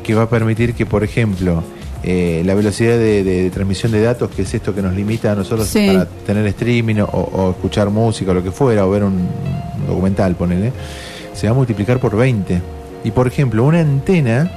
que 0.03 0.13
va 0.15 0.23
a 0.23 0.29
permitir 0.29 0.73
que, 0.73 0.85
por 0.85 1.03
ejemplo, 1.03 1.63
eh, 2.03 2.43
la 2.45 2.53
velocidad 2.53 2.97
de, 2.97 3.23
de- 3.23 3.43
de 3.43 3.49
transmisión 3.49 3.91
de 3.91 4.01
datos, 4.01 4.29
que 4.29 4.43
es 4.43 4.53
esto 4.53 4.75
que 4.75 4.81
nos 4.81 4.93
limita 4.93 5.31
a 5.31 5.35
nosotros 5.35 5.67
Sí. 5.67 5.87
para 5.87 6.05
tener 6.05 6.45
streaming 6.47 6.97
o, 7.01 7.05
o 7.05 7.49
escuchar 7.51 7.89
música 7.89 8.31
o 8.31 8.33
lo 8.33 8.43
que 8.43 8.51
fuera, 8.51 8.85
o 8.85 8.89
ver 8.91 9.03
un 9.03 9.27
documental, 9.87 10.35
ponele, 10.35 10.71
se 11.33 11.47
va 11.47 11.51
a 11.51 11.55
multiplicar 11.55 11.99
por 11.99 12.15
20. 12.15 12.61
Y 13.05 13.11
por 13.11 13.27
ejemplo, 13.27 13.63
una 13.63 13.79
antena, 13.81 14.51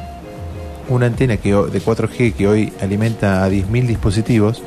una 0.89 1.07
antena 1.07 1.37
que, 1.37 1.51
de 1.51 1.83
4G 1.83 2.33
que 2.33 2.49
hoy 2.49 2.73
alimenta 2.81 3.45
a 3.45 3.51
10.000 3.51 3.87
dispositivos, 3.87 4.62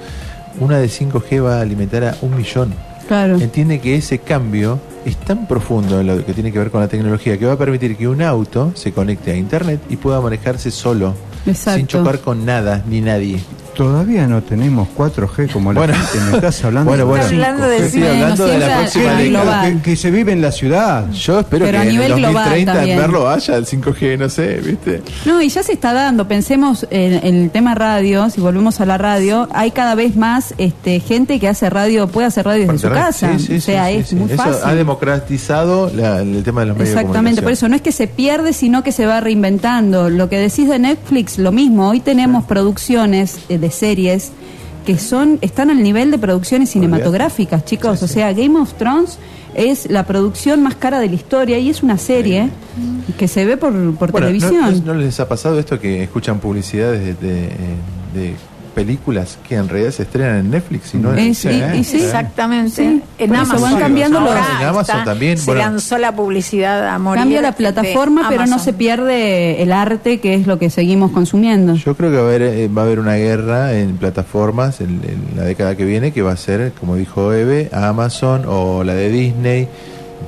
una 0.59 0.77
de 0.77 0.87
5G 0.87 1.43
va 1.43 1.57
a 1.57 1.61
alimentar 1.61 2.03
a 2.03 2.15
un 2.21 2.37
millón. 2.37 2.75
Claro. 3.07 3.39
Entiende 3.39 3.81
que 3.81 3.95
ese 3.95 4.19
cambio 4.19 4.79
es 5.03 5.17
tan 5.17 5.47
profundo 5.47 5.99
en 5.99 6.07
lo 6.07 6.23
que 6.23 6.33
tiene 6.33 6.51
que 6.51 6.59
ver 6.59 6.69
con 6.69 6.79
la 6.81 6.87
tecnología 6.87 7.39
que 7.39 7.47
va 7.47 7.53
a 7.53 7.57
permitir 7.57 7.97
que 7.97 8.07
un 8.07 8.21
auto 8.21 8.71
se 8.75 8.91
conecte 8.91 9.31
a 9.31 9.35
internet 9.35 9.81
y 9.89 9.97
pueda 9.97 10.21
manejarse 10.21 10.69
solo, 10.69 11.15
Exacto. 11.47 11.79
sin 11.79 11.87
chocar 11.87 12.19
con 12.19 12.45
nada 12.45 12.83
ni 12.87 13.01
nadie. 13.01 13.39
Todavía 13.85 14.27
no 14.27 14.43
tenemos 14.43 14.87
4G 14.95 15.51
como 15.51 15.73
la 15.73 15.79
Bueno. 15.79 15.95
gente. 15.95 16.19
Me 16.29 16.35
estás 16.35 16.63
hablando 16.63 16.89
Bueno, 16.91 17.07
bueno. 17.07 17.23
de 17.25 17.29
Hablando 17.31 17.67
de 17.67 17.77
5G. 17.79 17.85
Estoy 17.85 18.03
hablando 18.03 18.45
de 18.45 18.57
la 18.59 18.77
próxima 18.77 19.13
década. 19.15 19.63
que- 19.71 19.81
que 19.81 19.95
se 19.95 20.11
vive 20.11 20.31
en 20.33 20.41
la 20.41 20.51
ciudad. 20.51 21.11
Yo 21.11 21.39
espero 21.39 21.65
Pero 21.65 21.79
a 21.79 21.81
que 21.81 21.87
en 21.87 21.93
nivel 21.93 22.11
el 22.11 22.17
global 22.19 22.33
2030 22.49 22.83
en 22.83 22.97
verlo 22.99 23.27
haya 23.27 23.55
el 23.57 23.65
5G, 23.65 24.17
no 24.19 24.29
sé, 24.29 24.57
¿viste? 24.63 25.01
No, 25.25 25.41
y 25.41 25.49
ya 25.49 25.63
se 25.63 25.73
está 25.73 25.93
dando. 25.93 26.27
Pensemos 26.27 26.85
en, 26.91 27.25
en 27.25 27.35
el 27.43 27.49
tema 27.49 27.73
radio, 27.73 28.29
si 28.29 28.39
volvemos 28.39 28.79
a 28.81 28.85
la 28.85 28.99
radio, 28.99 29.49
hay 29.51 29.71
cada 29.71 29.95
vez 29.95 30.15
más 30.15 30.53
este, 30.59 30.99
gente 30.99 31.39
que 31.39 31.47
hace 31.47 31.67
radio, 31.71 32.07
puede 32.07 32.27
hacer 32.27 32.45
radio 32.45 32.67
desde 32.67 32.87
su 32.87 32.93
casa. 32.93 33.35
sí, 33.39 33.45
sí, 33.47 33.55
o 33.57 33.61
sea, 33.61 33.87
sí, 33.87 33.93
es 33.95 34.07
sí. 34.09 34.15
muy 34.15 34.31
Eso 34.31 34.43
fácil. 34.43 34.61
ha 34.63 34.75
democratizado 34.75 35.91
la- 35.95 36.21
el 36.21 36.43
tema 36.43 36.61
de 36.61 36.67
los 36.67 36.77
medios 36.77 36.93
de 36.93 36.99
Exactamente, 37.01 37.41
por 37.41 37.49
comunicación. 37.49 37.53
eso 37.53 37.67
no 37.69 37.75
es 37.75 37.81
que 37.81 37.91
se 37.91 38.05
pierde, 38.07 38.53
sino 38.53 38.83
que 38.83 38.91
se 38.91 39.07
va 39.07 39.21
reinventando. 39.21 40.09
Lo 40.11 40.29
que 40.29 40.37
decís 40.37 40.69
de 40.69 40.77
Netflix, 40.77 41.39
lo 41.39 41.51
mismo. 41.51 41.89
Hoy 41.89 41.99
tenemos 41.99 42.43
producciones 42.45 43.39
eh, 43.49 43.57
de 43.71 43.77
series 43.77 44.31
que 44.85 44.97
son 44.97 45.37
están 45.41 45.69
al 45.69 45.81
nivel 45.83 46.09
de 46.11 46.17
producciones 46.17 46.69
cinematográficas, 46.71 47.63
chicos. 47.65 48.01
O 48.03 48.07
sea, 48.07 48.33
Game 48.33 48.59
of 48.59 48.73
Thrones 48.73 49.17
es 49.53 49.89
la 49.91 50.05
producción 50.05 50.63
más 50.63 50.75
cara 50.75 50.99
de 50.99 51.07
la 51.07 51.15
historia 51.15 51.59
y 51.59 51.69
es 51.69 51.83
una 51.83 51.97
serie 51.97 52.49
que 53.17 53.27
se 53.27 53.45
ve 53.45 53.57
por, 53.57 53.71
por 53.95 54.11
Bueno, 54.11 54.29
¿no- 54.29 54.33
televisión. 54.39 54.81
¿no, 54.85 54.93
no 54.93 54.99
les 54.99 55.19
ha 55.19 55.27
pasado 55.27 55.59
esto 55.59 55.79
que 55.79 56.03
escuchan 56.03 56.39
publicidades 56.39 57.03
de, 57.03 57.13
de, 57.27 57.43
de 58.15 58.33
películas 58.71 59.37
que 59.47 59.55
en 59.55 59.69
realidad 59.69 59.91
se 59.91 60.03
estrenan 60.03 60.37
en 60.37 60.49
Netflix 60.51 60.93
y 60.93 60.97
no 60.97 61.13
en 61.13 61.19
el 61.19 61.27
y- 61.29 61.33
sí. 61.35 61.97
Exactamente. 61.97 62.71
Sí, 62.75 63.01
En 63.19 63.35
Amazon. 63.35 63.61
van 63.61 63.79
cambiando 63.79 64.19
los- 64.19 64.31
En 64.31 64.65
Amazon 64.67 64.95
está- 64.97 65.03
también, 65.03 65.37
Se 65.37 65.45
bueno. 65.45 65.61
lanzó 65.61 65.97
la 65.97 66.15
publicidad 66.15 66.87
a 66.89 66.97
morir. 66.99 67.21
Cambia 67.21 67.41
la 67.41 67.51
plataforma, 67.53 68.27
pero 68.29 68.45
no 68.47 68.59
se 68.59 68.73
pierde 68.73 69.61
el 69.61 69.71
arte 69.71 70.19
que 70.19 70.33
es 70.35 70.47
lo 70.47 70.57
que 70.59 70.69
seguimos 70.69 71.11
consumiendo. 71.11 71.75
Yo 71.75 71.95
creo 71.95 72.09
que 72.11 72.17
va 72.17 72.23
a 72.23 72.25
haber, 72.25 72.41
eh, 72.41 72.67
va 72.67 72.81
a 72.81 72.85
haber 72.85 72.99
una 72.99 73.15
guerra 73.15 73.73
en 73.73 73.97
plataformas 73.97 74.81
en, 74.81 75.01
en 75.03 75.37
la 75.37 75.43
década 75.43 75.75
que 75.75 75.85
viene 75.85 76.11
que 76.11 76.21
va 76.21 76.31
a 76.31 76.37
ser, 76.37 76.71
como 76.79 76.95
dijo 76.95 77.33
Eve, 77.33 77.69
Amazon 77.71 78.43
o 78.47 78.83
la 78.83 78.93
de 78.93 79.09
Disney. 79.09 79.67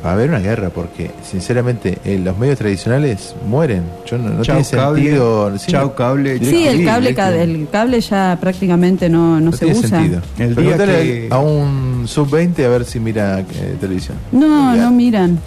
Va 0.06 0.10
a 0.10 0.14
haber 0.14 0.30
una 0.30 0.40
guerra 0.40 0.70
porque, 0.70 1.12
sinceramente, 1.30 1.98
eh, 2.04 2.20
los 2.22 2.38
medios 2.38 2.58
tradicionales 2.58 3.34
mueren. 3.48 3.84
Yo 4.06 4.18
no, 4.18 4.30
no 4.32 4.44
Chau, 4.44 4.58
tiene 4.62 4.70
cable. 4.84 5.02
sentido. 5.02 5.58
sí, 5.58 5.72
Chau, 5.72 5.96
cable. 5.96 6.40
Sí, 6.40 6.68
el 6.68 6.84
cable, 6.84 7.16
el 7.42 7.68
cable 7.72 8.02
ya 8.02 8.38
prácticamente 8.42 9.08
no, 9.08 9.36
no, 9.40 9.46
No 9.46 9.52
se 9.54 9.66
tiene 9.66 9.80
usa. 9.80 9.90
sentido. 9.90 10.22
El 10.38 10.56
día 10.56 10.78
que- 10.78 11.28
a 11.32 11.40
un 11.40 12.04
sub-20 12.06 12.66
a 12.66 12.70
ver 12.70 12.84
si 12.84 13.00
mira 13.00 13.40
eh, 13.40 13.78
televisión. 13.80 14.18
No, 14.34 14.76
no 14.76 14.92
miran. 14.92 15.40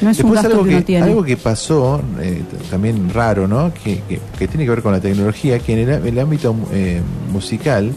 No 0.00 0.10
es 0.10 0.18
un 0.20 0.30
Después 0.30 0.42
gasto 0.42 0.50
algo 0.58 0.64
que, 0.64 0.76
que, 0.76 0.82
tiene. 0.82 1.06
algo 1.06 1.22
que 1.24 1.36
pasó, 1.36 2.00
eh, 2.20 2.42
también 2.70 3.10
raro, 3.12 3.48
¿no? 3.48 3.72
Que, 3.74 4.00
que- 4.08 4.20
que 4.38 4.46
tiene 4.48 4.64
que 4.64 4.70
ver 4.70 4.82
con 4.82 4.92
la 4.92 5.00
tecnología, 5.00 5.58
que 5.58 5.72
en 5.80 5.88
el, 5.88 6.06
el 6.06 6.18
ámbito 6.20 6.54
eh, 6.72 7.00
musical 7.32 7.90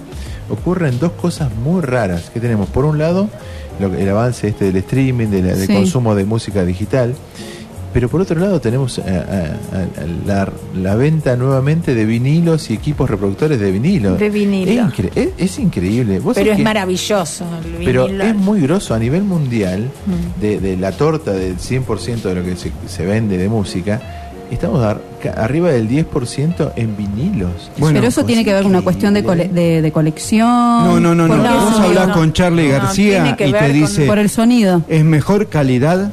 ocurren 0.49 0.97
dos 0.99 1.11
cosas 1.13 1.51
muy 1.63 1.81
raras 1.81 2.29
que 2.33 2.39
tenemos. 2.39 2.69
Por 2.69 2.85
un 2.85 2.97
lado, 2.97 3.29
lo 3.79 3.93
el 3.93 4.09
avance 4.09 4.47
este 4.47 4.65
del 4.65 4.77
streaming, 4.77 5.27
de 5.27 5.41
la- 5.41 5.55
del 5.55 5.67
Sí. 5.67 5.73
consumo 5.73 6.15
de 6.15 6.25
música 6.25 6.63
digital, 6.65 7.13
pero 7.93 8.09
por 8.09 8.21
otro 8.21 8.39
lado 8.39 8.59
tenemos 8.61 8.97
eh, 8.99 9.01
a- 9.07 9.77
a- 9.77 10.03
a 10.03 10.07
la, 10.25 10.51
la 10.75 10.95
venta 10.95 11.35
nuevamente 11.35 11.95
de 11.95 12.05
vinilos 12.05 12.69
y 12.69 12.73
equipos 12.73 13.09
reproductores 13.09 13.59
de 13.59 13.71
vinilo. 13.71 14.15
De 14.17 14.29
vinilo. 14.29 14.71
Es, 14.71 14.77
incre- 14.93 15.11
es- 15.15 15.29
es 15.37 15.59
increíble. 15.59 16.19
Vos 16.19 16.35
Pero 16.35 16.51
es 16.51 16.57
que- 16.57 16.63
maravilloso 16.63 17.45
el 17.79 17.85
pero 17.85 18.07
es 18.07 18.35
muy 18.35 18.61
grosso 18.61 18.93
a 18.93 18.99
nivel 18.99 19.23
mundial 19.23 19.89
Mm. 20.05 20.41
de, 20.41 20.59
de 20.59 20.77
la 20.77 20.91
torta 20.91 21.31
del 21.33 21.57
100% 21.57 22.29
de 22.29 22.35
lo 22.35 22.43
que 22.43 22.55
se, 22.55 22.71
se 22.87 23.05
vende 23.05 23.37
de 23.37 23.49
música. 23.49 24.01
Estamos 24.51 24.81
ar- 24.83 25.01
ca- 25.21 25.31
arriba 25.43 25.69
del 25.71 25.89
10% 25.89 26.71
en 26.75 26.95
vinilos. 26.95 27.69
Bueno, 27.77 27.95
pero 27.97 28.07
eso 28.07 28.23
tiene 28.23 28.45
que 28.45 28.53
ver 28.53 28.63
con 28.63 28.71
una 28.71 28.81
cuestión 28.81 29.13
de, 29.13 29.23
cole- 29.23 29.49
de, 29.49 29.81
de 29.81 29.91
colección. 29.91 30.47
No, 30.47 30.99
no, 30.99 31.13
no, 31.13 31.27
no. 31.27 31.35
No, 31.37 31.65
Vos 31.65 31.79
hablás 31.81 32.07
no. 32.09 32.13
con 32.13 32.31
Charlie 32.33 32.67
No, 32.69 32.73
García 32.73 33.35
que 33.35 33.47
y 33.49 33.51
te 33.51 33.59
con- 33.59 33.73
dice, 33.73 34.05
por 34.05 34.19
el 34.19 34.29
sonido. 34.29 34.83
es 34.87 35.03
mejor 35.03 35.47
calidad 35.47 36.11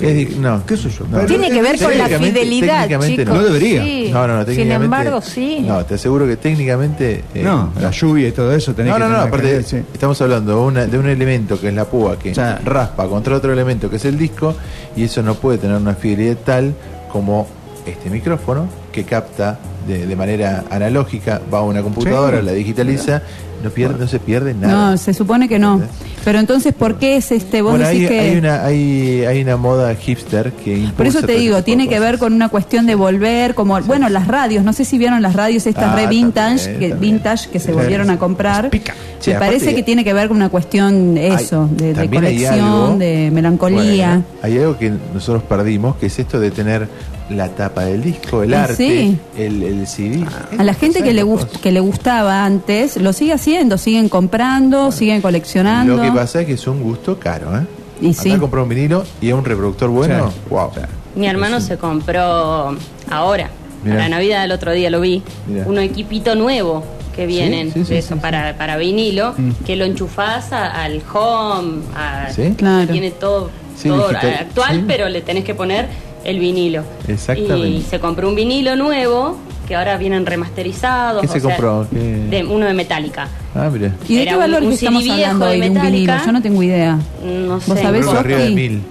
Es 0.00 0.16
di- 0.16 0.36
no, 0.40 0.64
¿Qué 0.64 0.78
sé 0.78 0.88
yo? 0.88 1.04
No. 1.10 1.26
Tiene 1.26 1.50
que 1.50 1.60
ver 1.60 1.78
con 1.78 1.98
la 1.98 2.06
fidelidad, 2.08 2.78
técnicamente 2.88 3.16
chicos. 3.24 3.34
no. 3.34 3.40
No 3.42 3.46
debería. 3.46 3.82
Sí. 3.84 4.08
No, 4.10 4.26
no, 4.26 4.38
no, 4.38 4.46
Sin 4.46 4.72
embargo, 4.72 5.20
sí. 5.20 5.58
No, 5.60 5.84
te 5.84 5.96
aseguro 5.96 6.26
que 6.26 6.36
técnicamente. 6.38 7.22
eh, 7.34 7.42
No, 7.42 7.70
la 7.78 7.90
lluvia 7.90 8.28
y 8.28 8.32
todo 8.32 8.54
eso 8.54 8.72
tenés 8.72 8.90
No, 8.92 8.96
que 8.96 9.00
no, 9.04 9.08
no, 9.10 9.16
aparte 9.18 9.48
calidad, 9.48 9.66
sí. 9.68 9.76
estamos 9.92 10.18
hablando 10.22 10.54
de, 10.56 10.60
una- 10.62 10.86
de 10.86 10.98
un 10.98 11.06
elemento 11.06 11.60
que 11.60 11.68
es 11.68 11.74
la 11.74 11.84
púa 11.84 12.18
que 12.18 12.30
O 12.30 12.34
sea- 12.34 12.58
raspa 12.64 13.06
contra 13.06 13.36
otro 13.36 13.52
elemento 13.52 13.90
que 13.90 13.96
es 13.96 14.04
el 14.06 14.16
disco 14.16 14.54
y 14.96 15.02
eso 15.04 15.22
no 15.22 15.34
puede 15.34 15.58
tener 15.58 15.76
una 15.76 15.94
fidelidad 15.94 16.38
tal 16.46 16.72
como 17.12 17.46
este 17.86 18.10
micrófono 18.10 18.66
que 18.92 19.04
capta 19.04 19.58
de, 19.86 20.06
de 20.06 20.16
manera 20.16 20.64
analógica, 20.70 21.40
va 21.52 21.58
a 21.58 21.62
una 21.62 21.82
computadora, 21.82 22.40
Sí. 22.40 22.46
la 22.46 22.52
digitaliza, 22.52 23.22
no, 23.62 23.70
pierde, 23.70 23.98
no 23.98 24.06
se 24.08 24.18
pierde 24.18 24.54
nada. 24.54 24.90
No, 24.92 24.96
se 24.96 25.12
supone 25.14 25.48
que 25.48 25.58
no. 25.58 25.80
Pero 26.24 26.38
entonces, 26.38 26.74
¿por 26.74 26.98
qué 26.98 27.16
es 27.16 27.32
este? 27.32 27.62
Vos 27.62 27.72
Bueno, 27.72 27.86
decís 27.88 28.02
hay, 28.02 28.08
que... 28.08 28.20
hay 28.20 28.36
una, 28.36 28.64
hay, 28.64 29.24
hay 29.24 29.42
una 29.42 29.56
moda 29.56 29.94
hipster 29.94 30.52
que 30.52 30.88
Por 30.96 31.06
eso 31.06 31.22
te 31.22 31.32
digo, 31.36 31.62
tiene 31.62 31.88
que 31.88 31.98
ver 31.98 32.18
con 32.18 32.32
una 32.34 32.48
cuestión 32.50 32.86
de 32.86 32.94
volver, 32.94 33.54
como, 33.54 33.80
bueno, 33.82 34.08
las 34.08 34.26
radios, 34.26 34.64
no 34.64 34.72
sé 34.72 34.84
si 34.84 34.98
vieron 34.98 35.22
las 35.22 35.34
radios 35.34 35.66
estas 35.66 35.84
Ah, 35.92 35.96
re 35.96 36.06
vintage, 36.08 36.56
también, 36.64 36.78
que, 36.80 36.88
también. 36.90 37.14
vintage 37.14 37.48
que 37.50 37.58
se 37.60 37.72
volvieron 37.72 38.10
a 38.10 38.18
comprar. 38.18 38.68
Pica. 38.70 38.94
Sí, 39.18 39.30
Me 39.32 39.38
parece 39.38 39.74
que 39.74 39.82
tiene 39.82 40.02
que 40.04 40.12
ver 40.14 40.28
con 40.28 40.36
una 40.38 40.48
cuestión 40.48 41.16
eso, 41.18 41.68
de, 41.72 41.92
colección, 42.08 42.60
algo- 42.60 42.96
de 42.98 43.30
melancolía. 43.32 44.08
Bueno, 44.08 44.24
hay 44.42 44.58
algo 44.58 44.78
que 44.78 44.92
nosotros 45.14 45.42
perdimos, 45.42 45.96
que 45.96 46.06
es 46.06 46.18
esto 46.18 46.38
de 46.40 46.50
tener 46.50 46.88
la 47.30 47.48
tapa 47.48 47.84
del 47.84 48.02
disco, 48.02 48.42
el 48.42 48.52
Ah, 48.54 48.64
arte, 48.64 48.76
sí. 48.76 49.18
el, 49.36 49.62
el 49.62 49.86
CD. 49.86 50.24
A 50.58 50.64
la 50.64 50.74
gente 50.74 51.02
que 51.02 51.12
le, 51.12 51.24
gust- 51.24 51.60
que 51.60 51.70
le 51.72 51.80
gustaba 51.80 52.44
antes, 52.44 52.96
lo 52.96 53.12
sigue 53.12 53.32
haciendo, 53.32 53.78
siguen 53.78 54.08
comprando, 54.08 54.90
siguen 54.92 55.20
coleccionando. 55.22 55.96
Lo 55.96 56.02
que 56.02 56.12
pasa 56.12 56.40
es 56.40 56.46
que 56.46 56.54
es 56.54 56.66
un 56.66 56.82
gusto 56.82 57.18
caro, 57.18 57.56
¿eh? 57.56 57.62
Y 58.02 58.14
sí. 58.14 58.32
a 58.32 58.38
comprar 58.38 58.62
un 58.64 58.68
vinilo 58.70 59.04
y 59.20 59.30
a 59.30 59.36
un 59.36 59.44
reproductor 59.44 59.90
bueno, 59.90 60.30
Sí. 60.30 60.36
wow. 60.50 60.70
Mi 61.14 61.26
hermano 61.26 61.60
se 61.60 61.76
compró 61.76 62.76
ahora, 63.10 63.50
Mirá. 63.84 63.96
para 63.96 64.08
Navidad 64.08 64.44
el 64.44 64.52
otro 64.52 64.72
día 64.72 64.90
lo 64.90 65.00
vi, 65.00 65.22
Mirá. 65.46 65.66
un 65.66 65.78
equipito 65.78 66.34
nuevo 66.34 66.82
que 67.14 67.26
vienen 67.26 67.72
sí, 67.72 67.84
sí, 67.84 67.92
de 67.94 67.98
eso 67.98 68.14
sí, 68.14 68.20
para, 68.20 68.56
para 68.56 68.76
vinilo, 68.76 69.34
Mm. 69.36 69.50
que 69.66 69.76
lo 69.76 69.84
enchufás 69.84 70.52
a- 70.52 70.82
al 70.82 71.02
home, 71.12 71.82
a- 71.94 72.30
Sí. 72.32 72.54
Claro. 72.56 72.90
tiene 72.90 73.10
todo, 73.10 73.50
Sí, 73.76 73.88
todo 73.88 74.08
digital, 74.08 74.34
actual, 74.40 74.76
sí. 74.76 74.84
pero 74.86 75.08
le 75.08 75.20
tenés 75.20 75.44
que 75.44 75.54
poner 75.54 75.86
el 76.24 76.38
vinilo. 76.38 76.82
Exactamente. 77.08 77.68
Y 77.68 77.82
se 77.82 77.98
compró 78.00 78.28
un 78.28 78.34
vinilo 78.34 78.76
nuevo 78.76 79.38
que 79.68 79.76
ahora 79.76 79.96
vienen 79.96 80.26
remasterizados. 80.26 81.20
¿Qué 81.22 81.28
o 81.28 81.32
se 81.32 81.40
sea, 81.40 81.50
compró? 81.50 81.86
¿Qué? 81.90 81.96
de- 81.98 82.44
uno 82.44 82.66
de 82.66 82.74
Metallica. 82.74 83.28
Ah, 83.54 83.68
mira. 83.72 83.94
¿Y 84.08 84.16
de 84.16 84.22
Era 84.22 84.32
qué 84.32 84.36
valor 84.38 84.62
un 84.62 84.68
que 84.70 84.74
estamos 84.74 85.02
CD 85.02 85.12
hablando 85.24 85.46
de 85.46 85.60
de 85.60 85.70
un 85.70 85.80
vinilo? 85.82 86.12
Yo 86.26 86.32
no 86.32 86.42
tengo 86.42 86.62
idea. 86.62 86.98
No 87.24 87.54
¿Vos 87.54 87.64
sé. 87.64 87.82
sabés, 87.82 88.04
Yo 88.04 88.10
creo 88.10 88.12
que 88.12 88.18
arriba 88.18 88.38
de 88.38 88.44
Sofi? 88.48 88.54
mil. 88.54 88.82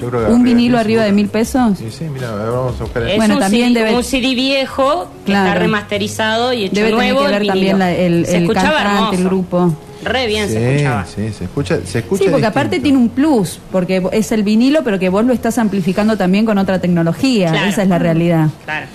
Yo 0.00 0.08
creo 0.10 0.26
que 0.28 0.32
¿Un 0.32 0.42
vinilo 0.44 0.78
arriba 0.78 1.02
de 1.02 1.10
mil 1.10 1.26
pesos? 1.28 1.76
Sí, 1.76 1.86
sí, 1.90 2.04
mira, 2.04 2.30
vamos 2.30 2.80
a 2.80 2.84
buscar 2.84 3.02
el- 3.02 3.08
Es 3.08 3.16
Bueno, 3.16 3.34
un, 3.34 3.40
también 3.40 3.72
CD, 3.74 3.80
debe- 3.84 3.96
un 3.96 4.04
CD 4.04 4.34
viejo 4.36 5.08
que 5.26 5.32
Claro. 5.32 5.48
está 5.48 5.58
remasterizado 5.58 6.52
y 6.52 6.64
hecho 6.66 6.74
Debe 6.76 6.90
tener 6.90 7.04
nuevo. 7.14 7.26
que 7.26 7.32
ver 7.32 7.42
el 7.42 7.48
también 7.48 7.78
la- 7.80 7.92
el, 7.92 8.24
se 8.26 8.36
el 8.36 8.42
escuchaba 8.44 8.76
cantante, 8.76 9.16
el 9.16 9.22
hermoso. 9.22 9.28
grupo. 9.28 9.74
Re 10.04 10.26
bien 10.26 10.48
se 10.48 10.70
escuchaba. 10.76 11.06
sí, 11.06 11.32
se 11.36 11.44
escucha, 11.44 11.78
se 11.84 11.98
escucha 12.00 12.24
Sí, 12.24 12.30
porque 12.30 12.46
aparte 12.46 12.80
tiene 12.80 12.98
un 12.98 13.08
plus, 13.08 13.58
porque 13.72 14.02
es 14.12 14.30
el 14.32 14.42
vinilo, 14.44 14.84
pero 14.84 14.98
que 14.98 15.08
vos 15.08 15.24
lo 15.24 15.32
estás 15.32 15.58
amplificando 15.58 16.16
también 16.16 16.46
con 16.46 16.56
otra 16.58 16.80
tecnología. 16.80 17.50
Claro. 17.50 17.68
Esa 17.68 17.82
es 17.82 17.88
la 17.88 17.98
realidad. 17.98 18.48
Claro. 18.64 18.86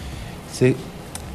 Se- 0.53 0.75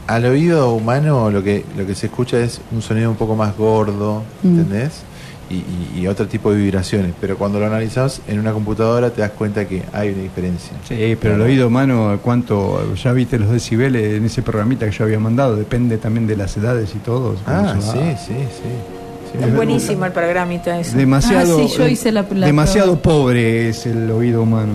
al 0.07 0.24
oído 0.24 0.73
humano 0.73 1.31
lo 1.31 1.43
que 1.43 1.65
lo 1.77 1.86
que 1.86 1.95
se 1.95 2.07
escucha 2.07 2.39
es 2.39 2.62
un 2.73 2.81
sonido 2.81 3.11
un 3.11 3.16
poco 3.16 3.36
más 3.36 3.55
gordo, 3.57 4.23
Mm. 4.43 4.59
¿entendés? 4.61 5.03
Y, 5.51 5.55
y- 5.57 6.01
y 6.01 6.07
otro 6.07 6.27
tipo 6.27 6.51
de 6.51 6.59
vibraciones. 6.59 7.12
Pero 7.20 7.36
cuando 7.36 7.59
lo 7.61 7.66
analizas 7.66 8.20
en 8.28 8.39
una 8.39 8.53
computadora 8.53 9.11
te 9.11 9.20
das 9.23 9.31
cuenta 9.32 9.66
que 9.66 9.82
hay 9.93 10.11
una 10.11 10.23
diferencia. 10.23 10.73
Sí, 10.86 11.16
pero 11.20 11.35
el 11.35 11.40
oído 11.43 11.66
humano, 11.69 12.19
¿cuánto? 12.23 12.95
Ya 12.97 13.12
viste 13.12 13.39
los 13.39 13.51
decibeles 13.51 14.15
en 14.15 14.24
ese 14.24 14.40
programita 14.43 14.86
que 14.86 14.93
yo 14.93 15.05
había 15.05 15.19
mandado, 15.19 15.57
depende 15.57 15.99
también 15.99 16.27
de 16.27 16.36
las 16.36 16.57
edades 16.57 16.95
y 16.95 16.99
todo. 16.99 17.35
Ah, 17.47 17.77
sí, 17.81 17.99
sí, 18.27 18.35
sí. 18.35 18.98
Sí, 19.33 19.39
Es 19.45 19.55
buenísimo 19.55 20.05
el 20.07 20.13
programita 20.13 20.79
ese. 20.79 20.97
Demasiado, 20.97 21.59
Ah, 21.59 21.69
sí, 21.69 21.75
yo 21.77 21.87
hice 21.89 22.13
la- 22.13 22.25
la 22.35 22.47
demasiado 22.47 23.01
pobre 23.01 23.69
es 23.69 23.87
el 23.87 24.11
oído 24.11 24.43
humano. 24.43 24.73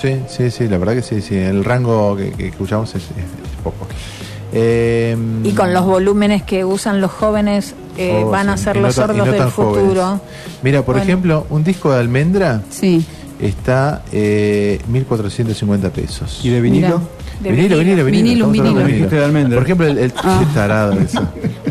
Sí, 0.00 0.16
sí, 0.28 0.50
sí, 0.50 0.68
la 0.68 0.78
verdad 0.78 0.94
que 0.94 1.02
sí, 1.02 1.20
sí. 1.22 1.36
El 1.36 1.64
rango 1.64 2.16
que, 2.16 2.30
que 2.32 2.48
escuchamos 2.48 2.90
es, 2.90 3.02
es- 3.02 3.08
es 3.10 3.62
poco. 3.64 3.86
Eh, 4.52 5.16
Y 5.42 5.50
con 5.52 5.72
los 5.74 5.84
volúmenes 5.84 6.42
que 6.44 6.64
usan 6.64 7.00
los 7.00 7.10
jóvenes 7.10 7.74
eh, 7.98 8.22
oh, 8.24 8.30
van 8.30 8.48
a 8.50 8.56
sí, 8.56 8.64
ser 8.64 8.76
y 8.76 8.80
no 8.80 8.86
los 8.86 8.94
tan- 8.94 9.04
y 9.04 9.06
sordos 9.08 9.26
no 9.26 9.32
del 9.32 9.50
jóvenes. 9.50 9.82
futuro. 9.84 10.20
Mira, 10.62 10.82
por 10.82 10.94
Bueno. 10.94 11.02
ejemplo, 11.02 11.46
un 11.50 11.64
disco 11.64 11.92
de 11.92 11.98
almendra 12.00 12.62
Sí. 12.70 13.04
está 13.40 14.02
eh, 14.12 14.78
1.450 14.90 15.90
pesos. 15.90 16.40
¿Y 16.44 16.50
de 16.50 16.60
vinilo? 16.60 16.98
Mira. 16.98 17.00
De 17.40 17.50
vinilo, 17.50 17.78
vinilo, 17.78 18.04
vinilo. 18.04 18.22
Vinilo, 18.22 18.44
hablando 18.46 18.84
vinilo. 18.86 19.08
de 19.10 19.24
almendra. 19.24 19.56
Por 19.58 19.64
ejemplo, 19.64 19.86
el, 19.86 19.98
el 19.98 20.12
Ah. 20.16 20.36
qué 20.40 20.54
tarado 20.54 20.92
eso. 20.92 21.20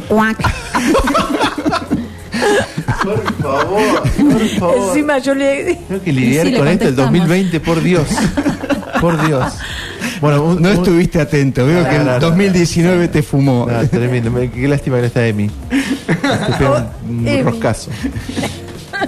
Por 3.06 3.34
favor, 3.42 4.02
por 4.18 4.48
favor. 4.60 4.88
Encima 4.90 5.18
yo 5.20 5.36
le... 5.36 5.76
Tengo 5.88 6.02
que 6.04 6.12
lidiar 6.14 6.48
sí, 6.48 6.54
con 6.54 6.68
esto 6.68 6.88
el 6.90 6.96
contestamos. 6.96 7.12
2020, 7.28 7.60
por 7.62 7.82
Dios. 7.84 8.08
Por 9.02 9.28
Dios. 9.28 9.54
Bueno, 10.22 10.44
un- 10.46 10.62
no 10.62 10.70
un- 10.70 10.76
estuviste 10.76 11.20
atento, 11.20 11.66
veo 11.66 11.84
No, 11.84 11.90
que 11.90 11.96
no, 11.96 12.02
el 12.02 12.08
no, 12.08 12.20
2019 12.22 13.08
te 13.10 13.22
fumó. 13.22 13.68
No, 13.70 13.86
tremendo. 13.88 14.32
Me- 14.32 14.50
Qué 14.50 14.68
lástima 14.70 14.96
que 14.96 15.02
no 15.02 15.08
está 15.08 15.28
Emi. 15.28 15.50
Te 15.50 16.16
pega 16.58 16.92
un, 17.10 17.44
roscazo. 17.44 17.92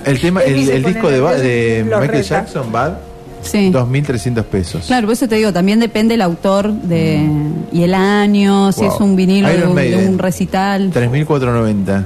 El 0.04 0.20
tema, 0.20 0.42
el, 0.44 0.84
disco 0.84 1.10
de, 1.10 1.22
de 1.40 1.84
Michael 1.86 2.08
reta. 2.10 2.22
Jackson, 2.22 2.72
Bad, 2.72 2.94
Sí. 3.42 3.72
2.300 3.72 4.44
pesos. 4.44 4.86
Claro, 4.88 5.08
por 5.08 5.14
eso 5.14 5.28
te 5.28 5.36
digo, 5.36 5.54
también 5.54 5.80
depende 5.80 6.16
el 6.16 6.22
autor 6.22 6.70
de 6.74 7.26
y 7.72 7.84
el 7.84 7.94
año, 7.94 8.72
si 8.74 8.82
Wow. 8.82 8.94
es 8.94 9.00
un 9.00 9.16
vinilo 9.16 9.48
de 9.48 9.64
un, 9.64 9.76
de 9.76 10.06
un 10.10 10.20
recital. 10.20 10.92
3.490. 10.92 12.04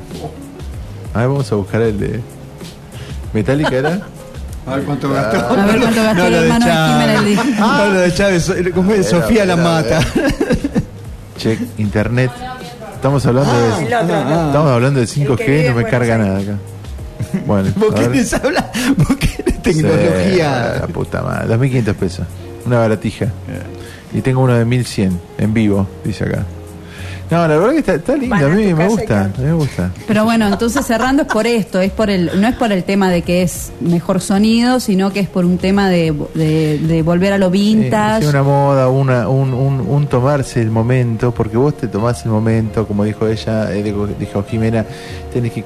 A 1.13 1.19
ver, 1.19 1.27
vamos 1.27 1.51
a 1.51 1.55
buscar 1.55 1.81
el 1.81 1.99
de. 1.99 2.19
¿Metallica 3.33 3.75
era? 3.75 3.99
A 4.67 4.75
ver 4.75 4.85
cuánto 4.85 5.09
gastó. 5.11 5.37
A 5.37 5.65
ver 5.65 5.79
cuánto 5.79 6.03
gastó 6.03 6.25
el 6.27 6.31
lo 6.33 6.41
de 6.41 6.47
hermano 6.47 6.65
de 6.99 7.15
el 7.15 7.25
disco. 7.25 7.43
No, 7.59 7.85
lo 7.87 7.99
de 7.99 8.13
Chávez, 8.13 8.53
¿cómo 8.75 8.91
es? 8.93 9.09
Sofía 9.09 9.45
la 9.45 9.55
mata. 9.55 9.99
Check, 11.37 11.59
internet. 11.79 12.31
Estamos 12.93 13.25
hablando 13.25 13.51
de. 13.51 13.67
el 13.87 13.93
otro, 13.93 14.15
el. 14.15 14.47
Estamos 14.47 14.71
hablando 14.71 14.99
de 14.99 15.05
El 15.05 15.11
que 15.11 15.25
5G, 15.27 15.45
vive 15.47 15.69
no 15.69 15.75
me 15.77 15.83
carga 15.85 16.17
nada 16.19 16.39
acá. 16.39 16.55
Bueno, 17.47 17.69
¿Vos 17.75 17.95
querés 17.95 18.33
hablar? 18.33 18.71
¿Vos 18.97 19.17
querés 19.17 19.55
Sí, 19.63 19.81
tecnología? 19.81 20.77
la 20.81 20.87
puta 20.87 21.21
madre. 21.23 21.55
2.500 21.57 21.93
pesos. 21.95 22.25
Una 22.65 22.77
baratija. 22.79 23.27
Y 24.13 24.21
tengo 24.21 24.41
uno 24.41 24.53
de 24.53 24.65
1.100 24.65 25.11
en 25.39 25.53
vivo, 25.53 25.87
dice 26.03 26.25
acá. 26.25 26.45
No, 27.31 27.47
la 27.47 27.57
verdad 27.57 27.71
que 27.71 27.77
está, 27.79 27.95
está 27.95 28.15
lindo. 28.17 28.35
Van 28.35 28.43
A 28.43 28.49
mí 28.49 28.73
me 28.73 28.87
gusta. 28.87 29.31
Me 29.37 29.53
gusta. 29.53 29.91
Pero 30.05 30.25
bueno, 30.25 30.47
entonces 30.47 30.85
cerrando 30.85 31.21
es 31.23 31.27
por 31.29 31.47
esto, 31.47 31.79
es 31.79 31.91
por 31.91 32.09
el, 32.09 32.29
no 32.41 32.47
es 32.47 32.55
por 32.55 32.71
el 32.73 32.83
tema 32.83 33.09
de 33.09 33.21
que 33.21 33.41
es 33.41 33.71
mejor 33.79 34.19
sonido, 34.19 34.79
sino 34.81 35.11
que 35.13 35.21
es 35.21 35.29
por 35.29 35.45
un 35.45 35.57
tema 35.57 35.89
de, 35.89 36.13
de, 36.35 36.77
de 36.79 37.01
volver 37.03 37.31
a 37.33 37.37
lo 37.37 37.49
vintage. 37.49 38.23
Sí, 38.23 38.27
una 38.27 38.43
moda, 38.43 38.89
una, 38.89 39.29
un, 39.29 39.53
un, 39.53 39.79
un 39.79 40.07
tomarse 40.07 40.61
el 40.61 40.69
momento, 40.71 41.33
porque 41.33 41.55
vos 41.57 41.75
te 41.77 41.87
tomás 41.87 42.23
el 42.25 42.31
momento, 42.31 42.85
como 42.85 43.05
dijo 43.05 43.25
ella, 43.27 43.73
eh, 43.73 43.81
dijo, 43.81 44.07
dijo 44.19 44.43
Jimena, 44.43 44.85
tenés 45.31 45.53
que 45.53 45.63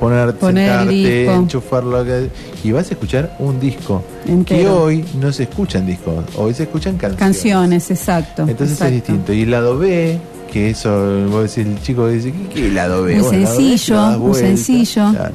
poner, 0.00 0.34
sentarte, 0.40 1.32
enchufarlo 1.32 2.04
que- 2.04 2.28
y 2.64 2.72
vas 2.72 2.90
a 2.90 2.94
escuchar 2.94 3.36
un 3.38 3.58
disco 3.60 4.02
que 4.24 4.32
Entero. 4.32 4.82
hoy 4.82 5.04
no 5.20 5.32
se 5.32 5.44
escuchan 5.44 5.86
discos, 5.86 6.24
hoy 6.36 6.54
se 6.54 6.64
escuchan 6.64 6.96
canciones. 6.96 7.18
Canciones, 7.18 7.90
exacto. 7.92 8.42
Entonces 8.42 8.72
exacto. 8.72 8.84
es 8.86 8.92
distinto. 9.02 9.32
Y 9.32 9.42
el 9.42 9.50
lado 9.52 9.78
B, 9.78 10.18
que 10.50 10.70
eso, 10.70 11.26
vos 11.28 11.42
decís, 11.54 11.58
el 11.72 11.80
chico 11.82 12.08
dice, 12.08 12.32
¿qué, 12.32 12.48
qué 12.48 12.60
es 12.60 12.66
el 12.66 12.74
lado 12.74 13.02
B? 13.04 13.14
Muy 13.16 13.22
Bueno, 13.22 13.46
sencillo, 13.46 14.00
muy 14.18 14.18
vuelta, 14.30 14.46
sencillo. 14.48 15.10
claro. 15.12 15.34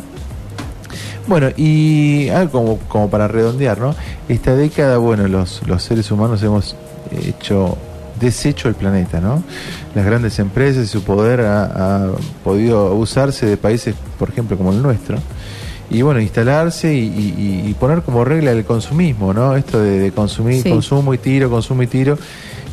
Bueno, 1.28 1.50
y 1.56 2.28
algo 2.30 2.52
como, 2.52 2.78
como 2.90 3.10
para 3.10 3.28
redondear, 3.30 3.80
¿no? 3.80 3.96
Esta 4.28 4.56
década, 4.56 4.98
bueno, 4.98 5.28
los, 5.28 5.62
los 5.68 5.82
seres 5.82 6.12
humanos 6.12 6.44
hemos 6.44 6.76
hecho 7.26 7.78
deshecho 8.20 8.68
el 8.68 8.76
planeta, 8.76 9.22
¿no? 9.22 9.42
Las 9.96 10.06
grandes 10.06 10.38
empresas 10.40 10.84
y 10.86 10.88
su 10.88 11.04
poder 11.04 11.42
ha, 11.42 11.64
ha 12.06 12.12
podido 12.44 12.94
usarse 12.96 13.46
de 13.46 13.56
países, 13.58 13.96
por 14.20 14.30
ejemplo, 14.30 14.58
como 14.58 14.72
el 14.74 14.82
nuestro, 14.82 15.18
y 15.90 16.02
bueno, 16.02 16.20
instalarse 16.20 16.94
y, 16.94 17.00
y- 17.06 17.70
y 17.70 17.74
poner 17.76 18.02
como 18.02 18.26
regla 18.26 18.52
el 18.52 18.66
consumismo, 18.66 19.34
¿no? 19.34 19.56
Esto 19.56 19.80
de, 19.80 20.00
de 20.00 20.12
consumir, 20.12 20.62
Sí. 20.64 20.70
consumo 20.70 21.14
y 21.14 21.18
tiro, 21.20 21.50
consumo 21.50 21.84
y 21.84 21.88
tiro. 21.88 22.18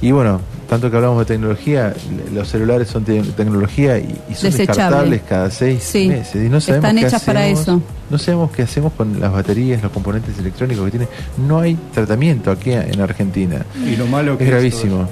Y 0.02 0.12
bueno, 0.12 0.40
tanto 0.68 0.90
que 0.90 0.96
hablamos 0.96 1.18
de 1.18 1.24
tecnología, 1.26 1.92
los 2.32 2.48
celulares 2.48 2.88
son 2.88 3.04
te- 3.04 3.22
tecnología 3.22 3.98
y, 3.98 4.04
y 4.30 4.34
son 4.34 4.50
Desechable. 4.50 4.56
descartables 4.66 5.22
cada 5.28 5.50
seis 5.50 5.82
Sí. 5.82 6.08
meses. 6.08 6.36
Y 6.36 6.48
no 6.48 6.60
sabemos 6.60 6.84
Están 6.88 6.96
qué 6.96 7.06
hechas 7.06 7.22
para 7.24 7.40
hacemos. 7.40 7.60
eso. 7.60 7.82
No 8.08 8.18
sabemos 8.18 8.50
qué 8.50 8.62
hacemos 8.62 8.92
con 8.94 9.20
las 9.20 9.30
baterías, 9.32 9.82
los 9.82 9.92
componentes 9.92 10.38
electrónicos 10.38 10.84
que 10.86 10.90
tiene. 10.92 11.08
No 11.46 11.60
hay 11.60 11.76
tratamiento 11.92 12.50
aquí 12.50 12.72
en 12.72 13.00
Argentina. 13.00 13.64
Y 13.86 13.96
lo 13.96 14.06
malo 14.06 14.38
que 14.38 14.44
Es 14.44 14.48
es 14.50 14.54
gravísimo. 14.54 15.06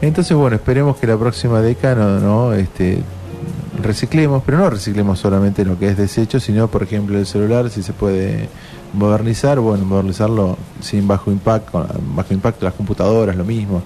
Entonces, 0.00 0.36
bueno, 0.36 0.56
esperemos 0.56 0.96
que 0.96 1.06
la 1.06 1.16
próxima 1.16 1.60
década 1.60 1.94
no, 1.94 2.18
no, 2.18 2.52
este, 2.54 2.98
reciclemos, 3.82 4.42
pero 4.44 4.58
no 4.58 4.70
reciclemos 4.70 5.18
solamente 5.18 5.64
lo 5.64 5.78
que 5.78 5.88
es 5.88 5.96
desecho, 5.96 6.40
sino, 6.40 6.68
por 6.68 6.82
ejemplo, 6.82 7.18
el 7.18 7.26
celular, 7.26 7.70
si 7.70 7.82
se 7.82 7.92
puede 7.92 8.48
modernizar, 8.92 9.58
bueno, 9.60 9.84
modernizarlo 9.84 10.56
sin 10.80 11.06
bajo 11.08 11.30
impacto, 11.30 11.72
con 11.72 11.86
bajo 12.14 12.34
impacto 12.34 12.64
las 12.64 12.74
computadoras, 12.74 13.36
lo 13.36 13.44
mismo. 13.44 13.82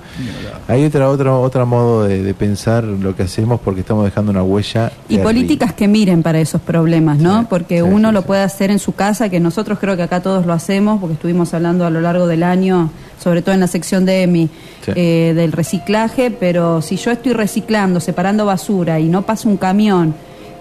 Hay 0.69 0.85
otra, 0.85 1.09
otra, 1.09 1.35
otra 1.37 1.65
modo 1.65 2.05
de, 2.05 2.23
de 2.23 2.35
pensar 2.35 2.85
lo 2.85 3.15
que 3.15 3.23
hacemos 3.25 3.61
porque 3.61 3.81
estamos 3.81 4.05
dejando 4.05 4.33
una 4.33 4.43
huella. 4.43 4.91
Y 5.09 5.19
políticas 5.19 5.73
que 5.75 5.87
miren 5.89 6.23
para 6.23 6.41
esos 6.41 6.61
problemas, 6.61 7.19
¿no? 7.19 7.41
Sí, 7.41 7.47
porque 7.49 7.77
sí, 7.77 7.83
uno 7.83 8.09
sí, 8.09 8.15
lo 8.15 8.21
sí. 8.23 8.27
puede 8.27 8.43
hacer 8.43 8.71
en 8.71 8.79
su 8.79 8.95
casa, 8.95 9.29
que 9.29 9.39
nosotros 9.41 9.79
creo 9.79 9.97
que 9.97 10.03
acá 10.03 10.21
todos 10.23 10.47
lo 10.47 10.53
hacemos, 10.53 11.01
porque 11.01 11.15
estuvimos 11.15 11.55
hablando 11.55 11.87
a 11.87 11.91
lo 11.91 12.01
largo 12.01 12.27
del 12.27 12.43
año, 12.43 12.91
sobre 13.23 13.43
todo 13.43 13.55
en 13.55 13.61
la 13.61 13.69
sección 13.69 14.05
de 14.05 14.23
EMI, 14.23 14.51
Sí. 14.85 14.93
eh, 14.95 15.33
del 15.35 15.51
reciclaje, 15.51 16.31
pero 16.31 16.81
si 16.81 16.97
yo 16.97 17.11
estoy 17.11 17.33
reciclando, 17.33 17.99
separando 17.99 18.47
basura 18.47 19.01
y 19.01 19.09
no 19.09 19.23
pasa 19.23 19.49
un 19.49 19.57
camión 19.57 20.15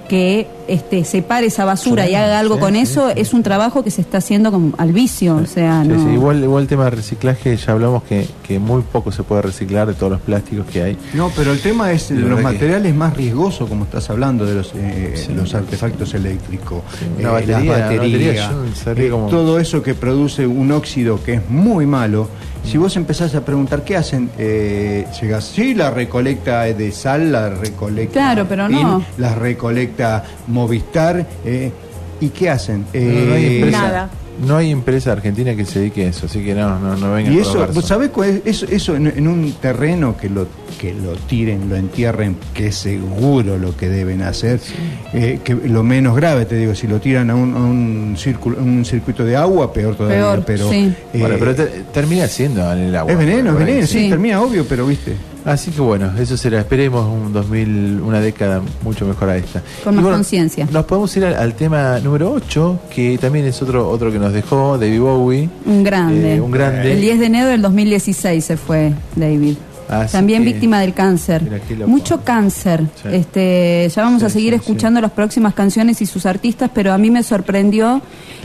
que 0.07 0.47
este, 0.67 1.03
separe 1.03 1.47
esa 1.47 1.65
basura 1.65 2.05
Sí, 2.05 2.11
y 2.11 2.15
haga 2.15 2.39
algo 2.39 2.55
sí, 2.55 2.61
con 2.61 2.73
sí, 2.73 2.79
eso, 2.79 3.07
sí. 3.09 3.13
es 3.21 3.33
un 3.33 3.43
trabajo 3.43 3.83
que 3.83 3.91
se 3.91 4.01
está 4.01 4.17
haciendo 4.19 4.51
con, 4.51 4.73
al 4.77 4.91
vicio, 4.93 5.35
o 5.35 5.45
sea, 5.45 5.83
Sí, 5.83 5.89
no... 5.89 6.03
sí, 6.03 6.09
igual, 6.13 6.43
igual 6.43 6.63
el 6.63 6.67
tema 6.67 6.85
de 6.85 6.91
reciclaje, 6.91 7.55
ya 7.57 7.71
hablamos 7.73 8.03
que, 8.03 8.27
que 8.47 8.57
muy 8.59 8.81
poco 8.81 9.11
se 9.11 9.23
puede 9.23 9.41
reciclar 9.43 9.87
de 9.87 9.93
todos 9.93 10.11
los 10.13 10.21
plásticos 10.21 10.65
que 10.67 10.81
hay. 10.83 10.97
No, 11.13 11.31
pero 11.35 11.51
el 11.51 11.59
tema 11.61 11.91
es 11.91 12.09
La 12.11 12.19
los 12.21 12.37
que- 12.37 12.43
materiales 12.43 12.95
más 12.95 13.15
riesgosos, 13.15 13.67
como 13.69 13.83
estás 13.85 14.09
hablando, 14.09 14.45
de 14.45 14.55
los, 14.55 14.71
eh, 14.75 15.13
Sí. 15.15 15.33
los 15.33 15.53
artefactos 15.53 16.13
eléctricos, 16.13 16.81
Sí, 16.99 17.05
eh, 17.05 17.19
una 17.21 17.31
batería, 17.31 17.57
las 17.57 17.67
baterías, 17.67 17.99
batería, 17.99 18.33
yo 18.51 18.75
sabría 18.75 19.05
eh, 19.07 19.27
todo 19.29 19.59
eso 19.59 19.81
que 19.83 19.93
produce 19.93 20.47
un 20.47 20.71
óxido 20.71 21.23
que 21.23 21.35
es 21.35 21.49
muy 21.49 21.85
malo. 21.85 22.27
Si 22.65 22.77
vos 22.77 22.95
empezás 22.97 23.33
a 23.35 23.45
preguntar 23.45 23.83
qué 23.83 23.95
hacen, 23.95 24.29
eh, 24.37 25.05
llegás, 25.21 25.45
sí, 25.45 25.73
la 25.75 25.91
recolecta 25.91 26.63
de 26.63 26.91
sal, 26.91 27.31
la 27.31 27.49
recolecta 27.49 28.11
Claro, 28.13 28.45
pero 28.49 28.67
no. 28.67 28.97
PIN, 28.99 29.05
la 29.17 29.35
recolecta 29.35 30.23
Movistar, 30.47 31.25
eh, 31.45 31.71
¿y 32.19 32.29
qué 32.29 32.49
hacen? 32.49 32.79
No, 32.93 32.99
no 32.99 33.33
hay 33.33 33.45
Eh, 33.45 33.55
empresa, 33.57 33.81
Nada. 33.81 34.09
No 34.45 34.57
hay 34.57 34.71
empresa 34.71 35.11
argentina 35.11 35.55
que 35.55 35.65
se 35.65 35.79
dedique 35.79 36.05
a 36.05 36.09
eso, 36.09 36.25
así 36.25 36.43
que 36.43 36.53
no, 36.55 36.79
no, 36.79 36.95
no 36.97 37.13
vengan 37.13 37.33
Y 37.33 37.39
eso. 37.39 37.67
¿vos 37.73 37.85
sabés 37.85 38.09
cuál 38.09 38.29
es? 38.29 38.41
Eso, 38.63 38.65
eso 38.69 38.95
en, 38.95 39.07
en 39.07 39.27
un 39.27 39.51
terreno 39.61 40.15
que 40.17 40.29
lo, 40.29 40.47
que 40.79 40.93
lo 40.93 41.13
tiren, 41.13 41.69
lo 41.69 41.75
entierren, 41.75 42.35
que 42.53 42.67
es 42.67 42.75
seguro 42.75 43.57
lo 43.57 43.75
que 43.77 43.87
deben 43.89 44.21
hacer, 44.21 44.59
eh, 45.13 45.39
que 45.43 45.53
lo 45.55 45.83
menos 45.83 46.15
grave, 46.15 46.45
te 46.45 46.55
digo, 46.57 46.75
si 46.75 46.87
lo 46.87 46.99
tiran 46.99 47.29
a 47.29 47.35
un, 47.35 47.53
a 47.55 47.59
un, 47.59 48.15
círculo, 48.17 48.57
un 48.59 48.83
circuito 48.85 49.23
de 49.23 49.35
agua, 49.35 49.71
peor 49.71 49.95
todavía, 49.95 50.19
Peor, 50.21 50.43
pero... 50.45 50.69
sí. 50.69 50.93
eh, 51.13 51.19
Bueno, 51.19 51.35
pero 51.39 51.55
te- 51.55 51.83
termina 51.93 52.27
siendo 52.27 52.71
en 52.73 52.79
el 52.79 52.95
agua. 52.95 53.11
es 53.11 53.17
veneno, 53.17 53.51
es 53.51 53.57
veneno, 53.57 53.87
sí, 53.87 53.99
sí. 54.03 54.09
termina 54.09 54.41
obvio, 54.41 54.65
pero 54.67 54.85
viste. 54.87 55.13
Así 55.45 55.71
que 55.71 55.81
bueno, 55.81 56.11
eso 56.17 56.35
será. 56.37 56.59
Esperemos 56.59 57.05
un 57.05 57.31
2000, 57.31 58.01
una 58.01 58.19
década 58.19 58.61
mucho 58.83 59.05
mejor 59.05 59.29
a 59.29 59.37
esta. 59.37 59.61
Con 59.83 59.95
más 59.95 60.03
bueno, 60.03 60.17
conciencia. 60.17 60.67
Nos 60.71 60.85
podemos 60.85 61.15
ir 61.17 61.25
al, 61.25 61.35
al 61.35 61.53
tema 61.53 61.99
número 61.99 62.31
8, 62.31 62.79
que 62.89 63.17
también 63.19 63.45
es 63.45 63.61
otro 63.61 63.87
otro 63.87 64.11
que 64.11 64.17
nos 64.17 64.33
dejó 64.33 64.77
David 64.77 64.99
Bowie. 64.99 65.49
Un 65.65 65.83
grande. 65.83 66.35
Eh, 66.35 66.41
un 66.41 66.51
grande. 66.51 66.93
El 66.93 67.01
10 67.01 67.19
de 67.19 67.25
enero 67.27 67.47
del 67.49 67.61
2016 67.61 68.43
se 68.43 68.57
fue 68.57 68.93
David. 69.15 69.55
Así 69.89 70.11
También 70.13 70.43
que- 70.43 70.51
víctima 70.53 70.79
del 70.79 70.93
cáncer. 70.93 71.43
Mucho 71.85 72.21
cáncer. 72.23 72.85
Sí. 73.01 73.09
Este, 73.11 73.89
ya 73.95 74.01
vamos 74.03 74.21
Sí, 74.21 74.25
a 74.25 74.29
seguir 74.29 74.53
sí, 74.53 74.59
escuchando 74.59 74.99
las 75.01 75.11
próximas 75.11 75.53
canciones 75.53 76.01
y 76.01 76.05
sus 76.05 76.25
artistas, 76.25 76.71
pero 76.73 76.91
a 76.93 76.97
mí 76.97 77.11
me 77.11 77.21
sorprendió 77.23 78.01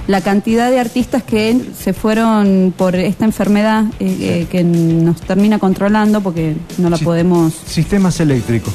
la 0.07 0.21
cantidad 0.21 0.71
de 0.71 0.81
artistas 0.81 1.23
que 1.23 1.59
se 1.79 1.93
fueron 1.93 2.75
por 2.77 2.95
esta 2.97 3.25
enfermedad 3.25 3.85
eh, 4.01 4.17
eh, 4.21 4.47
que 4.51 4.65
nos 4.65 5.21
termina 5.23 5.59
controlando 5.59 6.21
porque 6.21 6.57
no 6.79 6.91
la 6.91 6.99
podemos. 6.99 7.55
Sistemas 7.67 8.19
eléctricos. 8.21 8.75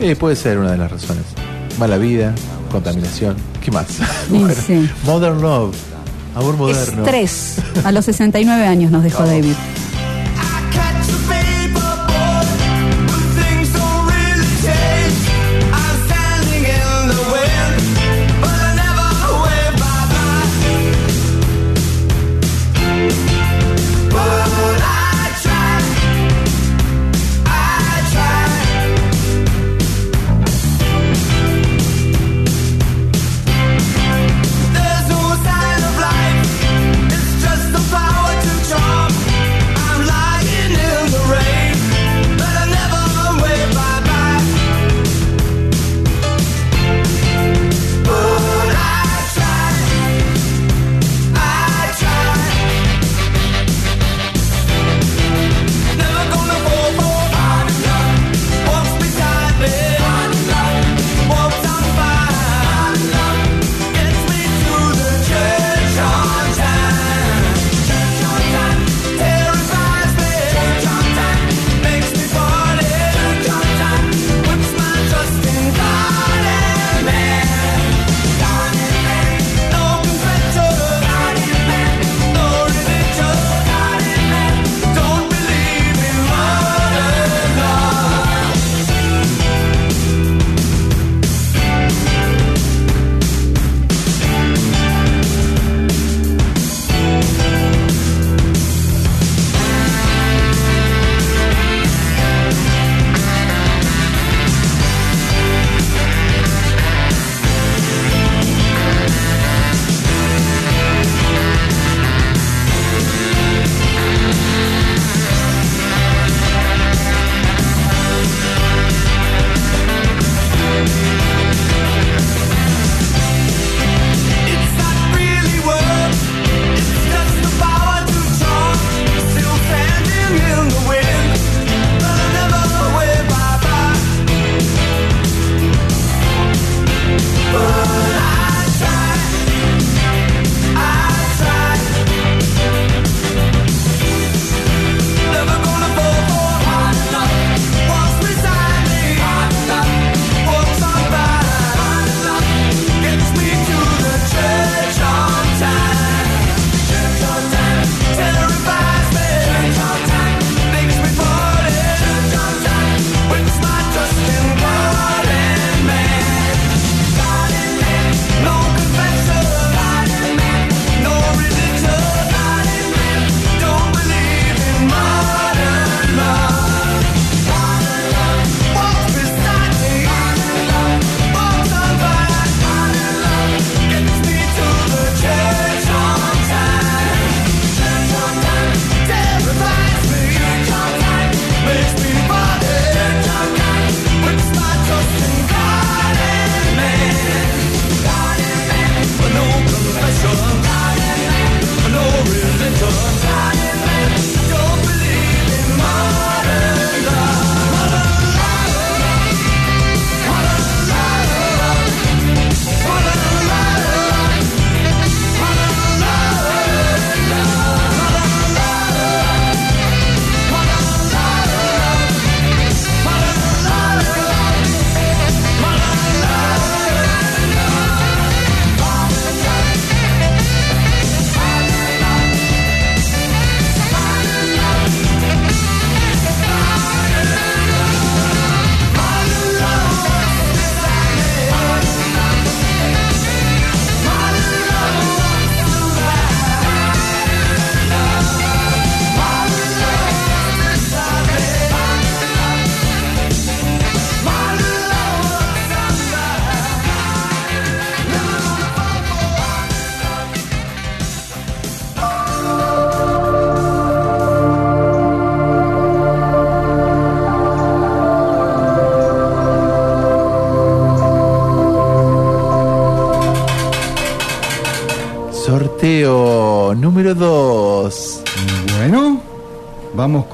Eh, 0.00 0.14
puede 0.16 0.36
ser 0.36 0.58
una 0.58 0.70
de 0.72 0.78
las 0.78 0.90
razones. 0.90 1.24
Mala 1.78 1.98
vida, 1.98 2.34
contaminación. 2.70 3.36
¿Qué 3.62 3.70
más? 3.70 3.86
Modern 5.04 5.40
Love. 5.42 5.74
Amor 6.34 6.56
moderno. 6.56 7.02
Estrés. 7.04 7.56
A 7.84 7.92
los 7.92 8.04
69 8.04 8.66
años 8.66 8.90
nos 8.90 9.02
dejó 9.02 9.24
David. 9.26 9.54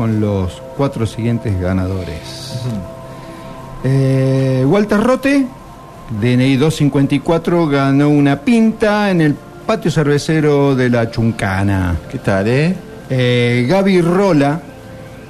Con 0.02 0.20
los 0.20 0.60
cuatro 0.76 1.06
siguientes 1.06 1.60
ganadores. 1.60 2.58
Eh, 3.84 4.64
Walter 4.66 4.98
Rote, 4.98 5.46
DNI 6.20 6.56
254, 6.56 7.68
ganó 7.68 8.08
una 8.08 8.40
pinta 8.40 9.12
en 9.12 9.20
el 9.20 9.36
patio 9.64 9.92
cervecero 9.92 10.74
de 10.74 10.90
la 10.90 11.08
Chuncana. 11.08 11.94
¿Qué 12.10 12.18
tal, 12.18 12.48
eh? 12.48 12.74
Eh, 13.10 13.64
Gaby 13.68 14.00
Rola, 14.00 14.60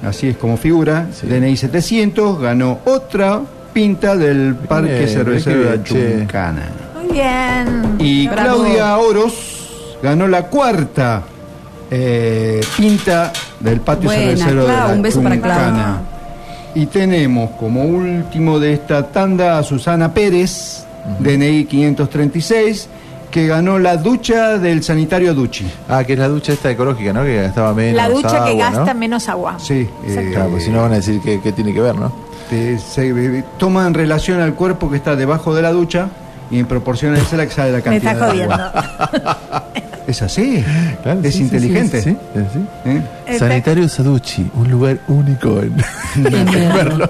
así 0.03 0.29
es 0.29 0.37
como 0.37 0.57
figura, 0.57 1.07
DNI 1.21 1.55
700, 1.55 2.41
ganó 2.41 2.79
otra 2.85 3.41
pinta 3.73 4.17
del 4.17 4.55
parque 4.55 5.01
bien, 5.01 5.07
cervecero 5.07 5.69
de 5.69 5.77
la. 5.77 5.83
Chuncana. 5.83 6.69
Muy 6.95 7.11
bien. 7.13 7.95
Y 7.99 8.27
Bravo. 8.27 8.63
Claudia 8.63 8.97
Oros 8.97 9.99
ganó 10.01 10.27
la 10.27 10.47
cuarta 10.47 11.21
eh, 11.91 12.59
pinta 12.75 13.31
del 13.63 13.79
patio 13.81 14.05
Buena, 14.09 14.23
cervecero 14.37 14.61
de 14.65 14.73
la 14.73 14.87
un 14.87 15.01
beso 15.01 15.21
para 15.23 15.39
Clau. 15.39 15.57
Chuncana. 15.57 16.01
Y 16.75 16.85
tenemos 16.87 17.51
como 17.51 17.83
último 17.83 18.59
de 18.59 18.73
esta 18.73 19.07
tanda 19.07 19.57
a 19.59 19.63
Susana 19.63 20.13
Pérez, 20.13 20.85
DNI 21.19 21.65
536, 21.65 22.89
que 23.29 23.47
ganó 23.47 23.79
la 23.79 23.97
ducha 23.97 24.57
del 24.57 24.83
sanitario 24.83 25.33
Duchi. 25.33 25.65
Ah, 25.89 26.03
que 26.03 26.13
es 26.13 26.19
la 26.19 26.27
ducha 26.27 26.53
esta 26.53 26.69
ecológica, 26.71 27.13
¿no? 27.13 27.23
Que 27.23 27.41
gastaba 27.43 27.73
menos 27.73 27.95
La 27.95 28.09
ducha 28.09 28.29
que 28.45 28.51
agua, 28.51 28.69
¿no? 28.71 28.77
gasta 28.77 28.93
menos 28.93 29.29
agua. 29.29 29.55
Sí, 29.59 29.87
Claro, 30.31 30.49
pues 30.51 30.63
si 30.65 30.69
no 30.71 30.81
van 30.81 30.93
a 30.93 30.95
decir 30.95 31.19
que, 31.21 31.39
que 31.41 31.51
tiene 31.51 31.73
que 31.73 31.81
ver, 31.81 31.95
¿no? 31.95 32.11
te- 32.49 32.77
se 32.77 33.07
eh, 33.09 33.43
toma 33.57 33.87
en 33.87 33.93
relación 33.93 34.41
al 34.41 34.53
cuerpo 34.53 34.89
que 34.91 34.97
está 34.97 35.15
debajo 35.15 35.55
de 35.55 35.61
la 35.61 35.71
ducha 35.71 36.07
y 36.51 36.59
en 36.59 36.65
proporción 36.65 37.15
a 37.15 37.19
esa 37.19 37.37
la 37.37 37.45
que 37.47 37.51
sale 37.53 37.71
la 37.71 37.77
Me 37.77 37.83
cantidad 37.83 38.13
está 38.13 38.25
de 38.25 38.31
jodiendo. 38.31 38.57
Es 40.07 40.21
así, 40.21 40.63
Claro, 41.01 41.21
es 41.23 41.35
sí, 41.35 41.41
inteligente. 41.43 42.01
sí, 42.01 42.17
sí, 42.35 42.41
sí. 42.53 42.59
¿Eh? 42.85 43.37
Sanitario 43.39 43.87
Saduchi, 43.87 44.49
un 44.55 44.69
lugar 44.69 44.99
único 45.07 45.59
en, 45.61 45.73
en 46.25 46.73
verlo. 46.73 47.09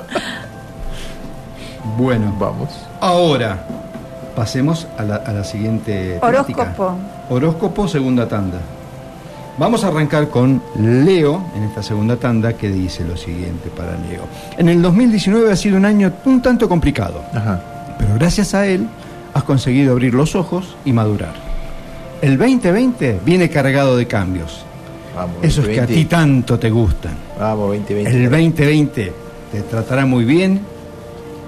Bueno, 1.98 2.34
Vamos. 2.40 2.70
ahora 3.02 3.66
pasemos 4.36 4.88
a 4.98 5.04
la, 5.04 5.16
a 5.18 5.32
la 5.34 5.44
siguiente 5.44 6.20
temática. 6.20 6.62
Horóscopo. 6.64 6.96
Horóscopo, 7.30 7.88
segunda 7.88 8.28
tanda. 8.28 8.60
Vamos 9.58 9.84
a 9.84 9.90
arrancar 9.90 10.30
con 10.30 10.62
Leo 10.80 11.44
en 11.56 11.64
esta 11.64 11.84
segunda 11.84 12.16
tanda 12.16 12.54
que 12.54 12.70
dice 12.70 13.04
lo 13.04 13.16
siguiente 13.16 13.70
para 13.70 13.92
Leo. 13.92 14.24
En 14.58 14.70
el 14.70 14.82
2019 14.82 15.52
ha 15.52 15.56
sido 15.56 15.78
un 15.78 15.86
año 15.86 16.12
un 16.26 16.42
tanto 16.42 16.68
complicado, 16.68 17.22
Ajá. 17.34 17.62
pero 18.00 18.16
gracias 18.16 18.56
a 18.56 18.66
él 18.66 18.88
has 19.34 19.44
conseguido 19.44 19.92
abrir 19.92 20.14
los 20.16 20.36
ojos 20.36 20.76
y 20.86 20.94
madurar. 20.94 21.34
El 22.24 22.38
2020 22.38 23.20
viene 23.26 23.50
cargado 23.50 23.98
de 23.98 24.08
cambios, 24.08 24.64
Vamos. 25.14 25.36
esos 25.42 25.66
que 25.66 25.74
a 25.74 25.84
2020. 25.84 25.94
ti 25.94 26.06
tanto 26.06 26.58
te 26.58 26.70
gustan. 26.70 27.16
Vamos, 27.38 27.68
2020. 27.68 28.12
El 28.12 28.30
2020 28.30 29.14
te 29.52 29.62
tratará 29.64 30.06
muy 30.06 30.24
bien, 30.24 30.62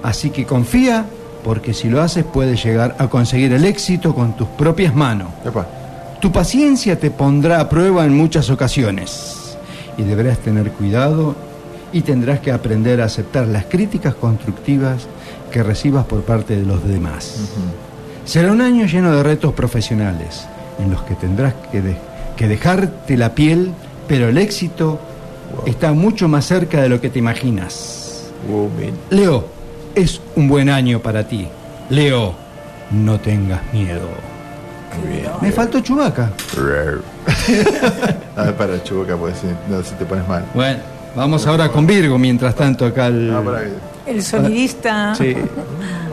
así 0.02 0.28
que 0.28 0.44
confía, 0.44 1.06
porque 1.42 1.72
si 1.72 1.88
lo 1.88 2.02
haces 2.02 2.24
puedes 2.24 2.62
llegar 2.62 2.94
a 2.98 3.08
conseguir 3.08 3.54
el 3.54 3.64
éxito 3.64 4.14
con 4.14 4.36
tus 4.36 4.48
propias 4.48 4.94
manos. 4.94 5.28
Epa. 5.46 5.66
Tu 6.20 6.30
paciencia 6.30 6.98
te 6.98 7.10
pondrá 7.10 7.58
a 7.60 7.70
prueba 7.70 8.04
en 8.04 8.14
muchas 8.14 8.50
ocasiones 8.50 9.56
y 9.96 10.02
deberás 10.02 10.40
tener 10.40 10.72
cuidado 10.72 11.34
y 11.90 12.02
tendrás 12.02 12.40
que 12.40 12.52
aprender 12.52 13.00
a 13.00 13.06
aceptar 13.06 13.46
las 13.46 13.64
críticas 13.64 14.14
constructivas 14.14 15.06
que 15.50 15.62
recibas 15.62 16.04
por 16.04 16.20
parte 16.20 16.54
de 16.54 16.66
los 16.66 16.86
demás. 16.86 17.48
Será 18.26 18.52
un 18.52 18.60
año 18.60 18.84
lleno 18.84 19.16
de 19.16 19.22
retos 19.22 19.54
profesionales 19.54 20.46
en 20.78 20.90
los 20.90 21.02
que 21.02 21.14
tendrás 21.14 21.54
que, 21.72 21.80
de- 21.82 21.96
que 22.36 22.48
dejarte 22.48 23.16
la 23.16 23.34
piel, 23.34 23.72
pero 24.08 24.28
el 24.28 24.38
éxito 24.38 24.98
está 25.66 25.92
mucho 25.92 26.28
más 26.28 26.44
cerca 26.44 26.82
de 26.82 26.88
lo 26.88 27.00
que 27.00 27.08
te 27.10 27.18
imaginas. 27.18 28.30
Bien. 28.78 28.94
Leo, 29.10 29.46
es 29.94 30.20
un 30.36 30.48
buen 30.48 30.68
año 30.68 31.00
para 31.00 31.26
ti. 31.26 31.48
Leo, 31.90 32.34
no 32.90 33.18
tengas 33.20 33.60
miedo. 33.72 34.08
Bien. 35.08 35.26
Me 35.40 35.50
faltó 35.52 35.80
Chubaca. 35.80 36.30
A 38.36 38.42
ver, 38.42 38.54
para 38.56 38.82
Chubaca, 38.82 39.16
pues 39.16 39.36
si, 39.38 39.46
no, 39.72 39.82
si 39.82 39.94
te 39.94 40.04
pones 40.04 40.26
mal. 40.28 40.44
Bueno, 40.54 40.78
vamos 41.14 41.46
ahora 41.46 41.68
con 41.70 41.86
Virgo, 41.86 42.18
mientras 42.18 42.54
tanto 42.54 42.86
acá 42.86 43.06
el... 43.08 43.30
No, 43.32 43.42
para 43.42 43.60
que- 43.62 44.10
El 44.10 44.22
sonidista 44.22 45.14
Sí, 45.16 45.34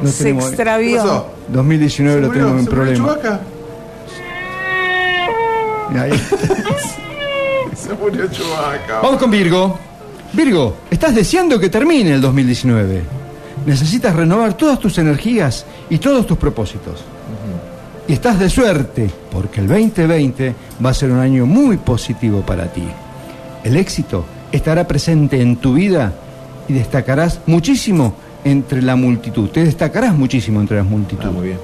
no 0.01 0.09
se 0.09 0.23
tenemos- 0.23 0.45
¿Qué 0.45 0.49
extravió. 0.55 0.97
pasó? 0.97 1.27
2019 1.49 2.21
lo 2.21 2.27
¿Se 2.27 2.27
murió? 2.27 2.43
tenemos 2.45 2.59
en 2.59 2.65
¿Se 2.65 2.75
murió 2.75 2.93
problema. 2.95 3.19
Chewbacca? 3.21 3.39
Se 7.75 7.93
murió 7.93 8.27
Chubaca. 8.27 8.99
Vamos 9.01 9.19
con 9.19 9.29
Virgo. 9.29 9.77
Virgo, 10.33 10.77
estás 10.89 11.13
deseando 11.13 11.59
que 11.59 11.69
termine 11.69 12.15
el 12.15 12.21
2019. 12.21 13.03
Necesitas 13.65 14.15
renovar 14.15 14.55
todas 14.55 14.79
tus 14.79 14.97
energías 14.97 15.65
y 15.89 15.99
todos 15.99 16.25
tus 16.25 16.37
propósitos. 16.37 17.03
Y 18.07 18.13
estás 18.13 18.39
de 18.39 18.49
suerte, 18.49 19.09
porque 19.31 19.61
el 19.61 19.67
2020 19.67 20.55
va 20.83 20.89
a 20.89 20.93
ser 20.93 21.11
un 21.11 21.19
año 21.19 21.45
muy 21.45 21.77
positivo 21.77 22.41
para 22.41 22.65
ti. 22.65 22.83
El 23.63 23.77
éxito 23.77 24.25
estará 24.51 24.87
presente 24.87 25.39
en 25.41 25.57
tu 25.57 25.73
vida 25.75 26.13
y 26.67 26.73
destacarás 26.73 27.39
muchísimo 27.45 28.15
entre 28.43 28.81
la 28.81 28.95
multitud. 28.95 29.49
Te 29.49 29.63
destacarás 29.63 30.15
muchísimo 30.15 30.59
entre 30.59 30.77
las 30.77 30.85
multitudes. 30.85 31.29
Ah, 31.29 31.31
muy 31.31 31.47
bien. 31.47 31.59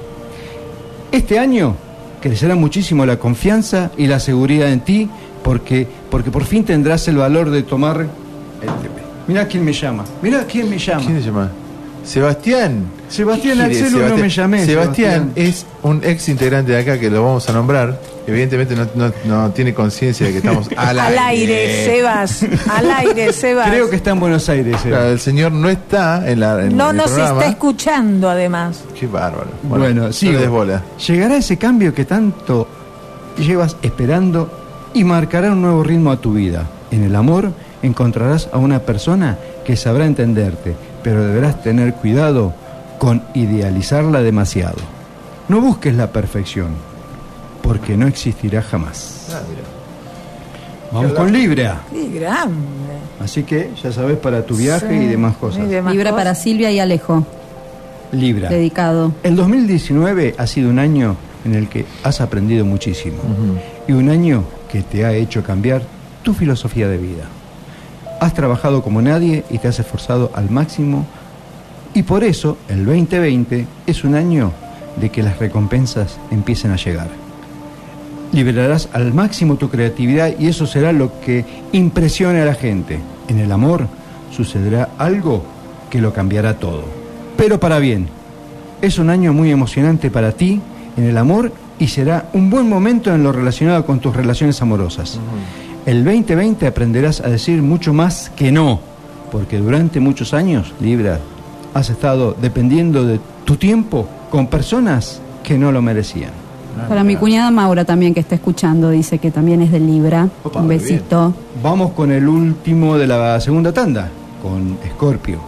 Este 1.12 1.38
año 1.38 1.76
crecerá 2.20 2.54
muchísimo 2.54 3.06
la 3.06 3.18
confianza 3.18 3.90
y 3.96 4.06
la 4.06 4.20
seguridad 4.20 4.70
en 4.70 4.80
ti 4.80 5.10
porque, 5.42 5.86
porque 6.10 6.30
por 6.30 6.44
fin 6.44 6.64
tendrás 6.64 7.08
el 7.08 7.16
valor 7.16 7.50
de 7.50 7.62
tomar... 7.62 8.06
Mira 9.26 9.46
quién 9.46 9.64
me 9.64 9.72
llama, 9.72 10.04
mira 10.22 10.44
quién 10.44 10.68
me 10.68 10.78
llama. 10.78 11.04
¿Quién 11.04 11.20
se 11.20 11.26
llama? 11.26 11.50
Sebastián. 12.04 12.90
Sebastián 13.08 13.58
¿Qué 13.58 13.64
quiere 13.64 13.88
Axel, 13.88 14.08
no 14.08 14.16
me 14.16 14.28
llamé. 14.28 14.64
Sebastián, 14.64 15.32
es 15.36 15.66
un 15.82 16.00
ex 16.02 16.28
integrante 16.28 16.72
de 16.72 16.78
acá 16.78 16.98
que 16.98 17.10
lo 17.10 17.22
vamos 17.24 17.48
a 17.48 17.52
nombrar. 17.52 18.00
Evidentemente 18.30 18.74
no, 18.76 18.86
no- 18.94 19.12
no 19.24 19.50
tiene 19.50 19.74
conciencia 19.74 20.26
de 20.26 20.32
que 20.32 20.38
estamos 20.38 20.68
al, 20.76 20.98
Al 20.98 21.18
aire, 21.18 21.84
Sebas. 21.84 22.44
Al 22.68 22.90
aire, 22.90 23.32
Sebas. 23.34 23.68
Creo 23.68 23.90
que 23.90 23.96
está 23.96 24.10
en 24.10 24.20
Buenos 24.20 24.48
Aires. 24.48 24.76
eh. 24.84 24.88
Claro, 24.88 25.08
el 25.10 25.20
señor 25.20 25.52
no 25.52 25.68
está 25.68 26.28
en, 26.30 26.40
la, 26.40 26.64
en 26.64 26.76
no 26.76 26.90
el 26.90 26.96
nos 26.96 27.10
programa. 27.10 27.40
está 27.40 27.50
escuchando, 27.50 28.30
además. 28.30 28.82
Qué 28.98 29.06
bárbaro. 29.06 29.48
Bueno, 29.62 30.02
no 30.06 30.12
sigo. 30.12 30.32
le 30.32 30.38
des 30.38 30.48
bola. 30.48 30.82
Llegará 31.06 31.36
ese 31.36 31.56
cambio 31.56 31.92
que 31.94 32.04
tanto 32.04 32.66
llevas 33.38 33.76
esperando 33.82 34.50
y 34.94 35.04
marcará 35.04 35.52
un 35.52 35.62
nuevo 35.62 35.82
ritmo 35.82 36.10
a 36.10 36.16
tu 36.20 36.32
vida. 36.34 36.64
En 36.90 37.04
el 37.04 37.14
amor 37.14 37.52
encontrarás 37.82 38.48
a 38.52 38.58
una 38.58 38.80
persona 38.80 39.38
que 39.64 39.76
sabrá 39.76 40.04
entenderte, 40.06 40.74
pero 41.02 41.24
deberás 41.24 41.62
tener 41.62 41.94
cuidado 41.94 42.52
con 42.98 43.22
idealizarla 43.34 44.20
demasiado. 44.22 44.76
No 45.48 45.60
busques 45.60 45.94
la 45.94 46.08
perfección, 46.08 46.68
porque 47.70 47.96
no 47.96 48.08
existirá 48.08 48.62
jamás. 48.62 49.28
Ah, 49.32 49.40
mira. 49.48 49.62
Vamos 50.90 51.12
con 51.12 51.32
Libra. 51.32 51.82
Qué 51.92 52.08
grande. 52.18 52.56
Así 53.20 53.44
que 53.44 53.70
ya 53.80 53.92
sabes 53.92 54.16
para 54.18 54.44
tu 54.44 54.56
viaje 54.56 54.88
Sí, 54.88 55.04
y 55.04 55.06
demás 55.06 55.36
cosas. 55.36 55.62
y 55.64 55.68
demás 55.68 55.92
Libra 55.92 56.10
cosas. 56.10 56.20
para 56.24 56.34
Silvia 56.34 56.72
y 56.72 56.80
Alejo, 56.80 57.24
Libra. 58.10 58.48
dedicado. 58.48 59.12
El 59.22 59.36
2019 59.36 60.34
ha 60.36 60.46
sido 60.48 60.68
un 60.68 60.80
año 60.80 61.14
en 61.44 61.54
el 61.54 61.68
que 61.68 61.84
has 62.02 62.20
aprendido 62.20 62.64
muchísimo 62.64 63.18
y 63.86 63.92
un 63.92 64.08
año 64.08 64.42
que 64.68 64.82
te 64.82 65.04
ha 65.04 65.12
hecho 65.12 65.44
cambiar 65.44 65.82
tu 66.24 66.34
filosofía 66.34 66.88
de 66.88 66.96
vida. 66.98 67.22
Has 68.20 68.34
trabajado 68.34 68.82
como 68.82 69.00
nadie 69.00 69.44
y 69.48 69.58
te 69.58 69.68
has 69.68 69.78
esforzado 69.78 70.32
al 70.34 70.50
máximo 70.50 71.06
y 71.94 72.02
por 72.02 72.24
eso 72.24 72.56
el 72.68 72.84
2020 72.84 73.64
es 73.86 74.02
un 74.02 74.16
año 74.16 74.50
de 75.00 75.10
que 75.10 75.22
las 75.22 75.38
recompensas 75.38 76.18
empiecen 76.32 76.72
a 76.72 76.76
llegar. 76.76 77.29
Liberarás 78.32 78.88
al 78.92 79.12
máximo 79.12 79.56
tu 79.56 79.68
creatividad 79.68 80.32
y 80.38 80.46
eso 80.46 80.66
será 80.66 80.92
lo 80.92 81.20
que 81.20 81.44
impresione 81.72 82.40
a 82.40 82.44
la 82.44 82.54
gente. 82.54 83.00
En 83.28 83.38
el 83.38 83.50
amor 83.50 83.88
sucederá 84.30 84.90
algo 84.98 85.42
que 85.90 86.00
lo 86.00 86.12
cambiará 86.12 86.58
todo, 86.58 86.84
pero 87.36 87.58
para 87.58 87.78
bien. 87.78 88.08
Es 88.82 88.98
un 88.98 89.10
año 89.10 89.32
muy 89.32 89.50
emocionante 89.50 90.10
para 90.10 90.32
ti 90.32 90.60
en 90.96 91.04
el 91.04 91.18
amor 91.18 91.52
y 91.78 91.88
será 91.88 92.28
un 92.32 92.50
buen 92.50 92.68
momento 92.68 93.12
en 93.12 93.24
lo 93.24 93.32
relacionado 93.32 93.84
con 93.84 94.00
tus 94.00 94.14
relaciones 94.14 94.62
amorosas. 94.62 95.18
El 95.86 96.04
2020 96.04 96.66
aprenderás 96.66 97.20
a 97.20 97.28
decir 97.28 97.62
mucho 97.62 97.92
más 97.92 98.30
que 98.36 98.52
no, 98.52 98.80
porque 99.32 99.58
durante 99.58 99.98
muchos 99.98 100.34
años, 100.34 100.72
Libra, 100.80 101.18
has 101.74 101.90
estado 101.90 102.36
dependiendo 102.40 103.04
de 103.04 103.20
tu 103.44 103.56
tiempo 103.56 104.06
con 104.30 104.46
personas 104.46 105.20
que 105.42 105.58
no 105.58 105.72
lo 105.72 105.82
merecían. 105.82 106.49
Para 106.88 107.04
mi 107.04 107.16
cuñada 107.16 107.50
Maura 107.50 107.84
también 107.84 108.14
que 108.14 108.20
está 108.20 108.34
escuchando, 108.34 108.90
dice 108.90 109.18
que 109.18 109.30
también 109.30 109.62
es 109.62 109.70
de 109.70 109.80
Libra. 109.80 110.28
Opa, 110.42 110.60
Un 110.60 110.68
besito. 110.68 111.34
Vamos 111.62 111.92
con 111.92 112.10
el 112.10 112.26
último 112.28 112.96
de 112.96 113.06
la 113.06 113.40
segunda 113.40 113.72
tanda, 113.72 114.08
con 114.42 114.78
Escorpio. 114.84 115.38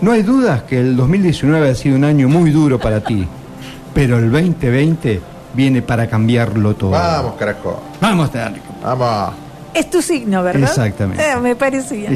No 0.00 0.12
hay 0.12 0.22
dudas 0.22 0.62
que 0.62 0.80
el 0.80 0.96
2019 0.96 1.70
ha 1.70 1.74
sido 1.74 1.96
un 1.96 2.04
año 2.04 2.28
muy 2.28 2.50
duro 2.50 2.78
para 2.78 3.02
ti, 3.02 3.26
pero 3.94 4.18
el 4.18 4.30
2020 4.30 5.20
viene 5.54 5.82
para 5.82 6.06
cambiarlo 6.06 6.74
todo. 6.74 6.90
Vamos, 6.90 7.34
carajo. 7.38 7.80
Vamos, 8.00 8.30
Tárnico. 8.30 8.66
Vamos. 8.82 9.34
Es 9.72 9.90
tu 9.90 10.00
signo, 10.02 10.42
¿verdad? 10.42 10.62
Exactamente. 10.68 11.22
Eh, 11.22 11.36
me 11.40 11.56
parecía. 11.56 12.10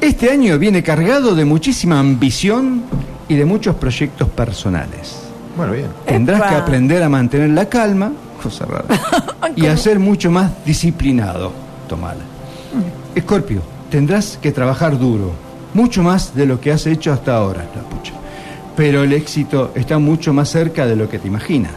Este 0.00 0.30
año 0.30 0.58
viene 0.58 0.82
cargado 0.82 1.34
de 1.34 1.44
muchísima 1.44 1.98
ambición 1.98 2.82
y 3.28 3.34
de 3.34 3.44
muchos 3.44 3.76
proyectos 3.76 4.28
personales. 4.28 5.29
Bueno, 5.60 5.74
bien. 5.74 5.88
Tendrás 6.06 6.40
que 6.40 6.54
aprender 6.54 7.02
a 7.02 7.10
mantener 7.10 7.50
la 7.50 7.68
calma, 7.68 8.12
cosa 8.42 8.64
rara, 8.64 8.86
y 9.56 9.66
a 9.66 9.76
ser 9.76 9.98
mucho 9.98 10.30
más 10.30 10.50
disciplinado. 10.64 11.52
Tomala. 11.86 12.22
Escorpio, 13.14 13.60
tendrás 13.90 14.38
que 14.40 14.52
trabajar 14.52 14.98
duro, 14.98 15.32
mucho 15.74 16.02
más 16.02 16.34
de 16.34 16.46
lo 16.46 16.58
que 16.62 16.72
has 16.72 16.86
hecho 16.86 17.12
hasta 17.12 17.36
ahora, 17.36 17.66
la 17.76 17.82
pucha. 17.82 18.14
Pero 18.74 19.02
el 19.02 19.12
éxito 19.12 19.72
está 19.74 19.98
mucho 19.98 20.32
más 20.32 20.48
cerca 20.48 20.86
de 20.86 20.96
lo 20.96 21.10
que 21.10 21.18
te 21.18 21.28
imaginas. 21.28 21.74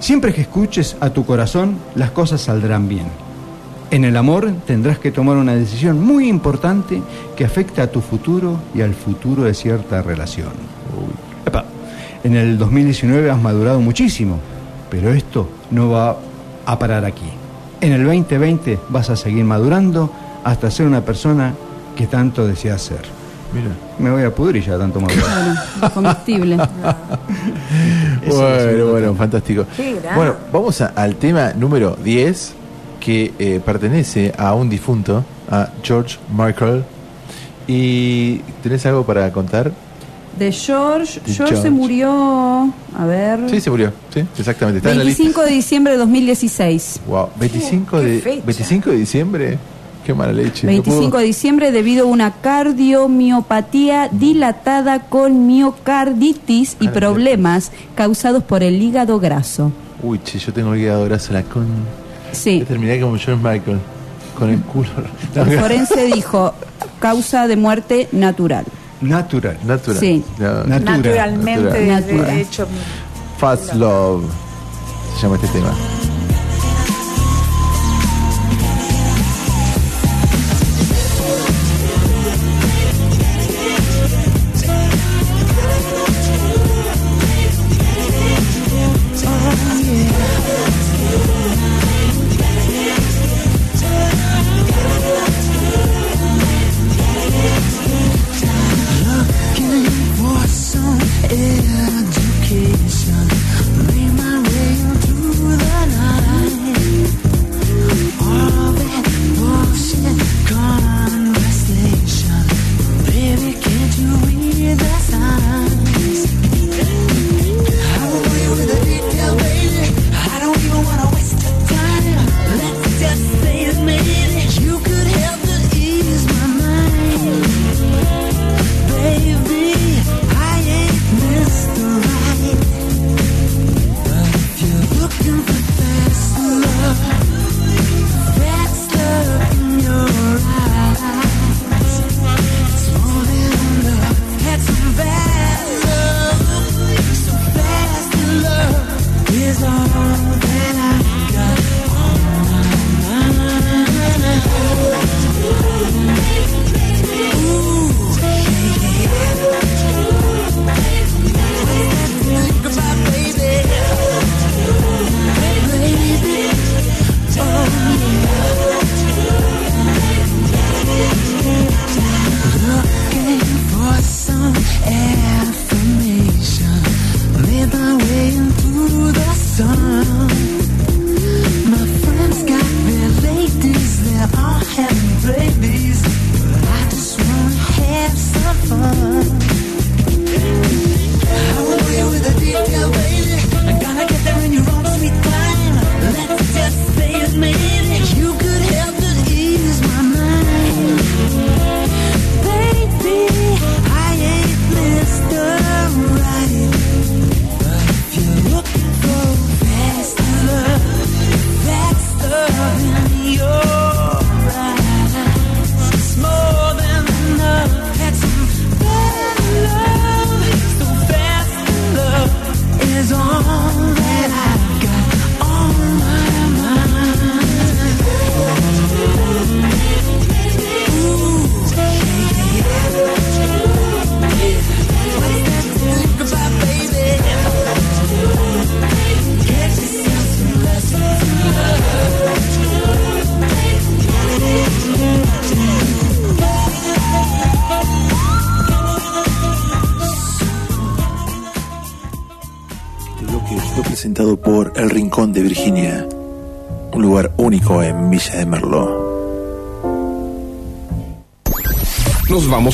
Siempre 0.00 0.34
que 0.34 0.40
escuches 0.40 0.96
a 0.98 1.10
tu 1.10 1.24
corazón, 1.24 1.76
las 1.94 2.10
cosas 2.10 2.40
saldrán 2.40 2.88
bien. 2.88 3.06
En 3.92 4.04
el 4.04 4.16
amor 4.16 4.52
tendrás 4.66 4.98
que 4.98 5.12
tomar 5.12 5.36
una 5.36 5.54
decisión 5.54 6.02
muy 6.02 6.26
importante 6.26 7.00
que 7.36 7.44
afecta 7.44 7.84
a 7.84 7.86
tu 7.86 8.00
futuro 8.00 8.58
y 8.74 8.80
al 8.80 8.94
futuro 8.94 9.44
de 9.44 9.54
cierta 9.54 10.02
relación. 10.02 10.50
En 12.24 12.34
el 12.36 12.58
2019 12.58 13.30
has 13.30 13.40
madurado 13.40 13.80
muchísimo, 13.80 14.38
pero 14.90 15.12
esto 15.12 15.48
no 15.70 15.90
va 15.90 16.16
a 16.64 16.78
parar 16.78 17.04
aquí. 17.04 17.26
En 17.80 17.92
el 17.92 18.04
2020 18.04 18.78
vas 18.88 19.10
a 19.10 19.16
seguir 19.16 19.44
madurando 19.44 20.10
hasta 20.44 20.70
ser 20.70 20.86
una 20.86 21.02
persona 21.02 21.54
que 21.96 22.06
tanto 22.06 22.46
deseas 22.46 22.82
ser. 22.82 23.02
Mira. 23.54 23.68
Me 23.98 24.10
voy 24.10 24.22
a 24.24 24.34
pudrir 24.34 24.64
ya 24.64 24.76
tanto 24.76 25.00
madurar. 25.00 25.24
Claro, 25.78 25.94
comestible. 25.94 26.56
Bueno, 28.26 28.86
bueno, 28.90 29.14
fantástico. 29.14 29.64
Qué. 29.76 29.96
Bueno, 30.14 30.34
vamos 30.52 30.80
a- 30.80 30.86
al 30.96 31.14
tema 31.16 31.52
número 31.52 31.96
10, 32.02 32.54
que 32.98 33.32
eh, 33.38 33.60
pertenece 33.64 34.32
a 34.36 34.52
un 34.54 34.68
difunto, 34.68 35.24
a 35.50 35.68
George 35.82 36.18
Michael. 36.36 36.82
¿Y 37.68 38.38
tenés 38.62 38.84
algo 38.86 39.04
para 39.04 39.30
contar? 39.32 39.70
De 40.38 40.52
George, 40.52 41.20
George, 41.26 41.56
se 41.56 41.70
murió, 41.70 42.70
a 42.96 43.04
ver, 43.06 43.40
Sí, 43.50 43.60
se 43.60 43.70
murió, 43.70 43.90
sí, 44.12 44.20
exactamente. 44.38 44.78
Está 44.78 44.90
en 44.92 44.98
la. 44.98 45.04
25 45.04 45.42
de 45.42 45.50
diciembre 45.50 45.92
de 45.94 45.98
2016. 45.98 47.00
Wow, 47.06 47.28
25 47.40 47.98
Qué 48.00 48.04
de, 48.06 48.18
fecha. 48.20 48.42
25 48.44 48.90
de 48.90 48.96
diciembre. 48.96 49.58
Qué 50.04 50.14
mala 50.14 50.32
leche. 50.32 50.66
no 50.66 50.72
25 50.72 51.08
puedo- 51.10 51.20
de 51.20 51.26
diciembre 51.26 51.72
debido 51.72 52.04
a 52.04 52.08
una 52.08 52.30
cardiomiopatía 53.06 54.08
dilatada 54.12 55.00
con 55.08 55.46
miocarditis 55.46 56.76
y 56.80 56.88
problemas 56.88 57.72
causados 57.94 58.42
por 58.44 58.62
el 58.62 58.80
hígado 58.80 59.18
graso. 59.18 59.72
Uy, 60.02 60.20
che, 60.22 60.38
yo 60.38 60.52
tengo 60.52 60.74
el 60.74 60.80
hígado 60.82 61.04
graso, 61.06 61.32
la 61.32 61.42
con. 61.42 61.66
Sí. 62.32 62.62
Terminé 62.68 63.00
como 63.00 63.16
George 63.16 63.36
Michael, 63.42 63.78
con 64.38 64.50
el 64.50 64.60
culo. 64.60 64.88
El 65.34 65.58
forense 65.58 66.04
dijo 66.06 66.52
causa 67.00 67.46
de 67.48 67.56
muerte 67.56 68.08
natural. 68.12 68.64
Natural. 69.00 69.58
Natural. 69.64 70.00
Sí. 70.00 70.24
No, 70.38 70.64
Natura. 70.64 70.78
Naturalmente, 70.96 71.62
Natural. 71.62 71.72
de- 71.72 71.86
Natura. 72.12 72.28
de 72.34 72.40
hecho. 72.40 72.66
Fast 73.38 73.74
Love 73.74 74.24
se 75.16 75.22
llama 75.22 75.36
este 75.36 75.48
tema. 75.48 75.72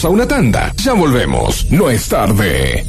A 0.05 0.09
una 0.09 0.27
tanda. 0.27 0.73
Ya 0.83 0.93
volvemos. 0.93 1.71
No 1.71 1.91
es 1.91 2.09
tarde. 2.09 2.85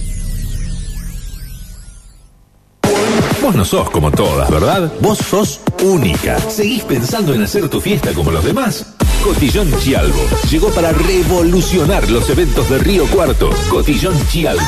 Vos 3.42 3.56
no 3.56 3.66
sos 3.66 3.90
como 3.90 4.10
todas, 4.10 4.50
¿verdad? 4.50 4.92
Vos 5.02 5.18
sos 5.18 5.60
única. 5.84 6.40
¿Seguís 6.50 6.84
pensando 6.84 7.34
en 7.34 7.44
hacer 7.44 7.68
tu 7.68 7.82
fiesta 7.82 8.14
como 8.14 8.32
los 8.32 8.44
demás? 8.44 8.86
Cotillón 9.24 9.72
Chialbo 9.80 10.26
llegó 10.50 10.70
para 10.70 10.92
revolucionar 10.92 12.10
los 12.10 12.30
eventos 12.30 12.70
de 12.70 12.78
Río 12.80 13.06
Cuarto. 13.08 13.50
Cotillón 13.70 14.16
Chialbo. 14.28 14.62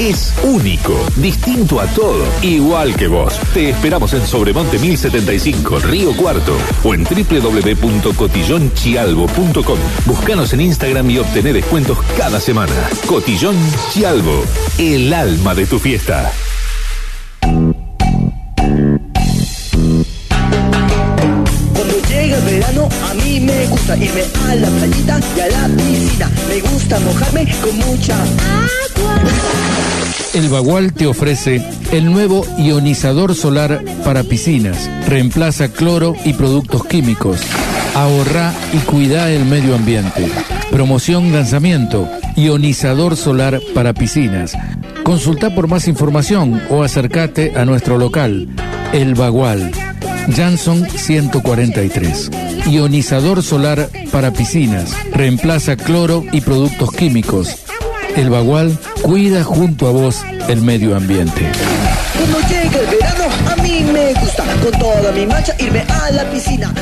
Es 0.00 0.32
único, 0.42 0.98
distinto 1.16 1.78
a 1.78 1.86
todo, 1.88 2.24
igual 2.40 2.96
que 2.96 3.06
vos. 3.06 3.38
Te 3.52 3.68
esperamos 3.68 4.14
en 4.14 4.26
Sobremonte 4.26 4.78
1075, 4.78 5.78
Río 5.80 6.16
Cuarto, 6.16 6.56
o 6.82 6.94
en 6.94 7.04
www.cotillonchialbo.com. 7.04 9.78
Búscanos 10.06 10.54
en 10.54 10.62
Instagram 10.62 11.10
y 11.10 11.18
obtener 11.18 11.52
descuentos 11.52 11.98
cada 12.16 12.40
semana. 12.40 12.72
Cotillón 13.06 13.56
Chialbo, 13.90 14.42
el 14.78 15.12
alma 15.12 15.54
de 15.54 15.66
tu 15.66 15.78
fiesta. 15.78 16.32
El 30.60 30.66
Bagual 30.66 30.92
te 30.92 31.06
ofrece 31.06 31.62
el 31.90 32.12
nuevo 32.12 32.44
ionizador 32.58 33.34
solar 33.34 33.82
para 34.04 34.22
piscinas. 34.24 34.90
Reemplaza 35.08 35.68
cloro 35.68 36.14
y 36.26 36.34
productos 36.34 36.84
químicos. 36.84 37.40
Ahorra 37.94 38.52
y 38.74 38.76
cuida 38.80 39.30
el 39.30 39.46
medio 39.46 39.74
ambiente. 39.74 40.28
Promoción 40.70 41.32
lanzamiento. 41.32 42.06
Ionizador 42.36 43.16
solar 43.16 43.58
para 43.74 43.94
piscinas. 43.94 44.52
Consulta 45.02 45.54
por 45.54 45.66
más 45.66 45.88
información 45.88 46.60
o 46.68 46.82
acércate 46.82 47.54
a 47.56 47.64
nuestro 47.64 47.96
local. 47.96 48.46
El 48.92 49.14
Bagual. 49.14 49.72
Janson 50.36 50.86
143. 50.90 52.30
Ionizador 52.66 53.42
solar 53.42 53.88
para 54.12 54.30
piscinas. 54.34 54.94
Reemplaza 55.10 55.76
cloro 55.76 56.22
y 56.32 56.42
productos 56.42 56.90
químicos. 56.90 57.69
El 58.16 58.30
Bagual 58.30 58.76
cuida 59.02 59.44
junto 59.44 59.86
a 59.86 59.92
vos 59.92 60.22
el 60.48 60.62
medio 60.62 60.96
ambiente. 60.96 61.50
Cuando 62.16 62.38
llega 62.48 62.80
el 62.80 62.86
verano 62.86 63.24
a 63.50 63.56
mí 63.62 63.84
me 63.92 64.12
gusta 64.14 64.44
con 64.62 64.78
toda 64.78 65.12
mi 65.12 65.26
mancha 65.26 65.54
irme 65.58 65.84
a 65.88 66.10
la 66.10 66.30
piscina. 66.30 66.72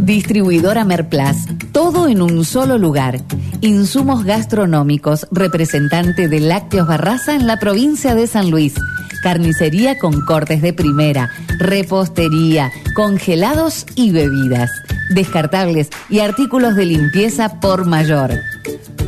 Distribuidora 0.00 0.84
Merplas. 0.84 1.46
Todo 1.72 2.08
en 2.08 2.22
un 2.22 2.44
solo 2.44 2.78
lugar. 2.78 3.20
Insumos 3.62 4.24
gastronómicos, 4.24 5.26
representante 5.32 6.28
de 6.28 6.40
Lácteos 6.40 6.86
Barraza 6.86 7.34
en 7.34 7.46
la 7.46 7.58
provincia 7.58 8.14
de 8.14 8.26
San 8.26 8.50
Luis. 8.50 8.74
Carnicería 9.22 9.98
con 9.98 10.20
cortes 10.26 10.60
de 10.60 10.74
primera, 10.74 11.30
repostería, 11.58 12.70
congelados 12.94 13.86
y 13.94 14.12
bebidas. 14.12 14.70
Descartables 15.10 15.90
y 16.08 16.20
artículos 16.20 16.76
de 16.76 16.86
limpieza 16.86 17.60
por 17.60 17.84
mayor. 17.84 18.30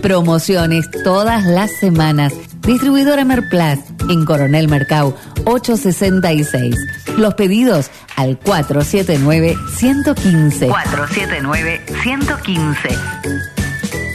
Promociones 0.03 0.85
todas 1.05 1.45
las 1.45 1.71
semanas. 1.73 2.35
Distribuidora 2.63 3.25
Merplas 3.25 3.79
en 4.09 4.25
Coronel 4.25 4.69
Mercau 4.69 5.15
866. 5.45 6.75
Los 7.17 7.35
pedidos 7.35 7.91
al 8.17 8.41
479-115. 8.41 10.69
479-115. 10.69 12.77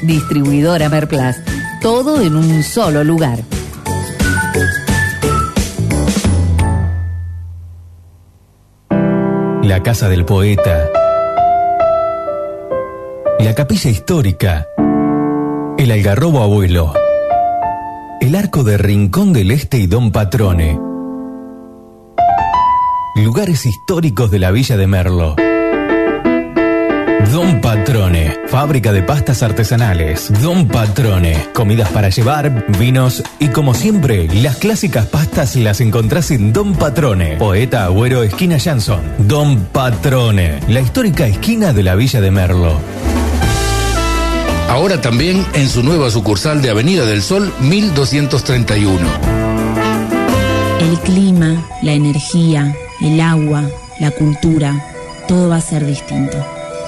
Distribuidora 0.03 0.89
Merplas. 0.89 1.39
Todo 1.81 2.21
en 2.21 2.35
un 2.35 2.63
solo 2.63 3.03
lugar. 3.03 3.39
La 9.63 9.83
casa 9.83 10.09
del 10.09 10.25
poeta. 10.25 10.89
La 13.51 13.55
capilla 13.55 13.91
histórica. 13.91 14.65
El 15.77 15.91
algarrobo 15.91 16.41
abuelo. 16.41 16.93
El 18.21 18.35
arco 18.35 18.63
de 18.63 18.77
Rincón 18.77 19.33
del 19.33 19.51
Este 19.51 19.77
y 19.77 19.87
Don 19.87 20.13
Patrone. 20.13 20.79
Lugares 23.17 23.65
históricos 23.65 24.31
de 24.31 24.39
la 24.39 24.51
villa 24.51 24.77
de 24.77 24.87
Merlo. 24.87 25.35
Don 27.33 27.59
Patrone, 27.59 28.37
fábrica 28.47 28.93
de 28.93 29.03
pastas 29.03 29.43
artesanales. 29.43 30.31
Don 30.41 30.69
Patrone, 30.69 31.47
comidas 31.53 31.89
para 31.89 32.07
llevar, 32.07 32.65
vinos 32.79 33.21
y 33.37 33.49
como 33.49 33.73
siempre, 33.73 34.29
las 34.33 34.55
clásicas 34.55 35.07
pastas 35.07 35.57
las 35.57 35.81
encontrás 35.81 36.31
en 36.31 36.53
Don 36.53 36.73
Patrone. 36.73 37.35
Poeta 37.35 37.83
Agüero, 37.83 38.23
esquina 38.23 38.57
Jansson. 38.59 39.01
Don 39.17 39.65
Patrone, 39.73 40.61
la 40.69 40.79
histórica 40.79 41.27
esquina 41.27 41.73
de 41.73 41.83
la 41.83 41.95
villa 41.95 42.21
de 42.21 42.31
Merlo. 42.31 43.10
Ahora 44.71 45.01
también 45.01 45.45
en 45.53 45.67
su 45.67 45.83
nueva 45.83 46.09
sucursal 46.09 46.61
de 46.61 46.69
Avenida 46.69 47.05
del 47.05 47.21
Sol 47.21 47.53
1231. 47.59 48.99
El 50.79 50.97
clima, 51.01 51.61
la 51.81 51.91
energía, 51.91 52.73
el 53.01 53.19
agua, 53.19 53.65
la 53.99 54.11
cultura, 54.11 54.81
todo 55.27 55.49
va 55.49 55.57
a 55.57 55.61
ser 55.61 55.85
distinto. 55.85 56.37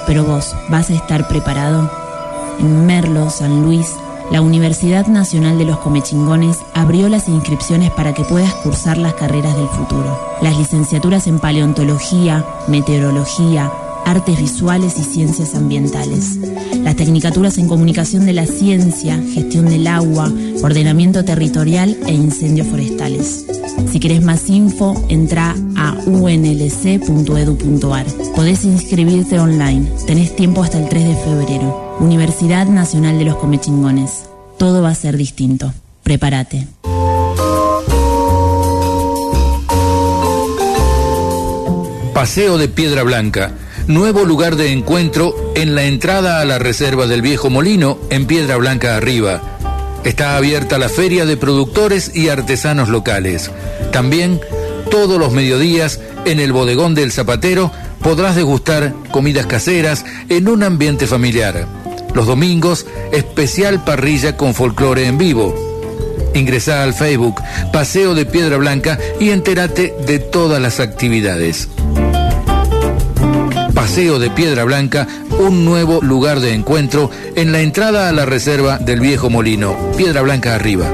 Pero 0.08 0.24
vos, 0.24 0.56
¿vas 0.70 0.92
a 0.92 0.94
estar 0.94 1.28
preparado? 1.28 1.92
En 2.58 2.86
Merlo, 2.86 3.30
San 3.30 3.64
Luis, 3.64 3.90
la 4.32 4.40
Universidad 4.40 5.08
Nacional 5.08 5.58
de 5.58 5.66
los 5.66 5.80
Comechingones 5.80 6.60
abrió 6.74 7.10
las 7.10 7.28
inscripciones 7.28 7.92
para 7.92 8.14
que 8.14 8.24
puedas 8.24 8.54
cursar 8.54 8.98
las 8.98 9.16
carreras 9.16 9.58
del 9.58 9.68
futuro. 9.68 10.38
Las 10.42 10.58
licenciaturas 10.58 11.28
en 11.28 11.38
paleontología, 11.38 12.46
meteorología, 12.70 13.70
artes 14.06 14.40
visuales 14.40 14.98
y 14.98 15.04
ciencias 15.04 15.56
ambientales. 15.56 16.38
Las 16.84 16.96
tecnicaturas 16.96 17.58
en 17.58 17.68
comunicación 17.68 18.26
de 18.26 18.34
la 18.34 18.46
ciencia, 18.46 19.22
gestión 19.34 19.66
del 19.66 19.88
agua, 19.88 20.32
ordenamiento 20.62 21.26
territorial 21.26 21.98
e 22.06 22.14
incendios 22.14 22.68
forestales. 22.68 23.46
Si 23.92 24.00
querés 24.00 24.22
más 24.22 24.50
info, 24.50 24.96
entra 25.10 25.56
a 25.76 25.94
unlc.edu.ar. 26.06 28.06
Podés 28.36 28.66
inscribirte 28.66 29.40
online. 29.40 29.90
Tenés 30.06 30.36
tiempo 30.36 30.64
hasta 30.64 30.80
el 30.80 30.90
3 30.90 31.08
de 31.08 31.16
febrero. 31.16 31.98
Universidad 32.00 32.68
Nacional 32.68 33.20
de 33.20 33.26
los 33.26 33.38
Comechingones. 33.38 34.26
Todo 34.58 34.82
va 34.82 34.90
a 34.90 34.96
ser 34.96 35.18
distinto. 35.18 35.74
Prepárate. 36.04 36.68
Paseo 42.14 42.58
de 42.58 42.68
Piedra 42.68 43.04
Blanca, 43.04 43.52
nuevo 43.88 44.26
lugar 44.26 44.56
de 44.56 44.72
encuentro 44.72 45.36
en 45.56 45.76
la 45.76 45.84
entrada 45.84 46.40
a 46.40 46.46
la 46.46 46.60
reserva 46.60 47.08
del 47.08 47.22
Viejo 47.22 47.50
Molino 47.50 47.98
en 48.10 48.26
Piedra 48.26 48.58
Blanca 48.58 48.96
arriba. 48.96 49.42
Está 50.04 50.38
abierta 50.38 50.78
la 50.78 50.90
feria 50.90 51.26
de 51.26 51.38
productores 51.38 52.16
y 52.16 52.30
artesanos 52.30 52.90
locales. 52.90 53.52
También 53.92 54.42
todos 54.92 55.20
los 55.20 55.32
mediodías 55.32 56.00
en 56.26 56.40
el 56.40 56.54
bodegón 56.54 56.96
del 56.96 57.12
Zapatero 57.12 57.72
podrás 58.02 58.36
degustar 58.36 58.94
comidas 59.12 59.46
caseras 59.46 60.06
en 60.30 60.48
un 60.48 60.64
ambiente 60.64 61.08
familiar. 61.08 61.68
Los 62.14 62.28
domingos, 62.28 62.86
especial 63.12 63.84
parrilla 63.84 64.38
con 64.38 64.54
folclore 64.54 65.08
en 65.08 65.18
vivo. 65.18 65.56
Ingresa 66.36 66.84
al 66.84 66.94
Facebook 66.94 67.42
Paseo 67.72 68.16
de 68.16 68.26
Piedra 68.26 68.58
Blanca 68.58 69.00
y 69.20 69.30
entérate 69.30 69.94
de 70.06 70.20
todas 70.20 70.62
las 70.62 70.80
actividades. 70.80 71.70
Paseo 73.84 74.18
de 74.18 74.30
Piedra 74.30 74.64
Blanca, 74.64 75.06
un 75.40 75.66
nuevo 75.66 76.02
lugar 76.02 76.40
de 76.40 76.54
encuentro 76.54 77.12
en 77.36 77.52
la 77.52 77.60
entrada 77.60 78.08
a 78.08 78.14
la 78.14 78.26
reserva 78.26 78.78
del 78.78 79.02
Viejo 79.02 79.30
Molino, 79.30 79.76
Piedra 79.98 80.22
Blanca 80.22 80.56
arriba. 80.56 80.86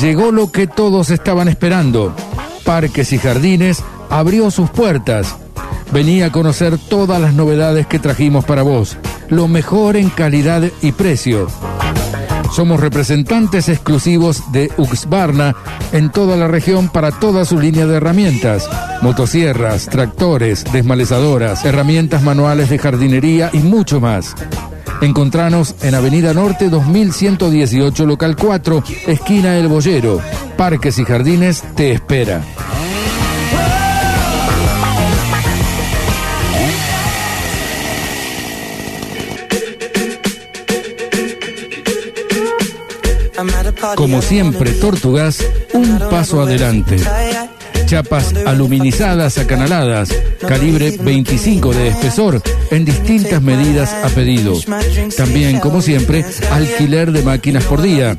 Llegó 0.00 0.30
lo 0.30 0.52
que 0.52 0.68
todos 0.68 1.10
estaban 1.10 1.48
esperando. 1.48 2.14
Parques 2.64 3.12
y 3.12 3.18
Jardines 3.18 3.82
abrió 4.10 4.52
sus 4.52 4.70
puertas. 4.70 5.34
Venía 5.92 6.26
a 6.26 6.32
conocer 6.32 6.78
todas 6.78 7.20
las 7.20 7.34
novedades 7.34 7.86
que 7.86 7.98
trajimos 7.98 8.44
para 8.44 8.62
vos. 8.62 8.96
Lo 9.28 9.48
mejor 9.48 9.96
en 9.96 10.10
calidad 10.10 10.62
y 10.82 10.92
precio. 10.92 11.48
Somos 12.52 12.80
representantes 12.80 13.68
exclusivos 13.68 14.50
de 14.52 14.70
Uxbarna 14.76 15.54
en 15.92 16.10
toda 16.10 16.36
la 16.36 16.48
región 16.48 16.88
para 16.88 17.10
toda 17.10 17.44
su 17.44 17.58
línea 17.58 17.86
de 17.86 17.96
herramientas. 17.96 18.68
Motosierras, 19.02 19.86
tractores, 19.86 20.64
desmalezadoras, 20.72 21.64
herramientas 21.64 22.22
manuales 22.22 22.70
de 22.70 22.78
jardinería 22.78 23.50
y 23.52 23.58
mucho 23.58 24.00
más. 24.00 24.34
Encontranos 25.02 25.74
en 25.82 25.94
Avenida 25.94 26.32
Norte 26.32 26.70
2118, 26.70 28.06
local 28.06 28.36
4, 28.36 28.82
esquina 29.06 29.56
El 29.58 29.68
Boyero. 29.68 30.20
Parques 30.56 30.98
y 30.98 31.04
Jardines 31.04 31.62
te 31.74 31.92
espera. 31.92 32.40
Como 43.96 44.22
siempre, 44.22 44.72
Tortugas, 44.72 45.44
un 45.72 45.98
paso 46.10 46.40
adelante. 46.40 46.96
Chapas 47.86 48.34
aluminizadas 48.46 49.38
acanaladas, 49.38 50.08
calibre 50.40 50.96
25 51.00 51.72
de 51.72 51.88
espesor, 51.88 52.42
en 52.72 52.84
distintas 52.84 53.40
medidas 53.40 53.92
a 53.92 54.08
pedido. 54.08 54.54
También, 55.16 55.60
como 55.60 55.80
siempre, 55.80 56.24
alquiler 56.50 57.12
de 57.12 57.22
máquinas 57.22 57.64
por 57.64 57.80
día. 57.80 58.16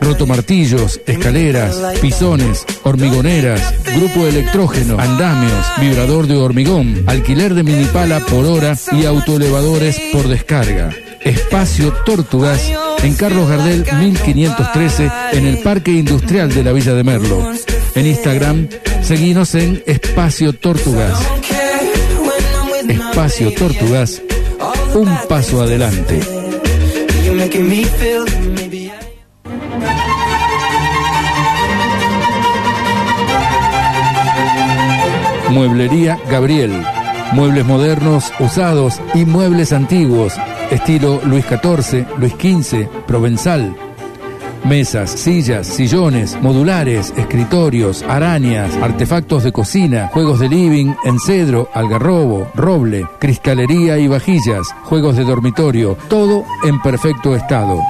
Rotomartillos, 0.00 1.00
escaleras, 1.06 1.76
pisones, 2.00 2.64
hormigoneras, 2.84 3.74
grupo 3.96 4.26
electrógeno, 4.26 4.98
andamios, 4.98 5.66
vibrador 5.78 6.26
de 6.26 6.36
hormigón, 6.36 7.04
alquiler 7.06 7.52
de 7.52 7.64
minipala 7.64 8.20
por 8.20 8.46
hora 8.46 8.76
y 8.92 9.04
autoelevadores 9.04 10.00
por 10.12 10.26
descarga. 10.26 10.88
Espacio 11.20 11.92
Tortugas 12.06 12.62
en 13.02 13.14
Carlos 13.14 13.48
Gardel 13.48 13.84
1513 13.98 15.10
en 15.32 15.46
el 15.46 15.58
Parque 15.58 15.90
Industrial 15.90 16.52
de 16.52 16.62
la 16.62 16.72
Villa 16.72 16.94
de 16.94 17.04
Merlo. 17.04 17.52
En 17.94 18.06
Instagram, 18.06 18.68
seguinos 19.02 19.54
en 19.54 19.82
Espacio 19.86 20.52
Tortugas. 20.52 21.18
Espacio 22.88 23.52
Tortugas, 23.54 24.22
un 24.94 25.08
paso 25.28 25.62
adelante. 25.62 26.20
Mueblería 35.50 36.18
Gabriel. 36.30 36.72
Muebles 37.32 37.64
modernos, 37.64 38.32
usados 38.40 39.00
y 39.14 39.24
muebles 39.24 39.72
antiguos, 39.72 40.34
estilo 40.72 41.20
Luis 41.24 41.44
XIV, 41.44 42.06
Luis 42.18 42.32
XV, 42.32 42.88
Provenzal. 43.06 43.74
Mesas, 44.64 45.10
sillas, 45.10 45.66
sillones, 45.66 46.40
modulares, 46.40 47.12
escritorios, 47.16 48.02
arañas, 48.04 48.74
artefactos 48.76 49.42
de 49.42 49.52
cocina, 49.52 50.08
juegos 50.12 50.38
de 50.38 50.48
living, 50.48 50.94
encedro, 51.04 51.68
algarrobo, 51.74 52.48
roble, 52.54 53.06
cristalería 53.18 53.98
y 53.98 54.08
vajillas, 54.08 54.68
juegos 54.84 55.16
de 55.16 55.24
dormitorio, 55.24 55.98
todo 56.08 56.44
en 56.64 56.80
perfecto 56.80 57.34
estado. 57.34 57.80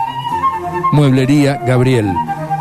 Mueblería 0.92 1.60
Gabriel. 1.66 2.10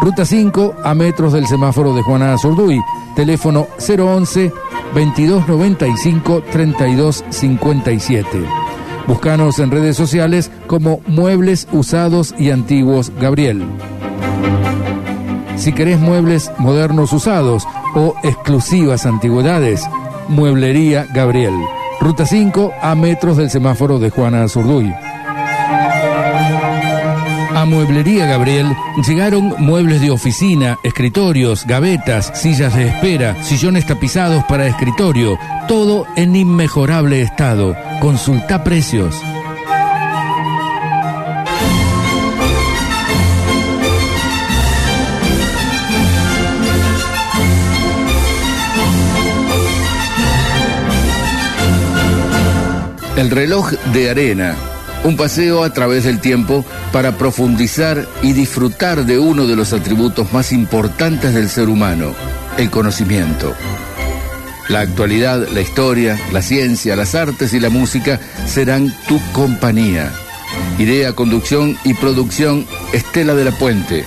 Ruta 0.01 0.25
5 0.25 0.75
a 0.83 0.93
metros 0.93 1.33
del 1.33 1.47
semáforo 1.47 1.93
de 1.93 2.01
Juana 2.01 2.33
Azurduy. 2.33 2.79
Teléfono 3.15 3.67
011 3.77 4.51
2295 4.93 6.43
3257. 6.51 8.60
Búscanos 9.07 9.59
en 9.59 9.71
redes 9.71 9.97
sociales 9.97 10.51
como 10.67 11.01
Muebles 11.07 11.67
Usados 11.71 12.33
y 12.37 12.51
Antiguos 12.51 13.11
Gabriel. 13.19 13.63
Si 15.57 15.73
querés 15.73 15.99
muebles 15.99 16.51
modernos 16.57 17.13
usados 17.13 17.67
o 17.95 18.15
exclusivas 18.23 19.05
antigüedades, 19.05 19.83
Mueblería 20.27 21.05
Gabriel. 21.13 21.53
Ruta 21.99 22.25
5 22.25 22.73
a 22.81 22.95
metros 22.95 23.37
del 23.37 23.51
semáforo 23.51 23.99
de 23.99 24.09
Juana 24.09 24.43
Azurduy. 24.43 24.91
A 27.61 27.65
Mueblería 27.65 28.25
Gabriel 28.25 28.75
llegaron 29.07 29.53
muebles 29.59 30.01
de 30.01 30.09
oficina, 30.09 30.79
escritorios, 30.83 31.63
gavetas, 31.67 32.31
sillas 32.33 32.75
de 32.75 32.87
espera, 32.87 33.35
sillones 33.43 33.85
tapizados 33.85 34.43
para 34.45 34.65
escritorio, 34.65 35.37
todo 35.67 36.07
en 36.15 36.35
inmejorable 36.35 37.21
estado. 37.21 37.77
Consulta 37.99 38.63
precios. 38.63 39.15
El 53.17 53.29
reloj 53.29 53.69
de 53.93 54.09
arena, 54.09 54.55
un 55.03 55.17
paseo 55.17 55.63
a 55.63 55.73
través 55.73 56.03
del 56.03 56.19
tiempo 56.19 56.65
para 56.91 57.17
profundizar 57.17 58.07
y 58.21 58.33
disfrutar 58.33 59.05
de 59.05 59.19
uno 59.19 59.47
de 59.47 59.55
los 59.55 59.73
atributos 59.73 60.31
más 60.33 60.51
importantes 60.51 61.33
del 61.33 61.49
ser 61.49 61.69
humano, 61.69 62.13
el 62.57 62.69
conocimiento. 62.69 63.55
La 64.69 64.81
actualidad, 64.81 65.47
la 65.49 65.61
historia, 65.61 66.19
la 66.31 66.41
ciencia, 66.41 66.95
las 66.95 67.15
artes 67.15 67.53
y 67.53 67.59
la 67.59 67.69
música 67.69 68.19
serán 68.45 68.93
tu 69.07 69.19
compañía. 69.33 70.11
Idea, 70.77 71.13
conducción 71.13 71.77
y 71.83 71.93
producción 71.93 72.65
Estela 72.93 73.33
de 73.35 73.45
la 73.45 73.51
Puente. 73.51 74.05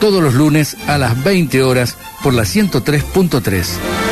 Todos 0.00 0.22
los 0.22 0.34
lunes 0.34 0.76
a 0.86 0.98
las 0.98 1.22
20 1.24 1.62
horas 1.62 1.96
por 2.22 2.34
la 2.34 2.42
103.3. 2.42 4.03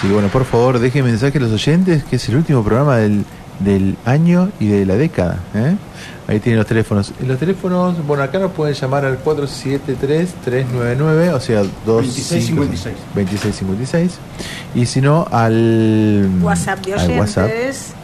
Sí, 0.00 0.08
bueno, 0.08 0.26
por 0.26 0.44
favor, 0.44 0.80
dejen 0.80 1.04
mensaje 1.04 1.38
a 1.38 1.42
los 1.42 1.52
oyentes, 1.52 2.02
que 2.02 2.16
es 2.16 2.28
el 2.28 2.38
último 2.38 2.64
programa 2.64 2.96
del, 2.96 3.24
del 3.60 3.96
año 4.04 4.50
y 4.58 4.66
de 4.66 4.84
la 4.84 4.96
década. 4.96 5.44
¿eh? 5.54 5.76
Ahí 6.26 6.40
tienen 6.40 6.58
los 6.58 6.66
teléfonos. 6.66 7.12
Y 7.22 7.26
los 7.26 7.38
teléfonos, 7.38 8.04
bueno, 8.04 8.24
acá 8.24 8.40
nos 8.40 8.50
pueden 8.50 8.74
llamar 8.74 9.04
al 9.04 9.22
473-399, 9.22 11.34
o 11.34 11.40
sea, 11.40 11.62
2656. 11.86 12.96
2656. 13.14 14.18
Y 14.74 14.86
si 14.86 15.00
no, 15.00 15.24
al 15.30 16.28
WhatsApp 16.42 16.84
de 16.84 16.94
oyentes. 16.94 17.18
WhatsApp. 17.18 17.48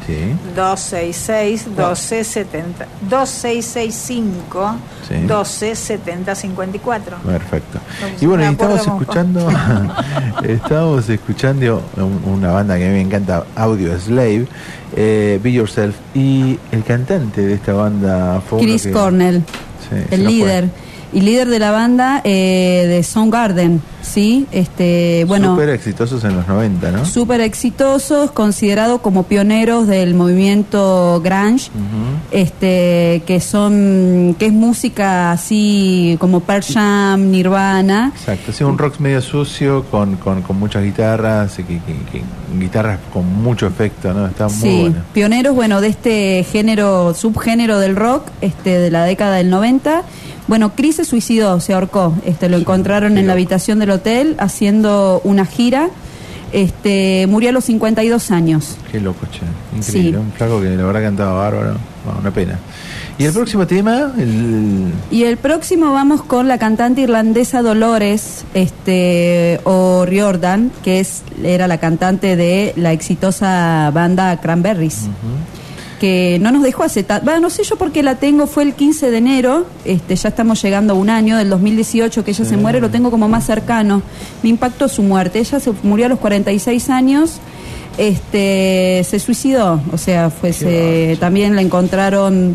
Sí. 0.07 0.35
266 0.55 1.67
1270 1.69 2.87
2665 3.09 4.77
Sí. 5.09 5.15
1270 5.15 6.35
54. 6.35 7.17
Perfecto. 7.19 7.79
Y 8.21 8.27
bueno, 8.27 8.45
y 8.45 8.47
estamos 8.53 8.81
escuchando, 8.81 9.49
estamos 10.43 11.09
escuchando 11.09 11.83
un- 11.97 12.23
una 12.27 12.53
banda 12.53 12.77
que 12.77 12.85
a 12.85 12.89
mí 12.89 12.95
me 12.95 13.01
encanta, 13.03 13.45
Audio 13.57 13.99
Slave, 13.99 14.47
eh, 14.97 15.39
Be 15.43 15.53
Yourself, 15.53 15.95
y 16.15 16.59
el 16.73 16.85
cantante 16.85 17.43
de 17.43 17.55
esta 17.55 17.73
banda 17.73 18.41
fue 18.49 18.61
Chris 18.61 18.85
que- 18.85 18.93
Cornell, 18.93 19.43
Sí, 19.91 19.97
el 20.11 20.21
fue. 20.23 20.71
Y 21.15 21.21
líder 21.21 21.49
de 21.49 21.59
la 21.61 21.71
banda 21.71 22.21
eh, 22.25 22.87
de 22.89 23.03
Soundgarden, 23.05 23.81
¿sí? 24.03 24.47
Este, 24.51 25.25
bueno, 25.29 25.55
Súper 25.55 25.69
exitosos 25.71 26.25
en 26.25 26.35
los 26.37 26.47
90, 26.49 26.91
¿no? 26.91 27.05
súper 27.07 27.41
exitosos, 27.41 28.33
considerados 28.33 29.01
como 29.01 29.23
pioneros 29.23 29.87
del 29.87 30.15
movimiento 30.15 31.21
grunge, 31.25 31.71
este, 32.33 33.23
que 33.27 33.41
son, 33.41 34.35
que 34.39 34.47
es 34.47 34.53
música 34.53 35.31
así 35.33 36.17
como 36.21 36.41
Pearl 36.41 36.65
Jam, 36.65 37.31
Nirvana, 37.31 38.13
Exacto, 38.15 38.53
sí, 38.53 38.65
un 38.65 38.77
rock 38.77 38.99
medio 38.99 39.21
sucio 39.23 39.85
con, 39.91 40.17
con, 40.17 40.43
con 40.43 40.59
muchas 40.59 40.83
guitarras, 40.83 41.55
que, 41.57 41.65
que- 41.65 41.79
que- 41.79 42.23
guitarras 42.59 42.99
con 43.13 43.27
mucho 43.43 43.67
efecto, 43.67 44.13
¿no? 44.15 44.27
Está 44.27 44.47
muy 44.49 44.57
Sí, 44.57 44.81
bueno. 44.83 44.97
pioneros, 45.13 45.55
bueno, 45.55 45.81
de 45.81 45.89
este 45.89 46.45
género, 46.51 47.13
subgénero 47.15 47.79
del 47.81 47.97
rock, 47.97 48.29
este, 48.41 48.79
de 48.79 48.91
la 48.93 49.05
década 49.05 49.37
del 49.37 49.51
90. 49.51 50.03
Bueno, 50.47 50.73
Chris 50.75 50.97
se 50.97 51.05
suicidó, 51.05 51.61
se 51.61 51.75
ahorcó. 51.75 52.15
Este, 52.25 52.49
lo 52.49 52.59
encontraron 52.59 53.17
en 53.19 53.27
la 53.27 53.33
habitación 53.33 53.79
del 53.79 53.91
hotel 53.91 54.37
haciendo 54.39 55.21
una 55.25 55.47
gira. 55.47 55.89
Este, 56.53 57.27
murió 57.29 57.49
a 57.49 57.53
los 57.53 57.65
52 57.65 58.31
años. 58.31 58.77
Qué 58.93 59.01
loco, 59.01 59.27
che. 59.33 59.41
Increíble. 59.77 60.11
Sí. 60.11 60.17
Un 60.17 60.33
flaco 60.33 60.61
que 60.61 60.71
la 60.77 60.85
verdad 60.85 61.03
cantaba 61.03 61.33
bárbaro. 61.33 61.77
Una 62.21 62.31
pena. 62.31 62.59
Y 63.17 63.25
el 63.25 63.33
próximo 63.33 63.67
tema, 63.67 64.13
el, 64.19 64.93
Y 65.11 65.25
el 65.25 65.37
próximo 65.37 65.93
vamos 65.93 66.23
con 66.23 66.49
la 66.49 66.59
cantante 66.59 67.01
irlandesa 67.01 67.63
Dolores, 67.63 68.45
este, 68.55 69.61
o 69.65 70.05
Riordan, 70.05 70.71
que 70.83 71.01
es, 71.01 71.23
era 71.43 71.69
la 71.69 71.79
cantante 71.79 72.35
de 72.35 72.73
la 72.77 72.93
exitosa 72.93 73.91
banda 73.95 74.41
Cranberries. 74.41 75.09
Que 76.05 76.39
no 76.41 76.51
nos 76.53 76.63
dejó 76.63 76.83
hace 76.83 77.03
ta- 77.03 77.21
bueno, 77.21 77.41
no 77.41 77.49
sé 77.51 77.65
yo 77.65 77.77
por 77.77 77.91
qué 77.91 78.03
la 78.03 78.17
tengo, 78.17 78.47
fue 78.47 78.63
el 78.65 78.75
15 78.75 79.11
de 79.11 79.17
enero, 79.17 79.67
este, 79.87 80.15
ya 80.17 80.29
estamos 80.29 80.61
llegando 80.63 80.93
a 80.93 80.97
un 80.97 81.09
año 81.09 81.39
del 81.39 81.49
2018 81.49 82.23
que 82.25 82.33
ella 82.33 82.45
se 82.45 82.57
muere, 82.59 82.79
lo 82.81 82.91
tengo 82.91 83.11
como 83.11 83.27
más 83.27 83.47
cercano. 83.47 84.03
Me 84.43 84.51
impactó 84.51 84.89
su 84.89 85.03
muerte. 85.03 85.39
Ella 85.39 85.61
se 85.61 85.73
murió 85.83 86.05
a 86.05 86.09
los 86.11 86.19
46 86.19 86.91
años. 86.91 87.39
Este, 87.97 89.03
se 89.09 89.19
suicidó, 89.19 89.81
o 89.93 89.97
sea, 89.97 90.29
fue 90.29 90.53
se- 90.53 91.17
también 91.21 91.55
la 91.57 91.63
encontraron 91.63 92.55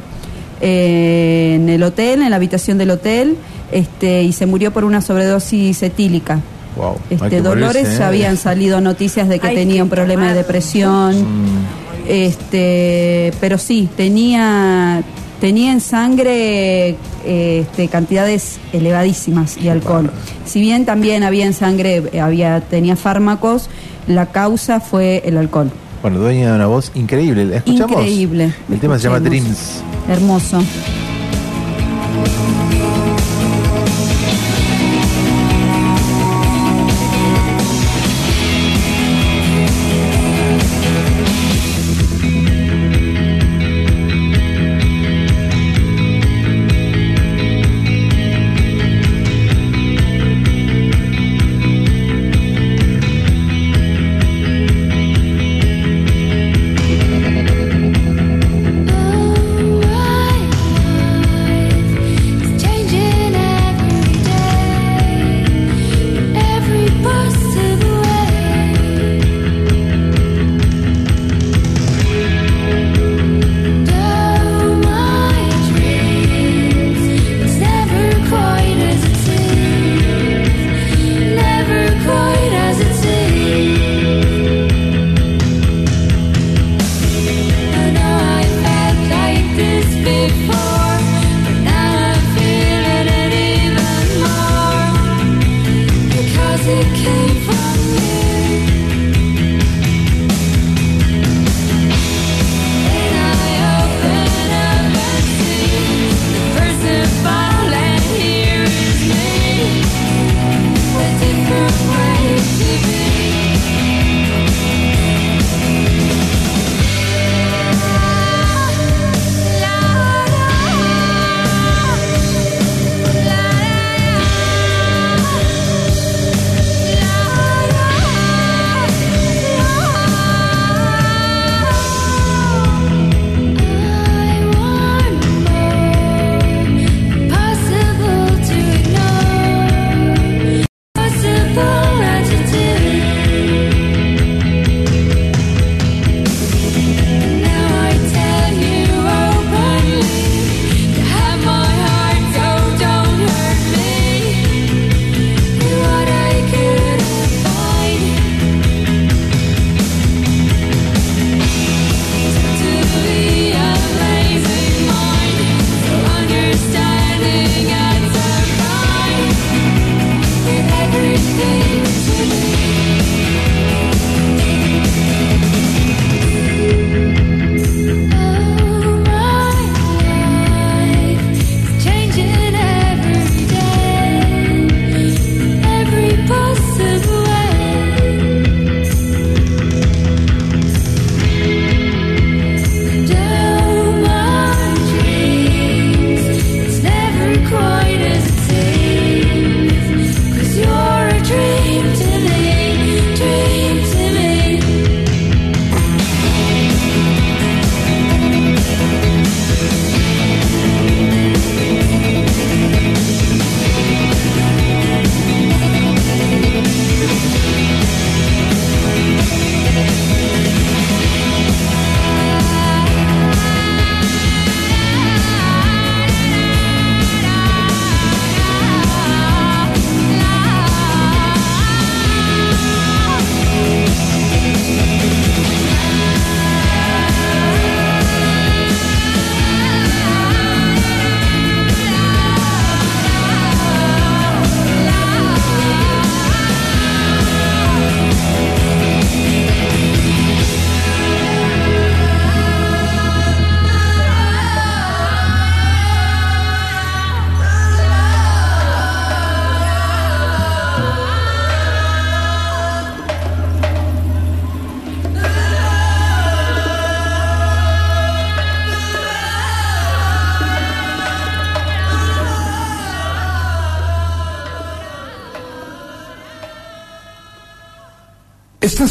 eh, 0.61 1.53
en 1.55 1.69
el 1.69 1.81
hotel, 1.81 2.21
en 2.21 2.29
la 2.29 2.35
habitación 2.35 2.77
del 2.77 2.91
hotel, 2.91 3.35
este, 3.71 4.21
y 4.23 4.31
se 4.33 4.45
murió 4.45 4.71
por 4.71 4.83
una 4.83 5.01
sobredosis 5.01 5.81
etílica. 5.81 6.39
wow. 6.77 6.95
Este, 7.09 7.41
Dolores 7.41 7.83
morirse, 7.83 7.97
ya 7.97 8.03
¿eh? 8.05 8.07
habían 8.09 8.37
salido 8.37 8.79
noticias 8.79 9.27
de 9.27 9.39
que 9.39 9.49
tenía 9.55 9.81
un 9.83 9.89
problema 9.89 10.27
de 10.29 10.33
depresión, 10.35 11.15
Mm. 11.21 11.88
Este, 12.09 13.31
pero 13.39 13.57
sí 13.57 13.87
tenía 13.95 15.03
tenía 15.39 15.71
en 15.71 15.79
sangre 15.79 16.97
este, 17.25 17.87
cantidades 17.87 18.59
elevadísimas 18.73 19.55
de 19.55 19.71
alcohol. 19.71 20.11
Si 20.45 20.59
bien 20.59 20.85
también 20.85 21.23
había 21.23 21.45
en 21.45 21.53
sangre 21.53 22.19
había 22.19 22.59
tenía 22.61 22.95
fármacos, 22.95 23.69
la 24.07 24.25
causa 24.27 24.79
fue 24.81 25.21
el 25.25 25.37
alcohol. 25.37 25.71
Bueno, 26.01 26.19
dueña 26.19 26.49
de 26.49 26.55
una 26.55 26.67
voz 26.67 26.91
increíble. 26.95 27.45
¿La 27.45 27.57
escuchamos? 27.57 28.01
Increíble. 28.01 28.53
El 28.69 28.79
tema 28.79 28.97
se 28.97 29.03
llama. 29.03 29.19
Dreams. 29.19 29.83
Hermoso. 30.09 30.61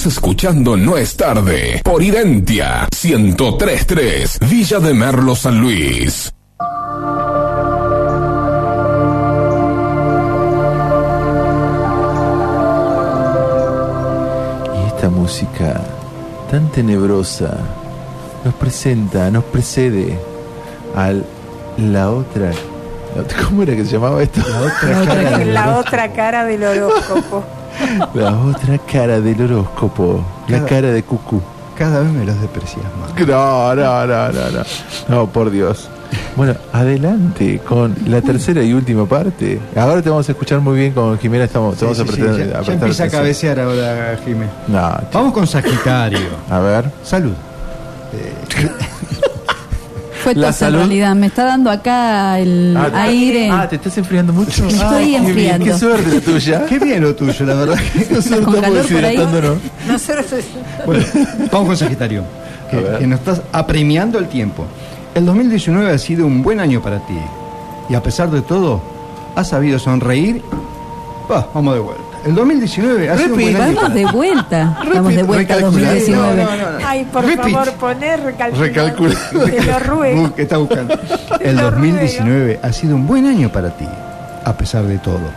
Escuchando 0.09 0.77
No 0.77 0.97
es 0.97 1.17
tarde 1.17 1.81
por 1.85 2.03
Identia 2.03 2.89
1033 2.91 4.39
Villa 4.49 4.81
de 4.81 4.95
Merlo 4.95 5.37
San 5.37 5.61
Luis. 5.61 6.33
Y 14.75 14.87
esta 14.89 15.11
música 15.11 15.81
tan 16.51 16.73
tenebrosa 16.73 17.59
nos 18.45 18.55
presenta, 18.55 19.31
nos 19.31 19.45
precede 19.45 20.19
al 20.97 21.25
la 21.77 22.11
otra, 22.11 22.51
¿cómo 23.47 23.63
era 23.63 23.77
que 23.77 23.85
se 23.85 23.93
llamaba 23.93 24.23
esto? 24.23 24.41
La 24.49 24.61
otra 24.63 25.05
cara 25.05 25.39
del 25.39 25.55
La 25.55 25.79
otra 25.79 26.13
cara 26.13 26.45
del 26.45 26.65
horóscopo. 26.65 27.58
La 28.15 28.37
otra 28.39 28.79
cara 28.79 29.21
del 29.21 29.41
horóscopo, 29.43 30.25
la 30.49 30.65
cara 30.65 30.89
de 30.91 31.03
cucú. 31.03 31.41
Cada 31.77 32.01
vez 32.01 32.11
me 32.13 32.25
los 32.25 32.41
desprecias 32.41 32.85
más. 33.01 33.15
No, 33.27 33.75
no, 33.75 34.07
no, 34.07 34.29
no, 34.33 34.51
no. 34.51 34.63
No, 35.09 35.27
por 35.29 35.51
Dios. 35.51 35.89
Bueno, 36.37 36.55
adelante 36.73 37.61
con 37.61 37.95
la 38.07 38.21
tercera 38.23 38.63
y 38.63 38.73
última 38.73 39.07
parte. 39.07 39.61
Ahora 39.77 40.01
te 40.03 40.09
vamos 40.09 40.29
a 40.29 40.33
escuchar 40.33 40.61
muy 40.61 40.77
bien 40.79 40.93
con 40.93 41.19
Jimena. 41.19 41.45
Estamos, 41.45 41.77
Sí, 41.77 41.85
vamos 41.85 42.01
a 42.01 42.05
sí, 42.07 42.21
ya- 42.21 42.59
a 42.59 42.63
ya 42.63 42.73
empieza 42.73 43.05
a 43.05 43.09
cabecear 43.11 43.61
ahora, 43.61 44.19
Jiménez. 44.25 44.51
No, 44.67 44.91
Vamos 45.13 45.33
con 45.33 45.47
Sagitario. 45.47 46.19
a 46.51 46.59
ver. 46.61 46.91
Salud. 47.05 47.33
Tos 50.35 50.63
en 50.63 50.73
realidad. 50.75 51.15
Me 51.15 51.27
está 51.27 51.45
dando 51.45 51.71
acá 51.71 52.39
el 52.39 52.77
Ah, 52.77 52.89
te- 52.91 52.97
aire. 52.97 53.51
Ah, 53.51 53.69
te 53.69 53.77
estás 53.77 53.97
enfriando 53.99 54.33
mucho. 54.33 54.65
Me 54.65 54.69
estoy 54.73 54.99
qué 54.99 55.05
bien, 55.07 55.25
enfriando. 55.27 55.65
Qué 55.67 55.75
suerte 55.75 56.15
la 56.15 56.21
tuya. 56.21 56.67
Qué 56.67 56.79
bien 56.79 57.03
lo 57.03 57.15
tuyo, 57.15 57.47
la 57.47 57.55
verdad. 57.55 57.77
Nosotros 58.11 58.27
estamos 58.27 58.75
deshidratándonos. 58.75 59.59
Nosotros 59.87 60.27
Bueno, 60.87 61.05
vamos 61.53 61.67
con 61.69 61.77
Sagitario, 61.77 62.25
que, 62.71 62.99
que 62.99 63.07
nos 63.07 63.19
estás 63.21 63.43
apremiando 63.53 64.19
el 64.19 64.29
tiempo. 64.29 64.65
El 65.15 65.27
2019 65.27 65.91
ha 65.93 65.99
sido 65.99 66.27
un 66.27 66.43
buen 66.43 66.61
año 66.61 66.81
para 66.83 66.99
ti. 67.07 67.19
Y 67.89 67.95
a 67.95 68.03
pesar 68.03 68.31
de 68.31 68.43
todo, 68.43 68.81
has 69.35 69.49
sabido 69.49 69.79
sonreír. 69.79 70.43
Va, 71.31 71.49
vamos 71.55 71.75
de 71.75 71.81
vuelta. 71.81 72.03
El 72.27 72.35
2019 72.35 73.11
ha 73.11 73.17
sido 73.17 73.35
un 73.35 73.41
buen 73.41 73.57
año. 73.57 73.65
Vamos 73.65 73.83
para 73.83 73.95
de 73.95 74.07
vuelta. 74.07 74.79
Vamos 74.95 75.15
de 75.15 75.23
vuelta 75.23 75.55
a 75.55 75.57
recalculando. 75.57 75.95
2019. 75.95 76.43
No, 76.45 76.51
no, 76.51 76.57
no, 76.57 76.63
no. 76.63 76.68
Ay, 76.89 77.05
por 77.05 77.23
Repeat. 77.23 77.51
favor, 77.51 77.73
poner 77.75 78.21
recalcular. 78.23 78.67
Recalcula. 78.67 79.15
Te 79.31 79.63
lo 79.63 79.79
ruego. 79.79 80.33
Está 80.39 80.57
buscando. 80.57 80.99
El 81.39 81.57
lo 81.57 81.71
2019 81.71 82.61
ha 82.63 82.73
sido 82.73 82.97
un 82.97 83.07
buen 83.07 83.27
año 83.27 83.51
para 83.51 83.77
ti, 83.77 83.87
a 84.43 84.57
pesar 84.57 84.85
de 84.85 84.97
todo. 84.97 85.31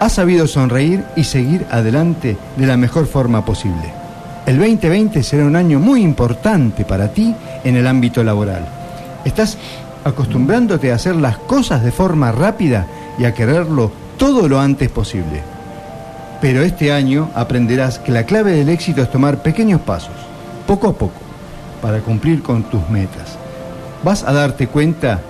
Has 0.00 0.12
sabido 0.12 0.46
sonreír 0.46 1.02
y 1.16 1.24
seguir 1.24 1.64
adelante 1.70 2.36
de 2.56 2.66
la 2.66 2.76
mejor 2.76 3.06
forma 3.06 3.42
posible. 3.42 3.90
El 4.44 4.58
2020 4.58 5.22
será 5.22 5.46
un 5.46 5.56
año 5.56 5.78
muy 5.78 6.02
importante 6.02 6.84
para 6.84 7.08
ti 7.08 7.34
en 7.64 7.76
el 7.76 7.86
ámbito 7.86 8.22
laboral. 8.22 8.66
Estás 9.24 9.56
acostumbrándote 10.04 10.92
a 10.92 10.96
hacer 10.96 11.16
las 11.16 11.38
cosas 11.38 11.82
de 11.82 11.92
forma 11.92 12.32
rápida 12.32 12.86
y 13.18 13.24
a 13.24 13.32
quererlo 13.32 13.90
todo 14.18 14.46
lo 14.46 14.60
antes 14.60 14.90
posible. 14.90 15.42
Pero 16.42 16.60
este 16.62 16.92
año 16.92 17.30
aprenderás 17.34 17.98
que 17.98 18.12
la 18.12 18.26
clave 18.26 18.52
del 18.52 18.68
éxito 18.68 19.00
es 19.00 19.10
tomar 19.10 19.42
pequeños 19.42 19.80
pasos, 19.80 20.14
poco 20.72 20.88
a 20.88 20.92
poco, 20.94 21.20
para 21.82 22.00
cumplir 22.00 22.42
con 22.42 22.62
tus 22.62 22.88
metas. 22.88 23.36
Vas 24.02 24.24
a 24.24 24.32
darte 24.32 24.68
cuenta 24.68 25.20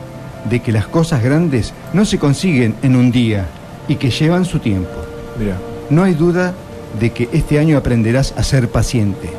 de 0.49 0.61
que 0.61 0.71
las 0.71 0.87
cosas 0.87 1.21
grandes 1.21 1.75
no 1.93 2.05
se 2.05 2.17
consiguen 2.17 2.77
en 2.83 2.95
un 2.95 3.11
día 3.11 3.47
y 3.89 3.97
que 3.97 4.11
llevan 4.11 4.45
su 4.45 4.61
tiempo. 4.61 4.91
Mira. 5.37 5.57
No 5.91 6.05
hay 6.05 6.15
duda 6.15 6.53
de 7.01 7.11
que 7.11 7.29
este 7.33 7.59
año 7.59 7.77
aprenderás 7.77 8.33
a 8.37 8.45
ser 8.45 8.69
paciente. 8.69 9.31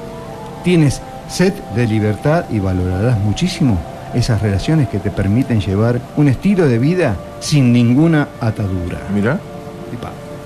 Tienes 0.66 1.02
sed 1.30 1.54
de 1.74 1.88
libertad 1.88 2.44
y 2.52 2.60
valorarás 2.60 3.18
muchísimo 3.20 3.80
esas 4.14 4.42
relaciones 4.42 4.90
que 4.90 5.00
te 5.00 5.10
permiten 5.10 5.62
llevar 5.62 6.02
un 6.18 6.28
estilo 6.28 6.68
de 6.68 6.80
vida 6.80 7.16
sin 7.40 7.72
ninguna 7.72 8.28
atadura. 8.42 9.00
Mira. 9.16 9.40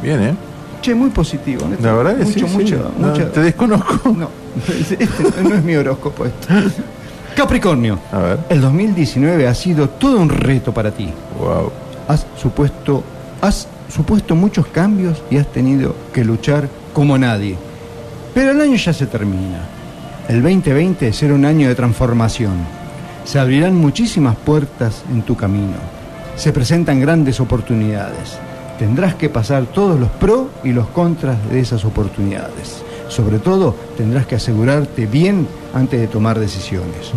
Bien, 0.04 0.22
¿eh? 0.22 0.36
Che, 0.82 0.94
muy 0.94 1.10
positivo. 1.10 1.68
Néstor. 1.68 1.86
La 1.88 1.94
verdad 1.94 2.18
que 2.18 2.26
mucho, 2.26 2.40
sí, 2.48 2.48
sí. 2.48 2.58
mucho, 2.58 2.92
No, 3.00 3.08
mucho. 3.08 3.26
te 3.32 3.42
desconozco. 3.42 4.10
No, 4.16 4.30
no 5.44 5.56
es 5.56 5.64
mi 5.64 5.76
horóscopo 5.76 6.26
esto. 6.26 6.48
Capricornio. 7.36 8.00
A 8.12 8.20
ver. 8.20 8.40
El 8.50 8.62
2019 8.62 9.48
ha 9.48 9.54
sido 9.54 9.90
todo 9.90 10.20
un 10.20 10.30
reto 10.30 10.74
para 10.74 10.92
ti. 10.92 11.10
Wow. 11.40 11.72
Has 12.08 12.26
supuesto, 12.36 13.04
has 13.42 13.68
supuesto 13.90 14.36
muchos 14.36 14.66
cambios 14.68 15.22
y 15.30 15.38
has 15.38 15.48
tenido 15.48 15.96
que 16.14 16.26
luchar 16.26 16.68
como 16.94 17.18
nadie. 17.18 17.56
Pero 18.34 18.52
el 18.52 18.62
año 18.62 18.76
ya 18.76 18.92
se 18.92 19.06
termina. 19.06 19.60
El 20.28 20.42
2020 20.42 21.14
será 21.14 21.36
un 21.36 21.46
año 21.46 21.68
de 21.68 21.76
transformación. 21.76 22.56
Se 23.24 23.40
abrirán 23.40 23.76
muchísimas 23.76 24.36
puertas 24.36 25.04
en 25.12 25.22
tu 25.22 25.36
camino. 25.36 25.78
Se 26.36 26.52
presentan 26.52 27.00
grandes 27.00 27.40
oportunidades. 27.40 28.38
Tendrás 28.80 29.16
que 29.16 29.30
pasar 29.30 29.66
todos 29.66 30.00
los 30.00 30.10
pros 30.10 30.48
y 30.64 30.72
los 30.72 30.88
contras 30.88 31.38
de 31.50 31.60
esas 31.60 31.86
oportunidades. 31.86 32.84
Sobre 33.10 33.40
todo, 33.40 33.76
tendrás 33.98 34.26
que 34.26 34.36
asegurarte 34.36 35.06
bien 35.06 35.48
antes 35.74 36.00
de 36.00 36.08
tomar 36.08 36.40
decisiones. 36.40 37.12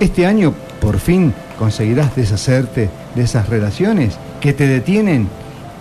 Este 0.00 0.26
año, 0.26 0.52
por 0.80 0.98
fin, 0.98 1.32
conseguirás 1.58 2.14
deshacerte 2.16 2.90
de 3.14 3.22
esas 3.22 3.48
relaciones 3.48 4.18
que 4.40 4.52
te 4.52 4.66
detienen 4.66 5.28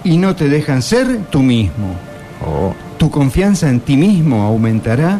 y 0.03 0.17
no 0.17 0.35
te 0.35 0.47
dejan 0.49 0.81
ser 0.81 1.19
tú 1.29 1.39
mismo. 1.41 1.95
Oh. 2.45 2.73
Tu 2.97 3.09
confianza 3.09 3.69
en 3.69 3.79
ti 3.79 3.97
mismo 3.97 4.43
aumentará 4.43 5.19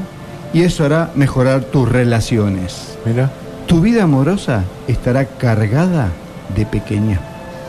y 0.53 0.61
eso 0.63 0.85
hará 0.85 1.09
mejorar 1.15 1.61
tus 1.61 1.89
relaciones. 1.89 2.97
Mira. 3.05 3.31
Tu 3.67 3.79
vida 3.81 4.03
amorosa 4.03 4.63
estará 4.87 5.25
cargada 5.25 6.09
de 6.55 6.65
pequeñas 6.65 7.19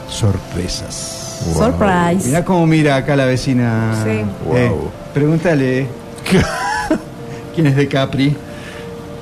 sorpresas. 0.08 1.40
Surprise. 1.54 2.26
Mira 2.28 2.44
cómo 2.44 2.66
mira 2.66 2.96
acá 2.96 3.16
la 3.16 3.24
vecina. 3.24 3.94
Sí. 4.04 4.10
Eh, 4.54 4.68
Wow. 4.68 4.90
pregúntale. 5.14 5.86
¿Quién 7.54 7.66
es 7.66 7.76
de 7.76 7.88
Capri? 7.88 8.36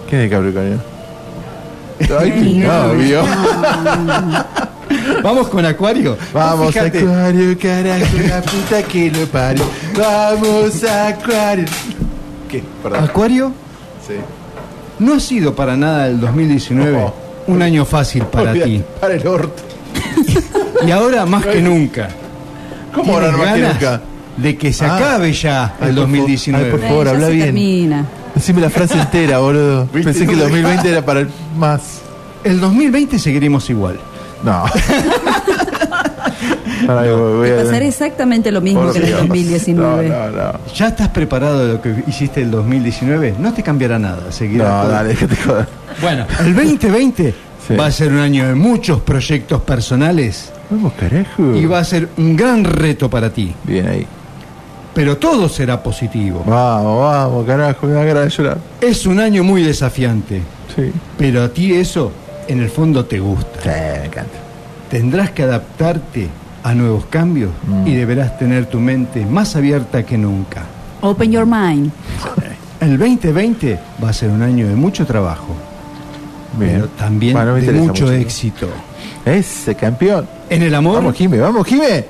¿Quién 0.09 0.23
es 0.23 0.31
de 0.31 0.37
Capricornio? 0.37 0.79
Ay, 2.21 2.31
mi 2.33 2.59
novio. 2.59 3.23
Vamos 5.23 5.49
con 5.49 5.65
Acuario. 5.67 6.17
Vamos, 6.33 6.69
Fíjate. 6.73 7.01
Acuario, 7.01 7.59
carajo, 7.59 8.17
la 8.29 8.43
puta 8.43 8.83
que 8.83 9.11
lo 9.11 9.27
parió. 9.27 9.65
Vamos, 9.97 10.83
Acuario. 10.85 11.67
¿Qué? 12.49 12.63
Perdón. 12.83 13.05
Acuario 13.05 13.53
Sí. 14.07 14.15
no 14.99 15.15
ha 15.15 15.21
sido 15.21 15.55
para 15.55 15.77
nada 15.77 16.09
el 16.09 16.19
2019 16.21 16.97
Oh. 17.05 17.15
un 17.49 17.63
año 17.63 17.85
fácil 17.85 18.25
para 18.25 18.53
ti. 18.53 18.83
Para 19.01 19.15
el 19.15 19.27
orto. 19.27 19.63
Y 20.87 20.91
ahora 20.91 21.27
más 21.27 21.45
que 21.47 21.61
nunca. 21.61 22.09
¿Cómo 22.95 23.13
ahora 23.15 23.31
más 23.33 23.55
que 23.55 23.61
nunca? 23.61 24.01
De 24.37 24.57
que 24.57 24.73
se 24.73 24.85
Ah. 24.85 24.97
acabe 24.97 25.33
ya 25.33 25.75
el 25.81 25.89
por 25.89 25.95
2019. 25.97 26.65
favor, 26.65 26.75
ay, 26.75 26.81
por 26.81 26.89
favor, 26.89 27.09
habla 27.09 27.29
bien. 27.29 27.45
termina. 27.47 28.05
Decime 28.35 28.61
la 28.61 28.71
frase 28.71 28.95
entera, 28.99 29.39
boludo. 29.39 29.87
Pensé 29.93 30.27
que 30.27 30.33
el 30.33 30.39
2020 30.39 30.89
era 30.89 31.05
para 31.05 31.21
el 31.21 31.29
más. 31.57 32.01
El 32.45 32.61
2020 32.61 33.19
seguiremos 33.19 33.69
igual. 33.71 33.99
No. 34.43 34.65
Ay, 36.89 37.11
voy- 37.11 37.37
voy 37.37 37.51
a- 37.51 37.57
Pasará 37.65 37.85
exactamente 37.85 38.51
lo 38.51 38.61
mismo 38.61 38.83
Por 38.85 38.93
que 38.93 38.99
en 38.99 39.05
el 39.05 39.09
Dios. 39.11 39.21
2019. 39.21 40.09
No, 40.09 40.31
no, 40.31 40.53
no. 40.53 40.53
¿Ya 40.75 40.89
estás 40.89 41.09
preparado 41.09 41.67
de 41.67 41.73
lo 41.75 41.83
que 41.83 42.05
hiciste 42.07 42.41
el 42.43 42.51
2019? 42.51 43.35
No 43.39 43.53
te 43.53 43.63
cambiará 43.63 43.99
nada. 43.99 44.33
Seguirá 44.33 44.65
No, 44.69 44.83
todo. 44.83 44.91
dale, 44.93 45.09
déjate 45.11 45.37
joder. 45.37 45.67
Bueno, 46.01 46.27
el 46.41 46.55
2020 46.55 47.35
Sí. 47.69 47.75
va 47.77 47.87
a 47.87 47.91
ser 47.91 48.11
un 48.13 48.19
año 48.19 48.49
de 48.49 48.55
muchos 48.55 49.01
proyectos 49.03 49.61
personales 49.63 50.51
Vamos, 50.71 50.93
carajo. 50.99 51.55
y 51.55 51.67
va 51.67 51.79
a 51.81 51.85
ser 51.85 52.09
un 52.17 52.35
gran 52.37 52.65
reto 52.65 53.11
para 53.11 53.31
ti. 53.31 53.55
Bien 53.65 53.87
ahí. 53.87 54.07
Pero 54.95 55.17
todo 55.19 55.49
será 55.49 55.83
positivo. 55.83 56.43
Vamos, 56.47 57.01
vamos, 57.01 57.47
carajo, 57.47 57.87
me 57.87 57.93
da 57.93 58.05
ganas 58.05 58.25
de 58.25 58.31
llorar. 58.31 58.59
Es 58.81 59.07
un 59.07 59.21
año 59.21 59.45
muy 59.45 59.63
desafiante, 59.63 60.43
Sí. 60.75 60.91
pero 61.17 61.45
a 61.45 61.49
ti 61.49 61.73
eso 61.73 62.11
en 62.49 62.61
el 62.61 62.69
fondo 62.71 63.05
te 63.05 63.21
gusta. 63.21 63.61
Sí, 63.63 63.69
me 63.69 64.07
encanta. 64.07 64.39
Tendrás 64.91 65.31
que 65.31 65.45
adaptarte 65.45 66.29
a 66.65 66.75
nuevos 66.75 67.05
cambios 67.07 67.51
Mm. 67.67 67.87
y 67.87 67.95
deberás 67.95 68.37
tener 68.39 68.67
tu 68.67 68.81
mente 68.81 69.25
más 69.25 69.55
abierta 69.57 70.03
que 70.05 70.19
nunca. 70.19 70.63
Open 71.03 71.31
your 71.33 71.47
mind. 71.47 71.91
El 72.81 72.99
2020 72.99 73.79
va 74.03 74.11
a 74.11 74.13
ser 74.13 74.31
un 74.31 74.43
año 74.43 74.67
de 74.67 74.75
mucho 74.75 75.07
trabajo, 75.07 75.55
Bien. 76.59 76.73
pero 76.73 76.89
también 76.89 77.35
Bueno, 77.35 77.55
de 77.55 77.73
mucho, 77.73 78.05
mucho. 78.07 78.13
éxito. 78.13 78.67
Ese 79.25 79.75
campeón. 79.77 80.27
En 80.49 80.63
el 80.63 80.75
amor, 80.75 80.97
Vamos, 80.97 81.15
Jime, 81.15 81.39
vamos, 81.39 81.67
Jime. 81.67 82.05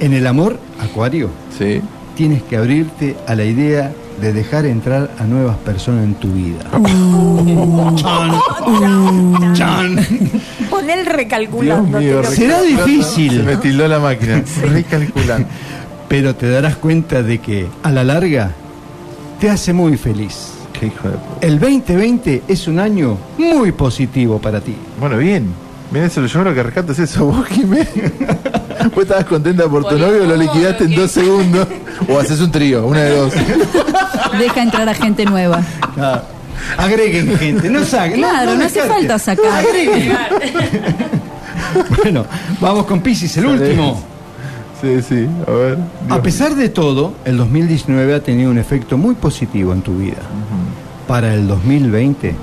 en 0.00 0.12
el 0.12 0.26
amor, 0.26 0.58
Acuario, 0.82 1.30
Sí. 1.56 1.80
Tienes 2.16 2.42
que 2.42 2.56
abrirte 2.56 3.16
a 3.26 3.34
la 3.34 3.44
idea 3.44 3.92
de 4.20 4.32
dejar 4.32 4.64
entrar 4.66 5.10
a 5.18 5.24
nuevas 5.24 5.56
personas 5.58 6.04
en 6.04 6.14
tu 6.14 6.32
vida. 6.32 6.60
Chan, 7.96 9.54
chan. 9.54 9.96
Pon 10.70 10.88
el 10.88 11.06
recalculando. 11.06 11.98
mío, 11.98 12.22
Será 12.24 12.62
difícil. 12.62 13.38
Se 13.38 13.42
me 13.42 13.56
tildó 13.56 13.88
la 13.88 13.98
máquina. 13.98 14.42
Recalculando. 14.62 15.48
Pero 16.08 16.34
te 16.34 16.48
darás 16.48 16.76
cuenta 16.76 17.22
de 17.22 17.38
que 17.38 17.66
a 17.82 17.90
la 17.90 18.04
larga 18.04 18.52
te 19.40 19.50
hace 19.50 19.72
muy 19.72 19.96
feliz. 19.96 20.52
Qué 20.78 20.86
hijo 20.86 21.08
de 21.08 21.16
puta. 21.16 21.46
El 21.46 21.58
2020 21.58 22.42
es 22.48 22.68
un 22.68 22.78
año 22.78 23.16
muy 23.38 23.72
positivo 23.72 24.38
para 24.40 24.60
ti. 24.60 24.74
Bueno, 25.00 25.18
bien. 25.18 25.46
Mira, 25.90 26.06
eso, 26.06 26.24
yo 26.26 26.44
lo 26.44 26.54
que 26.54 26.62
rescato 26.62 26.92
es 26.92 26.98
eso. 27.00 27.26
Vos, 27.26 27.46
Jimé. 27.46 27.86
Vos 28.94 29.02
estabas 29.04 29.24
contenta 29.24 29.68
por 29.68 29.84
tu 29.86 29.98
novio, 29.98 30.24
lo 30.24 30.36
liquidaste 30.36 30.84
en 30.84 30.94
dos 30.94 31.10
segundos. 31.10 31.66
O 32.08 32.18
haces 32.18 32.40
un 32.40 32.50
trío, 32.50 32.86
una 32.86 33.00
de 33.00 33.16
dos. 33.16 33.32
Deja 34.38 34.62
entrar 34.62 34.88
a 34.88 34.94
gente 34.94 35.24
nueva. 35.24 35.62
Agreguen 36.76 37.36
gente, 37.38 37.70
no 37.70 37.84
saquen. 37.84 38.18
Claro, 38.18 38.54
no 38.54 38.64
hace 38.64 38.82
falta 38.82 39.18
sacar. 39.18 39.64
Agreguen. 39.64 40.16
bueno, 42.02 42.26
vamos 42.60 42.86
con 42.86 43.00
Pisces, 43.00 43.36
el 43.36 43.46
último. 43.46 44.02
Sí, 44.80 45.00
sí, 45.02 45.28
a 45.46 45.50
ver. 45.50 45.78
A 46.10 46.20
pesar 46.20 46.54
de 46.54 46.68
todo, 46.68 47.14
el 47.24 47.38
2019 47.38 48.14
ha 48.14 48.20
tenido 48.20 48.50
un 48.50 48.58
efecto 48.58 48.98
muy 48.98 49.14
positivo 49.14 49.72
en 49.72 49.82
tu 49.82 49.96
vida. 49.98 50.22
Para 51.06 51.32
el 51.34 51.46
2020, 51.46 52.34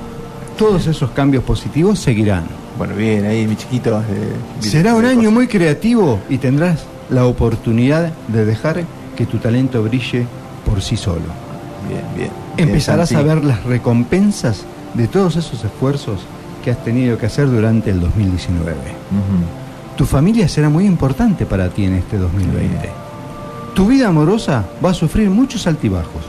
todos 0.58 0.88
esos 0.88 1.12
cambios 1.12 1.44
positivos 1.44 2.00
seguirán. 2.00 2.61
Bueno, 2.78 2.96
bien, 2.96 3.26
ahí 3.26 3.46
mi 3.48 3.56
chiquito. 3.56 4.00
eh, 4.10 4.34
Será 4.60 4.96
un 4.96 5.06
año 5.06 5.30
muy 5.32 5.48
creativo 5.48 6.20
y 6.30 6.38
tendrás 6.38 6.84
la 7.10 7.26
oportunidad 7.26 8.12
de 8.30 8.46
dejar 8.46 8.84
que 9.16 9.26
tu 9.26 9.38
talento 9.38 9.84
brille 9.84 10.26
por 10.66 10.82
sí 10.82 10.96
solo. 10.98 11.22
Bien, 11.88 12.02
bien. 12.16 12.30
Empezarás 12.58 13.12
a 13.14 13.22
ver 13.22 13.44
las 13.44 13.64
recompensas 13.64 14.64
de 14.94 15.08
todos 15.08 15.36
esos 15.36 15.64
esfuerzos 15.64 16.20
que 16.64 16.72
has 16.72 16.84
tenido 16.84 17.18
que 17.18 17.26
hacer 17.26 17.50
durante 17.50 17.90
el 17.92 18.00
2019. 18.00 18.74
Tu 19.98 20.06
familia 20.06 20.48
será 20.48 20.70
muy 20.70 20.86
importante 20.86 21.46
para 21.46 21.70
ti 21.70 21.86
en 21.86 21.96
este 21.96 22.18
2020. 22.18 22.90
Tu 23.76 23.86
vida 23.88 24.08
amorosa 24.08 24.66
va 24.84 24.92
a 24.92 24.94
sufrir 24.94 25.30
muchos 25.30 25.68
altibajos. 25.68 26.24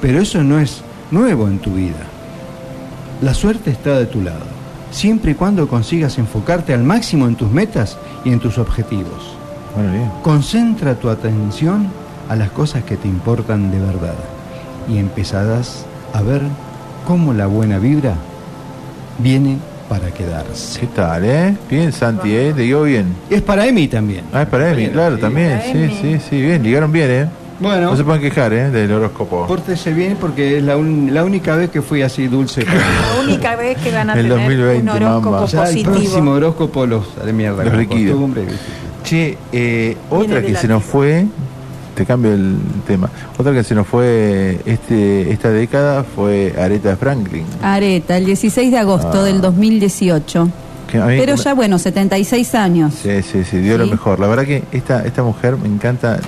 Pero 0.00 0.20
eso 0.20 0.42
no 0.42 0.58
es 0.58 0.82
nuevo 1.10 1.46
en 1.48 1.58
tu 1.58 1.72
vida. 1.74 2.06
La 3.22 3.34
suerte 3.34 3.70
está 3.70 3.98
de 3.98 4.06
tu 4.06 4.22
lado, 4.22 4.44
siempre 4.90 5.32
y 5.32 5.34
cuando 5.34 5.68
consigas 5.68 6.18
enfocarte 6.18 6.74
al 6.74 6.82
máximo 6.82 7.26
en 7.26 7.36
tus 7.36 7.50
metas 7.50 7.98
y 8.24 8.32
en 8.32 8.40
tus 8.40 8.58
objetivos. 8.58 9.36
Bueno, 9.74 9.92
bien. 9.92 10.10
Concentra 10.22 10.94
tu 10.94 11.08
atención 11.08 11.88
a 12.28 12.36
las 12.36 12.50
cosas 12.50 12.84
que 12.84 12.96
te 12.96 13.08
importan 13.08 13.70
de 13.70 13.78
verdad 13.78 14.14
y 14.88 14.98
empezarás 14.98 15.84
a 16.12 16.22
ver 16.22 16.42
cómo 17.06 17.32
la 17.32 17.46
buena 17.46 17.78
vibra 17.78 18.14
viene 19.18 19.58
para 19.88 20.10
quedarse. 20.12 20.80
¿Qué 20.80 20.86
tal, 20.86 21.24
eh? 21.24 21.56
Bien, 21.68 21.92
Santi, 21.92 22.32
eh. 22.34 22.52
Te 22.54 22.62
digo 22.62 22.82
bien. 22.84 23.06
Es 23.28 23.42
para 23.42 23.66
Emi 23.66 23.88
también. 23.88 24.24
Ah, 24.32 24.42
es 24.42 24.48
para 24.48 24.70
Emi, 24.70 24.88
claro, 24.88 25.18
también. 25.18 25.60
Sí, 25.72 25.90
sí, 26.00 26.20
sí, 26.28 26.40
bien. 26.40 26.62
Ligaron 26.62 26.92
bien, 26.92 27.10
eh. 27.10 27.28
Bueno. 27.60 27.90
No 27.90 27.96
se 27.96 28.04
pueden 28.04 28.22
quejar, 28.22 28.52
eh, 28.54 28.70
del 28.70 28.90
horóscopo. 28.92 29.46
Pórtese 29.46 29.92
bien 29.92 30.16
porque 30.20 30.58
es 30.58 30.64
la, 30.64 30.76
un- 30.76 31.10
la 31.12 31.24
única 31.24 31.54
vez 31.56 31.70
que 31.70 31.82
fui 31.82 32.00
así 32.02 32.26
dulce. 32.26 32.64
La 32.64 33.22
única 33.22 33.54
vez 33.56 33.76
que 33.78 33.92
van 33.92 34.08
a 34.10 34.14
El 34.14 34.22
tener 34.28 34.38
2020, 34.38 34.82
un 34.82 34.88
horóscopo 34.88 35.30
mamá. 35.30 35.46
Ya 35.46 35.58
el 35.60 35.66
positivo. 35.66 35.92
próximo 35.92 36.30
horóscopo 36.32 36.86
los 36.86 37.04
haré 37.22 37.32
mierda. 37.34 37.64
Los. 37.64 37.86
Che, 39.04 39.36
eh, 39.52 39.96
otra 40.10 40.40
de 40.40 40.46
que 40.46 40.54
se 40.56 40.68
nos 40.68 40.84
fue, 40.84 41.26
te 41.94 42.04
cambio 42.06 42.32
el 42.32 42.56
tema, 42.86 43.08
otra 43.38 43.52
que 43.52 43.64
se 43.64 43.74
nos 43.74 43.86
fue 43.86 44.58
este 44.66 45.30
esta 45.32 45.50
década 45.50 46.04
fue 46.04 46.54
Aretha 46.58 46.96
Franklin. 46.96 47.44
Areta, 47.62 48.16
el 48.16 48.26
16 48.26 48.70
de 48.70 48.78
agosto 48.78 49.20
Ah. 49.20 49.22
del 49.24 49.40
2018. 49.40 50.48
Que 50.90 50.98
a 50.98 51.06
mí 51.06 51.16
Pero 51.18 51.36
ya 51.36 51.54
bueno, 51.54 51.78
76 51.78 52.54
años. 52.56 52.94
Sí, 53.02 53.22
sí, 53.22 53.44
sí, 53.44 53.58
dio 53.58 53.78
lo 53.78 53.86
mejor. 53.86 54.18
La 54.18 54.26
verdad 54.26 54.44
que 54.44 54.64
esta, 54.72 55.04
esta 55.06 55.22
mujer 55.22 55.56
me 55.56 55.68
encanta, 55.68 56.18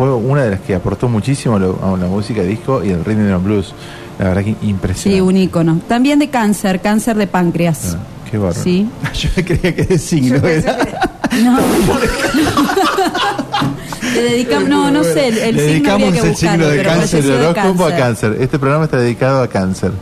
fue 0.00 0.14
una 0.14 0.44
de 0.44 0.50
las 0.52 0.60
que 0.60 0.74
aportó 0.74 1.10
muchísimo 1.10 1.58
lo- 1.58 1.78
a 1.84 1.94
la 1.98 2.06
música 2.06 2.42
disco 2.42 2.82
y 2.82 2.88
el 2.88 3.04
rhythm 3.04 3.30
and 3.34 3.44
blues. 3.44 3.74
La 4.18 4.28
verdad 4.28 4.42
que 4.44 4.52
Sí, 4.52 4.56
impresionante. 4.68 5.20
un 5.22 5.36
ícono. 5.36 5.78
También 5.86 6.18
de 6.18 6.30
cáncer, 6.30 6.80
cáncer 6.80 7.18
de 7.18 7.26
páncreas. 7.26 7.98
Qué 8.30 8.38
bárbaro. 8.38 8.62
Sí. 8.62 8.88
Yo 9.14 9.28
creía 9.44 9.74
que 9.76 9.84
de 9.84 9.98
signo 9.98 10.36
era. 10.48 10.78
No. 11.42 11.58
Le 14.14 14.22
dedicamos, 14.22 14.68
no, 14.70 14.90
no 14.90 15.04
sé, 15.04 15.28
el, 15.28 15.36
el 15.38 15.56
Le 15.56 15.74
signo 15.74 15.98
dedicamos 15.98 16.12
que 16.14 16.18
el 16.20 16.28
buscarlo, 16.30 16.64
signo 16.64 16.76
de 16.78 16.82
cáncer, 16.82 17.24
el 17.24 17.30
horóscopo 17.32 17.84
a 17.84 17.94
cáncer. 17.96 18.36
Este 18.40 18.58
programa 18.58 18.84
está 18.86 18.96
dedicado 18.96 19.42
a 19.42 19.48
cáncer, 19.48 19.92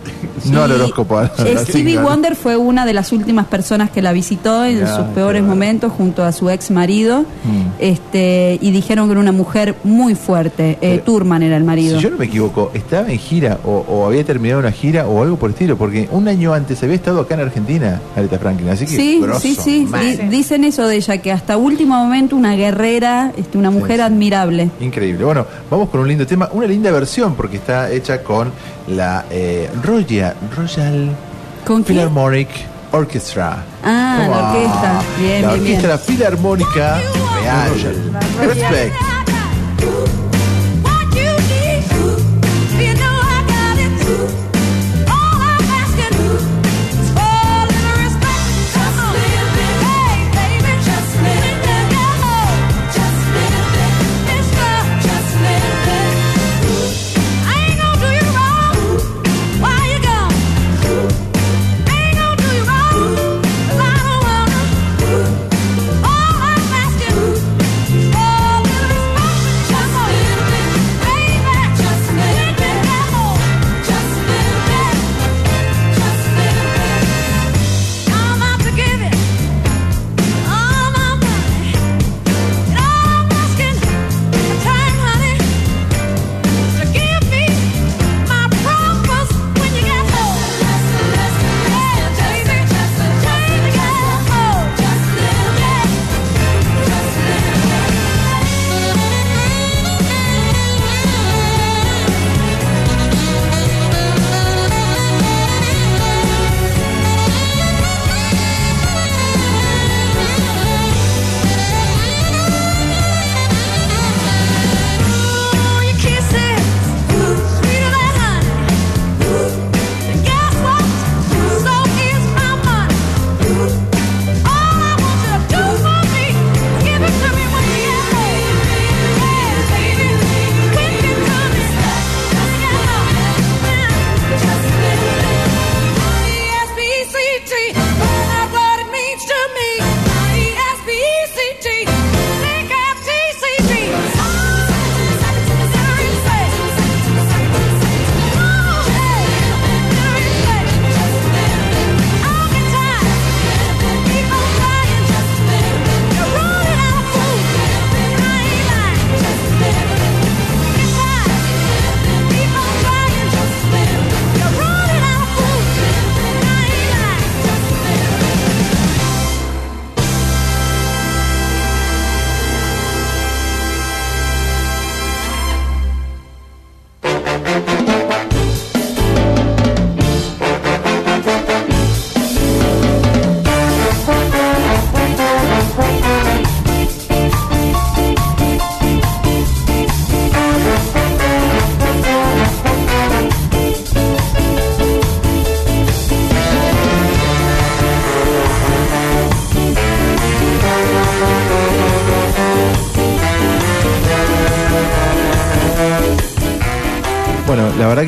no 0.46 0.62
al 0.62 0.72
horóscopo. 0.72 1.20
Stevie. 1.24 1.98
Wonder 1.98 2.36
fue 2.36 2.56
una 2.56 2.86
de 2.86 2.94
las 2.94 3.12
últimas 3.12 3.46
personas 3.46 3.90
que 3.90 4.02
la 4.02 4.12
visitó 4.12 4.64
en 4.64 4.86
sus 4.86 5.04
peores 5.14 5.42
momentos 5.42 5.92
junto 5.92 6.22
a 6.24 6.32
su 6.32 6.48
ex 6.50 6.70
marido 6.70 7.24
Mm. 7.44 7.68
este, 7.80 8.58
y 8.60 8.70
dijeron 8.70 9.06
que 9.06 9.12
era 9.12 9.20
una 9.20 9.32
mujer 9.32 9.74
muy 9.84 10.14
fuerte. 10.14 10.78
Eh, 10.80 11.02
Turman 11.04 11.42
era 11.42 11.56
el 11.56 11.64
marido. 11.64 11.96
Si 11.96 12.02
yo 12.04 12.10
no 12.10 12.16
me 12.16 12.26
equivoco, 12.26 12.70
estaba 12.74 13.10
en 13.10 13.18
gira 13.18 13.58
o, 13.64 13.84
o 13.88 14.06
había 14.06 14.24
terminado 14.24 14.60
una 14.60 14.72
gira 14.72 15.06
o 15.06 15.22
algo 15.22 15.36
por 15.36 15.50
el 15.50 15.54
estilo, 15.54 15.76
porque 15.76 16.08
un 16.12 16.28
año 16.28 16.52
antes 16.54 16.82
había 16.82 16.94
estado 16.96 17.20
acá 17.20 17.34
en 17.34 17.40
Argentina, 17.40 18.00
Aretha 18.16 18.38
Franklin, 18.38 18.68
así 18.70 18.84
que 18.86 18.96
Sí, 18.96 19.20
grosso, 19.20 19.40
sí, 19.40 19.56
sí. 19.56 19.86
dicen 20.30 20.64
eso 20.64 20.86
de 20.86 20.96
ella, 20.96 21.18
que 21.18 21.32
hasta 21.32 21.56
último 21.56 21.96
momento 21.96 22.36
una 22.36 22.54
guerrera, 22.56 23.32
este, 23.36 23.58
una 23.58 23.70
mujer 23.70 24.00
admirable. 24.00 24.70
Increíble. 24.80 25.24
Bueno, 25.24 25.46
vamos 25.70 25.88
con 25.88 26.00
un 26.00 26.08
lindo 26.08 26.26
tema, 26.26 26.48
una 26.52 26.66
linda 26.66 26.90
versión 26.90 27.34
porque 27.34 27.56
está 27.56 27.90
hecha 27.90 28.22
con 28.22 28.50
la 28.88 29.24
eh, 29.30 29.70
Royal, 29.82 30.34
Royal. 30.56 31.10
Philharmonic 31.84 32.48
Orchestra. 32.92 33.62
Ah, 33.84 34.22
¿Cómo 34.24 34.30
la 34.30 34.50
orquesta. 34.50 35.02
Bien, 35.18 35.42
la 35.42 35.52
bien, 35.52 35.64
bien. 35.64 35.76
Orquesta 35.76 35.98
Filarmónica 35.98 36.98
Real. 37.42 37.70
Respect. 38.40 38.94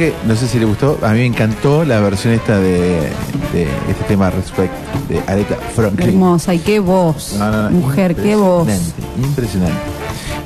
Que 0.01 0.13
no 0.27 0.35
sé 0.35 0.49
si 0.49 0.59
le 0.59 0.65
gustó, 0.65 0.99
a 1.03 1.11
mí 1.11 1.19
me 1.21 1.27
encantó 1.27 1.85
la 1.85 2.01
versión 2.01 2.35
esta 2.35 2.59
de, 2.59 3.11
de 3.53 3.63
este 3.89 4.05
tema 4.09 4.31
Respect 4.31 4.73
de 5.09 5.21
Aretha 5.27 5.57
Franklin. 5.75 6.09
Hermosa, 6.09 6.55
y 6.55 6.59
qué 6.59 6.81
voz. 6.81 7.35
No, 7.39 7.51
no, 7.51 7.63
no, 7.65 7.71
Mujer, 7.71 8.17
qué 8.17 8.35
voz. 8.37 8.67
Impresionante, 8.69 9.27
Impresionante. 9.29 9.79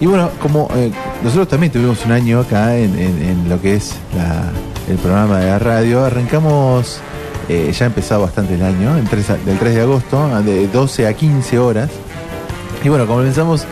Y 0.01 0.07
bueno, 0.07 0.29
como 0.43 0.69
eh, 0.75 0.91
nosotros 1.23 1.49
también 1.49 1.73
tuvimos 1.73 2.05
un 2.05 2.13
año 2.13 2.41
acá 2.41 2.77
en, 2.77 2.99
en- 2.99 3.23
en 3.23 3.49
lo 3.49 3.61
que 3.63 3.77
es 3.77 3.95
la- 4.17 4.51
el 4.91 4.99
programa 4.99 5.39
de 5.39 5.47
la 5.47 5.59
radio, 5.59 6.05
arrancamos, 6.05 6.99
eh, 7.49 7.73
ya 7.73 7.85
ha 7.85 7.89
empezado 7.89 8.23
bastante 8.23 8.55
el 8.55 8.63
año, 8.63 8.97
el 8.99 9.05
3 9.09 9.31
a- 9.31 9.37
del 9.37 9.59
3 9.59 9.75
de 9.77 9.81
agosto, 9.83 10.29
de 10.43 10.69
12 10.69 11.07
a 11.07 11.15
15 11.15 11.59
horas. 11.59 11.89
Y 12.85 12.89
bueno, 12.91 13.07
comenzamos 13.07 13.65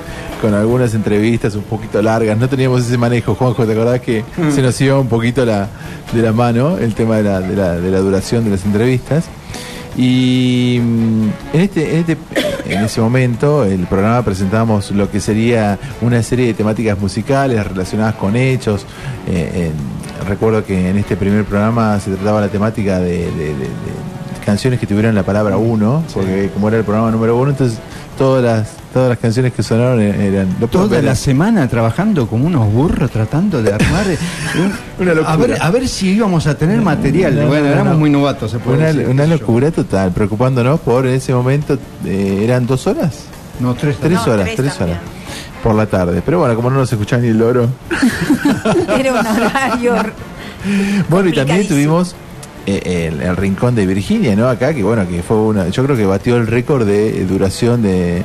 con 0.43 0.53
algunas 0.55 0.93
entrevistas 0.93 1.55
un 1.55 1.63
poquito 1.63 2.03
largas, 2.03 2.37
no 2.37 2.49
teníamos 2.49 2.83
ese 2.85 2.99
manejo, 2.99 3.35
Juanjo, 3.35 3.65
¿te 3.65 3.73
acordás 3.73 4.01
que 4.01 4.25
Mm. 4.37 4.51
se 4.51 4.61
nos 4.61 4.79
iba 4.81 4.99
un 4.99 5.07
poquito 5.09 5.47
la, 5.47 5.69
de 6.13 6.21
la 6.21 6.33
mano 6.33 6.77
el 6.79 6.95
tema 6.95 7.17
de 7.17 7.23
la, 7.23 7.41
de 7.41 7.57
la- 7.57 7.77
de 7.81 7.91
la 7.91 7.99
duración 8.01 8.45
de 8.45 8.51
las 8.51 8.65
entrevistas? 8.67 9.25
Y 9.97 10.81
mm, 10.83 11.29
en 11.55 11.61
este, 11.61 11.93
en 11.95 11.99
este 12.01 12.17
en 12.67 12.85
ese 12.85 13.01
momento 13.01 13.65
el 13.65 13.87
programa 13.87 14.23
presentamos 14.23 14.91
lo 14.93 15.11
que 15.11 15.21
sería 15.21 15.79
una 16.01 16.23
serie 16.23 16.47
de 16.47 16.55
temáticas 16.55 16.99
musicales 16.99 17.65
relacionadas 17.67 18.15
con 18.15 18.35
hechos. 18.37 18.85
Eh, 19.29 19.71
en- 19.71 20.27
recuerdo 20.29 20.65
que 20.65 20.89
en 20.91 20.97
este 20.99 21.17
primer 21.17 21.45
programa 21.45 21.99
se 22.01 22.11
trataba 22.13 22.41
la 22.41 22.49
temática 22.49 22.99
de, 23.01 23.19
de- 23.19 23.31
de- 23.33 23.55
de 23.55 24.45
canciones 24.47 24.81
que 24.81 24.87
tuvieran 24.87 25.15
la 25.15 25.23
palabra 25.25 25.57
uno, 25.57 26.03
porque 26.15 26.51
como 26.55 26.69
era 26.69 26.79
el 26.79 26.85
programa 26.85 27.11
número 27.11 27.37
uno, 27.37 27.51
entonces 27.51 27.79
todas 28.19 28.43
las 28.43 28.82
todas 28.93 29.09
las 29.09 29.19
canciones 29.19 29.53
que 29.53 29.63
sonaron 29.63 30.01
eran 30.01 30.49
lo 30.61 30.67
pueden 30.69 30.89
Toda 30.89 31.03
la 31.03 31.15
semana 31.15 31.67
trabajando 31.69 32.27
como 32.27 32.47
unos 32.47 32.71
burros 32.73 33.11
tratando 33.11 33.63
de 33.63 33.73
armar 33.73 34.07
eh, 34.09 34.19
un- 34.59 34.73
Una 35.05 35.15
locura. 35.15 35.33
a 35.33 35.37
ver 35.37 35.59
a 35.63 35.71
ver 35.71 35.89
si 35.89 36.11
íbamos 36.11 36.47
a 36.47 36.55
tener 36.57 36.81
material. 36.81 37.35
No, 37.35 37.43
no, 37.43 37.49
bueno, 37.49 37.67
no, 37.67 37.73
éramos 37.73 37.93
no. 37.95 37.99
muy 38.01 38.11
novatos, 38.11 38.51
se 38.51 38.59
puede 38.59 38.79
Una, 38.79 38.87
decir. 38.89 39.09
una 39.09 39.27
locura 39.27 39.71
total, 39.71 40.13
preocupándonos 40.13 40.81
por 40.81 41.07
en 41.07 41.15
ese 41.15 41.33
momento 41.35 41.79
eh, 42.05 42.41
eran 42.45 42.67
dos 42.67 42.87
horas. 42.87 43.25
No, 43.61 43.75
tres, 43.75 43.97
Tres 44.01 44.13
No, 44.27 44.33
horas, 44.33 44.51
tres 44.57 44.81
horas. 44.81 44.99
Por 45.63 45.75
la 45.77 45.87
tarde. 45.87 46.21
Pero 46.25 46.41
bueno, 46.41 46.57
como 46.57 46.71
no 46.71 46.79
nos 46.79 46.93
escuchaba 46.93 47.23
ni 47.23 47.29
el 47.29 47.39
loro. 47.39 47.69
Era 48.99 49.13
un 49.13 49.27
horario. 49.27 49.95
Bueno, 51.09 51.29
y 51.29 51.33
también 51.33 51.67
tuvimos 51.69 52.15
el, 52.67 53.21
el 53.23 53.37
rincón 53.37 53.75
de 53.75 53.87
Virginia, 53.87 54.35
¿no? 54.37 54.49
Acá, 54.49 54.73
que 54.75 54.83
bueno, 54.83 55.07
que 55.09 55.23
fue 55.23 55.37
una. 55.37 55.69
Yo 55.69 55.85
creo 55.85 55.97
que 55.97 56.07
batió 56.07 56.37
el 56.37 56.47
récord 56.47 56.87
de 56.87 57.25
duración 57.27 57.83
de, 57.83 58.23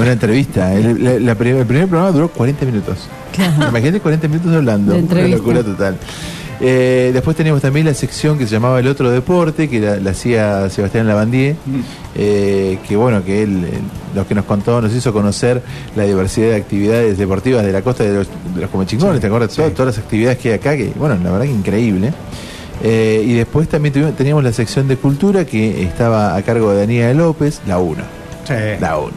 una 0.00 0.12
entrevista. 0.12 0.74
El, 0.74 1.02
la- 1.04 1.18
la 1.18 1.34
prim- 1.34 1.56
el 1.56 1.66
primer 1.66 1.86
programa 1.88 2.12
duró 2.12 2.28
40 2.28 2.64
minutos. 2.66 3.08
Imagínate 3.68 4.00
40 4.00 4.28
minutos 4.28 4.52
hablando. 4.54 4.92
De 4.92 4.98
Una 5.02 5.08
locura 5.36 5.62
total. 5.62 5.96
Eh, 6.60 7.10
después 7.12 7.36
teníamos 7.36 7.62
también 7.62 7.86
la 7.86 7.94
sección 7.94 8.36
que 8.36 8.44
se 8.44 8.50
llamaba 8.50 8.80
El 8.80 8.88
Otro 8.88 9.10
Deporte, 9.12 9.68
que 9.68 9.78
la, 9.78 9.96
la 9.96 10.10
hacía 10.10 10.68
Sebastián 10.70 11.06
Lavandier, 11.06 11.54
eh, 12.16 12.78
que 12.88 12.96
bueno, 12.96 13.24
que 13.24 13.42
él, 13.44 13.64
eh, 13.64 13.78
lo 14.14 14.26
que 14.26 14.34
nos 14.34 14.44
contó, 14.44 14.80
nos 14.82 14.92
hizo 14.92 15.12
conocer 15.12 15.62
la 15.94 16.02
diversidad 16.04 16.48
de 16.48 16.56
actividades 16.56 17.16
deportivas 17.16 17.64
de 17.64 17.72
la 17.72 17.82
costa 17.82 18.02
de 18.04 18.12
los, 18.12 18.28
de 18.54 18.60
los 18.62 18.70
Comechingones, 18.70 19.20
¿te 19.20 19.28
acuerdas? 19.28 19.54
Todas, 19.54 19.72
todas 19.72 19.96
las 19.96 20.04
actividades 20.04 20.38
que 20.38 20.48
hay 20.48 20.54
acá, 20.56 20.76
que 20.76 20.92
bueno, 20.96 21.16
la 21.22 21.30
verdad 21.30 21.44
que 21.46 21.52
increíble. 21.52 22.12
Eh, 22.82 23.22
y 23.26 23.32
después 23.34 23.68
también 23.68 23.92
tuvimos- 23.92 24.16
teníamos 24.16 24.44
la 24.44 24.52
sección 24.52 24.86
de 24.88 24.96
cultura 24.96 25.44
que 25.44 25.82
estaba 25.82 26.36
a 26.36 26.42
cargo 26.42 26.70
de 26.72 26.80
Daniela 26.80 27.12
López, 27.14 27.60
la 27.66 27.78
1. 27.78 28.02
La 28.80 28.96
1. 28.96 29.12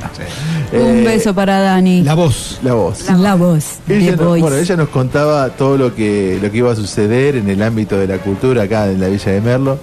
Un 0.74 1.06
beso 1.06 1.34
para 1.34 1.62
Dani. 1.62 2.04
La 2.04 2.16
voz. 2.16 2.60
La 2.64 2.74
voz. 2.74 3.06
La, 3.18 3.36
voz. 3.36 3.80
Ella 3.88 4.12
The 4.12 4.18
nos, 4.18 4.26
Voice. 4.26 4.42
bueno, 4.42 4.58
ella 4.58 4.76
nos 4.76 4.90
contaba 4.90 5.50
todo 5.52 5.78
lo 5.78 5.96
que 5.96 6.38
lo 6.42 6.52
que 6.52 6.58
iba 6.58 6.70
a 6.72 6.76
suceder 6.76 7.38
en 7.38 7.50
el 7.50 7.62
ámbito 7.64 7.98
de 7.98 8.08
la 8.08 8.18
cultura 8.18 8.64
acá 8.64 8.88
en 8.92 9.00
la 9.00 9.08
Villa 9.08 9.32
de 9.32 9.40
Merlo. 9.40 9.80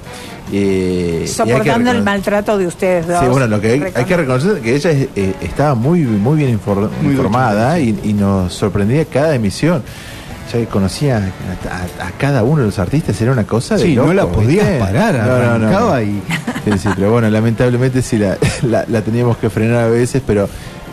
Eh, 0.53 1.25
Soportando 1.27 1.91
el 1.91 2.03
maltrato 2.03 2.59
de 2.59 2.67
ustedes 2.67 3.07
dos. 3.07 3.21
Sí, 3.21 3.27
bueno, 3.29 3.47
lo 3.47 3.59
que 3.61 3.73
hay, 3.73 3.85
hay 3.95 4.05
que 4.05 4.17
reconocer 4.19 4.61
que 4.61 4.75
ella 4.75 4.91
es- 4.91 5.09
eh, 5.17 5.35
estaba 5.41 5.75
muy 5.75 6.01
muy 6.01 6.37
bien 6.37 6.59
Muy 7.03 7.13
informada 7.13 7.79
y, 7.81 7.99
y 8.05 8.13
nos 8.13 8.53
sorprendía 8.53 9.05
cada 9.07 9.35
emisión. 9.35 9.83
Ya 10.53 10.59
que 10.59 10.67
conocía 10.67 11.17
a, 11.19 12.05
a- 12.05 12.09
a 12.09 12.11
cada 12.13 12.43
uno 12.43 12.61
de 12.63 12.67
los 12.67 12.79
artistas, 12.79 13.21
era 13.21 13.33
una 13.33 13.45
cosa 13.45 13.77
de 13.77 13.83
Sí, 13.85 13.95
no 13.95 14.03
loco, 14.13 14.15
la 14.15 14.27
podías 14.27 14.67
¿viste? 14.67 14.79
parar, 14.81 15.15
No, 15.15 15.59
no, 15.59 15.71
no. 15.91 16.01
y- 16.01 16.23
Sí, 16.65 16.79
sí, 16.79 16.89
pero 16.95 17.13
bueno, 17.13 17.29
lamentablemente 17.31 18.01
sí 18.03 18.17
la, 18.19 18.37
la, 18.63 18.85
la 18.89 19.03
teníamos 19.03 19.37
que 19.39 19.51
frenar 19.51 19.85
a 19.85 19.89
veces, 19.89 20.23
pero 20.27 20.49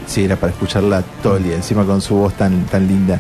sí, 0.08 0.24
era 0.26 0.36
para 0.36 0.52
escucharla 0.54 1.04
todo 1.24 1.38
el 1.38 1.44
día, 1.44 1.56
encima 1.56 1.84
con 1.86 2.02
su 2.02 2.16
voz 2.16 2.34
tan, 2.34 2.66
tan 2.66 2.88
linda. 2.88 3.20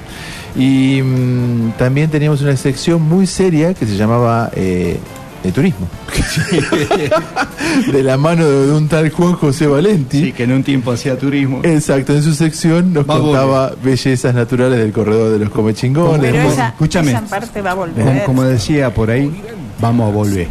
Y 0.56 1.02
mm, 1.02 1.72
también 1.78 2.10
teníamos 2.10 2.42
una 2.42 2.56
sección 2.58 3.02
muy 3.02 3.28
seria 3.28 3.74
que 3.74 3.86
se 3.86 3.96
llamaba 3.98 4.50
eh, 4.56 5.00
de 5.46 5.52
turismo. 5.52 5.88
de 7.92 8.04
la 8.04 8.18
mano 8.18 8.46
de, 8.46 8.72
un 8.72 8.88
tal 8.88 9.10
Juan 9.10 9.34
José 9.34 9.68
Valenti. 9.68 10.22
Sí, 10.22 10.32
que 10.32 10.44
en 10.44 10.52
un 10.52 10.64
tiempo 10.64 10.92
hacía 10.92 11.18
turismo. 11.18 11.62
Exacto, 11.64 12.14
en 12.14 12.24
su 12.24 12.34
sección 12.34 12.94
nos 12.94 13.08
Va 13.10 13.20
contaba 13.20 13.74
bellezas 13.82 14.34
naturales 14.34 14.80
del 14.80 14.92
corredor 14.92 15.32
de 15.32 15.40
los 15.40 15.50
comechingones. 15.50 16.32
Pero 16.32 16.50
esa, 16.50 16.70
escúchame. 16.70 17.12
esa 17.12 17.22
parte 17.22 17.62
va 17.62 17.72
a 17.72 17.76
volver. 17.76 18.06
Como, 18.06 18.24
como 18.24 18.44
decía 18.44 18.94
por 18.94 19.10
ahí, 19.10 19.32
vamos 19.80 20.10
a 20.10 20.14
volver. 20.14 20.48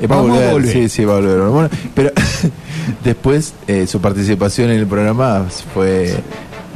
Eh, 0.00 0.06
va 0.06 0.16
a 0.16 0.18
Vamos 0.18 0.32
a 0.32 0.34
volver, 0.34 0.52
volver. 0.52 0.72
Sí, 0.72 0.88
sí, 0.88 1.04
va 1.04 1.14
a 1.14 1.20
volver. 1.20 1.38
Bueno, 1.48 1.70
pero 1.94 2.12
después 3.04 3.54
eh, 3.66 3.86
su 3.86 4.00
participación 4.00 4.70
en 4.70 4.78
el 4.78 4.86
programa 4.86 5.46
fue 5.72 6.16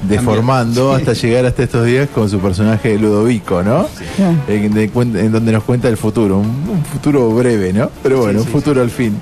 deformando 0.03 0.93
hasta 0.93 1.13
llegar 1.13 1.47
hasta 1.47 1.63
estos 1.65 1.87
días 1.87 2.09
con 2.15 2.29
su 2.29 2.39
personaje 2.39 2.91
de 2.91 2.99
Ludovico, 2.99 3.63
¿no? 3.63 3.87
En, 4.47 4.73
de 4.75 4.93
cuen- 4.93 5.17
en 5.19 5.33
donde 5.33 5.53
nos 5.53 5.65
cuenta 5.65 5.89
el 5.89 5.97
futuro, 5.97 6.39
un, 6.39 6.47
un 6.47 6.85
futuro 6.85 7.31
breve, 7.31 7.73
¿no? 7.73 7.91
Pero 8.03 8.21
bueno, 8.23 8.41
un 8.41 8.47
futuro 8.47 8.81
al 8.83 8.91
fin. 8.91 9.19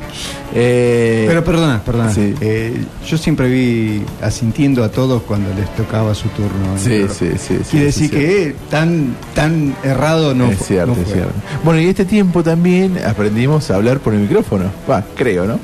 Eh, 0.54 1.24
Pero 1.28 1.44
perdona, 1.44 1.82
perdona. 1.84 2.12
Sí. 2.12 2.34
Eh, 2.40 2.84
yo 3.06 3.18
siempre 3.18 3.48
vi 3.50 4.02
asintiendo 4.22 4.84
a 4.84 4.88
todos 4.90 5.22
cuando 5.22 5.52
les 5.54 5.74
tocaba 5.74 6.14
su 6.14 6.28
turno. 6.28 6.78
Sí, 6.78 7.06
sí, 7.08 7.32
sí, 7.38 7.58
sí, 7.64 7.70
Quiere 7.70 7.92
sí, 7.92 8.02
decir 8.02 8.10
sí. 8.10 8.16
que 8.16 8.42
eh, 8.48 8.56
tan, 8.70 9.16
tan 9.34 9.74
errado 9.82 10.34
no 10.34 10.46
es 10.50 10.58
cierto, 10.64 10.94
no 10.94 11.02
es 11.02 11.12
cierto. 11.12 11.32
Bueno, 11.64 11.80
y 11.80 11.86
este 11.88 12.04
tiempo 12.04 12.42
también 12.42 12.98
aprendimos 13.04 13.70
a 13.70 13.74
hablar 13.76 13.98
por 14.00 14.14
el 14.14 14.20
micrófono. 14.20 14.64
Va, 14.88 15.04
creo, 15.16 15.46
¿no? 15.46 15.58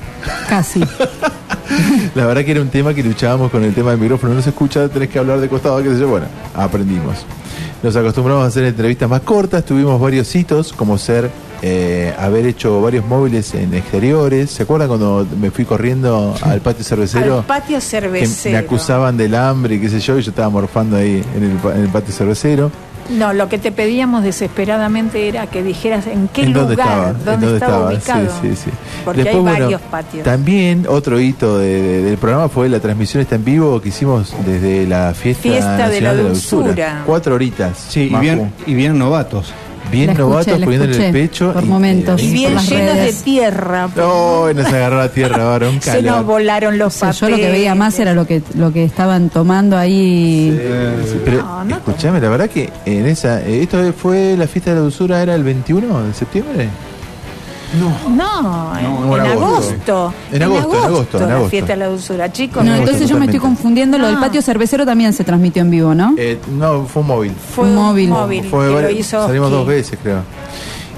Casi. 0.48 0.82
La 2.14 2.26
verdad 2.26 2.44
que 2.44 2.50
era 2.52 2.60
un 2.60 2.68
tema 2.68 2.92
que 2.94 3.02
luchábamos 3.02 3.50
con 3.50 3.64
el 3.64 3.74
tema 3.74 3.90
del 3.90 4.00
micrófono. 4.00 4.34
No 4.34 4.42
se 4.42 4.50
escucha, 4.50 4.88
tenés 4.88 5.08
que 5.08 5.18
hablar 5.18 5.40
de 5.40 5.48
costado, 5.48 5.82
qué 5.82 5.90
sé 5.90 6.00
yo. 6.00 6.08
Bueno, 6.08 6.26
aprendimos. 6.54 7.24
Nos 7.82 7.96
acostumbramos 7.96 8.44
a 8.44 8.46
hacer 8.48 8.64
entrevistas 8.64 9.08
más 9.08 9.20
cortas. 9.22 9.64
Tuvimos 9.64 10.00
varios 10.00 10.34
hitos, 10.36 10.72
como 10.72 10.98
ser 10.98 11.30
eh, 11.62 12.14
haber 12.18 12.46
hecho 12.46 12.80
varios 12.80 13.04
móviles 13.06 13.54
en 13.54 13.74
exteriores. 13.74 14.50
¿Se 14.50 14.62
acuerdan 14.64 14.88
cuando 14.88 15.26
me 15.40 15.50
fui 15.50 15.64
corriendo 15.64 16.34
al 16.42 16.60
patio 16.60 16.84
cervecero? 16.84 17.38
Al 17.38 17.44
patio 17.44 17.76
que 17.78 17.80
cervecero. 17.82 18.52
me 18.52 18.58
acusaban 18.58 19.16
del 19.16 19.34
hambre 19.34 19.76
y 19.76 19.80
qué 19.80 19.88
sé 19.88 19.98
yo, 20.00 20.18
y 20.18 20.22
yo 20.22 20.30
estaba 20.30 20.48
morfando 20.48 20.96
ahí 20.96 21.22
en 21.36 21.42
el, 21.44 21.50
pa- 21.58 21.74
en 21.74 21.82
el 21.82 21.88
patio 21.88 22.14
cervecero. 22.14 22.70
No, 23.10 23.32
lo 23.32 23.48
que 23.48 23.58
te 23.58 23.72
pedíamos 23.72 24.22
desesperadamente 24.22 25.28
era 25.28 25.46
que 25.46 25.62
dijeras 25.62 26.06
en 26.06 26.28
qué 26.28 26.42
¿En 26.42 26.52
lugar, 26.52 26.66
dónde 26.68 26.82
estaba? 26.82 27.08
¿En 27.08 27.12
dónde, 27.24 27.30
dónde 27.46 27.54
estaba, 27.54 27.92
estaba? 27.92 28.20
ubicado. 28.22 28.40
Sí, 28.42 28.48
sí, 28.50 28.56
sí. 28.64 28.70
Porque 29.04 29.24
Después, 29.24 29.36
hay 29.36 29.42
bueno, 29.42 29.64
varios 29.64 29.80
patios. 29.82 30.24
También 30.24 30.86
otro 30.88 31.20
hito 31.20 31.58
de- 31.58 31.82
de- 31.82 32.02
del 32.02 32.18
programa 32.18 32.48
fue 32.48 32.68
la 32.68 32.80
transmisión 32.80 33.20
está 33.22 33.34
en 33.34 33.44
vivo 33.44 33.80
que 33.80 33.88
hicimos 33.90 34.34
desde 34.46 34.86
la 34.86 35.12
fiesta, 35.14 35.42
Fiesta 35.42 35.88
de 35.88 36.00
la 36.00 36.12
Nacional 36.12 36.28
Dulzura. 36.28 37.02
Cuatro 37.06 37.34
horitas. 37.34 37.78
Sí, 37.88 38.10
y 38.12 38.16
bien, 38.16 38.52
y 38.66 38.74
bien 38.74 38.98
novatos. 38.98 39.52
Bien 39.92 40.06
La 40.06 40.12
escuché, 40.14 40.28
novatos 40.30 40.58
la 40.60 40.64
poniéndole 40.66 40.96
el 40.96 41.00
escuché 41.02 41.12
pecho. 41.12 41.52
por 41.52 41.62
y- 41.62 41.66
momentos. 41.66 42.22
Y 42.22 42.32
bien 42.32 42.56
llenos 42.58 42.96
de 42.96 43.12
tierra. 43.24 43.88
No, 43.94 44.50
y 44.50 44.54
nos 44.54 44.66
agarró 44.66 44.96
la 44.96 45.08
tierra, 45.10 45.44
varón. 45.44 45.80
Se 45.80 46.02
nos 46.02 46.24
volaron 46.26 46.78
los 46.78 46.96
O 46.96 46.98
sea, 46.98 47.10
yo 47.12 47.28
lo 47.30 47.36
que 47.36 47.50
veía 47.50 47.74
más 47.74 47.98
era 48.00 48.14
lo 48.14 48.26
que 48.26 48.42
lo 48.56 48.72
que 48.72 48.84
estaban 48.84 49.28
tomando 49.30 49.76
ahí. 49.78 50.58
Sí, 51.06 51.20
pero 51.24 51.42
No, 51.42 51.64
no 51.64 51.76
escuchame, 51.76 52.20
la 52.20 52.28
verdad 52.28 52.48
que 52.50 52.70
en 52.86 53.06
esa. 53.06 53.40
eh, 53.42 53.62
¿Esto 53.62 53.92
fue 53.92 54.36
la 54.36 54.46
fiesta 54.46 54.70
de 54.70 54.76
la 54.76 54.82
dulzura? 54.82 55.22
¿Era 55.22 55.34
el 55.34 55.44
21 55.44 56.02
de 56.04 56.14
septiembre? 56.14 56.68
No, 57.78 57.96
en, 58.06 58.16
No, 58.16 58.76
en 58.78 59.24
en 59.24 59.32
agosto. 59.32 60.08
agosto. 60.08 60.14
En 60.32 60.42
agosto, 60.42 60.76
en 60.76 60.84
agosto, 60.84 61.18
en 61.18 61.28
la 61.28 61.34
agosto. 61.34 61.50
fiesta 61.50 61.72
de 61.72 61.76
la 61.78 61.86
dulzura. 61.86 62.32
Chicos, 62.32 62.64
No, 62.64 62.70
no, 62.72 62.76
entonces 62.78 63.08
yo 63.08 63.18
me 63.18 63.24
estoy 63.26 63.40
confundiendo. 63.40 63.96
Lo 63.98 64.06
del 64.06 64.16
Ah. 64.16 64.20
patio 64.20 64.42
cervecero 64.42 64.84
también 64.84 65.12
se 65.12 65.24
transmitió 65.24 65.62
en 65.62 65.70
vivo, 65.70 65.94
¿no? 65.94 66.14
Eh, 66.18 66.38
no, 66.50 66.84
fue 66.84 67.00
un 67.02 67.08
móvil. 67.08 67.32
fue 67.54 67.64
un 67.64 67.74
móvil. 67.74 68.08
móvil, 68.10 68.44
Fue 68.44 68.66
que 68.74 68.82
lo 68.82 68.90
hizo 68.90 69.26
salimos 69.26 69.46
Oski. 69.48 69.56
dos 69.58 69.66
veces, 69.66 69.98
creo. 70.02 70.22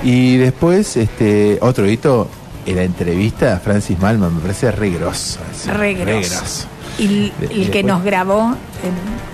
Y 0.02 0.36
después, 0.36 0.96
este, 0.96 1.58
otro 1.62 1.88
hito, 1.88 2.28
en 2.66 2.76
la 2.76 2.82
entrevista 2.82 3.54
a 3.54 3.58
Francis 3.60 3.98
Malman, 3.98 4.34
me 4.34 4.40
parece 4.40 4.70
re 4.72 4.90
grosso. 4.90 5.38
eso, 5.54 5.72
Re 5.72 5.94
grosso. 5.94 6.36
grosso. 6.40 6.66
Y 6.98 7.04
el, 7.06 7.32
el 7.50 7.70
que 7.70 7.82
nos 7.82 8.02
grabó, 8.04 8.54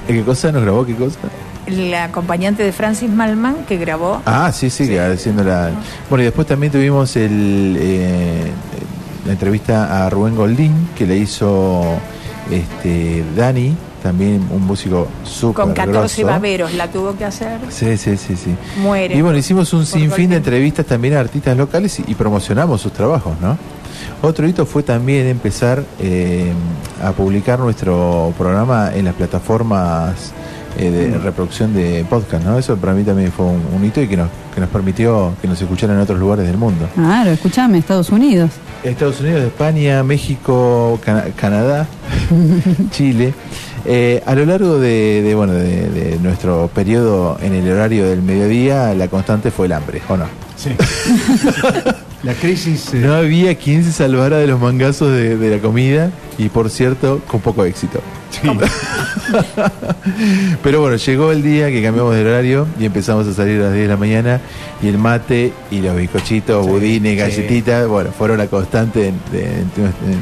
el, 0.08 0.14
¿Eh, 0.14 0.18
¿Qué 0.18 0.24
cosa 0.24 0.50
nos 0.52 0.62
grabó? 0.62 0.84
¿Qué 0.86 0.94
cosa? 0.94 1.18
El 1.70 1.94
acompañante 1.94 2.62
de 2.62 2.72
Francis 2.72 3.10
Malman, 3.10 3.64
que 3.66 3.76
grabó. 3.76 4.20
Ah, 4.26 4.50
sí, 4.52 4.70
sí, 4.70 4.96
haciendo 4.96 5.44
la. 5.44 5.70
Bueno, 6.08 6.22
y 6.22 6.26
después 6.26 6.46
también 6.46 6.72
tuvimos 6.72 7.16
el, 7.16 7.76
eh, 7.80 8.50
la 9.26 9.32
entrevista 9.32 10.04
a 10.04 10.10
Rubén 10.10 10.34
Goldín, 10.36 10.88
que 10.96 11.06
le 11.06 11.16
hizo 11.16 11.82
este, 12.50 13.24
Dani 13.36 13.74
también 14.02 14.42
un 14.50 14.64
músico 14.64 15.06
súper 15.24 15.64
Con 15.66 15.74
14 15.74 16.22
grosso. 16.22 16.26
baberos 16.26 16.74
la 16.74 16.88
tuvo 16.88 17.16
que 17.16 17.24
hacer. 17.26 17.60
Sí, 17.68 17.98
sí, 17.98 18.16
sí, 18.16 18.34
sí. 18.34 18.54
Muere. 18.80 19.14
Y 19.14 19.20
bueno, 19.20 19.36
hicimos 19.36 19.72
un 19.74 19.84
sinfín 19.84 20.08
golpe. 20.08 20.26
de 20.28 20.36
entrevistas 20.36 20.86
también 20.86 21.14
a 21.14 21.20
artistas 21.20 21.54
locales 21.56 22.00
y, 22.00 22.04
y 22.10 22.14
promocionamos 22.14 22.80
sus 22.80 22.92
trabajos, 22.92 23.34
¿no? 23.40 23.58
Otro 24.22 24.46
hito 24.46 24.66
fue 24.66 24.82
también 24.82 25.26
empezar 25.26 25.82
eh, 25.98 26.52
a 27.02 27.12
publicar 27.12 27.58
nuestro 27.58 28.34
programa 28.36 28.90
en 28.94 29.06
las 29.06 29.14
plataformas 29.14 30.32
eh, 30.78 30.90
de 30.90 31.18
reproducción 31.18 31.74
de 31.74 32.04
podcast, 32.08 32.44
¿no? 32.44 32.58
Eso 32.58 32.76
para 32.76 32.92
mí 32.94 33.02
también 33.04 33.32
fue 33.32 33.46
un, 33.46 33.60
un 33.76 33.84
hito 33.84 34.00
y 34.00 34.06
que 34.08 34.16
nos, 34.16 34.28
que 34.54 34.60
nos 34.60 34.70
permitió 34.70 35.32
que 35.42 35.48
nos 35.48 35.60
escucharan 35.60 35.96
en 35.96 36.02
otros 36.02 36.18
lugares 36.18 36.46
del 36.46 36.56
mundo. 36.56 36.86
Claro, 36.94 37.30
escúchame, 37.30 37.78
Estados 37.78 38.10
Unidos. 38.10 38.50
Estados 38.82 39.20
Unidos, 39.20 39.42
España, 39.42 40.02
México, 40.02 40.98
Cana- 41.04 41.24
Canadá, 41.36 41.86
Chile. 42.90 43.34
Eh, 43.86 44.22
a 44.26 44.34
lo 44.34 44.44
largo 44.44 44.78
de, 44.78 45.22
de, 45.22 45.34
bueno 45.34 45.54
de, 45.54 45.88
de 45.88 46.18
nuestro 46.22 46.68
periodo 46.74 47.38
en 47.42 47.54
el 47.54 47.70
horario 47.70 48.06
del 48.08 48.20
mediodía, 48.22 48.94
la 48.94 49.08
constante 49.08 49.50
fue 49.50 49.66
el 49.66 49.72
hambre, 49.72 50.02
¿o 50.08 50.16
no? 50.16 50.26
Sí. 50.56 50.70
La 52.22 52.34
crisis. 52.34 52.92
eh, 52.92 52.98
No 52.98 53.14
había 53.14 53.54
quien 53.54 53.82
se 53.82 53.92
salvara 53.92 54.36
de 54.36 54.46
los 54.46 54.60
mangazos 54.60 55.10
de, 55.10 55.38
de 55.38 55.56
la 55.56 55.62
comida 55.62 56.10
y 56.44 56.48
por 56.48 56.70
cierto, 56.70 57.20
con 57.26 57.40
poco 57.40 57.64
éxito. 57.64 58.00
Pero 60.62 60.80
bueno, 60.80 60.96
llegó 60.96 61.32
el 61.32 61.42
día 61.42 61.68
que 61.70 61.82
cambiamos 61.82 62.14
de 62.14 62.24
horario 62.24 62.66
y 62.78 62.84
empezamos 62.84 63.26
a 63.26 63.34
salir 63.34 63.60
a 63.60 63.64
las 63.64 63.72
10 63.72 63.82
de 63.84 63.88
la 63.88 63.96
mañana 63.96 64.40
y 64.82 64.88
el 64.88 64.98
mate 64.98 65.52
y 65.70 65.80
los 65.80 65.96
bizcochitos, 65.96 66.66
budines, 66.66 67.12
sí. 67.12 67.18
galletitas, 67.18 67.86
bueno, 67.88 68.10
fueron 68.16 68.38
la 68.38 68.46
constante 68.46 69.08
en, 69.08 69.14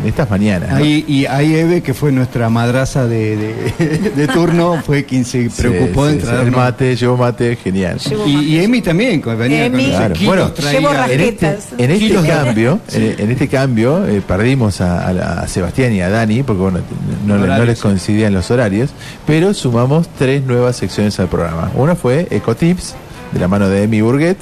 estas 0.07 0.31
mañanas. 0.31 0.71
¿no? 0.71 0.77
Ahí, 0.77 1.05
y 1.07 1.27
ahí 1.27 1.55
Eve, 1.55 1.83
que 1.83 1.95
fue 1.95 2.11
nuestra 2.13 2.49
madraza 2.49 3.07
de, 3.07 3.37
de- 3.37 4.11
de 4.17 4.29
turno, 4.29 4.83
fue 4.85 5.05
quien 5.05 5.25
se 5.25 5.51
preocupó 5.57 6.07
Sí, 6.09 6.15
de 6.15 6.21
sí, 6.21 6.27
entrar. 6.27 6.41
sí, 6.41 6.47
el 6.47 6.51
mate, 6.57 6.97
llevó 6.97 7.17
mate, 7.17 7.57
genial. 7.57 7.99
Y, 8.27 8.39
y 8.39 8.59
Emi 8.65 8.81
también, 8.83 9.23
venía 9.39 9.67
Emi. 9.67 9.85
con 9.85 9.91
Claro. 9.93 10.15
Bueno, 10.25 10.53
traía- 10.53 10.79
Llevo 10.81 10.93
En 10.93 11.21
este, 11.21 11.47
rasquetas. 11.47 11.67
en 11.79 11.91
este 11.91 12.15
cambio, 12.27 12.81
en, 12.93 13.15
en 13.19 13.31
este 13.31 13.49
cambio 13.49 14.07
eh, 14.07 14.23
perdimos 14.27 14.81
a, 14.81 15.07
a 15.09 15.43
a 15.43 15.47
Sebastián 15.49 15.93
y 15.93 16.01
a 16.01 16.08
Dani, 16.11 16.43
porque 16.43 16.63
bueno, 16.63 16.79
no, 17.27 17.37
les 17.65 17.81
coincidían 17.81 18.33
los 18.35 18.51
horarios, 18.51 18.91
pero 19.27 19.55
sumamos 19.55 20.09
tres 20.19 20.43
nuevas 20.45 20.77
secciones 20.77 21.19
al 21.21 21.29
programa. 21.29 21.71
Una 21.75 21.95
fue 21.95 22.27
Ecotips, 22.31 22.95
de 23.33 23.41
la 23.41 23.49
mano 23.49 23.69
de 23.69 23.83
Emi 23.85 24.01
Burguet, 24.01 24.39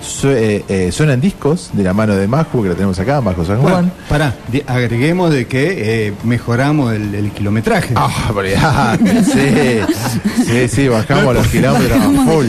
Su- 0.00 0.28
eh, 0.30 0.64
eh, 0.68 0.92
Suenan 0.92 1.20
Discos, 1.20 1.70
de 1.72 1.82
la 1.82 1.92
mano 1.92 2.14
de 2.14 2.28
Maju, 2.28 2.62
que 2.62 2.68
la 2.68 2.74
tenemos 2.76 2.98
acá, 3.00 3.20
Majo 3.20 3.44
San 3.44 3.58
Juan. 3.60 3.72
Bueno, 3.72 3.90
pará, 4.08 4.34
agreguemos 4.68 5.32
de 5.32 5.46
que 5.48 6.06
eh, 6.08 6.12
mejoramos 6.22 6.94
el, 6.94 7.14
el 7.16 7.30
kilometraje. 7.32 7.94
Ah, 7.96 8.30
olvidate, 8.32 9.24
sí, 9.24 10.44
sí, 10.46 10.68
sí, 10.68 10.88
bajamos 10.88 11.34
los 11.34 11.46
kilómetros 11.48 11.98
a 12.00 12.24
full. 12.30 12.46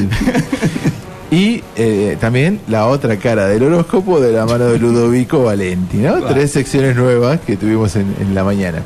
Y 1.32 1.64
eh, 1.76 2.18
también 2.20 2.60
la 2.68 2.88
otra 2.88 3.18
cara 3.18 3.48
del 3.48 3.62
horóscopo 3.64 4.20
de 4.20 4.32
la 4.32 4.46
mano 4.48 4.66
de 4.66 4.80
Ludovico 4.80 5.44
Valenti, 5.44 5.98
¿no? 5.98 6.22
Va. 6.22 6.30
Tres 6.30 6.52
secciones 6.52 6.96
nuevas 6.96 7.40
que 7.42 7.56
tuvimos 7.56 7.96
en, 7.96 8.16
en 8.20 8.34
la 8.34 8.44
mañana. 8.44 8.80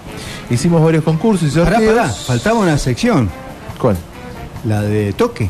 Hicimos 0.50 0.84
varios 0.84 1.04
concursos 1.06 1.50
y 1.56 1.58
Pará, 1.60 1.78
sorteos. 1.78 1.96
pará, 1.96 2.10
faltaba 2.10 2.60
una 2.60 2.78
sección, 2.78 3.30
¿Cuál? 3.80 3.96
la 4.66 4.82
de 4.82 5.14
toque. 5.14 5.50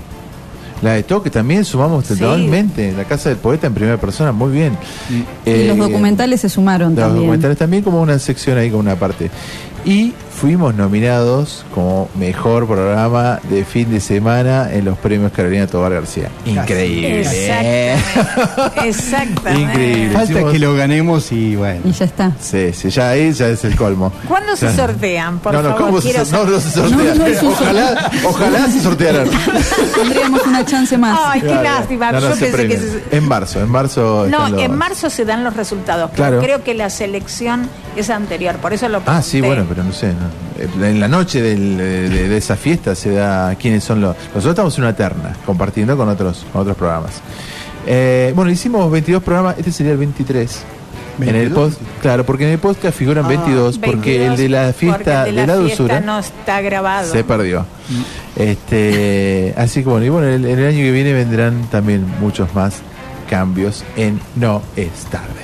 La 0.83 0.93
de 0.93 1.03
toque 1.03 1.29
también 1.31 1.63
sumamos 1.65 2.05
Sí. 2.05 2.15
totalmente. 2.15 2.91
La 2.91 3.05
casa 3.05 3.29
del 3.29 3.37
poeta 3.39 3.65
en 3.67 3.73
primera 3.73 3.97
persona, 3.97 4.31
muy 4.31 4.51
bien. 4.51 4.77
y 5.09 5.49
Eh, 5.49 5.65
los 5.69 5.77
documentales 5.77 6.41
se 6.41 6.49
sumaron 6.49 6.89
Los 6.89 6.99
también. 6.99 7.21
documentales 7.23 7.57
también 7.57 7.83
como 7.83 8.01
una 8.01 8.19
sección 8.19 8.57
ahí, 8.57 8.69
como 8.69 8.81
una 8.81 8.95
parte. 8.97 9.31
Y 9.85 10.13
fuimos 10.35 10.73
nominados 10.75 11.65
como 11.73 12.09
mejor 12.15 12.67
programa 12.67 13.39
de 13.49 13.63
fin 13.63 13.89
de 13.91 13.99
semana 14.01 14.73
en 14.73 14.83
los 14.85 14.97
premios 14.97 15.31
Carolina 15.31 15.67
Tobar 15.67 15.93
García. 15.93 16.29
Increíble. 16.45 17.21
Exactamente. 17.21 18.87
Exactamente. 18.89 19.61
Increíble. 19.71 20.09
Falta 20.13 20.33
Hicimos- 20.33 20.51
que 20.51 20.59
lo 20.59 20.73
ganemos 20.75 21.31
y 21.31 21.55
bueno. 21.55 21.81
Y 21.85 21.91
ya 21.91 22.05
está. 22.05 22.31
Sí, 22.41 22.73
sí, 22.73 22.89
ya 22.89 23.09
ahí 23.11 23.31
ya 23.31 23.47
es 23.47 23.63
el 23.63 23.75
colmo. 23.75 24.11
¿Cuándo 24.27 24.55
se 24.55 24.73
sortean? 24.75 25.39
Por 25.39 25.53
no, 25.53 25.61
no, 25.61 25.69
favor, 25.69 25.85
¿cómo 25.85 26.01
se, 26.01 26.13
no, 26.13 26.43
no 26.45 26.59
se 26.59 26.69
sortea. 26.71 26.97
No, 27.13 27.15
no 27.15 27.25
es 27.25 27.41
un 27.43 27.49
ojalá, 27.49 28.11
ojalá 28.25 28.67
se 28.67 28.81
sortearan. 28.81 29.27
Tendríamos 29.95 30.45
una 30.45 30.65
chance 30.65 30.97
más. 30.97 31.19
Ay, 31.23 31.41
qué 31.41 31.47
Claro. 31.47 31.63
lástima. 31.63 32.11
No, 32.11 32.19
no, 32.19 32.29
Yo 32.29 32.35
se 32.35 32.45
pensé 32.47 32.67
que 32.67 32.77
se- 32.77 33.03
En 33.17 33.27
marzo, 33.27 33.61
en 33.61 33.69
marzo. 33.69 34.25
No, 34.29 34.49
los- 34.49 34.61
en 34.61 34.75
marzo 34.75 35.09
se 35.09 35.25
dan 35.25 35.43
los 35.43 35.55
resultados. 35.55 36.09
pero 36.11 36.23
Claro. 36.23 36.39
Creo 36.41 36.63
que 36.63 36.73
la 36.73 36.89
selección 36.89 37.69
es 37.95 38.09
anterior, 38.09 38.55
por 38.57 38.73
eso 38.73 38.89
lo 38.89 39.01
Ah, 39.05 39.21
sí, 39.21 39.39
bueno, 39.41 39.65
pero 39.69 39.83
no 39.83 39.93
sé. 39.93 40.13
No. 40.23 40.85
En 40.85 40.99
la 40.99 41.07
noche 41.07 41.41
del- 41.41 41.77
de, 41.77 42.37
esa 42.37 42.55
fiesta 42.55 42.95
se 42.95 43.11
da 43.11 43.55
quiénes 43.55 43.83
son 43.83 44.01
los. 44.01 44.15
Nosotros 44.27 44.51
estamos 44.51 44.77
en 44.77 44.83
una 44.85 44.95
terna, 44.95 45.35
compartiendo 45.45 45.95
con 45.97 46.07
otros, 46.09 46.45
con 46.51 46.61
otros 46.61 46.77
programas. 46.77 47.21
Eh, 47.85 48.31
bueno, 48.35 48.49
hicimos 48.51 48.89
22 48.91 49.21
programas, 49.23 49.55
este 49.57 49.71
sería 49.71 49.91
el 49.91 49.97
23. 49.97 50.63
En 51.19 51.27
el 51.27 51.33
22. 51.49 51.75
post, 51.75 51.81
claro, 52.01 52.25
porque 52.25 52.45
en 52.45 52.53
el 52.53 52.59
podcast 52.59 52.97
figuran 52.97 53.25
Ah, 53.25 53.27
22, 53.27 53.77
porque 53.77 54.17
22, 54.19 54.31
el 54.31 54.37
de 54.37 54.49
la 54.49 54.73
fiesta 54.73 55.25
de, 55.25 55.31
de 55.31 55.37
la, 55.37 55.43
fiesta 55.43 55.55
dulzura 55.55 55.99
no 55.99 56.17
está 56.19 56.61
grabado. 56.61 57.11
se 57.11 57.23
perdió. 57.23 57.65
Este, 58.35 59.53
así 59.57 59.83
que 59.83 59.89
bueno, 59.89 60.05
y 60.05 60.09
bueno, 60.09 60.27
el, 60.27 60.43
el 60.45 60.65
año 60.65 60.77
que 60.77 60.91
viene 60.91 61.13
vendrán 61.13 61.67
también 61.69 62.05
muchos 62.19 62.53
más 62.55 62.81
cambios 63.29 63.83
en 63.95 64.19
No 64.35 64.61
es 64.75 64.89
tarde. 65.11 65.42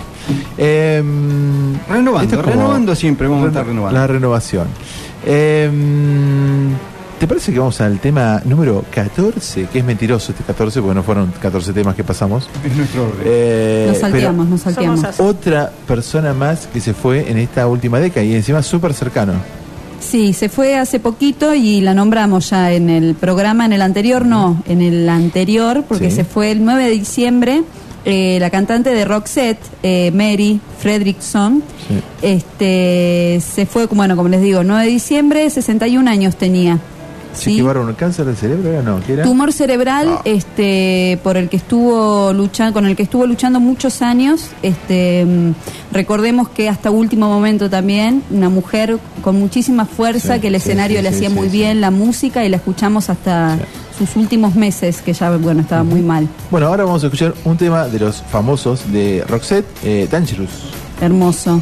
Em, 0.57 1.73
Renovando, 1.89 2.41
renovando 2.41 2.95
siempre, 2.95 3.27
vamos 3.27 3.45
a 3.45 3.47
estar 3.49 3.63
Reno- 3.63 3.73
renovando. 3.87 3.99
La 3.99 4.07
renovación. 4.07 4.67
Em, 5.25 6.73
¿Te 7.19 7.27
parece 7.27 7.51
que 7.51 7.59
vamos 7.59 7.81
al 7.81 7.99
tema 7.99 8.41
número 8.45 8.85
14? 8.91 9.65
Que 9.71 9.79
es 9.79 9.85
mentiroso 9.85 10.31
este 10.31 10.41
14, 10.45 10.79
porque 10.81 10.95
no 10.95 11.03
fueron 11.03 11.33
14 11.41 11.73
temas 11.73 11.93
que 11.93 12.03
pasamos. 12.05 12.49
Es 12.65 12.73
nuestro 12.77 13.03
orden. 13.03 13.21
Eh, 13.25 13.87
Nos 13.89 13.97
salteamos, 13.99 14.47
nos 14.47 14.61
salteamos. 14.61 15.19
Otra 15.19 15.69
persona 15.85 16.33
más 16.33 16.67
que 16.71 16.79
se 16.79 16.93
fue 16.93 17.29
en 17.29 17.37
esta 17.37 17.67
última 17.67 17.99
década 17.99 18.25
y 18.25 18.35
encima 18.35 18.63
súper 18.63 18.93
cercano. 18.93 19.33
Sí, 19.99 20.31
se 20.31 20.47
fue 20.47 20.77
hace 20.77 21.01
poquito 21.01 21.53
y 21.53 21.81
la 21.81 21.93
nombramos 21.93 22.51
ya 22.51 22.71
en 22.71 22.89
el 22.89 23.15
programa, 23.15 23.65
en 23.65 23.73
el 23.73 23.81
anterior 23.81 24.25
no, 24.25 24.63
en 24.65 24.81
el 24.81 25.09
anterior, 25.09 25.83
porque 25.89 26.09
Sí. 26.09 26.15
se 26.17 26.23
fue 26.23 26.51
el 26.51 26.63
9 26.63 26.85
de 26.85 26.91
diciembre, 26.91 27.63
eh, 28.05 28.37
la 28.39 28.49
cantante 28.49 28.89
de 28.91 29.05
Roxette, 29.05 29.59
eh, 29.83 30.11
Mary 30.13 30.59
Fredrickson, 30.79 31.61
Sí. 31.87 31.99
este, 32.21 33.41
se 33.41 33.65
fue, 33.65 33.85
bueno, 33.87 34.15
como 34.15 34.29
les 34.29 34.41
digo, 34.41 34.63
9 34.63 34.83
de 34.85 34.89
diciembre, 34.89 35.49
61 35.49 36.07
años 36.07 36.35
tenía. 36.35 36.79
Sí, 37.31 37.55
¿sí? 37.57 37.61
bárbaro, 37.61 37.95
cáncer 37.95 38.25
del 38.25 38.35
cerebro 38.35 38.69
era 38.71 38.81
no, 38.81 38.99
¿qué 39.05 39.13
era? 39.13 39.23
Tumor 39.23 39.53
cerebral, 39.53 40.07
Ah. 40.17 40.21
este, 40.25 41.19
por 41.23 41.37
el 41.37 41.47
que 41.47 41.57
estuvo 41.57 42.33
luchando, 42.33 42.73
con 42.73 42.87
el 42.87 42.95
que 42.95 43.03
estuvo 43.03 43.27
luchando 43.27 43.59
muchos 43.59 44.01
años. 44.01 44.47
Este, 44.63 45.25
mm, 45.25 45.51
recordemos 45.93 46.49
que 46.49 46.67
hasta 46.69 46.89
último 46.89 47.27
momento 47.29 47.69
también 47.69 48.23
una 48.31 48.49
mujer 48.49 48.97
con 49.21 49.39
muchísima 49.39 49.85
fuerza, 49.85 50.35
Sí, 50.35 50.41
que 50.41 50.47
el 50.47 50.55
escenario 50.55 50.97
sí, 50.97 51.03
le 51.03 51.09
hacía 51.09 51.29
muy 51.29 51.49
bien 51.49 51.81
la 51.81 51.91
música 51.91 52.43
y 52.45 52.49
la 52.49 52.57
escuchamos 52.57 53.09
hasta. 53.11 53.59
Sus 53.99 54.15
últimos 54.15 54.55
meses, 54.55 55.01
que 55.01 55.13
ya 55.13 55.35
bueno 55.37 55.61
estaba 55.61 55.83
muy 55.83 56.01
mal. 56.01 56.27
Bueno, 56.49 56.67
ahora 56.67 56.85
vamos 56.85 57.03
a 57.03 57.07
escuchar 57.07 57.33
un 57.43 57.57
tema 57.57 57.87
de 57.87 57.99
los 57.99 58.21
famosos 58.23 58.89
de 58.91 59.25
Roxette, 59.27 59.67
eh, 59.83 60.07
Dangerous. 60.09 60.49
Hermoso. 61.01 61.61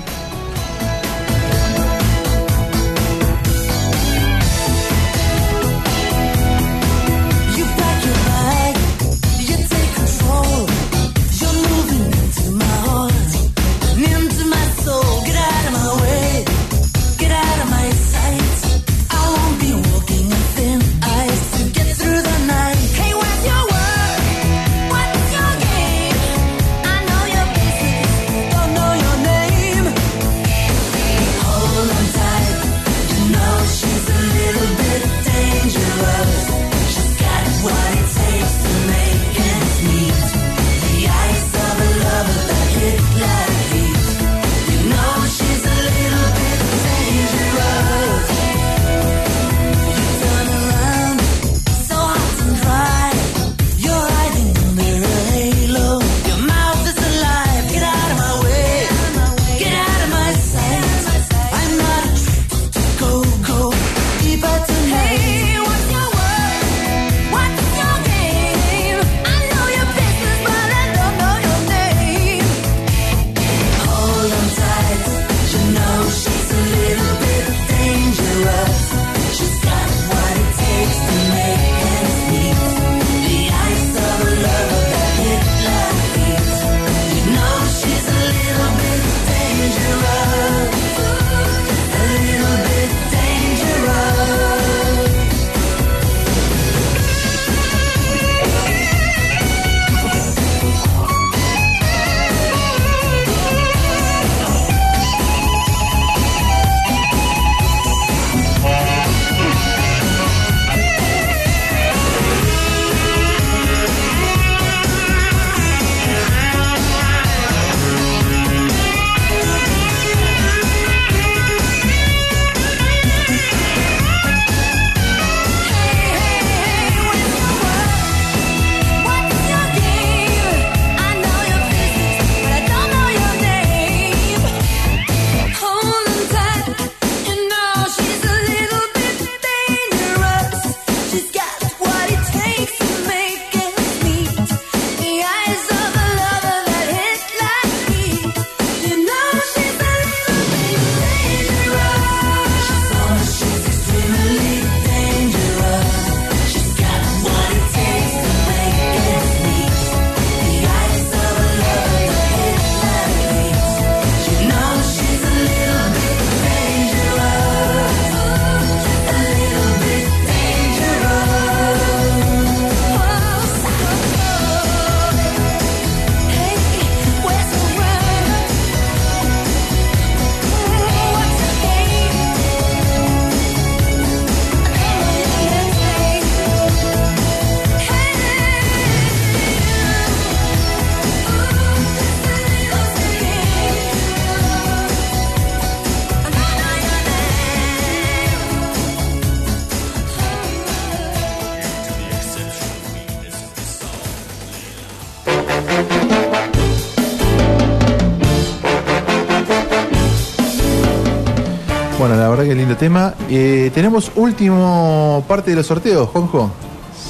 Tema. 212.78 213.14
Eh, 213.30 213.72
tenemos 213.74 214.12
último 214.16 215.24
parte 215.28 215.52
de 215.52 215.58
los 215.58 215.66
sorteos, 215.68 216.10
Juanjo. 216.10 216.52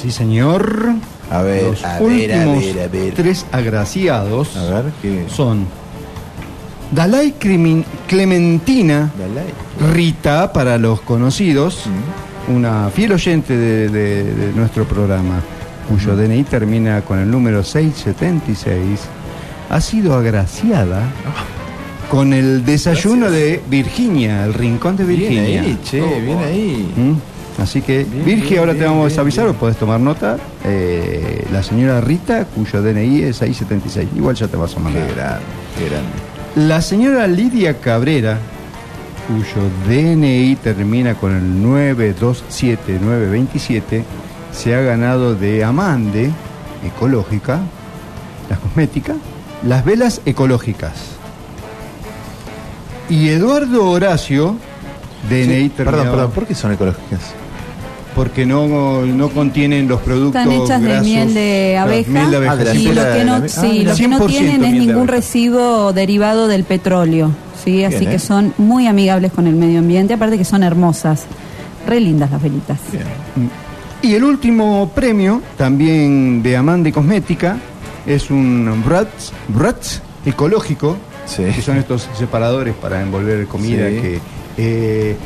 Sí, 0.00 0.10
señor. 0.10 0.92
A 1.30 1.42
ver, 1.42 1.64
Los 1.64 1.84
a 1.84 1.98
ver, 2.00 2.32
a 2.32 2.36
últimos 2.46 2.64
ver, 2.74 2.80
a 2.84 2.88
ver. 2.88 3.14
tres 3.14 3.44
agraciados 3.52 4.56
A 4.56 4.62
ver, 4.64 4.84
¿qué? 5.02 5.26
son 5.28 5.66
Dalai 6.90 7.34
Crimin- 7.38 7.84
Clementina 8.06 9.10
Rita, 9.92 10.52
para 10.54 10.78
los 10.78 11.02
conocidos, 11.02 11.82
una 12.48 12.88
fiel 12.88 13.12
oyente 13.12 13.54
de, 13.56 13.88
de- 13.90 14.24
de 14.34 14.52
nuestro 14.54 14.86
programa, 14.86 15.40
cuyo 15.86 16.16
DNI 16.16 16.44
termina 16.44 17.02
con 17.02 17.18
el 17.18 17.30
número 17.30 17.62
676, 17.62 19.00
ha 19.68 19.80
sido 19.82 20.14
agraciada 20.16 21.02
con 22.10 22.32
el 22.32 22.64
desayuno 22.64 23.30
de 23.30 23.60
Virginia, 23.68 24.44
el 24.44 24.54
rincón 24.54 24.96
de 24.96 25.04
Bien 25.04 25.20
Virginia. 25.20 25.60
ahí, 25.62 25.78
che, 25.84 26.00
bien 26.20 26.38
ahí. 26.38 26.92
¿Mm? 26.96 27.12
Así 27.62 27.82
que, 27.82 28.04
Bien, 28.04 28.24
Virgi, 28.24 28.48
bien, 28.50 28.58
ahora 28.60 28.72
bien, 28.72 28.84
te 28.84 28.88
vamos 28.88 29.08
bien, 29.08 29.18
a 29.18 29.22
avisar, 29.22 29.44
bien. 29.44 29.56
o 29.56 29.58
podés 29.58 29.76
tomar 29.76 30.00
nota. 30.00 30.38
eh, 30.64 31.44
la 31.52 31.62
señora 31.62 32.00
Rita, 32.00 32.44
cuyo 32.46 32.80
DNI 32.82 33.22
es 33.22 33.36
676. 33.38 34.08
Igual 34.16 34.36
ya 34.36 34.46
te 34.48 34.56
vas 34.56 34.74
a 34.76 34.80
mandar. 34.80 35.06
Qué 35.06 35.14
grande, 35.14 35.40
qué 35.76 35.84
grande. 35.88 36.08
La 36.68 36.80
señora 36.80 37.26
Lidia 37.26 37.78
Cabrera, 37.80 38.38
cuyo 39.26 39.68
DNI 39.88 40.56
termina 40.62 41.14
con 41.14 41.34
el 41.36 41.62
927927, 41.62 44.04
se 44.52 44.74
ha 44.74 44.80
ganado 44.80 45.34
de 45.34 45.64
Amande, 45.64 46.30
ecológica, 46.86 47.60
la 48.48 48.56
cosmética, 48.56 49.14
las 49.64 49.84
velas 49.84 50.20
ecológicas. 50.24 51.17
Y 53.10 53.28
Eduardo 53.28 53.90
Horacio, 53.90 54.56
DNI 55.28 55.44
Sí, 55.64 55.72
perdón, 55.76 55.94
terminado- 55.94 56.10
perdón, 56.16 56.30
¿por 56.32 56.46
qué 56.46 56.54
son 56.54 56.72
ecológicas? 56.72 57.20
porque 58.14 58.44
no, 58.44 59.02
no 59.06 59.28
contienen 59.28 59.86
los 59.86 60.00
productos 60.00 60.42
Están 60.42 60.50
hechas 60.60 60.80
de 60.82 60.88
grasos. 60.88 61.06
miel 61.06 61.34
de 61.34 61.78
abeja, 61.78 62.10
miel 62.10 62.30
de 62.32 62.36
abeja, 62.38 62.52
Ah, 62.52 62.56
de 62.56 62.74
y 62.74 62.88
lo 62.88 63.02
que 63.02 63.08
de 63.10 63.24
no, 63.24 63.48
sí, 63.48 63.84
Ah, 63.86 63.90
lo 63.90 63.96
que 63.96 64.08
no 64.08 64.18
100% 64.18 64.26
tienen 64.26 64.64
es 64.64 64.72
de 64.72 64.78
ningún 64.78 65.06
residuo 65.06 65.92
derivado 65.92 66.48
del 66.48 66.64
petróleo, 66.64 67.30
¿sí? 67.64 67.84
así 67.84 67.98
Bien, 67.98 68.10
que 68.10 68.16
¿eh? 68.16 68.18
son 68.18 68.54
muy 68.58 68.88
amigables 68.88 69.30
con 69.30 69.46
el 69.46 69.54
medio 69.54 69.78
ambiente, 69.78 70.14
aparte 70.14 70.36
que 70.36 70.44
son 70.44 70.64
hermosas, 70.64 71.26
re 71.86 72.00
lindas 72.00 72.32
las 72.32 72.42
velitas. 72.42 72.78
Bien. 72.90 73.04
Y 74.02 74.14
el 74.16 74.24
último 74.24 74.90
premio, 74.92 75.40
también 75.56 76.42
de 76.42 76.56
Amande 76.56 76.90
Cosmética, 76.90 77.56
es 78.04 78.30
un 78.32 78.82
Bratz, 78.84 79.30
Bratz 79.46 80.00
ecológico, 80.26 80.96
Sí. 81.28 81.44
que 81.44 81.62
son 81.62 81.76
estos 81.76 82.08
separadores 82.18 82.74
para 82.74 83.00
envolver 83.02 83.46
comida 83.46 83.88
Sí. 83.88 83.96
que... 84.00 84.20
eh, 84.56 85.16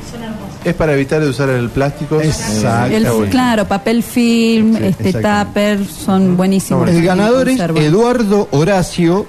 Es 0.65 0.75
para 0.75 0.93
evitar 0.95 1.21
de 1.21 1.29
usar 1.29 1.49
el 1.49 1.71
plástico. 1.71 2.21
Exacto. 2.21 2.95
El, 2.97 3.31
claro, 3.31 3.67
papel 3.67 4.03
film, 4.03 4.77
Sí, 4.77 4.85
este 4.85 5.13
tupper, 5.15 5.85
son 5.87 6.37
buenísimos. 6.37 6.89
el 6.89 7.03
ganador 7.05 7.49
es. 7.49 7.59
Eduardo 7.61 8.49
Horacio, 8.53 9.27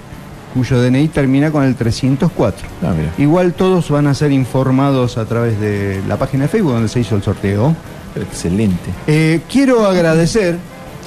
cuyo 0.54 0.80
DNI 0.80 1.08
termina 1.08 1.50
con 1.50 1.64
el 1.64 1.74
304. 1.74 2.68
Ah, 2.82 2.92
mira. 2.96 3.10
Igual 3.18 3.52
todos 3.54 3.90
van 3.90 4.06
a 4.06 4.14
ser 4.14 4.30
informados 4.30 5.16
a 5.18 5.24
través 5.24 5.58
de 5.60 6.00
la 6.06 6.16
página 6.18 6.44
de 6.44 6.48
Facebook 6.48 6.72
donde 6.74 6.88
se 6.88 7.00
hizo 7.00 7.16
el 7.16 7.22
sorteo. 7.22 7.74
Excelente. 8.14 8.90
Eh, 9.08 9.40
quiero 9.50 9.86
agradecer 9.86 10.56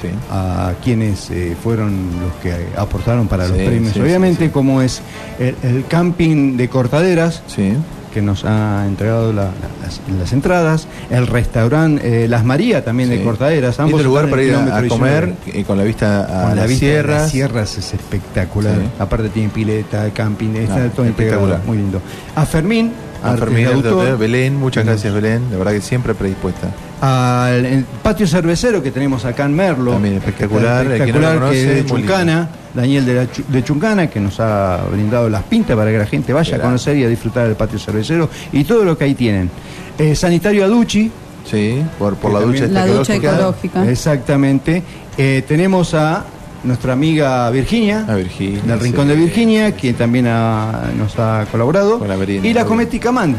Sí. 0.02 0.10
a 0.30 0.74
quienes 0.84 1.30
eh, 1.32 1.56
fueron 1.62 1.94
los 2.22 2.34
que 2.44 2.54
aportaron 2.78 3.28
para 3.28 3.48
los 3.48 3.58
premios. 3.58 3.94
sí, 3.94 4.00
Obviamente, 4.00 4.52
como 4.52 4.82
es 4.82 5.02
el, 5.40 5.56
el 5.64 5.86
camping 5.88 6.56
de 6.58 6.70
Cortaderas, 6.70 7.42
que 8.14 8.22
nos 8.22 8.46
ha 8.46 8.86
entregado 8.88 9.32
la- 9.34 9.44
la- 9.44 9.52
las, 9.84 10.02
las 10.20 10.34
entradas, 10.34 10.88
el 11.12 11.28
restaurante 11.28 12.24
eh, 12.24 12.28
Las 12.28 12.44
María 12.46 12.84
también 12.84 13.10
de. 13.10 13.22
Cortaderas, 13.24 13.80
ambos 13.80 14.00
Lindo 14.00 14.10
lugar 14.10 14.30
para 14.30 14.42
ir 14.44 14.56
a, 14.56 14.88
comer 14.88 15.36
19. 15.44 15.60
eh, 15.60 15.64
con 15.66 15.78
la 15.78 15.84
vista 15.84 16.22
a 16.24 16.26
Con 16.48 16.50
la 16.50 16.56
las 16.56 16.68
vista 16.70 16.86
sierras. 16.86 17.22
las 17.24 17.32
sierras 17.32 17.78
es 17.78 17.94
espectacular. 17.94 18.76
Aparte 19.00 19.30
tiene 19.30 19.50
pileta, 19.50 20.10
camping, 20.14 20.56
está 20.56 20.76
Ah, 20.86 20.90
todo 20.96 21.06
integrado, 21.06 21.44
espectacular. 21.46 21.62
muy 21.68 21.78
lindo. 21.78 22.02
A 22.36 22.46
Fermín, 22.46 22.92
A 23.24 23.36
Fermín, 23.36 23.68
Belén, 24.20 24.56
muchas 24.56 24.86
gracias 24.86 25.14
Belén, 25.14 25.44
la 25.52 25.58
verdad 25.58 25.74
que 25.74 25.82
siempre 25.82 26.16
predispuesta. 26.16 26.70
Al 27.02 27.86
patio 28.02 28.28
cervecero 28.28 28.82
que 28.82 28.92
tenemos 28.92 29.24
acá 29.26 29.46
en 29.46 29.56
Merlo. 29.56 29.94
También 29.94 30.16
espectacular, 30.16 30.84
que 30.84 30.90
no 30.90 30.96
espectacular, 30.96 31.34
conoce, 31.40 31.54
que 31.54 31.62
es 31.62 31.76
de 31.76 31.86
Chuncana, 31.86 32.50
Daniel 32.74 33.06
de, 33.06 33.14
la 33.14 33.24
Chu- 33.32 33.44
de 33.48 33.64
Chuncana, 33.64 34.08
que 34.08 34.20
nos 34.20 34.40
ha 34.40 34.80
brindado 34.92 35.30
las 35.30 35.44
pintas 35.44 35.76
para 35.76 35.92
que 35.92 35.98
la 35.98 36.06
gente 36.06 36.34
vaya 36.34 36.58
a 36.58 36.60
conocer 36.60 36.98
y 36.98 37.04
a 37.04 37.08
disfrutar 37.08 37.48
del 37.48 37.56
patio 37.56 37.78
cervecero 37.80 38.30
y 38.52 38.64
todo 38.64 38.84
lo 38.84 38.98
que 38.98 39.04
ahí 39.06 39.16
tienen. 39.16 39.50
Eh, 39.98 40.16
Sanitario 40.16 40.66
Aduchi. 40.66 41.12
Sí, 41.50 41.82
por, 41.98 42.16
por 42.18 42.34
la 42.34 42.40
que 42.40 42.46
ducha 42.46 42.60
también- 42.66 42.74
La 42.74 42.86
ducha 42.88 43.16
ecológica. 43.16 43.90
Exactamente. 43.90 44.84
Eh, 45.18 45.44
tenemos 45.48 45.94
a 45.94 46.26
nuestra 46.64 46.94
amiga 46.94 47.50
Virginia. 47.52 48.06
A 48.08 48.16
Virginia, 48.16 48.62
Del 48.64 48.80
sí. 48.80 48.84
Rincón 48.86 49.08
de 49.08 49.16
Virginia, 49.16 49.72
quien 49.72 49.96
también 49.96 50.28
ha- 50.28 50.90
nos 50.98 51.18
ha 51.18 51.46
colaborado. 51.52 52.00
Con 52.00 52.08
la 52.08 52.16
y 52.16 52.18
la 52.18 52.62
obvio. 52.62 52.66
cosmética 52.68 53.10
Amande. 53.10 53.38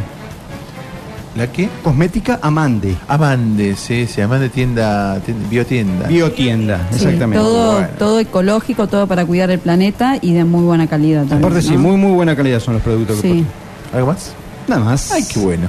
¿La 1.39 1.47
qué? 1.53 1.69
Cosmética 1.85 2.41
Amande. 2.43 2.97
Amande, 3.07 3.77
sí, 3.77 4.07
sí, 4.07 4.21
Amande 4.21 4.49
tienda, 4.49 5.21
tienda 5.21 5.49
biotienda. 5.49 6.09
Biotienda, 6.09 6.87
Sí, 6.91 6.97
exactamente. 6.97 7.39
todo, 7.45 7.73
Bueno. 7.75 7.89
todo 7.99 8.19
ecológico, 8.21 8.89
todo 8.89 9.07
para 9.07 9.25
cuidar 9.25 9.51
el 9.51 9.61
planeta 9.61 10.19
y 10.21 10.35
de 10.35 10.45
muy 10.45 10.65
buena 10.65 10.89
calidad. 10.89 11.21
también, 11.21 11.39
Aparte, 11.45 11.63
sí, 11.63 11.75
¿no? 11.75 11.79
muy, 11.79 11.97
muy 11.97 12.11
buena 12.13 12.35
calidad 12.35 12.59
son 12.59 12.75
los 12.75 12.83
productos 12.83 13.21
que 13.23 13.33
Sí. 13.33 13.45
¿Algo 13.95 14.09
más? 14.09 14.33
Nada 14.67 14.83
más. 14.85 15.13
Ay, 15.13 15.25
qué 15.33 15.39
bueno. 15.39 15.69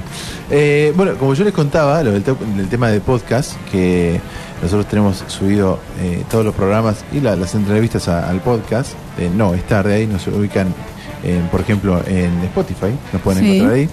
Eh, 0.50 0.92
bueno, 0.96 1.14
como 1.14 1.34
yo 1.34 1.44
les 1.44 1.54
contaba, 1.54 2.02
lo 2.02 2.10
del, 2.12 2.22
te- 2.24 2.34
del 2.56 2.68
tema 2.68 2.88
de 2.88 3.00
podcast, 3.00 3.52
que 3.70 4.20
nosotros 4.62 4.86
tenemos 4.88 5.22
subido 5.28 5.78
eh, 6.02 6.24
todos 6.28 6.44
los 6.44 6.54
programas 6.54 7.04
y 7.12 7.20
la- 7.20 7.36
las 7.36 7.54
entrevistas 7.54 8.08
a- 8.08 8.28
al 8.28 8.40
podcast. 8.40 8.90
eh, 9.18 9.30
no, 9.34 9.54
es 9.54 9.62
tarde 9.66 9.94
ahí, 9.94 10.06
nos 10.06 10.26
ubican, 10.26 10.66
en, 11.22 11.42
por 11.50 11.60
ejemplo, 11.60 12.02
en 12.06 12.42
Spotify, 12.44 12.88
nos 13.12 13.22
pueden 13.22 13.42
Sí. 13.44 13.56
encontrar 13.56 13.74
ahí. 13.78 13.88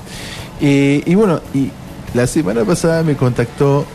Y, 0.60 1.04
y 1.06 1.16
bueno, 1.16 1.40
y 1.54 1.72
la 2.14 2.28
semana 2.28 2.64
pasada 2.64 3.04
me 3.04 3.16
contactó 3.16 3.86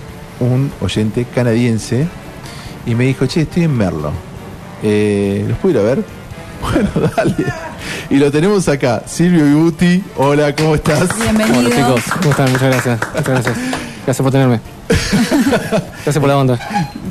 un 0.40 0.70
oyente 0.80 1.24
canadiense 1.34 2.06
y 2.86 2.94
me 2.94 3.04
dijo, 3.04 3.26
che, 3.26 3.42
estoy 3.42 3.64
en 3.64 3.76
Merlo. 3.76 4.12
Eh, 4.82 5.44
¿Los 5.48 5.58
puedo 5.58 5.74
ir 5.74 5.80
a 5.80 5.94
ver? 5.94 6.04
Bueno, 6.62 6.90
dale. 7.16 7.34
Y 8.08 8.18
lo 8.18 8.30
tenemos 8.30 8.68
acá, 8.68 9.02
Silvio 9.04 9.44
Vibuti. 9.44 10.00
Hola, 10.16 10.54
¿cómo 10.54 10.76
estás? 10.76 11.08
Bienvenido. 11.18 11.58
Hola 11.58 11.70
chicos, 11.70 12.02
¿cómo 12.18 12.30
están? 12.30 12.52
Muchas 12.52 12.70
gracias. 12.70 13.00
Muchas 13.00 13.28
gracias. 13.28 13.56
Gracias 14.06 14.22
por 14.22 14.30
tenerme. 14.30 14.81
Gracias 14.88 16.18
por 16.18 16.28
la 16.28 16.36
onda. 16.38 16.58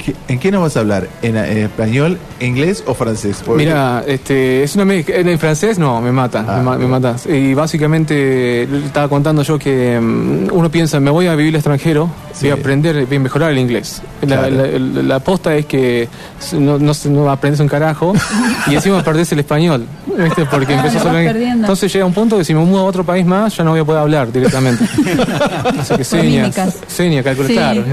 ¿Qué- 0.04 0.16
¿En 0.28 0.40
qué 0.40 0.52
nos 0.52 0.62
vas 0.62 0.76
a 0.78 0.82
hablar? 0.82 1.08
¿En, 1.22 1.38
en 1.38 1.58
español, 1.60 2.18
inglés 2.40 2.84
o 2.88 2.94
francés? 2.94 3.42
Porque- 3.46 3.64
Mira, 3.66 4.04
este, 4.08 4.64
es 4.64 4.76
una 4.76 4.86
mezcla. 4.86 5.16
En 5.16 5.40
francés 5.40 5.80
no, 5.80 6.02
me 6.02 6.12
mata, 6.12 6.44
Ah, 6.48 6.58
me, 6.78 6.88
ma- 6.88 7.00
me. 7.00 7.38
Y 7.38 7.54
básicamente 7.54 8.68
le 8.70 8.86
estaba 8.86 9.08
contando 9.08 9.42
yo 9.44 9.58
que 9.58 10.00
mm, 10.00 10.48
uno 10.52 10.70
piensa, 10.70 11.00
me 11.00 11.12
voy 11.12 11.28
a 11.28 11.36
vivir 11.36 11.54
al 11.54 11.60
extranjero, 11.60 12.10
Sí. 12.34 12.48
voy 12.48 12.52
a 12.52 12.54
aprender, 12.56 13.06
voy 13.06 13.18
a 13.18 13.20
mejorar 13.20 13.52
el 13.52 13.60
inglés. 13.60 14.02
La, 14.22 14.28
Claro. 14.42 14.56
la, 14.56 14.68
la- 14.68 15.02
la 15.04 15.16
aposta 15.16 15.56
es 15.56 15.66
que 15.66 16.08
no, 16.54 16.78
no, 16.80 16.94
se- 16.94 17.10
no 17.10 17.30
aprendes 17.32 17.60
un 17.60 17.68
carajo 17.68 18.14
y 18.68 18.76
encima 18.76 19.04
perdés 19.04 19.32
el 19.32 19.40
español, 19.40 19.86
¿viste? 20.18 20.46
Porque 20.46 20.74
Ah, 20.74 20.78
empezás 20.78 20.96
lo 21.04 21.10
a 21.10 21.14
vas 21.14 21.18
hablar. 21.20 21.34
perdiendo. 21.34 21.64
Entonces 21.64 21.92
llega 21.94 22.06
un 22.06 22.14
punto 22.14 22.38
que 22.38 22.44
si 22.44 22.54
me 22.54 22.60
mudo 22.64 22.82
a 22.82 22.84
otro 22.86 23.04
país 23.04 23.26
más, 23.26 23.56
ya 23.56 23.64
no 23.64 23.72
voy 23.72 23.80
a 23.80 23.86
poder 23.86 24.02
hablar 24.02 24.32
directamente. 24.32 24.84
Así 25.80 25.96
que 25.96 26.04
señas, 26.04 26.26
mímicas. 26.56 26.78
señas, 26.88 27.24
calculo, 27.24 27.48
Sí. 27.48 27.56
Claro. 27.74 27.84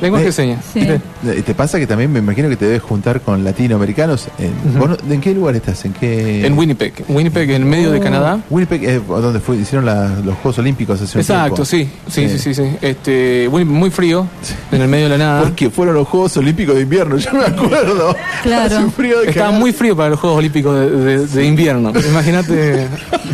Lenguaje 0.00 0.24
de 0.26 0.32
señas. 0.32 0.64
Sí. 0.72 0.80
Eh, 0.80 1.42
¿Te 1.44 1.54
pasa 1.54 1.78
que 1.78 1.86
también 1.86 2.10
me 2.10 2.20
imagino 2.20 2.48
que 2.48 2.56
te 2.56 2.64
debes 2.64 2.80
juntar 2.82 3.20
con 3.20 3.44
latinoamericanos? 3.44 4.28
En. 4.38 4.78
¿vos 4.78 4.88
no- 4.88 5.12
¿En 5.14 5.20
qué 5.20 5.34
lugar 5.34 5.54
estás? 5.56 5.84
¿En 5.84 5.92
qué? 5.92 6.46
En 6.46 6.56
Winnipeg, 6.56 7.04
Winnipeg 7.08 7.50
en 7.50 7.68
medio 7.68 7.90
de 7.90 7.98
Oh. 7.98 8.02
Canadá. 8.02 8.40
Winnipeg 8.48 8.82
es 8.84 9.06
donde 9.06 9.40
fue, 9.40 9.56
hicieron 9.58 9.84
la- 9.84 10.08
los 10.24 10.34
Juegos 10.36 10.58
Olímpicos 10.58 11.00
hace 11.02 11.18
un 11.18 11.20
Exacto, 11.20 11.62
tiempo. 11.62 11.64
sí, 11.66 11.88
sí, 12.08 12.28
sí, 12.30 12.38
sí, 12.38 12.54
sí. 12.54 12.62
Este, 12.80 13.46
Win- 13.48 13.66
muy 13.66 13.90
frío, 13.90 14.26
en 14.72 14.80
el 14.80 14.88
medio 14.88 15.04
de 15.10 15.18
la 15.18 15.24
nada. 15.24 15.42
Porque 15.42 15.68
fueron 15.68 15.94
los 15.94 16.08
Juegos 16.08 16.34
Olímpicos 16.38 16.74
de 16.76 16.82
invierno, 16.82 17.16
yo 17.18 17.32
me 17.34 17.44
acuerdo. 17.44 18.16
Claro. 18.42 18.76
Hace 18.76 18.84
un 18.84 18.92
frío 18.92 19.20
de 19.20 19.28
Estaba 19.30 19.50
muy 19.50 19.72
frío 19.74 19.94
para 19.94 20.10
los 20.10 20.18
Juegos 20.20 20.38
Olímpicos 20.38 20.74
de, 20.80 20.90
de- 20.90 21.26
de 21.26 21.44
invierno. 21.44 21.90
Imagínate, 22.10 22.86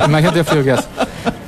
imagínate 0.05 0.39
el 0.41 0.45
frío 0.45 0.65
que 0.65 0.71
hace. 0.73 0.87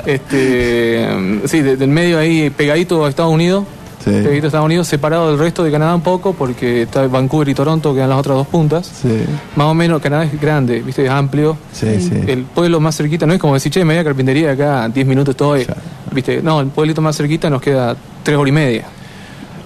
Este, 0.06 1.06
sí, 1.46 1.60
de- 1.60 1.76
del 1.76 1.88
medio 1.90 2.18
ahí 2.18 2.50
pegadito 2.50 3.04
a 3.04 3.08
Estados 3.08 3.32
Unidos. 3.32 3.64
Sí. 4.10 4.22
Pegadito 4.22 4.46
a 4.46 4.48
Estados 4.48 4.66
Unidos, 4.66 4.86
separado 4.88 5.28
del 5.30 5.38
resto 5.38 5.62
de 5.64 5.70
Canadá 5.70 5.94
un 5.94 6.00
poco, 6.02 6.32
porque 6.32 6.82
está 6.82 7.06
Vancouver 7.06 7.48
y 7.48 7.54
Toronto, 7.54 7.94
quedan 7.94 8.10
las 8.10 8.18
otras 8.18 8.36
dos 8.36 8.46
puntas. 8.46 8.86
Sí, 9.02 9.24
Más 9.56 9.66
o 9.66 9.74
menos, 9.74 10.00
Canadá 10.00 10.24
es 10.24 10.40
grande, 10.40 10.80
¿viste? 10.80 11.04
Es 11.04 11.10
amplio. 11.10 11.56
sí, 11.72 12.00
sí. 12.00 12.12
El 12.26 12.42
pueblo 12.44 12.80
más 12.80 12.96
cerquita, 12.96 13.26
no 13.26 13.32
es 13.34 13.38
como 13.40 13.54
decir, 13.54 13.72
che, 13.72 13.84
me 13.84 13.94
voy 13.94 14.00
a 14.00 14.04
carpintería 14.04 14.52
acá, 14.52 14.88
10 14.88 15.06
minutos 15.06 15.32
estoy. 15.32 15.64
Claro. 15.64 15.80
¿Viste? 16.12 16.42
No, 16.42 16.60
el 16.60 16.68
pueblito 16.68 17.00
más 17.02 17.16
cerquita 17.16 17.48
nos 17.50 17.60
queda 17.60 17.94
3 18.22 18.36
horas 18.38 18.48
y 18.48 18.52
media. 18.52 18.84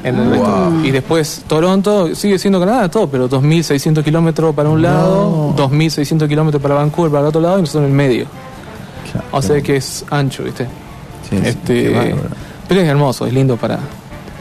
En 0.04 0.16
el 0.18 0.30
resto. 0.30 0.72
Y 0.82 0.90
después 0.90 1.44
Toronto 1.46 2.12
sigue 2.16 2.36
siendo 2.36 2.58
Canadá, 2.58 2.88
todo, 2.90 3.08
pero 3.08 3.30
2.600 3.30 4.02
kilómetros 4.02 4.52
para 4.52 4.68
un 4.68 4.82
lado, 4.82 5.54
2.600 5.56 6.26
kilómetros 6.26 6.60
para 6.60 6.74
Vancouver 6.74 7.12
para 7.12 7.22
el 7.22 7.28
otro 7.28 7.40
lado 7.40 7.58
y 7.58 7.60
nosotros 7.60 7.84
en 7.84 7.90
el 7.90 7.96
medio. 7.96 8.26
Claro, 9.12 9.26
O 9.30 9.40
sea 9.40 9.60
que 9.60 9.76
es 9.76 10.04
ancho, 10.10 10.42
¿viste? 10.42 10.64
Sí, 11.30 11.36
sí, 11.38 11.42
este, 11.44 11.90
bárbaro. 11.90 12.16
pero 12.66 12.80
es 12.80 12.88
hermoso, 12.88 13.26
es 13.26 13.32
lindo 13.32 13.56
para, 13.56 13.78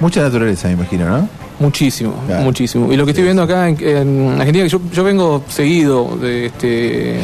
Mucha 0.02 0.22
naturaleza, 0.22 0.68
me 0.68 0.74
imagino, 0.74 1.08
¿no? 1.08 1.30
Muchísimo, 1.60 2.14
Claro. 2.26 2.44
muchísimo. 2.44 2.92
Y 2.92 2.98
lo 2.98 3.06
que 3.06 3.12
estoy 3.12 3.24
viendo 3.24 3.44
acá 3.44 3.70
en, 3.70 3.78
en 3.80 4.30
Argentina, 4.40 4.64
que 4.66 4.70
yo, 4.70 4.82
yo 4.92 5.04
vengo 5.04 5.44
seguido 5.48 6.18
de 6.20 6.48
este 6.48 7.20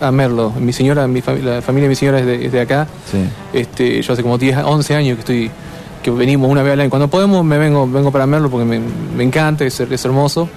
a, 0.00 0.08
a 0.08 0.10
Merlo. 0.12 0.50
Mi 0.58 0.72
señora, 0.72 1.06
mi 1.06 1.22
fami- 1.22 1.40
la 1.40 1.62
familia 1.62 1.84
de 1.84 1.88
mi 1.90 1.94
señora 1.94 2.18
es 2.18 2.26
de, 2.26 2.46
es 2.46 2.52
de 2.52 2.60
acá. 2.60 2.88
Sí. 3.10 3.18
Este, 3.52 4.02
yo 4.02 4.12
hace 4.12 4.22
como 4.22 4.36
10, 4.38 4.58
11 4.64 4.94
años 4.96 5.14
que 5.16 5.20
estoy 5.20 5.50
que 6.02 6.10
venimos 6.10 6.50
una 6.50 6.62
vez 6.64 6.72
al 6.72 6.80
año. 6.80 6.90
Cuando 6.90 7.08
podemos 7.08 7.44
me 7.44 7.58
vengo 7.58 7.88
vengo 7.88 8.10
para 8.10 8.26
Merlo 8.26 8.50
porque 8.50 8.64
me, 8.66 8.80
me 9.16 9.22
encanta, 9.24 9.64
es, 9.64 9.78
es 9.78 10.04
hermoso. 10.04 10.48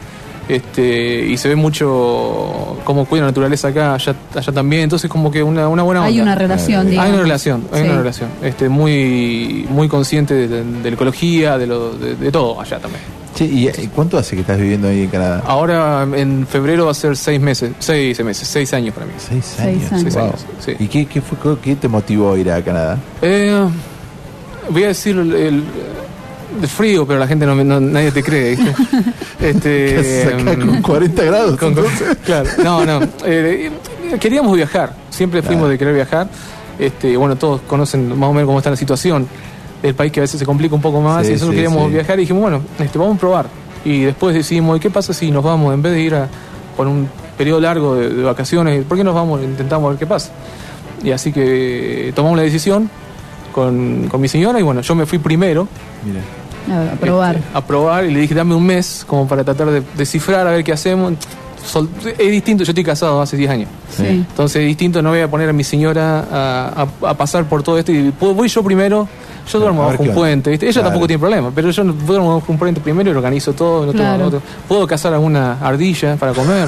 Este, 0.49 1.27
y 1.27 1.37
se 1.37 1.47
ve 1.47 1.55
mucho 1.55 2.77
cómo 2.83 3.05
cuida 3.05 3.21
la 3.21 3.27
naturaleza 3.27 3.67
acá, 3.67 3.93
allá, 3.93 4.15
allá 4.35 4.51
también, 4.51 4.81
entonces 4.83 5.07
como 5.09 5.29
que 5.29 5.43
una, 5.43 5.67
una 5.69 5.83
buena 5.83 6.01
onda. 6.01 6.09
Hay 6.09 6.19
una 6.19 6.33
relación, 6.33 6.81
Hay 6.85 6.91
digamos. 6.91 7.13
una 7.13 7.21
relación, 7.21 7.63
hay 7.71 7.81
Sí. 7.83 7.87
una 7.87 7.97
relación. 7.99 8.29
Este, 8.41 8.67
muy, 8.67 9.67
muy 9.69 9.87
consciente 9.87 10.33
de, 10.33 10.47
de- 10.47 10.63
de 10.63 10.89
la 10.89 10.95
ecología, 10.95 11.57
de, 11.59 11.67
lo, 11.67 11.91
de, 11.91 12.15
de 12.15 12.31
todo 12.31 12.59
allá 12.59 12.79
también. 12.79 13.03
Che, 13.35 13.45
¿y 13.45 13.69
cuánto 13.93 14.17
hace 14.17 14.35
que 14.35 14.41
estás 14.41 14.57
viviendo 14.57 14.87
ahí 14.87 15.03
en 15.03 15.09
Canadá? 15.09 15.43
Ahora 15.45 16.05
en 16.15 16.47
febrero 16.47 16.85
va 16.85 16.91
a 16.91 16.95
ser 16.95 17.15
seis 17.15 17.39
meses, 17.39 17.71
seis 17.77 18.19
meses, 18.23 18.47
seis 18.47 18.73
años 18.73 18.95
para 18.95 19.05
mí. 19.05 19.13
Seis 19.17 19.55
años. 19.59 19.83
Seis 20.01 20.15
Wow. 20.15 20.23
años, 20.23 20.45
sí. 20.65 20.71
¿Y 20.79 20.87
qué, 20.87 21.05
qué, 21.05 21.21
fue, 21.21 21.37
qué 21.61 21.75
te 21.75 21.87
motivó 21.87 22.33
a 22.33 22.39
ir 22.39 22.49
a 22.51 22.59
Canadá? 22.63 22.97
Eh, 23.21 23.55
voy 24.71 24.83
a 24.83 24.87
decir 24.87 25.15
el, 25.15 25.31
el- 25.35 25.63
el 26.61 26.67
frío, 26.67 27.05
pero 27.07 27.19
la 27.19 27.27
gente 27.27 27.45
no, 27.45 27.55
no- 27.55 27.79
nadie 27.79 28.11
te 28.11 28.23
cree. 28.23 28.55
¿viste? 28.55 28.73
este, 29.39 29.85
¿Qué 29.93 29.97
haces 29.99 30.33
acá 30.33 30.55
con 30.65 30.81
40 30.81 31.23
grados? 31.23 31.57
con- 31.59 31.75
claro, 32.25 32.49
no, 32.63 32.85
no. 32.85 32.99
eh, 33.25 33.71
queríamos 34.19 34.55
viajar, 34.55 34.93
siempre 35.09 35.41
fuimos 35.41 35.69
de 35.69 35.77
querer 35.77 35.93
viajar. 35.95 36.27
Este, 36.77 37.17
bueno, 37.17 37.35
todos 37.35 37.61
conocen 37.67 38.17
más 38.17 38.29
o 38.29 38.33
menos 38.33 38.47
cómo 38.47 38.59
está 38.59 38.69
la 38.69 38.75
situación 38.77 39.27
del 39.83 39.93
país 39.95 40.11
que 40.11 40.19
a 40.21 40.23
veces 40.23 40.39
se 40.39 40.45
complica 40.45 40.75
un 40.75 40.81
poco 40.81 41.01
más 41.01 41.23
Sí, 41.25 41.31
y 41.31 41.33
nosotros 41.33 41.55
sí, 41.55 41.61
queríamos 41.61 41.87
sí. 41.87 41.93
viajar 41.93 42.17
y 42.17 42.21
dijimos, 42.21 42.41
bueno, 42.41 42.61
este, 42.79 42.97
vamos 42.97 43.17
a 43.17 43.19
probar. 43.19 43.45
Y 43.85 44.01
después 44.03 44.33
decidimos, 44.35 44.77
¿y 44.77 44.79
qué 44.79 44.89
pasa 44.89 45.13
si 45.13 45.29
nos 45.31 45.43
vamos 45.43 45.73
en 45.73 45.81
vez 45.81 45.93
de 45.93 46.01
ir 46.01 46.15
a, 46.15 46.27
por 46.77 46.87
un 46.87 47.07
periodo 47.37 47.59
largo 47.61 47.95
de, 47.95 48.09
de 48.09 48.23
vacaciones? 48.23 48.83
¿Por 48.85 48.97
qué 48.97 49.03
nos 49.03 49.13
vamos? 49.15 49.41
Intentamos 49.43 49.89
ver 49.91 49.99
qué 49.99 50.05
pasa. 50.07 50.31
Y 51.03 51.11
así 51.11 51.31
que 51.31 52.11
tomamos 52.15 52.37
la 52.37 52.43
decisión 52.43 52.89
con, 53.51 54.07
con 54.09 54.19
mi 54.21 54.27
señora 54.27 54.59
y 54.59 54.63
bueno, 54.63 54.81
yo 54.81 54.95
me 54.95 55.05
fui 55.05 55.17
primero 55.19 55.67
Mira. 56.05 56.21
A, 56.77 56.93
a 56.93 56.95
probar. 56.95 57.35
este, 57.37 57.47
a 57.57 57.65
probar 57.65 58.05
y 58.05 58.11
le 58.11 58.19
dije, 58.21 58.33
dame 58.35 58.53
un 58.55 58.65
mes 58.65 59.03
como 59.07 59.27
para 59.27 59.43
tratar 59.43 59.69
de 59.71 59.81
descifrar 59.97 60.45
a 60.47 60.51
ver 60.51 60.63
qué 60.63 60.71
hacemos. 60.73 61.13
Sol- 61.65 61.89
es 62.17 62.31
distinto, 62.31 62.63
yo 62.63 62.71
estoy 62.71 62.83
casado 62.85 63.21
hace 63.21 63.35
10 63.35 63.51
años. 63.51 63.69
Sí. 63.95 64.05
Entonces 64.07 64.61
es 64.61 64.67
distinto, 64.67 65.01
no 65.01 65.09
voy 65.09 65.19
a 65.19 65.29
poner 65.29 65.49
a 65.49 65.53
mi 65.53 65.63
señora 65.63 66.25
a, 66.31 66.87
a- 67.03 67.09
a 67.09 67.13
pasar 67.15 67.45
por 67.45 67.63
todo 67.63 67.77
esto 67.77 67.91
y 67.91 68.13
voy 68.19 68.47
yo 68.47 68.63
primero. 68.63 69.07
Yo 69.51 69.59
duermo 69.59 69.83
bajo 69.87 70.03
un 70.03 70.09
puente, 70.13 70.51
¿viste? 70.51 70.67
Ella 70.67 70.73
Claro. 70.73 70.89
tampoco 70.89 71.07
tiene 71.07 71.19
problema, 71.19 71.51
pero 71.53 71.71
yo 71.71 71.83
duermo 71.83 72.35
bajo 72.35 72.51
un 72.51 72.59
puente 72.59 72.79
primero 72.81 73.09
y 73.09 73.13
organizo 73.15 73.53
todo. 73.53 73.87
no 73.87 73.91
tengo- 73.91 74.03
Claro. 74.03 74.29
tengo- 74.29 74.43
puedo 74.67 74.85
cazar 74.85 75.11
alguna 75.13 75.57
ardilla 75.59 76.15
para 76.17 76.33
comer, 76.33 76.67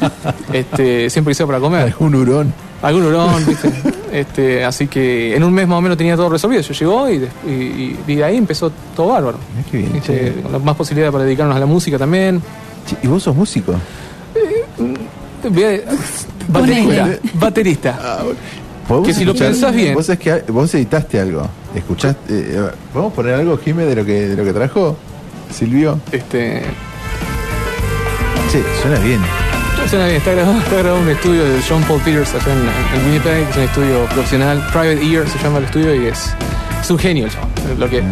este, 0.52 1.10
siempre 1.10 1.32
que 1.32 1.34
sea 1.36 1.46
para 1.46 1.60
comer. 1.60 1.94
Un 1.98 2.14
hurón. 2.14 2.54
Algún 2.82 3.04
hurón, 3.06 3.46
¿viste? 3.46 3.70
Este, 4.12 4.62
así 4.62 4.88
que 4.88 5.34
en 5.34 5.42
un 5.42 5.54
mes 5.54 5.66
más 5.66 5.78
o 5.78 5.80
menos 5.80 5.96
tenía 5.96 6.16
todo 6.16 6.28
resolvido. 6.28 6.60
Yo 6.60 6.74
llegó 6.74 7.08
y, 7.08 7.16
de- 7.16 7.28
y- 7.46 7.96
y 8.06 8.14
de 8.16 8.22
ahí 8.24 8.36
empezó 8.36 8.70
todo 8.94 9.08
bárbaro. 9.08 9.38
Mirá 9.56 9.68
qué 9.70 9.78
bien, 9.78 9.96
Este, 9.96 10.34
más 10.62 10.76
posibilidades 10.76 11.12
para 11.12 11.24
dedicarnos 11.24 11.56
a 11.56 11.58
la 11.60 11.64
música 11.64 11.96
también. 11.96 12.42
¿Y 13.02 13.06
vos 13.06 13.22
sos 13.22 13.34
músico? 13.34 13.72
Voy 15.48 15.62
a- 15.64 15.80
Baterista. 16.48 17.08
Baterista. 17.34 18.18
¿Podemos 18.86 19.08
Que 19.08 19.14
si 19.14 19.24
lo 19.24 19.34
pensás 19.34 19.74
bien. 19.74 19.94
Vos, 19.94 20.04
sabés 20.04 20.20
que 20.20 20.52
vos 20.52 20.74
editaste 20.74 21.18
algo. 21.18 21.48
¿Escuchaste? 21.74 22.34
eh, 22.38 22.70
¿Podemos 22.92 23.14
poner 23.14 23.34
algo, 23.36 23.56
Jimé, 23.56 23.84
de 23.86 23.96
lo 23.96 24.04
que, 24.04 24.28
de 24.28 24.36
lo 24.36 24.44
que 24.44 24.52
trajo 24.52 24.94
Silvio? 25.50 25.98
Este, 26.12 26.62
Sí, 28.50 28.58
suena 28.82 28.98
bien. 28.98 29.20
Suena 29.92 30.06
bien, 30.06 30.16
está 30.16 30.32
grabado, 30.32 30.58
está 30.58 30.70
grabado 30.76 30.96
en 30.98 31.02
un 31.04 31.10
estudio 31.10 31.44
de 31.44 31.60
John 31.68 31.82
Paul 31.84 32.00
Peters 32.00 32.34
allá 32.34 32.52
en, 32.52 32.98
en 32.98 33.06
Winnipeg, 33.06 33.46
es 33.50 33.56
un 33.56 33.62
estudio 33.62 34.04
profesional. 34.06 34.66
Private 34.72 35.02
Ear 35.12 35.28
se 35.28 35.38
llama 35.38 35.58
el 35.58 35.64
estudio 35.64 35.94
y 36.02 36.06
es, 36.06 36.34
es 36.80 36.90
un 36.90 36.98
genio. 36.98 37.28
Lo 37.78 37.88
que, 37.90 38.02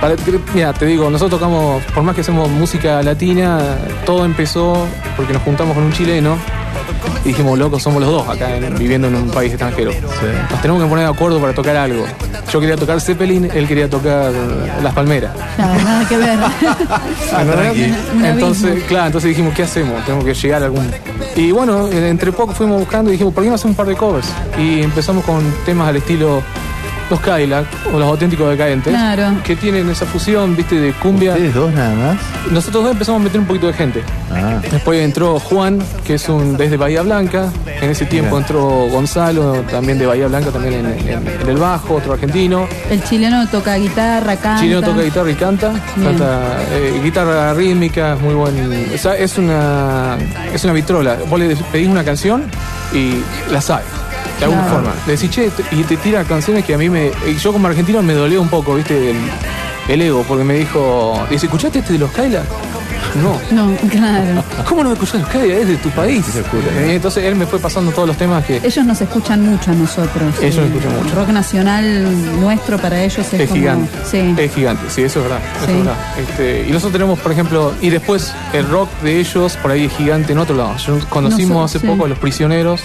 para- 0.00 0.14
mira, 0.54 0.72
te 0.72 0.86
digo, 0.86 1.08
nosotros 1.10 1.40
tocamos, 1.40 1.82
por 1.94 2.02
más 2.02 2.14
que 2.14 2.20
hacemos 2.22 2.48
música 2.50 3.02
latina, 3.02 3.60
todo 4.04 4.24
empezó 4.24 4.86
porque 5.16 5.32
nos 5.32 5.42
juntamos 5.42 5.74
con 5.74 5.84
un 5.84 5.92
chileno 5.92 6.36
y 7.24 7.28
dijimos, 7.28 7.58
locos, 7.58 7.82
somos 7.82 8.00
los 8.02 8.10
dos 8.10 8.28
acá 8.28 8.56
en- 8.56 8.76
viviendo 8.76 9.06
en 9.08 9.14
un 9.14 9.30
país 9.30 9.52
extranjero. 9.52 9.92
Nos 10.50 10.60
tenemos 10.60 10.82
que 10.82 10.88
poner 10.88 11.04
de 11.06 11.10
acuerdo 11.12 11.40
para 11.40 11.52
tocar 11.54 11.76
algo. 11.76 12.04
Yo 12.52 12.60
quería 12.60 12.76
tocar 12.76 13.00
Zeppelin, 13.00 13.50
él 13.52 13.68
quería 13.68 13.90
tocar 13.90 14.32
Las 14.82 14.94
Palmeras. 14.94 15.32
Nada, 15.58 15.76
nada 15.82 16.08
que 16.08 16.16
ver. 16.16 16.38
Un 18.14 18.24
Entonces, 18.24 18.84
claro, 18.84 19.06
entonces 19.06 19.28
dijimos, 19.28 19.54
¿qué 19.54 19.64
hacemos? 19.64 20.02
Tenemos 20.04 20.24
que 20.24 20.34
llegar 20.34 20.62
a 20.62 20.66
algún... 20.66 20.90
Y 21.36 21.52
bueno, 21.52 21.88
eh, 21.88 22.08
entre 22.08 22.32
poco 22.32 22.52
fuimos 22.54 22.80
buscando 22.80 23.10
y 23.10 23.12
dijimos, 23.12 23.34
¿por 23.34 23.42
qué 23.44 23.50
no 23.50 23.54
hacer 23.54 23.70
un 23.70 23.76
par 23.76 23.86
de 23.86 23.96
covers? 23.96 24.28
Y 24.58 24.82
empezamos 24.82 25.24
con 25.24 25.42
temas 25.66 25.88
al 25.88 25.96
estilo 25.96 26.42
Los 27.10 27.20
Cadillac 27.20 27.66
o 27.92 27.98
Los 27.98 28.08
Auténticos 28.08 28.50
Decadentes, 28.50 28.92
Claro. 28.92 29.36
que 29.42 29.56
tienen 29.56 29.88
esa 29.88 30.04
fusión, 30.06 30.54
viste, 30.56 30.74
de 30.78 30.92
cumbia. 30.92 31.32
¿Ustedes 31.32 31.54
dos 31.54 31.72
nada 31.72 31.94
más? 31.94 32.16
Nosotros 32.52 32.82
dos 32.84 32.92
empezamos 32.92 33.20
a 33.20 33.24
meter 33.24 33.40
un 33.40 33.46
poquito 33.46 33.66
de 33.66 33.72
gente. 33.72 34.02
Ah, 34.30 34.60
Después 34.70 35.00
entró 35.02 35.38
Juan, 35.40 35.78
que 36.04 36.14
es 36.14 36.28
un 36.28 36.56
desde 36.56 36.76
Bahía 36.76 37.02
Blanca. 37.02 37.50
En 37.80 37.90
ese 37.90 38.04
tiempo 38.06 38.36
Mira. 38.36 38.40
entró 38.46 38.60
Gonzalo, 38.90 39.62
también 39.70 39.98
de 39.98 40.06
Bahía 40.06 40.26
Blanca, 40.28 40.50
también 40.50 40.74
en, 40.74 40.86
en- 40.86 41.26
en 41.42 41.48
el 41.48 41.56
bajo, 41.56 41.94
otro 41.94 42.12
argentino. 42.12 42.66
El 42.90 43.02
chileno 43.04 43.46
toca 43.48 43.76
guitarra, 43.76 44.36
canta. 44.36 44.60
Chileno 44.60 44.82
toca 44.82 45.02
guitarra 45.02 45.30
y 45.30 45.34
canta, 45.34 45.72
Bien. 45.96 46.08
canta 46.10 46.40
eh, 46.72 47.00
guitarra 47.02 47.54
rítmica, 47.54 48.16
muy 48.20 48.34
buen. 48.34 48.90
o 48.94 48.98
sea, 48.98 49.16
es 49.16 49.38
una 49.38 50.16
es 50.52 50.62
una 50.64 50.72
vitrola. 50.72 51.16
Vos 51.28 51.38
le 51.38 51.56
pedís 51.72 51.88
una 51.88 52.04
canción 52.04 52.42
y 52.92 53.14
la 53.50 53.60
sabe. 53.60 53.84
De 54.38 54.44
alguna 54.44 54.62
Claro. 54.62 54.76
forma. 54.76 54.92
Le 55.06 55.12
decís, 55.16 55.30
che, 55.30 55.50
y 55.72 55.82
te 55.84 55.96
tira 55.96 56.24
canciones 56.24 56.64
que 56.64 56.74
a 56.74 56.78
mí 56.78 56.88
me. 56.88 57.10
y 57.26 57.36
Yo 57.36 57.52
como 57.52 57.66
argentino 57.68 58.02
me 58.02 58.14
dolió 58.14 58.40
un 58.40 58.48
poco, 58.48 58.74
viste, 58.74 59.10
el, 59.10 59.16
el 59.88 60.02
ego, 60.02 60.24
porque 60.26 60.44
me 60.44 60.54
dijo. 60.54 61.18
Dice, 61.30 61.46
¿escuchaste 61.46 61.80
este 61.80 61.94
de 61.94 61.98
los 62.00 62.10
Kaila? 62.12 62.42
No. 63.22 63.40
No, 63.50 63.74
claro. 63.88 64.44
¿Cómo 64.68 64.82
no 64.82 64.90
me 64.90 64.94
escuchás 64.94 65.20
los 65.22 65.28
Kaila? 65.30 65.54
Es 65.54 65.66
de 65.66 65.76
tu 65.78 65.88
país. 65.90 66.24
Y 66.86 66.90
entonces 66.92 67.24
él 67.24 67.34
me 67.36 67.46
fue 67.46 67.58
pasando 67.58 67.90
todos 67.90 68.06
los 68.06 68.16
temas 68.16 68.44
que. 68.44 68.58
Ellos 68.62 68.84
nos 68.84 69.00
escuchan 69.00 69.42
mucho 69.50 69.70
a 69.70 69.74
nosotros. 69.74 70.34
Ellos 70.42 70.56
nos 70.56 70.66
Eh, 70.66 70.68
escuchan 70.76 70.92
mucho. 70.98 71.08
El 71.08 71.16
rock 71.16 71.28
nacional 71.30 72.40
nuestro 72.40 72.78
para 72.78 73.02
ellos 73.02 73.26
es, 73.26 73.32
Es 73.40 73.48
como- 73.48 73.60
gigante. 73.60 73.98
Sí. 74.08 74.34
Es 74.36 74.54
gigante, 74.54 74.82
sí, 74.90 75.02
eso 75.02 75.20
es 75.20 75.24
verdad. 75.28 75.40
eso 75.56 75.66
Sí. 75.66 75.72
es 75.72 75.78
verdad. 75.78 75.96
Este, 76.18 76.66
y 76.68 76.70
nosotros 76.70 76.92
tenemos, 76.92 77.18
por 77.18 77.32
ejemplo, 77.32 77.72
y 77.80 77.88
después 77.90 78.32
el 78.52 78.68
rock 78.68 78.88
de 79.02 79.18
ellos 79.20 79.56
por 79.60 79.70
ahí 79.72 79.86
es 79.86 79.92
gigante 79.96 80.32
en 80.32 80.38
otro 80.38 80.54
lado. 80.54 80.76
Yo 80.76 80.98
conocimos 81.08 81.64
hace 81.64 81.80
sí. 81.80 81.86
poco 81.86 82.04
a 82.04 82.08
Los 82.08 82.18
Prisioneros, 82.18 82.82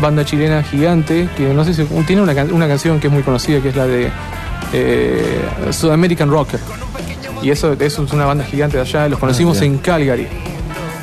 banda 0.00 0.24
chilena 0.24 0.62
gigante, 0.62 1.28
que 1.36 1.52
no 1.54 1.64
sé 1.64 1.74
si 1.74 1.84
tiene 2.06 2.22
una, 2.22 2.32
una 2.44 2.68
canción 2.68 3.00
que 3.00 3.06
es 3.08 3.12
muy 3.12 3.22
conocida, 3.22 3.60
que 3.60 3.68
es 3.70 3.76
la 3.76 3.86
de 3.86 4.10
eh, 4.72 5.40
South 5.70 5.92
American 5.92 6.30
Rocker. 6.30 6.60
Y 7.42 7.50
eso, 7.50 7.72
eso 7.78 8.04
es 8.04 8.12
una 8.12 8.26
banda 8.26 8.44
gigante 8.44 8.76
de 8.76 8.82
allá, 8.82 9.08
los 9.08 9.18
conocimos 9.18 9.60
Ah, 9.60 9.64
en 9.64 9.78
Calgary. 9.78 10.26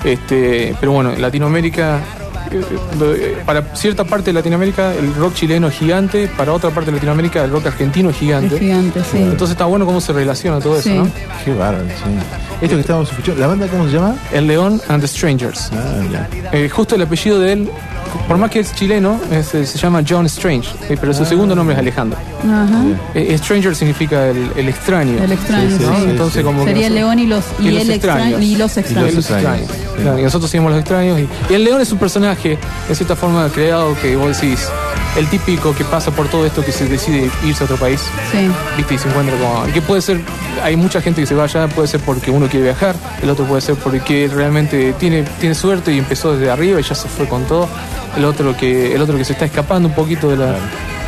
Este, 0.04 0.76
pero 0.80 0.92
bueno, 0.92 1.14
en 1.14 1.22
Latinoamérica, 1.22 2.00
eh, 2.52 2.62
eh, 3.02 3.38
para 3.46 3.76
cierta 3.76 4.04
parte 4.04 4.26
de 4.26 4.34
Latinoamérica 4.34 4.94
el 4.94 5.16
rock 5.16 5.34
chileno 5.34 5.68
es 5.70 5.76
gigante, 5.76 6.28
para 6.38 6.52
otra 6.54 6.70
parte 6.70 6.92
de 6.92 6.98
Latinoamérica 6.98 7.44
el 7.44 7.52
rock 7.52 7.68
argentino 7.68 8.10
es 8.12 8.18
gigante. 8.18 8.56
Es 8.56 8.62
gigante, 8.62 9.00
sí. 9.12 9.18
Entonces 9.18 9.52
está 9.52 9.66
bueno 9.66 9.86
cómo 9.86 10.00
se 10.02 10.14
relaciona 10.14 10.60
todo 10.60 10.80
Sí. 10.80 10.92
eso, 10.92 11.06
¿no? 11.06 11.12
qué 11.44 11.54
bárbaro, 11.56 11.86
sí. 11.88 12.04
Esto 12.62 12.76
que 12.76 12.82
estábamos 12.82 13.10
escuchando, 13.10 13.42
¿la 13.42 13.48
banda 13.48 13.68
cómo 13.68 13.86
se 13.88 13.94
llama? 13.94 14.16
El 14.32 14.46
León 14.48 14.80
and 14.90 15.02
the 15.02 15.08
Strangers. 15.08 15.72
Ah. 15.74 16.28
Eh, 16.52 16.70
justo 16.70 16.96
el 16.96 17.02
apellido 17.02 17.40
de 17.40 17.54
él, 17.54 17.70
por 18.28 18.38
más 18.38 18.50
que 18.52 18.60
es 18.60 18.74
chileno, 18.74 19.20
es- 19.32 19.54
eh, 19.54 19.66
se 19.66 19.78
llama 19.78 20.02
John 20.08 20.26
Strange, 20.28 20.70
eh, 20.90 20.98
pero 21.00 21.14
su 21.14 21.24
Ah. 21.24 21.26
segundo 21.26 21.56
nombre 21.56 21.74
es 21.76 21.80
Alejandro. 21.80 22.18
Ajá. 22.44 22.84
Eh, 23.14 23.38
stranger 23.38 23.76
significa 23.76 24.28
el, 24.28 24.52
el 24.56 24.70
extraño. 24.70 25.24
El 25.24 25.32
extraño, 25.32 25.70
Sí, 25.70 25.78
sí, 25.80 25.86
¿no? 25.86 25.96
sí, 25.98 26.04
Entonces 26.10 26.44
como 26.44 26.64
Sería 26.66 26.88
el 26.88 26.94
nosotros- 26.96 27.16
león 27.16 27.20
y 27.20 27.28
los, 27.28 27.46
y 27.60 27.68
el. 27.68 27.74
Y 27.74 27.78
los 27.80 27.88
Y 27.88 27.92
extraños. 27.92 28.42
los 28.58 28.78
extraños. 28.78 29.70
Claro, 30.02 30.20
y 30.20 30.24
nosotros 30.24 30.52
seguimos 30.52 30.72
los 30.72 30.80
extraños. 30.82 31.20
Y, 31.20 31.28
y 31.52 31.56
el 31.56 31.64
león 31.64 31.82
es 31.82 31.92
un 31.92 31.98
personaje, 32.00 32.58
de 32.90 32.96
cierta 32.96 33.16
forma, 33.16 33.48
creado 33.50 33.96
que 34.02 34.16
vos 34.16 34.40
decís, 34.40 34.68
el 35.18 35.28
típico 35.28 35.74
que 35.74 35.86
pasa 35.86 36.12
por 36.12 36.28
todo 36.28 36.46
esto 36.46 36.64
que 36.64 36.72
se 36.74 36.86
decide 36.88 37.30
irse 37.46 37.64
a 37.64 37.66
otro 37.66 37.78
país. 37.78 38.02
Sí. 38.32 38.50
¿Viste? 38.78 38.96
Y 38.96 38.98
se 38.98 39.08
encuentra 39.08 39.36
con. 39.38 39.72
Que 39.72 39.82
puede 39.82 40.02
ser. 40.02 40.20
Hay 40.64 40.76
mucha 40.76 41.02
gente 41.02 41.22
que 41.22 41.28
se 41.28 41.36
va 41.36 41.46
allá, 41.46 41.68
puede 41.68 41.88
ser 41.88 42.00
porque 42.02 42.32
uno 42.32 42.48
quiere 42.48 42.66
viajar, 42.66 42.96
el 43.22 43.30
otro 43.30 43.46
puede 43.46 43.62
ser 43.62 43.76
porque 43.76 44.30
realmente 44.34 44.94
tiene, 45.00 45.24
tiene 45.40 45.54
suerte 45.56 45.94
y 45.94 46.00
empezó 46.00 46.34
desde 46.36 46.50
arriba 46.52 46.80
y 46.80 46.84
ya 46.84 46.96
se 46.96 47.08
fue 47.08 47.28
con 47.28 47.44
todo. 47.46 47.68
El 48.18 48.26
otro 48.26 48.56
que, 48.56 48.96
el 48.96 49.02
otro 49.02 49.18
que 49.18 49.26
se 49.26 49.34
está 49.34 49.46
escapando 49.46 49.90
un 49.90 49.96
poquito 49.96 50.30
de 50.30 50.38
la, 50.38 50.56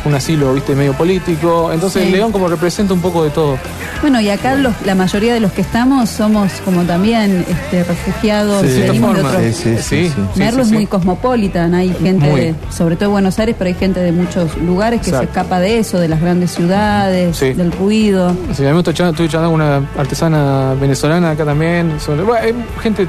un 0.04 0.14
asilo, 0.14 0.54
viste, 0.54 0.74
medio 0.74 0.92
político. 0.94 1.70
Entonces 1.72 2.04
Sí. 2.04 2.10
León 2.12 2.32
como 2.32 2.48
representa 2.48 2.94
un 2.94 3.00
poco 3.00 3.24
de 3.24 3.30
todo. 3.30 3.58
Bueno, 4.00 4.20
y 4.20 4.28
acá 4.30 4.54
los- 4.54 4.74
la 4.86 4.94
mayoría 4.94 5.34
de 5.34 5.40
los 5.40 5.52
que 5.52 5.60
estamos 5.60 6.08
somos 6.08 6.52
como 6.64 6.82
también 6.84 7.44
este, 7.48 7.82
refugiados, 7.84 8.62
Sí, 8.66 8.80
venimos 8.80 9.16
de 9.16 9.22
forma. 9.22 9.38
otros. 9.38 9.56
Sí, 9.56 9.76
sí, 9.76 9.82
sí, 9.82 10.12
sí. 10.14 10.38
Merlo 10.38 10.58
Sí, 10.58 10.62
es 10.62 10.68
sí, 10.68 10.74
muy 10.74 10.86
cosmopolitan, 10.86 11.74
hay 11.74 11.92
gente, 11.94 12.26
de- 12.26 12.54
sobre 12.70 12.94
todo 12.96 13.06
de 13.06 13.12
Buenos 13.12 13.38
Aires, 13.38 13.56
pero 13.58 13.68
hay 13.68 13.74
gente 13.74 14.00
de 14.00 14.12
muchos 14.12 14.56
lugares 14.58 15.00
que 15.00 15.10
se 15.10 15.24
escapa 15.24 15.58
de 15.60 15.78
eso, 15.78 15.98
de 15.98 16.08
las 16.08 16.20
grandes 16.20 16.52
ciudades, 16.52 17.40
del 17.40 17.72
ruido. 17.72 18.36
Sí, 18.54 18.64
a 18.64 18.68
mí 18.68 18.72
me 18.72 18.78
estoy 18.78 18.94
charlando, 18.94 19.14
estuve 19.22 19.28
charlando 19.28 19.52
con 19.56 19.60
una 19.60 19.88
artesana 20.00 20.74
venezolana 20.80 21.30
acá 21.30 21.44
también. 21.44 21.98
sobre- 21.98 22.22
bueno, 22.22 22.40
hay 22.44 22.54
gente, 22.82 23.02
eh, 23.02 23.06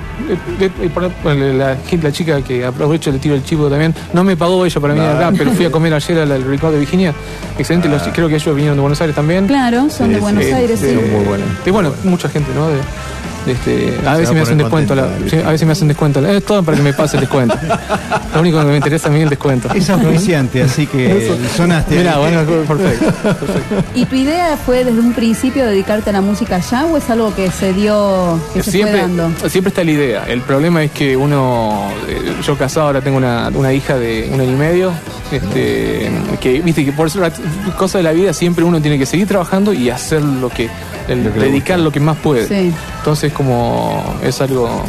de- 0.59 0.69
de- 0.69 0.89
por- 0.89 1.11
bueno, 1.23 1.45
la, 1.53 1.75
gente- 1.87 2.07
la 2.07 2.13
chica 2.13 2.41
que 2.41 2.65
aprovecho 2.65 3.11
le 3.11 3.19
tiro 3.19 3.35
el 3.35 3.43
chivo 3.43 3.69
también, 3.69 3.93
no 4.13 4.23
me 4.23 4.35
pagó 4.35 4.65
ella 4.65 4.79
para 4.81 4.93
venir 4.93 5.09
No. 5.09 5.15
acá, 5.17 5.31
pero 5.37 5.51
fui 5.51 5.65
a 5.65 5.71
comer 5.71 5.93
ayer 5.93 6.19
al 6.19 6.31
al 6.31 6.43
Rincón 6.43 6.71
de 6.73 6.79
Virginia. 6.89 7.13
Excelente, 7.57 7.87
los- 7.89 8.01
creo 8.13 8.27
que 8.27 8.35
ellos 8.35 8.55
vinieron 8.55 8.77
de 8.77 8.81
Buenos 8.81 8.99
Aires 9.01 9.15
también. 9.15 9.45
Claro, 9.47 9.89
son 9.89 10.11
de 10.11 10.19
Buenos 10.19 10.43
Aires, 10.45 10.79
sí. 10.79 10.87
muy 10.87 11.23
buenos. 11.25 11.47
Y 11.65 11.69
bueno, 11.69 11.93
mucha 12.03 12.29
gente, 12.29 12.49
¿no? 12.55 12.67
De, 12.69 12.77
de 13.45 13.51
este, 13.53 14.07
a 14.07 14.15
veces 14.17 14.33
me 14.33 14.41
hacen 14.41 14.57
descuento, 14.57 14.95
la- 14.95 15.03
contenta, 15.03 15.29
sí, 15.29 15.41
a 15.45 15.49
veces 15.51 15.65
me 15.65 15.71
hacen 15.73 15.87
descuento. 15.87 16.25
Es 16.25 16.43
todo 16.43 16.61
para 16.63 16.77
que 16.77 16.83
me 16.83 16.93
pase 16.93 17.17
el 17.17 17.21
descuento. 17.21 17.55
Lo 18.33 18.41
único 18.41 18.59
que 18.59 18.65
me 18.65 18.75
interesa 18.77 19.07
a 19.07 19.11
mí 19.11 19.17
es 19.17 19.23
el 19.23 19.29
descuento. 19.29 19.69
Es 19.73 19.89
auspiciante, 19.89 20.61
así 20.63 20.87
que 20.87 21.31
sonaste. 21.55 21.95
Mira, 21.95 22.17
bueno, 22.17 22.41
perfecto. 22.43 23.05
¿Y 23.95 24.05
tu 24.05 24.15
idea 24.15 24.57
fue 24.57 24.83
desde 24.83 24.99
un 24.99 25.13
principio 25.13 25.65
dedicarte 25.65 26.09
a 26.09 26.13
la 26.13 26.21
música 26.21 26.59
ya 26.59 26.85
o 26.85 26.97
es 26.97 27.09
algo 27.09 27.33
que 27.35 27.49
se 27.51 27.73
dio, 27.73 28.39
que 28.53 28.61
se 28.63 28.71
siempre, 28.71 28.99
fue 28.99 29.01
dando? 29.01 29.49
siempre 29.49 29.69
está 29.69 29.83
la 29.83 29.91
idea. 29.91 30.25
El 30.27 30.41
problema 30.41 30.83
es 30.83 30.91
que 30.91 31.15
uno, 31.17 31.89
eh, 32.07 32.35
yo 32.45 32.57
casado 32.57 32.87
ahora 32.87 33.01
tengo 33.01 33.17
una, 33.17 33.49
una 33.53 33.73
hija 33.73 33.97
de 33.97 34.29
un 34.33 34.41
año 34.41 34.51
y 34.51 34.55
medio, 34.57 34.91
este, 35.31 36.11
que 36.39 36.61
viste 36.69 36.85
que 36.85 36.91
por 36.91 37.07
eso 37.07 37.19
cosa 37.77 37.97
de 37.99 38.03
la 38.03 38.11
vida 38.11 38.33
siempre 38.33 38.63
uno 38.63 38.81
tiene 38.81 38.97
que 38.97 39.05
seguir 39.05 39.27
trabajando 39.27 39.73
y 39.73 39.89
hacer 39.89 40.21
lo 40.21 40.49
que, 40.49 40.69
el- 41.07 41.23
Lo 41.23 41.33
que 41.33 41.39
dedicar 41.39 41.79
lo 41.79 41.91
que 41.91 41.99
más 41.99 42.17
puede. 42.17 42.47
Sí. 42.47 42.73
Entonces 42.99 43.31
como 43.33 44.15
es 44.23 44.39
algo, 44.41 44.83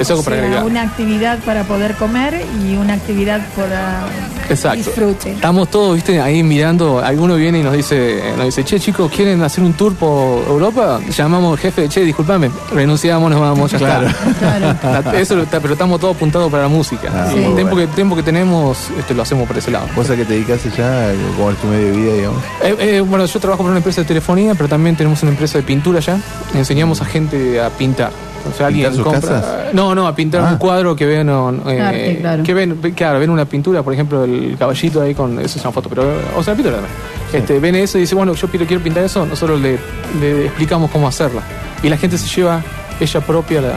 es 0.00 0.10
algo 0.10 0.22
para 0.22 0.36
sea, 0.36 0.44
agregar. 0.44 0.64
una 0.66 0.82
actividad 0.82 1.38
para 1.40 1.64
poder 1.64 1.94
comer 1.96 2.44
y 2.66 2.76
una 2.76 2.94
actividad 2.94 3.40
para 3.56 4.02
Exacto. 4.48 4.78
disfrute. 4.78 5.32
Estamos 5.32 5.68
todos, 5.70 5.94
viste, 5.94 6.20
ahí 6.20 6.42
mirando. 6.42 6.98
Alguno 7.00 7.36
viene 7.36 7.60
y 7.60 7.62
nos 7.62 7.74
dice, 7.74 8.22
nos 8.36 8.46
dice, 8.46 8.64
che, 8.64 8.80
chicos, 8.80 9.10
¿quieren 9.14 9.42
hacer 9.42 9.62
un 9.64 9.72
tour 9.74 9.94
por 9.94 10.44
Europa? 10.48 11.00
Llamamos 11.16 11.52
al 11.52 11.58
jefe, 11.58 11.88
che, 11.88 12.00
disculpame, 12.02 12.50
renunciamos, 12.72 13.30
nos 13.30 13.40
vamos, 13.40 13.70
ya 13.72 13.78
Claro. 13.78 14.08
está. 14.70 15.20
Eso, 15.20 15.36
lo 15.36 15.42
está- 15.42 15.60
pero 15.60 15.74
estamos 15.74 16.00
todos 16.00 16.16
apuntados 16.16 16.50
para 16.50 16.64
la 16.64 16.68
música. 16.68 17.10
Ah, 17.14 17.28
muy 17.30 17.44
el 17.44 17.54
tiempo, 17.54 17.74
bueno. 17.74 17.88
que, 17.90 17.94
tiempo 17.94 18.16
que 18.16 18.22
tenemos, 18.22 18.88
este, 18.98 19.14
lo 19.14 19.22
hacemos 19.22 19.46
por 19.46 19.56
ese 19.58 19.70
lado. 19.70 19.86
Cosa 19.94 20.16
que 20.16 20.24
te 20.24 20.34
dedicas 20.34 20.60
ya, 20.76 21.12
como 21.36 21.50
es 21.50 21.56
tu 21.58 21.66
medio 21.66 21.86
de 21.86 21.92
vida, 21.92 22.14
digamos. 22.14 22.42
Eh, 22.62 22.76
eh, 22.78 23.00
bueno, 23.00 23.24
yo 23.26 23.40
trabajo 23.40 23.62
para 23.62 23.70
una 23.70 23.78
empresa 23.78 24.00
de 24.02 24.06
telefonía, 24.06 24.54
pero 24.54 24.68
también 24.68 24.96
tenemos 24.96 25.22
una 25.22 25.30
empresa 25.32 25.58
de 25.58 25.64
pintura 25.64 26.00
ya. 26.00 26.18
Enseñamos 26.54 27.00
a 27.00 27.04
gente 27.04 27.60
a 27.60 27.70
pintar. 27.70 28.10
O 28.48 28.56
sea, 28.56 28.68
alguien 28.68 28.94
sus 28.94 29.02
compra. 29.04 29.20
casas? 29.20 29.74
No, 29.74 29.94
no, 29.94 30.06
a 30.06 30.14
pintar 30.14 30.42
Ah. 30.42 30.50
un 30.52 30.58
cuadro 30.58 30.96
que 30.96 31.04
ven. 31.06 31.28
eh, 31.28 31.80
Arte, 31.80 32.18
claro. 32.20 32.42
Que 32.42 32.54
ven, 32.54 32.80
ve- 32.80 32.92
claro, 32.94 33.18
ven 33.20 33.30
una 33.30 33.44
pintura, 33.44 33.82
por 33.82 33.92
ejemplo, 33.92 34.24
el 34.24 34.56
caballito 34.58 35.02
ahí 35.02 35.14
con. 35.14 35.38
Eso 35.40 35.58
es 35.58 35.64
una 35.64 35.72
foto, 35.72 35.88
pero. 35.88 36.04
O 36.36 36.42
sea, 36.42 36.54
pintura 36.54 36.76
también. 36.76 36.94
Este, 37.32 37.58
ven 37.60 37.74
eso 37.76 37.98
y 37.98 38.02
dice, 38.02 38.14
bueno, 38.14 38.32
yo 38.34 38.48
quiero, 38.48 38.66
quiero 38.66 38.82
pintar 38.82 39.04
eso, 39.04 39.24
nosotros 39.26 39.60
le, 39.60 39.78
le 40.20 40.46
explicamos 40.46 40.90
cómo 40.90 41.06
hacerla. 41.06 41.42
Y 41.82 41.88
la 41.88 41.96
gente 41.96 42.18
se 42.18 42.26
lleva 42.34 42.62
ella 42.98 43.20
propia 43.20 43.60
la, 43.60 43.72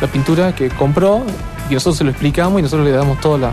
la 0.00 0.06
pintura 0.06 0.54
que 0.54 0.68
compró 0.70 1.22
y 1.68 1.74
nosotros 1.74 1.98
se 1.98 2.04
lo 2.04 2.10
explicamos 2.10 2.58
y 2.58 2.62
nosotros 2.62 2.86
le 2.86 2.92
damos 2.92 3.20
toda 3.20 3.38
la, 3.38 3.52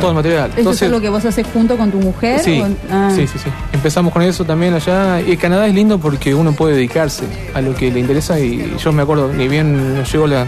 todo 0.00 0.10
el 0.10 0.14
material. 0.16 0.50
¿Eso 0.56 0.70
es 0.70 0.82
algo 0.82 1.00
que 1.00 1.08
vos 1.08 1.24
haces 1.24 1.46
junto 1.52 1.76
con 1.76 1.90
tu 1.90 1.98
mujer? 1.98 2.40
Sí, 2.40 2.60
o- 2.60 2.68
ah. 2.92 3.10
sí, 3.14 3.26
sí, 3.26 3.38
sí. 3.38 3.50
Empezamos 3.72 4.12
con 4.12 4.22
eso 4.22 4.44
también 4.44 4.74
allá. 4.74 5.20
Y 5.20 5.36
Canadá 5.36 5.66
es 5.66 5.74
lindo 5.74 5.98
porque 5.98 6.34
uno 6.34 6.52
puede 6.52 6.74
dedicarse 6.74 7.24
a 7.54 7.60
lo 7.60 7.74
que 7.74 7.90
le 7.90 8.00
interesa. 8.00 8.38
Y 8.38 8.76
yo 8.82 8.92
me 8.92 9.02
acuerdo, 9.02 9.32
ni 9.32 9.48
bien 9.48 9.96
nos 9.96 10.10
llegó 10.12 10.26
la, 10.26 10.46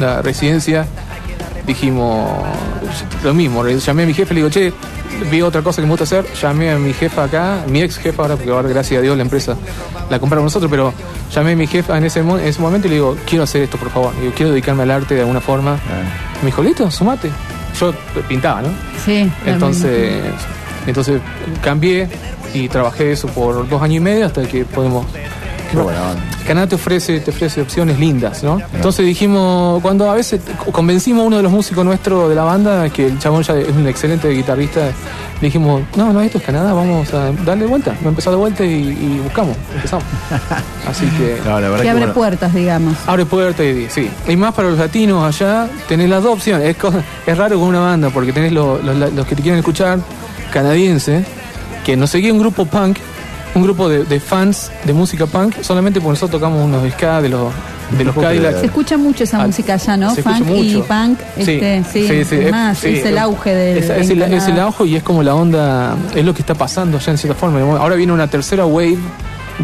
la 0.00 0.22
residencia, 0.22 0.86
dijimos 1.66 2.28
lo 3.24 3.34
mismo. 3.34 3.64
Llamé 3.66 4.02
a 4.04 4.06
mi 4.06 4.14
jefe, 4.14 4.34
le 4.34 4.40
digo, 4.40 4.50
che, 4.50 4.72
vi 5.30 5.42
otra 5.42 5.62
cosa 5.62 5.76
que 5.80 5.86
me 5.86 5.90
gusta 5.90 6.04
hacer. 6.04 6.24
Llamé 6.40 6.70
a 6.70 6.78
mi 6.78 6.92
jefa 6.92 7.24
acá, 7.24 7.64
mi 7.68 7.80
ex 7.82 7.98
jefa 7.98 8.22
ahora, 8.22 8.36
porque 8.36 8.50
ahora, 8.50 8.68
gracias 8.68 8.98
a 8.98 9.02
Dios, 9.02 9.16
la 9.16 9.22
empresa 9.22 9.56
la 10.10 10.18
compraron 10.18 10.44
nosotros. 10.44 10.70
Pero 10.70 10.92
llamé 11.34 11.52
a 11.52 11.56
mi 11.56 11.66
jefa 11.66 11.96
en 11.98 12.04
ese, 12.04 12.22
mo- 12.22 12.38
en 12.38 12.46
ese 12.46 12.60
momento 12.60 12.86
y 12.86 12.90
le 12.90 12.96
digo, 12.96 13.16
quiero 13.28 13.44
hacer 13.44 13.62
esto, 13.62 13.78
por 13.78 13.90
favor. 13.90 14.14
Le 14.14 14.22
digo, 14.22 14.32
quiero 14.36 14.52
dedicarme 14.52 14.84
al 14.84 14.90
arte 14.90 15.14
de 15.14 15.20
alguna 15.22 15.40
forma. 15.40 15.78
Me 16.42 16.46
dijo, 16.46 16.62
listo, 16.62 16.90
sumate. 16.90 17.30
Yo 17.78 17.92
pintaba, 18.28 18.62
¿no? 18.62 18.68
Sí. 19.04 19.30
Entonces, 19.44 20.22
entonces 20.86 21.20
cambié 21.62 22.08
y 22.54 22.68
trabajé 22.68 23.12
eso 23.12 23.28
por 23.28 23.68
dos 23.68 23.82
años 23.82 23.96
y 23.96 24.00
medio 24.00 24.26
hasta 24.26 24.42
que 24.42 24.64
podemos. 24.64 25.06
Canadá 26.46 26.66
te 26.68 26.74
ofrece, 26.76 27.20
te 27.20 27.30
ofrece 27.30 27.60
opciones 27.60 27.98
lindas, 27.98 28.42
¿no? 28.42 28.60
Entonces 28.72 29.04
dijimos, 29.04 29.82
cuando 29.82 30.10
a 30.10 30.14
veces 30.14 30.40
convencimos 30.72 31.22
a 31.24 31.26
uno 31.26 31.36
de 31.38 31.42
los 31.42 31.50
músicos 31.52 31.84
nuestros 31.84 32.28
de 32.28 32.34
la 32.34 32.44
banda, 32.44 32.88
que 32.90 33.06
el 33.06 33.18
chabón 33.18 33.42
ya 33.42 33.54
es 33.54 33.68
un 33.68 33.86
excelente 33.88 34.28
guitarrista, 34.30 34.80
le 35.40 35.46
dijimos, 35.48 35.82
no, 35.96 36.12
no, 36.12 36.20
esto 36.20 36.38
es 36.38 36.44
Canadá, 36.44 36.72
vamos 36.72 37.12
a 37.12 37.30
darle 37.44 37.66
vuelta. 37.66 37.90
Vamos 37.90 38.06
a 38.06 38.08
empezar 38.10 38.30
de 38.32 38.36
vuelta 38.38 38.64
y, 38.64 38.70
y 38.70 39.20
buscamos, 39.22 39.56
empezamos. 39.74 40.04
Así 40.88 41.06
que. 41.06 41.38
No, 41.44 41.60
la 41.60 41.68
verdad 41.68 41.82
Que 41.82 41.90
abre 41.90 42.06
puertas, 42.08 42.54
digamos. 42.54 42.96
Abre 43.06 43.26
puertas 43.26 43.66
y 43.66 43.88
sí. 43.90 44.08
Y 44.28 44.36
más 44.36 44.54
para 44.54 44.68
los 44.70 44.78
latinos 44.78 45.24
allá, 45.24 45.68
tenés 45.88 46.08
las 46.08 46.22
dos 46.22 46.34
opciones. 46.34 46.76
Es, 46.76 46.76
es 47.26 47.36
raro 47.36 47.58
con 47.58 47.68
una 47.68 47.80
banda 47.80 48.08
porque 48.10 48.32
tenés 48.32 48.52
lo- 48.52 48.78
lo- 48.80 48.94
la- 48.94 49.08
los 49.08 49.26
que 49.26 49.34
te 49.34 49.42
quieren 49.42 49.58
escuchar, 49.58 49.98
canadiense, 50.52 51.24
que 51.84 51.96
nos 51.96 52.10
seguía 52.10 52.32
un 52.32 52.38
grupo 52.38 52.64
punk, 52.66 52.98
un 53.56 53.62
grupo 53.62 53.88
de, 53.88 54.04
de 54.04 54.20
fans 54.20 54.70
de 54.84 54.92
música 54.92 55.26
punk, 55.26 55.62
solamente 55.62 56.00
porque 56.00 56.10
nosotros 56.12 56.40
tocamos 56.40 56.64
unos 56.64 56.88
ska 56.92 57.20
de 57.22 57.28
los, 57.30 57.52
de 57.96 58.04
los 58.04 58.14
Cadillacs. 58.14 58.60
Se 58.60 58.66
escucha 58.66 58.96
mucho 58.98 59.24
esa 59.24 59.42
Ah, 59.42 59.46
música 59.46 59.74
allá, 59.74 59.96
¿no? 59.96 60.14
se 60.14 60.22
Funk 60.22 60.46
y 60.50 60.76
punk, 60.82 61.18
este, 61.36 61.82
sí, 61.92 62.06
es 62.06 62.32
es- 62.32 62.50
más, 62.50 62.78
sí, 62.78 62.88
es 62.98 63.06
el 63.06 63.18
auge 63.18 63.54
del 63.54 63.78
Es, 63.78 63.90
el, 63.90 64.00
es 64.00 64.10
el 64.10 64.18
Canadá. 64.20 64.62
auge 64.64 64.84
y 64.86 64.96
es 64.96 65.02
como 65.02 65.22
la 65.22 65.34
onda, 65.34 65.96
es 66.14 66.24
lo 66.24 66.34
que 66.34 66.42
está 66.42 66.54
pasando 66.54 66.98
allá 66.98 67.10
en 67.12 67.18
cierta 67.18 67.38
forma. 67.38 67.60
Ahora 67.78 67.96
viene 67.96 68.12
una 68.12 68.26
tercera 68.28 68.66
wave, 68.66 68.98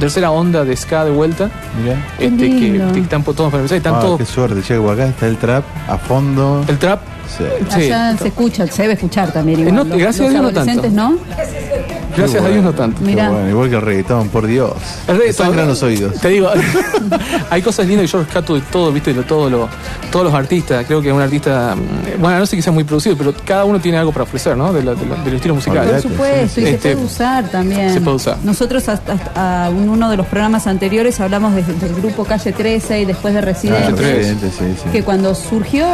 tercera 0.00 0.30
onda 0.30 0.64
de 0.64 0.74
ska 0.76 1.04
de 1.04 1.10
vuelta. 1.10 1.50
Mirá. 1.82 1.96
Este, 2.18 2.48
que, 2.48 2.92
que 2.94 3.00
están 3.00 3.22
todos 3.22 3.50
para 3.50 3.58
empezar, 3.58 3.76
están 3.76 3.94
Ah, 3.96 4.00
todos 4.00 4.18
qué 4.18 4.24
suerte, 4.26 4.62
porque 4.74 5.02
acá 5.02 5.06
está 5.10 5.26
el 5.26 5.36
trap 5.36 5.64
a 5.88 5.98
fondo. 5.98 6.64
El 6.66 6.78
trap. 6.78 7.00
Sí. 7.38 7.44
Allá 7.74 8.14
se 8.18 8.28
escucha, 8.28 8.66
se 8.66 8.82
debe 8.82 8.94
escuchar 8.94 9.32
también. 9.32 9.60
Eh, 9.60 9.62
Igual, 9.62 9.74
no, 9.76 9.84
los- 9.84 9.98
gracias 9.98 10.26
los 10.32 10.36
a 10.36 10.40
Dios 10.50 10.52
no 10.54 10.64
tanto. 10.64 10.90
¿no? 10.90 11.18
Gracias 12.16 12.44
a 12.44 12.48
Dios 12.48 12.62
no 12.64 12.72
tanto. 12.72 13.00
Mirá. 13.02 13.30
bueno, 13.30 13.48
igual 13.48 13.68
que 13.70 13.76
el 13.76 13.82
reggaetón, 13.82 14.28
por 14.28 14.46
Dios. 14.46 14.72
El 15.08 15.16
reggaetón, 15.18 15.46
sangran 15.46 15.68
los 15.68 15.82
oídos. 15.82 16.14
Te 16.20 16.28
digo, 16.28 16.48
hay 17.50 17.62
cosas 17.62 17.86
lindas 17.86 18.06
que 18.06 18.12
yo 18.12 18.18
rescato 18.24 18.54
de 18.54 18.60
todo, 18.62 18.92
viste, 18.92 19.12
de 19.14 19.22
todo 19.22 19.48
lo, 19.50 19.68
todos 20.10 20.24
los 20.26 20.34
artistas. 20.34 20.84
Creo 20.86 21.00
que 21.02 21.12
un 21.12 21.20
artista, 21.20 21.74
mm, 21.76 22.20
bueno, 22.20 22.38
no 22.38 22.46
sé 22.46 22.56
que 22.56 22.62
sea 22.62 22.72
muy 22.72 22.84
producido, 22.84 23.16
pero 23.16 23.32
cada 23.44 23.64
uno 23.64 23.80
tiene 23.80 23.98
algo 23.98 24.12
para 24.12 24.24
ofrecer, 24.24 24.56
¿no? 24.56 24.72
De 24.72 24.82
la- 24.82 24.94
de 24.94 25.06
la- 25.06 25.16
del 25.24 25.34
estilo 25.34 25.54
musical. 25.54 25.86
Por 25.88 26.00
supuesto, 26.02 26.60
y 26.60 26.64
se 26.64 26.70
Este, 26.74 26.92
puede 26.94 27.06
usar 27.06 27.48
también. 27.48 27.92
se 27.92 28.00
puede 28.00 28.16
usar. 28.16 28.36
Nosotros 28.44 28.88
hasta, 28.88 29.12
hasta- 29.12 29.68
en 29.68 29.88
uno 29.88 30.10
de 30.10 30.16
los 30.16 30.26
programas 30.26 30.66
anteriores 30.66 31.18
hablamos 31.20 31.54
de- 31.54 31.62
del 31.62 31.94
grupo 31.94 32.24
Calle 32.24 32.52
13 32.52 33.00
y 33.00 33.04
después 33.04 33.34
de 33.34 33.40
Residentes. 33.40 33.94
Ah, 33.98 34.02
Residente, 34.02 34.50
sí, 34.50 34.64
sí. 34.82 34.88
Que 34.90 35.02
cuando 35.02 35.34
surgió, 35.34 35.86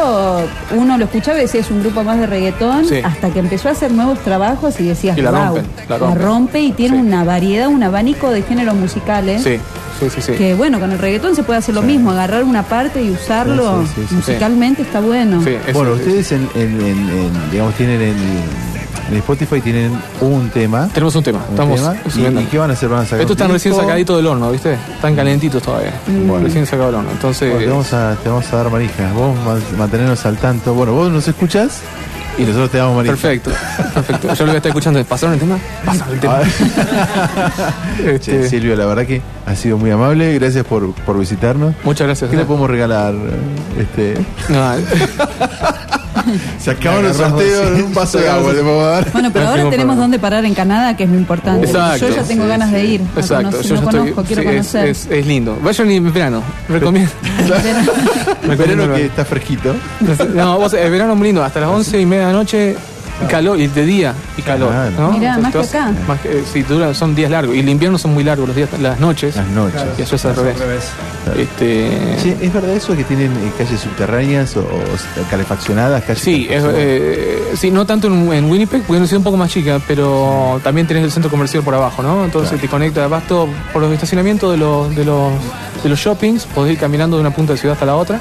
uno 0.77 0.99
lo 0.99 1.05
escuchaba 1.05 1.39
y 1.39 1.43
decía 1.43 1.61
es 1.61 1.71
un 1.71 1.81
grupo 1.81 2.03
más 2.03 2.19
de 2.19 2.27
reggaetón, 2.27 2.87
Sí. 2.89 2.97
hasta 3.05 3.31
que 3.31 3.39
empezó 3.39 3.69
a 3.69 3.73
hacer 3.73 3.91
nuevos 3.93 4.19
trabajos 4.21 4.79
y 4.81 4.85
decías, 4.85 5.17
Y 5.17 5.23
la 5.23 5.31
wow, 5.31 5.41
rompen, 5.47 5.67
la 5.89 5.99
rompen". 5.99 6.08
Rompe 6.15 6.61
y 6.61 6.73
tiene 6.73 6.99
una 7.01 7.25
variedad, 7.25 7.69
un 7.69 7.83
abanico 7.83 8.31
de 8.31 8.43
géneros 8.43 8.75
musicales. 8.75 9.43
Sí, 9.43 9.59
sí, 10.01 10.11
sí, 10.11 10.23
sí. 10.23 10.33
Que 10.33 10.55
bueno, 10.55 10.79
con 10.81 10.91
el 10.93 10.99
reggaetón 10.99 11.35
se 11.37 11.43
puede 11.43 11.59
hacer 11.59 11.75
lo 11.75 11.83
mismo, 11.83 12.11
agarrar 12.11 12.45
una 12.45 12.63
parte 12.63 13.03
y 13.03 13.11
usarlo 13.11 13.83
Sí, 13.83 13.89
sí, 13.95 14.01
sí, 14.03 14.07
sí. 14.09 14.15
musicalmente 14.17 14.83
está 14.83 15.01
bueno. 15.01 15.43
bueno, 15.73 15.93
ustedes 15.93 16.33
en, 16.33 16.49
en- 16.55 16.81
en- 16.81 17.09
en, 17.11 17.51
digamos, 17.51 17.75
tienen 17.75 18.01
en, 18.03 18.17
en 19.11 19.17
Spotify 19.17 19.61
tienen 19.63 19.93
un 20.21 20.51
tema. 20.51 20.89
Tenemos 20.93 21.15
un 21.17 21.23
tema. 21.23 21.41
Estamos 21.51 21.81
tema. 21.81 21.97
¿Y- 22.07 22.11
subiendo. 22.11 22.41
¿Y, 22.43 22.45
qué 22.45 22.59
van 22.59 22.71
a 22.71 22.75
hacer? 22.75 22.89
¿Van 22.91 23.01
a 23.01 23.05
sacar 23.05 23.21
Estos 23.23 23.37
están 23.37 23.51
recién 23.51 23.75
sacaditos 23.75 24.17
del 24.19 24.27
horno, 24.27 24.51
¿viste? 24.53 24.75
Están 24.75 25.17
calentitos 25.17 25.63
todavía. 25.63 25.93
Bueno. 26.27 26.45
Recién 26.45 26.67
sacados 26.67 26.93
del 26.93 26.97
horno. 27.01 27.11
Entonces. 27.13 27.51
Bueno, 27.51 27.65
te, 27.65 27.71
vamos 27.71 27.93
a, 27.95 28.17
te 28.23 28.29
vamos 28.29 28.53
a 28.53 28.57
dar 28.57 28.71
manija. 28.71 29.11
Vos 29.15 29.35
ma- 29.47 29.79
mantenernos 29.79 30.27
al 30.27 30.37
tanto. 30.37 30.75
Bueno, 30.75 30.93
vos 30.93 31.11
nos 31.11 31.27
escuchás 31.27 31.81
y 32.39 32.43
nosotros 32.43 32.71
te 32.71 32.79
damos 32.79 32.97
manija. 32.97 33.15
Perfecto, 33.15 33.51
perfecto. 33.95 34.29
Yo 34.35 34.45
lo 34.45 34.47
voy 34.47 34.55
a 34.55 34.57
estar 34.59 34.71
escuchando. 34.71 35.05
¿Pasaron 35.05 35.35
el 35.35 35.41
tema? 35.41 35.59
Pasaron 35.85 36.15
el 36.15 36.21
tema. 36.21 36.41
Este- 38.05 38.21
Che, 38.21 38.49
Silvio, 38.49 38.77
la 38.77 38.87
verdad 38.87 39.07
que 39.07 39.21
ha 39.47 39.55
sido 39.57 39.77
muy 39.79 39.91
amable. 39.91 40.35
Gracias 40.39 40.65
por, 40.65 40.93
por 40.95 41.19
visitarnos. 41.19 41.75
Muchas 41.85 42.07
gracias. 42.07 42.31
¿Qué 42.31 42.37
le 42.37 42.45
podemos 42.45 42.71
regalar? 42.71 43.15
Este, 43.79 44.15
No, 44.49 44.73
se 46.59 46.71
acaban 46.71 47.03
los 47.03 47.17
sorteos 47.17 47.69
sí. 47.69 47.75
en 47.79 47.85
un 47.85 47.95
vaso 47.95 48.19
de 48.19 48.29
agua. 48.29 48.53
Le 48.53 48.61
podemos 48.61 48.85
dar. 48.87 49.13
Bueno, 49.13 49.31
pero 49.33 49.49
ahora 49.49 49.71
tenemos 49.71 49.97
dónde 49.97 50.19
parar 50.19 50.45
en 50.45 50.55
Canadá, 50.55 50.97
que 50.97 51.05
es 51.05 51.11
lo 51.11 51.17
importante. 51.17 51.67
Exacto. 51.67 52.09
Yo 52.09 52.15
ya 52.17 52.23
tengo 52.23 52.45
Sí, 52.45 52.49
ganas 52.49 52.73
de 52.73 52.85
ir. 52.85 53.01
a 53.01 53.21
Exacto, 53.21 53.51
conocer, 53.51 53.63
yo 53.67 53.75
no 53.75 53.81
estoy. 53.83 54.01
conozco, 54.01 54.23
quiero 54.25 54.43
sí, 54.43 54.49
es, 54.49 54.55
conocer. 54.55 54.87
es, 54.89 55.07
es 55.11 55.27
lindo. 55.27 55.59
Vayan 55.63 55.91
en 55.91 56.13
verano, 56.13 56.43
recomiendo. 56.69 57.11
El 58.49 58.57
verano 58.57 58.95
que 58.95 59.07
está 59.07 59.25
fresquito. 59.25 59.75
No, 60.35 60.59
vos, 60.59 60.73
el 60.73 60.91
verano 60.91 61.13
es 61.13 61.19
muy 61.19 61.29
lindo. 61.29 61.45
Hasta 61.45 61.61
las 61.61 61.69
once 61.71 62.01
y 62.01 62.07
media 62.07 62.27
de 62.29 62.33
la 62.33 62.39
noche 62.39 62.77
Y 63.23 63.27
calor, 63.27 63.59
y 63.59 63.67
de 63.67 63.85
día 63.85 64.15
y 64.37 64.43
calor. 64.43 64.71
Claro. 64.71 64.91
¿no? 64.99 65.13
Mirá, 65.13 65.39
más 65.39 65.53
que 65.53 65.59
acá. 65.59 65.93
más 66.07 66.21
que- 66.21 66.43
sí, 66.53 66.63
duran- 66.63 66.95
son 66.95 67.15
días 67.17 67.31
largos. 67.31 67.57
Y 67.57 67.61
el 67.61 67.69
invierno 67.69 67.99
son 67.99 68.15
muy 68.15 68.23
largos, 68.23 68.47
los 68.47 68.57
días, 68.57 68.69
las 68.81 69.01
noches. 69.01 69.35
Las 69.37 69.49
noches. 69.49 69.83
Y 69.99 70.03
eso 70.03 70.17
es 70.17 70.25
al 70.25 70.37
revés. 70.37 70.57
Este, 71.37 72.17
Sí, 72.23 72.35
¿Es 72.41 72.53
verdad 72.53 72.71
eso 72.71 72.97
que 72.97 73.05
tienen 73.05 73.33
eh, 73.33 73.53
calles 73.59 73.81
subterráneas 73.81 74.57
o, 74.57 74.61
o 74.61 75.31
calefaccionadas? 75.31 76.03
Calles 76.05 76.23
Sí, 76.23 76.47
es, 76.51 76.63
eh, 76.69 77.39
sí, 77.57 77.71
no 77.71 77.85
tanto 77.85 78.07
en, 78.07 78.33
en 78.33 78.51
Winnipeg, 78.51 78.83
porque 78.83 78.95
es 78.95 78.99
una 78.99 79.07
ciudad 79.07 79.19
un 79.19 79.25
poco 79.25 79.37
más 79.37 79.51
chica, 79.51 79.81
pero 79.87 80.61
también 80.63 80.87
tenés 80.87 81.05
el 81.05 81.11
centro 81.13 81.31
comercial 81.31 81.63
por 81.63 81.75
abajo, 81.75 82.03
¿no? 82.03 82.25
Entonces 82.25 82.61
te 82.61 82.69
conecta, 82.69 83.07
vas 83.09 83.27
todo 83.27 83.49
por 83.73 83.83
los 83.83 83.93
estacionamientos 83.93 84.51
de 84.53 84.57
los, 84.59 84.95
de 84.97 85.05
los, 85.05 85.33
de 85.83 85.89
los 85.89 85.99
shoppings, 85.99 86.45
podés 86.47 86.73
ir 86.75 86.79
caminando 86.79 87.17
de 87.17 87.23
una 87.23 87.31
punta 87.35 87.53
de 87.53 87.59
ciudad 87.59 87.75
hasta 87.75 87.87
la 87.87 87.97
otra. 87.97 88.21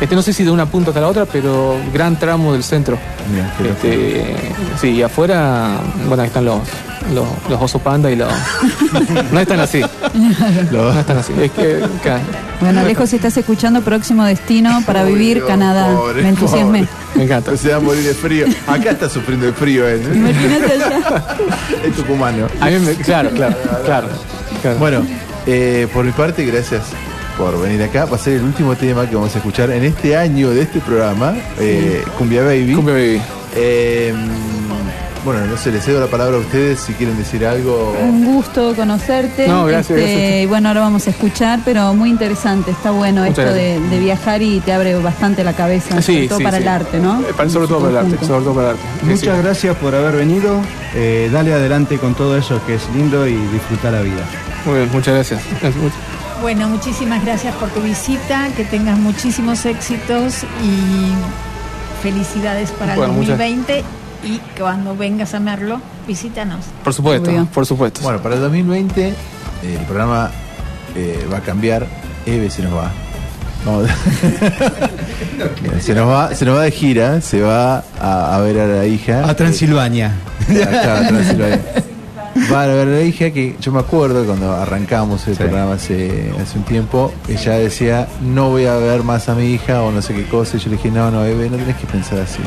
Este, 0.00 0.14
no 0.14 0.22
sé 0.22 0.32
si 0.32 0.44
de 0.44 0.50
una 0.50 0.66
punta 0.66 0.90
hasta 0.90 1.00
la 1.00 1.08
otra, 1.08 1.26
pero 1.26 1.76
gran 1.92 2.18
tramo 2.18 2.52
del 2.52 2.62
centro. 2.62 2.96
Mirá, 3.32 3.52
qué 3.82 4.17
Este, 4.18 4.78
sí, 4.80 4.88
y 4.90 5.02
afuera, 5.02 5.78
bueno, 6.06 6.22
ahí 6.22 6.28
están 6.28 6.44
los, 6.44 6.60
los, 7.14 7.26
los 7.48 7.62
osos 7.62 7.80
panda 7.82 8.10
y 8.10 8.16
los... 8.16 8.32
no 9.32 9.40
están 9.40 9.60
así. 9.60 9.82
No 10.72 10.98
están 10.98 11.18
así. 11.18 11.32
Es 11.40 11.50
que, 11.52 11.80
claro. 12.02 12.22
Bueno, 12.60 12.80
Alejo, 12.80 13.06
si 13.06 13.16
estás 13.16 13.36
escuchando, 13.36 13.80
próximo 13.82 14.24
destino 14.24 14.82
para 14.84 15.04
vivir 15.04 15.44
Canadá. 15.46 15.94
pobre, 15.94 16.22
Me 16.22 16.30
entusiasmé. 16.30 16.86
Me 17.14 17.24
encanta. 17.24 17.56
Se 17.56 17.70
va 17.70 17.76
a 17.76 17.80
morir 17.80 18.02
de 18.02 18.14
frío. 18.14 18.46
Acá 18.66 18.90
está 18.90 19.08
sufriendo 19.08 19.46
de 19.46 19.52
frío, 19.52 19.88
¿eh? 19.88 20.00
Imagínate 20.12 20.72
allá. 20.72 21.36
Es 21.84 21.94
tucumano. 21.94 22.46
A 22.60 22.66
mí 22.66 22.78
me- 22.80 22.94
claro, 22.94 23.30
claro, 23.30 23.56
claro. 23.84 24.08
claro. 24.62 24.78
Bueno, 24.78 25.02
eh, 25.46 25.86
por 25.94 26.04
mi 26.04 26.12
parte, 26.12 26.44
gracias 26.44 26.82
por 27.36 27.60
venir 27.62 27.80
acá. 27.84 28.04
Va 28.06 28.16
a 28.16 28.18
ser 28.18 28.34
el 28.34 28.42
último 28.42 28.74
tema 28.74 29.08
que 29.08 29.14
vamos 29.14 29.32
a 29.34 29.38
escuchar 29.38 29.70
en 29.70 29.84
este 29.84 30.16
año 30.16 30.50
de 30.50 30.62
este 30.62 30.80
programa, 30.80 31.34
eh, 31.60 32.02
Cumbia 32.18 32.42
Baby. 32.42 32.74
Cumbia 32.74 32.94
Baby. 32.94 33.22
Eh, 33.54 34.14
bueno, 35.24 35.44
no 35.46 35.56
sé, 35.58 35.72
les 35.72 35.84
cedo 35.84 36.00
la 36.00 36.06
palabra 36.06 36.36
a 36.36 36.40
ustedes 36.40 36.78
si 36.80 36.94
quieren 36.94 37.18
decir 37.18 37.44
algo. 37.44 37.94
Un 38.00 38.24
gusto 38.24 38.74
conocerte. 38.74 39.46
No, 39.48 39.66
gracias, 39.66 39.98
Este, 39.98 40.16
gracias. 40.28 40.48
bueno, 40.48 40.68
ahora 40.68 40.80
vamos 40.82 41.06
a 41.06 41.10
escuchar, 41.10 41.60
pero 41.64 41.92
muy 41.94 42.08
interesante. 42.08 42.70
Está 42.70 42.92
bueno 42.92 43.22
Muchas 43.24 43.38
esto 43.46 43.52
de, 43.54 43.98
viajar 43.98 44.40
y 44.42 44.60
te 44.60 44.72
abre 44.72 44.94
bastante 44.96 45.42
la 45.44 45.52
cabeza, 45.54 46.00
Sí, 46.00 46.12
sobre 46.14 46.28
todo 46.28 46.38
sí, 46.38 46.44
para 46.44 46.56
sí. 46.58 46.62
el 46.62 46.68
arte, 46.68 46.98
¿no? 47.00 47.20
Eh, 47.20 47.34
para- 47.36 47.50
sobre 47.50 47.66
todo 47.68 47.80
para 47.80 47.90
el 47.90 47.96
arte, 48.12 48.24
sobre 48.26 48.44
todo 48.44 48.54
para 48.54 48.70
el 48.70 48.76
arte. 48.76 48.86
Muchas 49.02 49.20
sí. 49.36 49.42
gracias 49.42 49.76
por 49.76 49.94
haber 49.94 50.16
venido. 50.16 50.60
Eh, 50.94 51.28
dale 51.32 51.52
adelante 51.52 51.98
con 51.98 52.14
todo 52.14 52.36
eso 52.38 52.60
que 52.66 52.76
es 52.76 52.82
lindo 52.94 53.26
y 53.26 53.34
disfrutar 53.34 53.92
la 53.92 54.00
vida. 54.02 54.22
Muy 54.64 54.76
bien, 54.76 54.88
muchas 54.92 55.14
gracias. 55.14 55.42
Bueno, 56.40 56.68
muchísimas 56.68 57.22
gracias 57.24 57.54
por 57.56 57.68
tu 57.70 57.80
visita, 57.80 58.48
que 58.56 58.64
tengas 58.64 58.96
muchísimos 58.98 59.66
éxitos 59.66 60.44
y 60.62 61.12
felicidades 62.02 62.70
para 62.72 62.94
Bueno, 62.94 63.12
el 63.12 63.18
muchas- 63.18 63.38
2020 63.38 63.84
y 64.24 64.38
cuando 64.58 64.96
vengas 64.96 65.34
a 65.34 65.40
Merlo, 65.40 65.80
visítanos. 66.06 66.64
Por 66.84 66.92
supuesto, 66.94 67.30
Obvio. 67.30 67.46
por 67.46 67.66
supuesto. 67.66 68.00
Bueno, 68.02 68.20
para 68.20 68.34
el 68.34 68.40
2020 68.40 69.08
eh, 69.08 69.14
el 69.64 69.84
programa 69.86 70.30
eh, 70.96 71.26
va 71.32 71.38
a 71.38 71.42
cambiar. 71.42 71.86
Eve 72.26 72.50
se 72.50 72.62
nos 72.62 72.74
va. 72.74 72.90
Se 75.80 75.94
nos 75.94 76.08
va, 76.08 76.34
se 76.34 76.44
nos 76.44 76.56
va 76.56 76.62
de 76.62 76.70
gira, 76.70 77.20
se 77.20 77.42
va 77.42 77.82
a, 78.00 78.36
a 78.36 78.40
ver 78.40 78.58
a 78.60 78.66
la 78.66 78.86
hija. 78.86 79.28
A 79.28 79.34
Transilvania. 79.34 80.12
Eh, 80.48 80.62
acá, 80.62 80.98
a 81.00 81.08
Transilvania. 81.08 81.60
Va 82.52 82.62
a 82.62 82.66
ver 82.66 82.88
a 82.88 82.90
la 82.90 83.02
hija 83.02 83.30
que 83.30 83.56
yo 83.60 83.72
me 83.72 83.80
acuerdo 83.80 84.24
cuando 84.24 84.52
arrancamos 84.52 85.26
el 85.28 85.36
programa 85.36 85.74
hace, 85.74 86.32
hace 86.40 86.58
un 86.58 86.64
tiempo, 86.64 87.12
ella 87.28 87.52
decía, 87.58 88.08
no 88.22 88.50
voy 88.50 88.64
a 88.64 88.76
ver 88.76 89.02
más 89.02 89.28
a 89.28 89.34
mi 89.34 89.52
hija 89.52 89.82
o 89.82 89.90
no 89.90 90.00
sé 90.00 90.14
qué 90.14 90.24
cosa. 90.24 90.56
Y 90.56 90.60
yo 90.60 90.70
le 90.70 90.76
dije, 90.76 90.90
no, 90.90 91.10
no, 91.10 91.24
Eve, 91.24 91.50
no 91.50 91.58
tenés 91.58 91.76
que 91.76 91.86
pensar 91.86 92.20
así. 92.20 92.40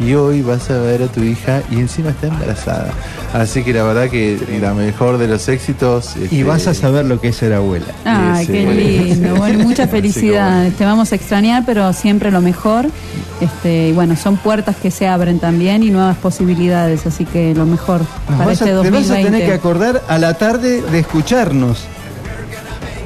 Y 0.00 0.14
hoy 0.14 0.42
vas 0.42 0.70
a 0.70 0.78
ver 0.78 1.02
a 1.02 1.06
tu 1.08 1.22
hija 1.24 1.60
y 1.70 1.76
encima 1.76 2.10
está 2.10 2.28
embarazada. 2.28 2.92
Así 3.34 3.64
que 3.64 3.72
la 3.72 3.82
verdad 3.82 4.08
que 4.08 4.38
la 4.60 4.72
mejor 4.72 5.18
de 5.18 5.26
los 5.26 5.48
éxitos. 5.48 6.14
Y 6.16 6.24
este, 6.24 6.44
vas 6.44 6.66
a 6.68 6.74
saber 6.74 7.04
lo 7.04 7.20
que 7.20 7.28
es 7.28 7.36
ser 7.36 7.52
abuela. 7.52 7.86
Ay, 8.04 8.46
Sí, 8.46 8.52
qué 8.52 8.66
sí. 8.72 9.04
lindo. 9.14 9.34
Bueno, 9.36 9.64
mucha 9.64 9.88
felicidad. 9.88 10.68
Te 10.78 10.84
vamos 10.84 11.10
a 11.12 11.16
extrañar, 11.16 11.64
pero 11.66 11.92
siempre 11.92 12.30
lo 12.30 12.40
mejor. 12.40 12.86
Este, 13.40 13.88
y 13.88 13.92
bueno, 13.92 14.14
son 14.16 14.36
puertas 14.36 14.76
que 14.76 14.90
se 14.90 15.06
abren 15.08 15.38
también 15.40 15.82
y 15.82 15.90
nuevas 15.90 16.16
posibilidades, 16.16 17.06
así 17.06 17.24
que 17.24 17.54
lo 17.54 17.66
mejor 17.66 18.00
Nos 18.00 18.36
para 18.38 18.46
vas 18.46 18.48
a- 18.48 18.52
este 18.52 18.64
te 18.66 18.72
vas 18.74 18.86
a 18.86 18.90
2020. 18.90 19.30
tener 19.30 19.46
que 19.46 19.52
acordar 19.54 20.02
a 20.08 20.18
la 20.18 20.34
tarde 20.34 20.80
de 20.82 20.98
escucharnos. 21.00 21.86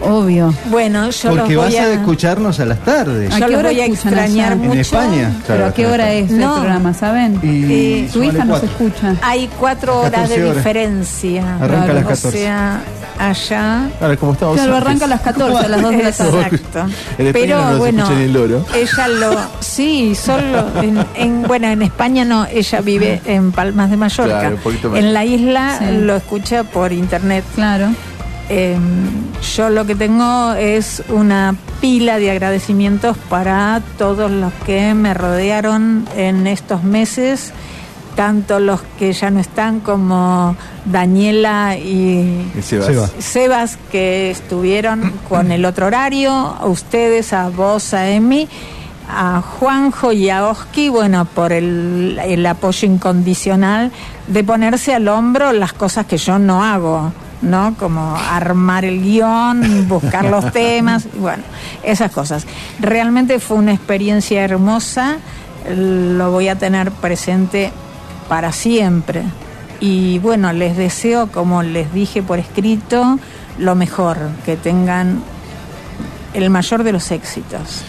Obvio. 0.04 0.52
Bueno, 0.66 1.10
yo 1.10 1.30
Porque 1.30 1.54
los 1.54 1.64
vas 1.64 1.72
voy 1.72 1.80
a 1.80 1.84
a... 1.84 1.92
escucharnos 1.92 2.60
a 2.60 2.64
las 2.64 2.78
tardes. 2.80 3.32
¿A 3.32 3.38
Yo 3.38 3.46
qué 3.48 3.56
hora 3.56 3.68
voy 3.70 3.80
a 3.80 3.86
extrañar 3.86 4.22
allá? 4.24 4.52
En 4.52 4.58
mucho. 4.68 4.80
España. 4.80 5.32
¿Pero 5.46 5.66
a 5.66 5.74
qué 5.74 5.86
hora 5.86 6.12
es 6.12 6.30
No. 6.30 6.54
el 6.56 6.60
programa, 6.60 6.94
saben? 6.94 7.38
Y 7.42 7.72
Eh, 7.72 8.10
Tu 8.12 8.22
hija 8.22 8.38
vale 8.38 8.44
nos 8.50 8.62
escucha. 8.62 9.14
Hay 9.22 9.48
cuatro 9.58 10.00
horas 10.00 10.10
14 10.12 10.36
de 10.38 10.44
horas. 10.44 10.56
diferencia. 10.56 11.56
Arranca 11.60 11.90
a 11.90 11.94
las 11.94 12.04
O 12.04 12.08
14. 12.08 12.30
sea, 12.38 12.80
allá... 13.18 13.88
Ahora, 14.00 14.16
como 14.16 14.32
estamos 14.32 14.56
Claro, 14.56 14.76
arranca 14.76 15.04
a 15.04 15.08
las 15.08 15.20
14, 15.20 15.64
a 15.64 15.68
las 15.68 15.82
2 15.82 15.90
de 15.92 16.02
la 16.02 16.12
tarde. 16.12 16.40
Exacto. 16.42 16.78
En 17.18 17.26
España 17.26 17.32
Pero 17.32 17.70
no 17.70 17.78
bueno, 17.78 18.10
ni 18.10 18.22
el 18.24 18.32
loro. 18.32 18.64
ella 18.74 19.08
lo, 19.08 19.36
sí, 19.60 20.14
solo 20.14 20.66
en, 20.82 21.04
en- 21.14 21.42
bueno, 21.42 21.68
en 21.68 21.82
España 21.82 22.24
no, 22.24 22.46
ella 22.46 22.80
vive 22.80 23.20
en 23.26 23.52
Palmas 23.52 23.90
de 23.90 23.96
Mallorca. 23.96 24.40
Claro, 24.40 24.56
un 24.56 24.62
poquito 24.62 24.90
más. 24.90 24.98
en 24.98 25.12
la 25.14 25.24
isla 25.24 25.76
Sí. 25.78 25.84
lo 26.00 26.16
escucha 26.16 26.64
por 26.64 26.92
internet. 26.92 27.44
Claro. 27.54 27.88
Eh, 28.48 28.76
yo 29.56 29.70
lo 29.70 29.86
que 29.86 29.94
tengo 29.94 30.52
es 30.54 31.02
una 31.08 31.54
pila 31.80 32.18
de 32.18 32.30
agradecimientos 32.30 33.16
para 33.28 33.82
todos 33.98 34.30
los 34.30 34.52
que 34.66 34.94
me 34.94 35.14
rodearon 35.14 36.06
en 36.16 36.46
estos 36.46 36.84
meses, 36.84 37.52
tanto 38.14 38.60
los 38.60 38.82
que 38.98 39.12
ya 39.12 39.30
no 39.30 39.40
están 39.40 39.80
como 39.80 40.56
Daniela 40.84 41.76
y. 41.76 42.50
Sebas 43.18 43.78
que 43.90 44.30
estuvieron 44.30 45.12
con 45.28 45.50
el 45.50 45.64
otro 45.64 45.86
horario, 45.86 46.32
a 46.32 46.66
ustedes, 46.66 47.32
a 47.32 47.48
vos, 47.48 47.94
a 47.94 48.10
Emi, 48.10 48.48
a 49.08 49.40
Juanjo 49.40 50.12
y 50.12 50.30
a 50.30 50.46
Oski, 50.46 50.88
bueno, 50.88 51.24
por 51.24 51.52
el, 51.52 52.20
el 52.24 52.46
apoyo 52.46 52.86
incondicional 52.86 53.90
de 54.26 54.44
ponerse 54.44 54.94
al 54.94 55.08
hombro 55.08 55.52
las 55.52 55.72
cosas 55.72 56.06
que 56.06 56.16
yo 56.16 56.38
no 56.38 56.62
hago, 56.62 57.12
¿no? 57.42 57.74
Como 57.78 58.16
armar 58.16 58.84
el 58.84 59.02
guion, 59.02 59.88
buscar 59.88 60.24
los 60.24 60.52
temas, 60.52 61.06
bueno, 61.18 61.42
esas 61.82 62.10
cosas. 62.10 62.46
Realmente 62.80 63.38
fue 63.40 63.58
una 63.58 63.72
experiencia 63.72 64.42
hermosa, 64.42 65.18
lo 65.76 66.30
voy 66.30 66.48
a 66.48 66.56
tener 66.56 66.90
presente 66.90 67.72
para 68.28 68.52
siempre. 68.52 69.22
Y 69.80 70.20
bueno, 70.20 70.52
les 70.52 70.76
deseo, 70.76 71.30
como 71.30 71.62
les 71.62 71.92
dije 71.92 72.22
por 72.22 72.38
escrito, 72.38 73.18
lo 73.58 73.74
mejor, 73.74 74.16
que 74.44 74.56
tengan 74.56 75.20
el 76.34 76.48
mayor 76.50 76.84
de 76.84 76.92
los 76.92 77.10
éxitos. 77.10 77.82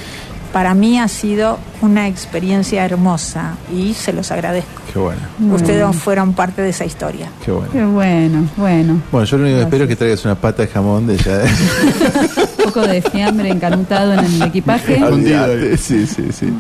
Para 0.54 0.74
mí 0.76 1.00
ha 1.00 1.08
sido 1.08 1.58
una 1.82 2.08
experiencia 2.08 2.86
hermosa 2.86 3.56
y 3.76 3.94
se 3.96 4.14
los 4.14 4.32
agradezco. 4.32 4.82
Qué 4.94 5.00
bueno, 5.00 5.22
Ustedes 5.52 5.96
fueron 5.96 6.34
parte 6.34 6.62
de 6.62 6.70
esa 6.70 6.86
historia. 6.86 7.30
qué 7.44 7.52
bueno. 7.52 7.72
Qué 7.72 7.84
bueno, 7.84 8.48
bueno. 8.56 9.02
Bueno, 9.12 9.26
yo 9.26 9.38
lo 9.38 9.44
único 9.46 9.58
que 9.58 9.64
espero 9.64 9.84
es 9.86 9.90
que 9.90 9.96
traigas 9.96 10.24
una 10.26 10.36
pata 10.36 10.62
de 10.62 10.68
jamón 10.70 11.08
de 11.08 11.18
ya. 11.18 11.42
Un 12.60 12.66
poco 12.66 12.88
de 12.88 13.02
fiambre 13.02 13.50
encantado 13.50 14.14
en 14.14 14.20
el 14.20 14.42
equipaje. 14.44 15.00
Sí, 15.78 16.06
sí, 16.08 16.28
sí. 16.32 16.54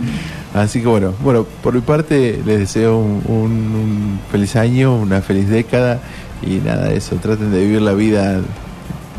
Así 0.56 0.82
que 0.82 0.88
bueno, 0.88 1.14
bueno, 1.24 1.46
por 1.62 1.74
mi 1.74 1.82
parte 1.82 2.42
les 2.46 2.60
deseo 2.60 2.98
un, 3.00 3.22
un- 3.28 3.76
un 3.76 4.20
feliz 4.32 4.56
año, 4.56 4.96
una 4.96 5.22
feliz 5.22 5.48
década 5.50 6.00
y 6.42 6.56
nada 6.56 6.90
de 6.90 6.98
eso. 6.98 7.16
Traten 7.18 7.52
de 7.52 7.60
vivir 7.64 7.82
la 7.82 7.94
vida, 7.94 8.42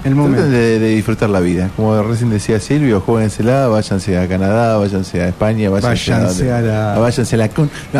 El 0.04 0.14
momento. 0.14 0.46
de, 0.46 0.78
de 0.78 0.88
disfrutar 0.90 1.30
la 1.30 1.40
vida. 1.40 1.70
Como 1.76 2.00
recién 2.02 2.28
decía 2.30 2.60
Silvio, 2.60 3.00
jueguensela, 3.00 3.68
váyanse 3.68 4.18
a 4.18 4.28
Canadá, 4.28 4.76
váyanse 4.76 5.22
a 5.22 5.28
España, 5.28 5.70
váyanse, 5.70 6.10
Váyanse 6.12 6.52
a, 6.52 6.58
a 6.58 6.60
la- 6.60 6.98
váyanse 6.98 7.34
a 7.34 7.38
la 7.38 7.48
con- 7.48 7.70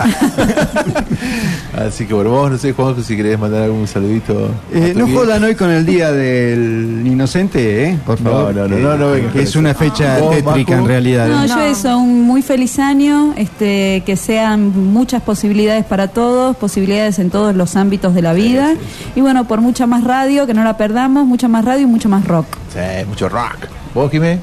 Así 1.77 2.07
que 2.07 2.15
bueno, 2.15 2.31
vos 2.31 2.51
no 2.53 2.59
sé, 2.59 2.73
Juanjo, 2.73 3.03
si 3.03 3.17
querés 3.17 3.39
mandar 3.39 3.63
algún 3.65 3.87
saludito. 3.89 4.49
Eh, 4.73 4.93
no 4.97 5.09
jodan 5.09 5.43
hoy 5.43 5.55
con 5.57 5.71
el 5.71 5.85
día 5.85 6.13
del 6.13 7.03
inocente, 7.05 7.85
¿eh? 7.91 7.99
Por 8.07 8.21
No, 8.21 8.31
favor. 8.31 8.55
no, 8.55 8.69
no, 8.69 8.77
que- 8.77 8.83
no, 8.83 8.97
no 8.97 9.11
vengas 9.11 9.33
que 9.33 9.39
con 9.39 9.43
es 9.49 9.57
una 9.57 9.75
fecha 9.75 10.19
¿Vos, 10.21 10.37
tétrica 10.37 10.77
en 10.77 10.87
realidad. 10.87 11.27
No, 11.29 11.45
¿eh? 11.45 11.49
yo 11.49 11.61
eso, 11.63 11.99
un 11.99 12.23
muy 12.23 12.43
feliz 12.43 12.79
año, 12.79 13.35
este, 13.37 14.03
que 14.07 14.17
sean 14.17 14.93
muchas 14.93 15.23
posibilidades 15.23 15.85
para 15.85 16.09
todos, 16.09 16.55
posibilidades 16.57 17.19
en 17.19 17.31
todos 17.31 17.55
los 17.57 17.75
ámbitos 17.77 18.15
de 18.15 18.23
la 18.23 18.33
vida. 18.35 18.75
Y 19.17 19.21
bueno, 19.21 19.47
por 19.49 19.61
mucha 19.61 19.87
más 19.87 20.05
radio, 20.05 20.47
que 20.47 20.55
no 20.55 20.63
la 20.65 20.77
perdamos, 20.77 21.27
mucha 21.27 21.49
más 21.49 21.65
radio 21.65 21.83
y 21.83 21.87
mucho 21.95 22.09
más 22.09 22.27
rock. 22.27 22.47
Sí, 22.73 23.05
mucho 23.07 23.29
rock. 23.29 23.69
¿Vos, 23.95 24.11
Jimé? 24.11 24.41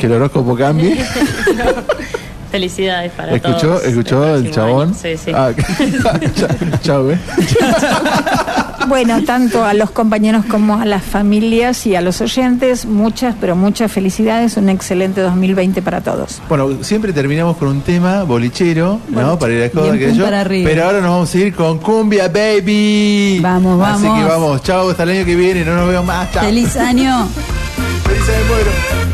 Que 0.00 0.06
el 0.06 0.12
horóscopo 0.12 0.56
cambie. 0.56 0.96
Felicidades 2.50 3.12
para 3.12 3.34
¿Escuchó, 3.34 3.58
todos. 3.68 3.84
¿escuchó 3.84 4.22
del 4.22 4.46
el 4.46 4.50
chabón? 4.52 4.88
año. 4.88 4.96
Sí, 4.98 5.16
sí. 5.18 5.32
Ah, 5.34 5.50
chao, 6.82 7.10
eh. 7.10 7.18
Bueno, 8.88 9.22
tanto 9.24 9.64
a 9.64 9.74
los 9.74 9.90
compañeros 9.90 10.44
como 10.46 10.76
a 10.78 10.84
las 10.84 11.02
familias 11.02 11.86
y 11.86 11.94
a 11.96 12.00
los 12.00 12.20
oyentes, 12.20 12.86
muchas, 12.86 13.34
pero 13.40 13.56
muchas 13.56 13.90
felicidades. 13.90 14.56
Un 14.56 14.68
excelente 14.68 15.20
2020 15.20 15.82
para 15.82 16.00
todos. 16.00 16.40
Bueno, 16.48 16.82
siempre 16.82 17.12
terminamos 17.12 17.56
con 17.56 17.68
un 17.68 17.80
tema 17.82 18.22
bolichero, 18.24 19.00
¿no? 19.08 19.38
Para 19.38 19.52
ir 19.54 19.70
a 19.74 19.80
Bien, 19.82 19.98
que 19.98 20.14
yo. 20.14 20.24
para 20.24 20.40
arriba. 20.40 20.68
Pero 20.70 20.84
ahora 20.84 21.00
nos 21.00 21.10
vamos 21.10 21.34
a 21.34 21.38
ir 21.38 21.54
con 21.54 21.78
Cumbia 21.78 22.28
Baby. 22.28 23.40
Vamos, 23.42 23.80
Así 23.86 24.04
vamos. 24.04 24.18
que 24.22 24.28
vamos, 24.28 24.62
chao, 24.62 24.90
hasta 24.90 25.02
el 25.02 25.10
año 25.10 25.24
que 25.24 25.36
viene, 25.36 25.64
no 25.64 25.74
nos 25.76 25.88
vemos 25.88 26.04
más. 26.06 26.30
Chao. 26.32 26.44
Feliz 26.44 26.76
año. 26.76 27.28
Feliz 28.04 28.28
año 28.28 28.44
nuevo. 28.48 29.05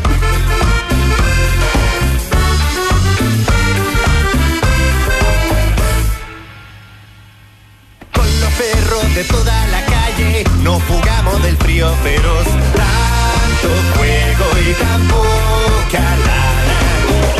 Fugamos 10.87 11.41
del 11.43 11.57
frío 11.57 11.87
feroz. 12.03 12.47
Tanto 12.81 13.69
fuego 13.95 14.45
y 14.67 14.73
tan 14.73 15.07
poca 15.07 16.03
lana. 16.27 16.79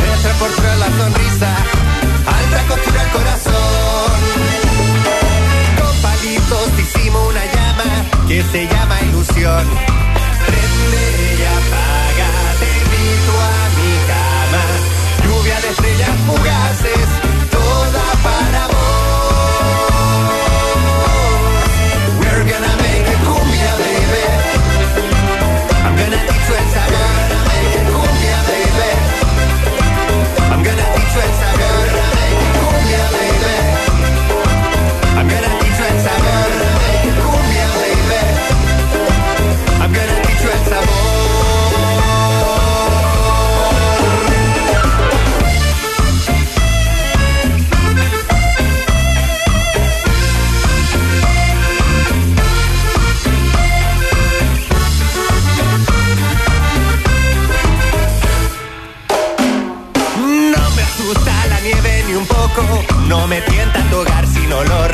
De 0.02 0.22
transportar 0.22 0.76
la 0.78 0.90
sonrisa, 0.98 1.50
alta 2.38 2.60
costura 2.68 3.00
al 3.00 3.10
corazón. 3.10 4.18
Con 5.80 5.94
palitos 6.02 6.68
hicimos 6.78 7.22
una 7.30 7.44
llama 7.54 7.88
que 8.28 8.42
se 8.42 8.66
llama 8.66 9.00
ilusión. 9.08 9.64
Prende 10.46 11.04
y 11.38 11.44
apaga, 11.58 12.30
te 12.60 12.68
invito 12.82 13.32
a 13.40 13.62
mi 13.76 13.92
cama. 14.12 14.62
Lluvia 15.24 15.60
de 15.60 15.68
estrellas 15.68 16.16
fugaces, 16.26 17.03
no 63.18 63.28
me 63.28 63.40
tienta 63.42 63.80
tu 63.90 63.96
hogar 63.98 64.26
sin 64.26 64.52
olor. 64.52 64.93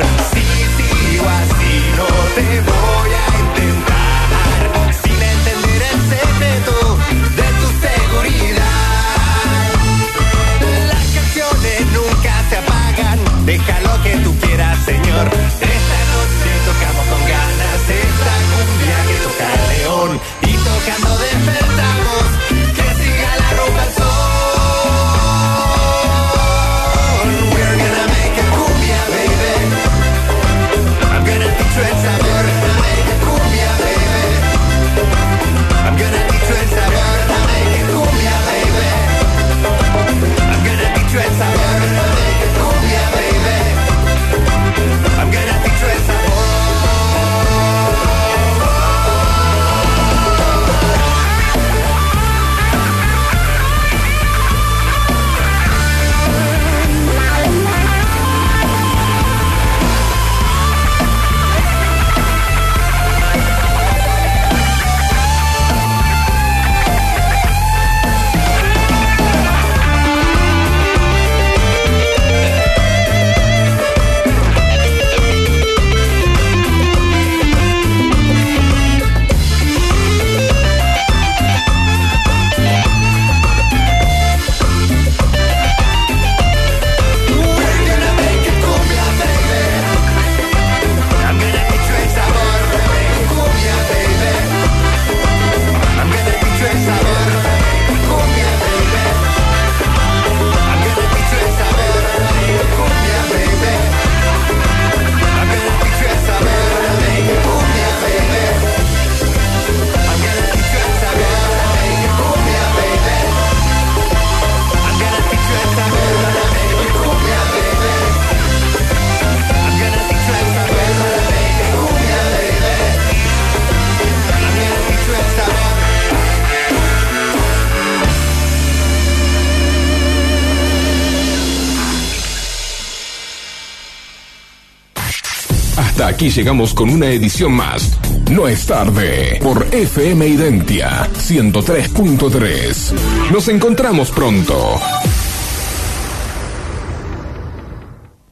aquí 136.21 136.29
llegamos 136.29 136.75
con 136.75 136.91
una 136.91 137.07
edición 137.07 137.51
más. 137.51 137.97
No 138.29 138.47
es 138.47 138.67
tarde 138.67 139.39
por 139.41 139.65
FM 139.71 140.27
Identia 140.27 141.09
103.3. 141.15 143.31
Nos 143.31 143.47
encontramos 143.47 144.11
pronto. 144.11 144.79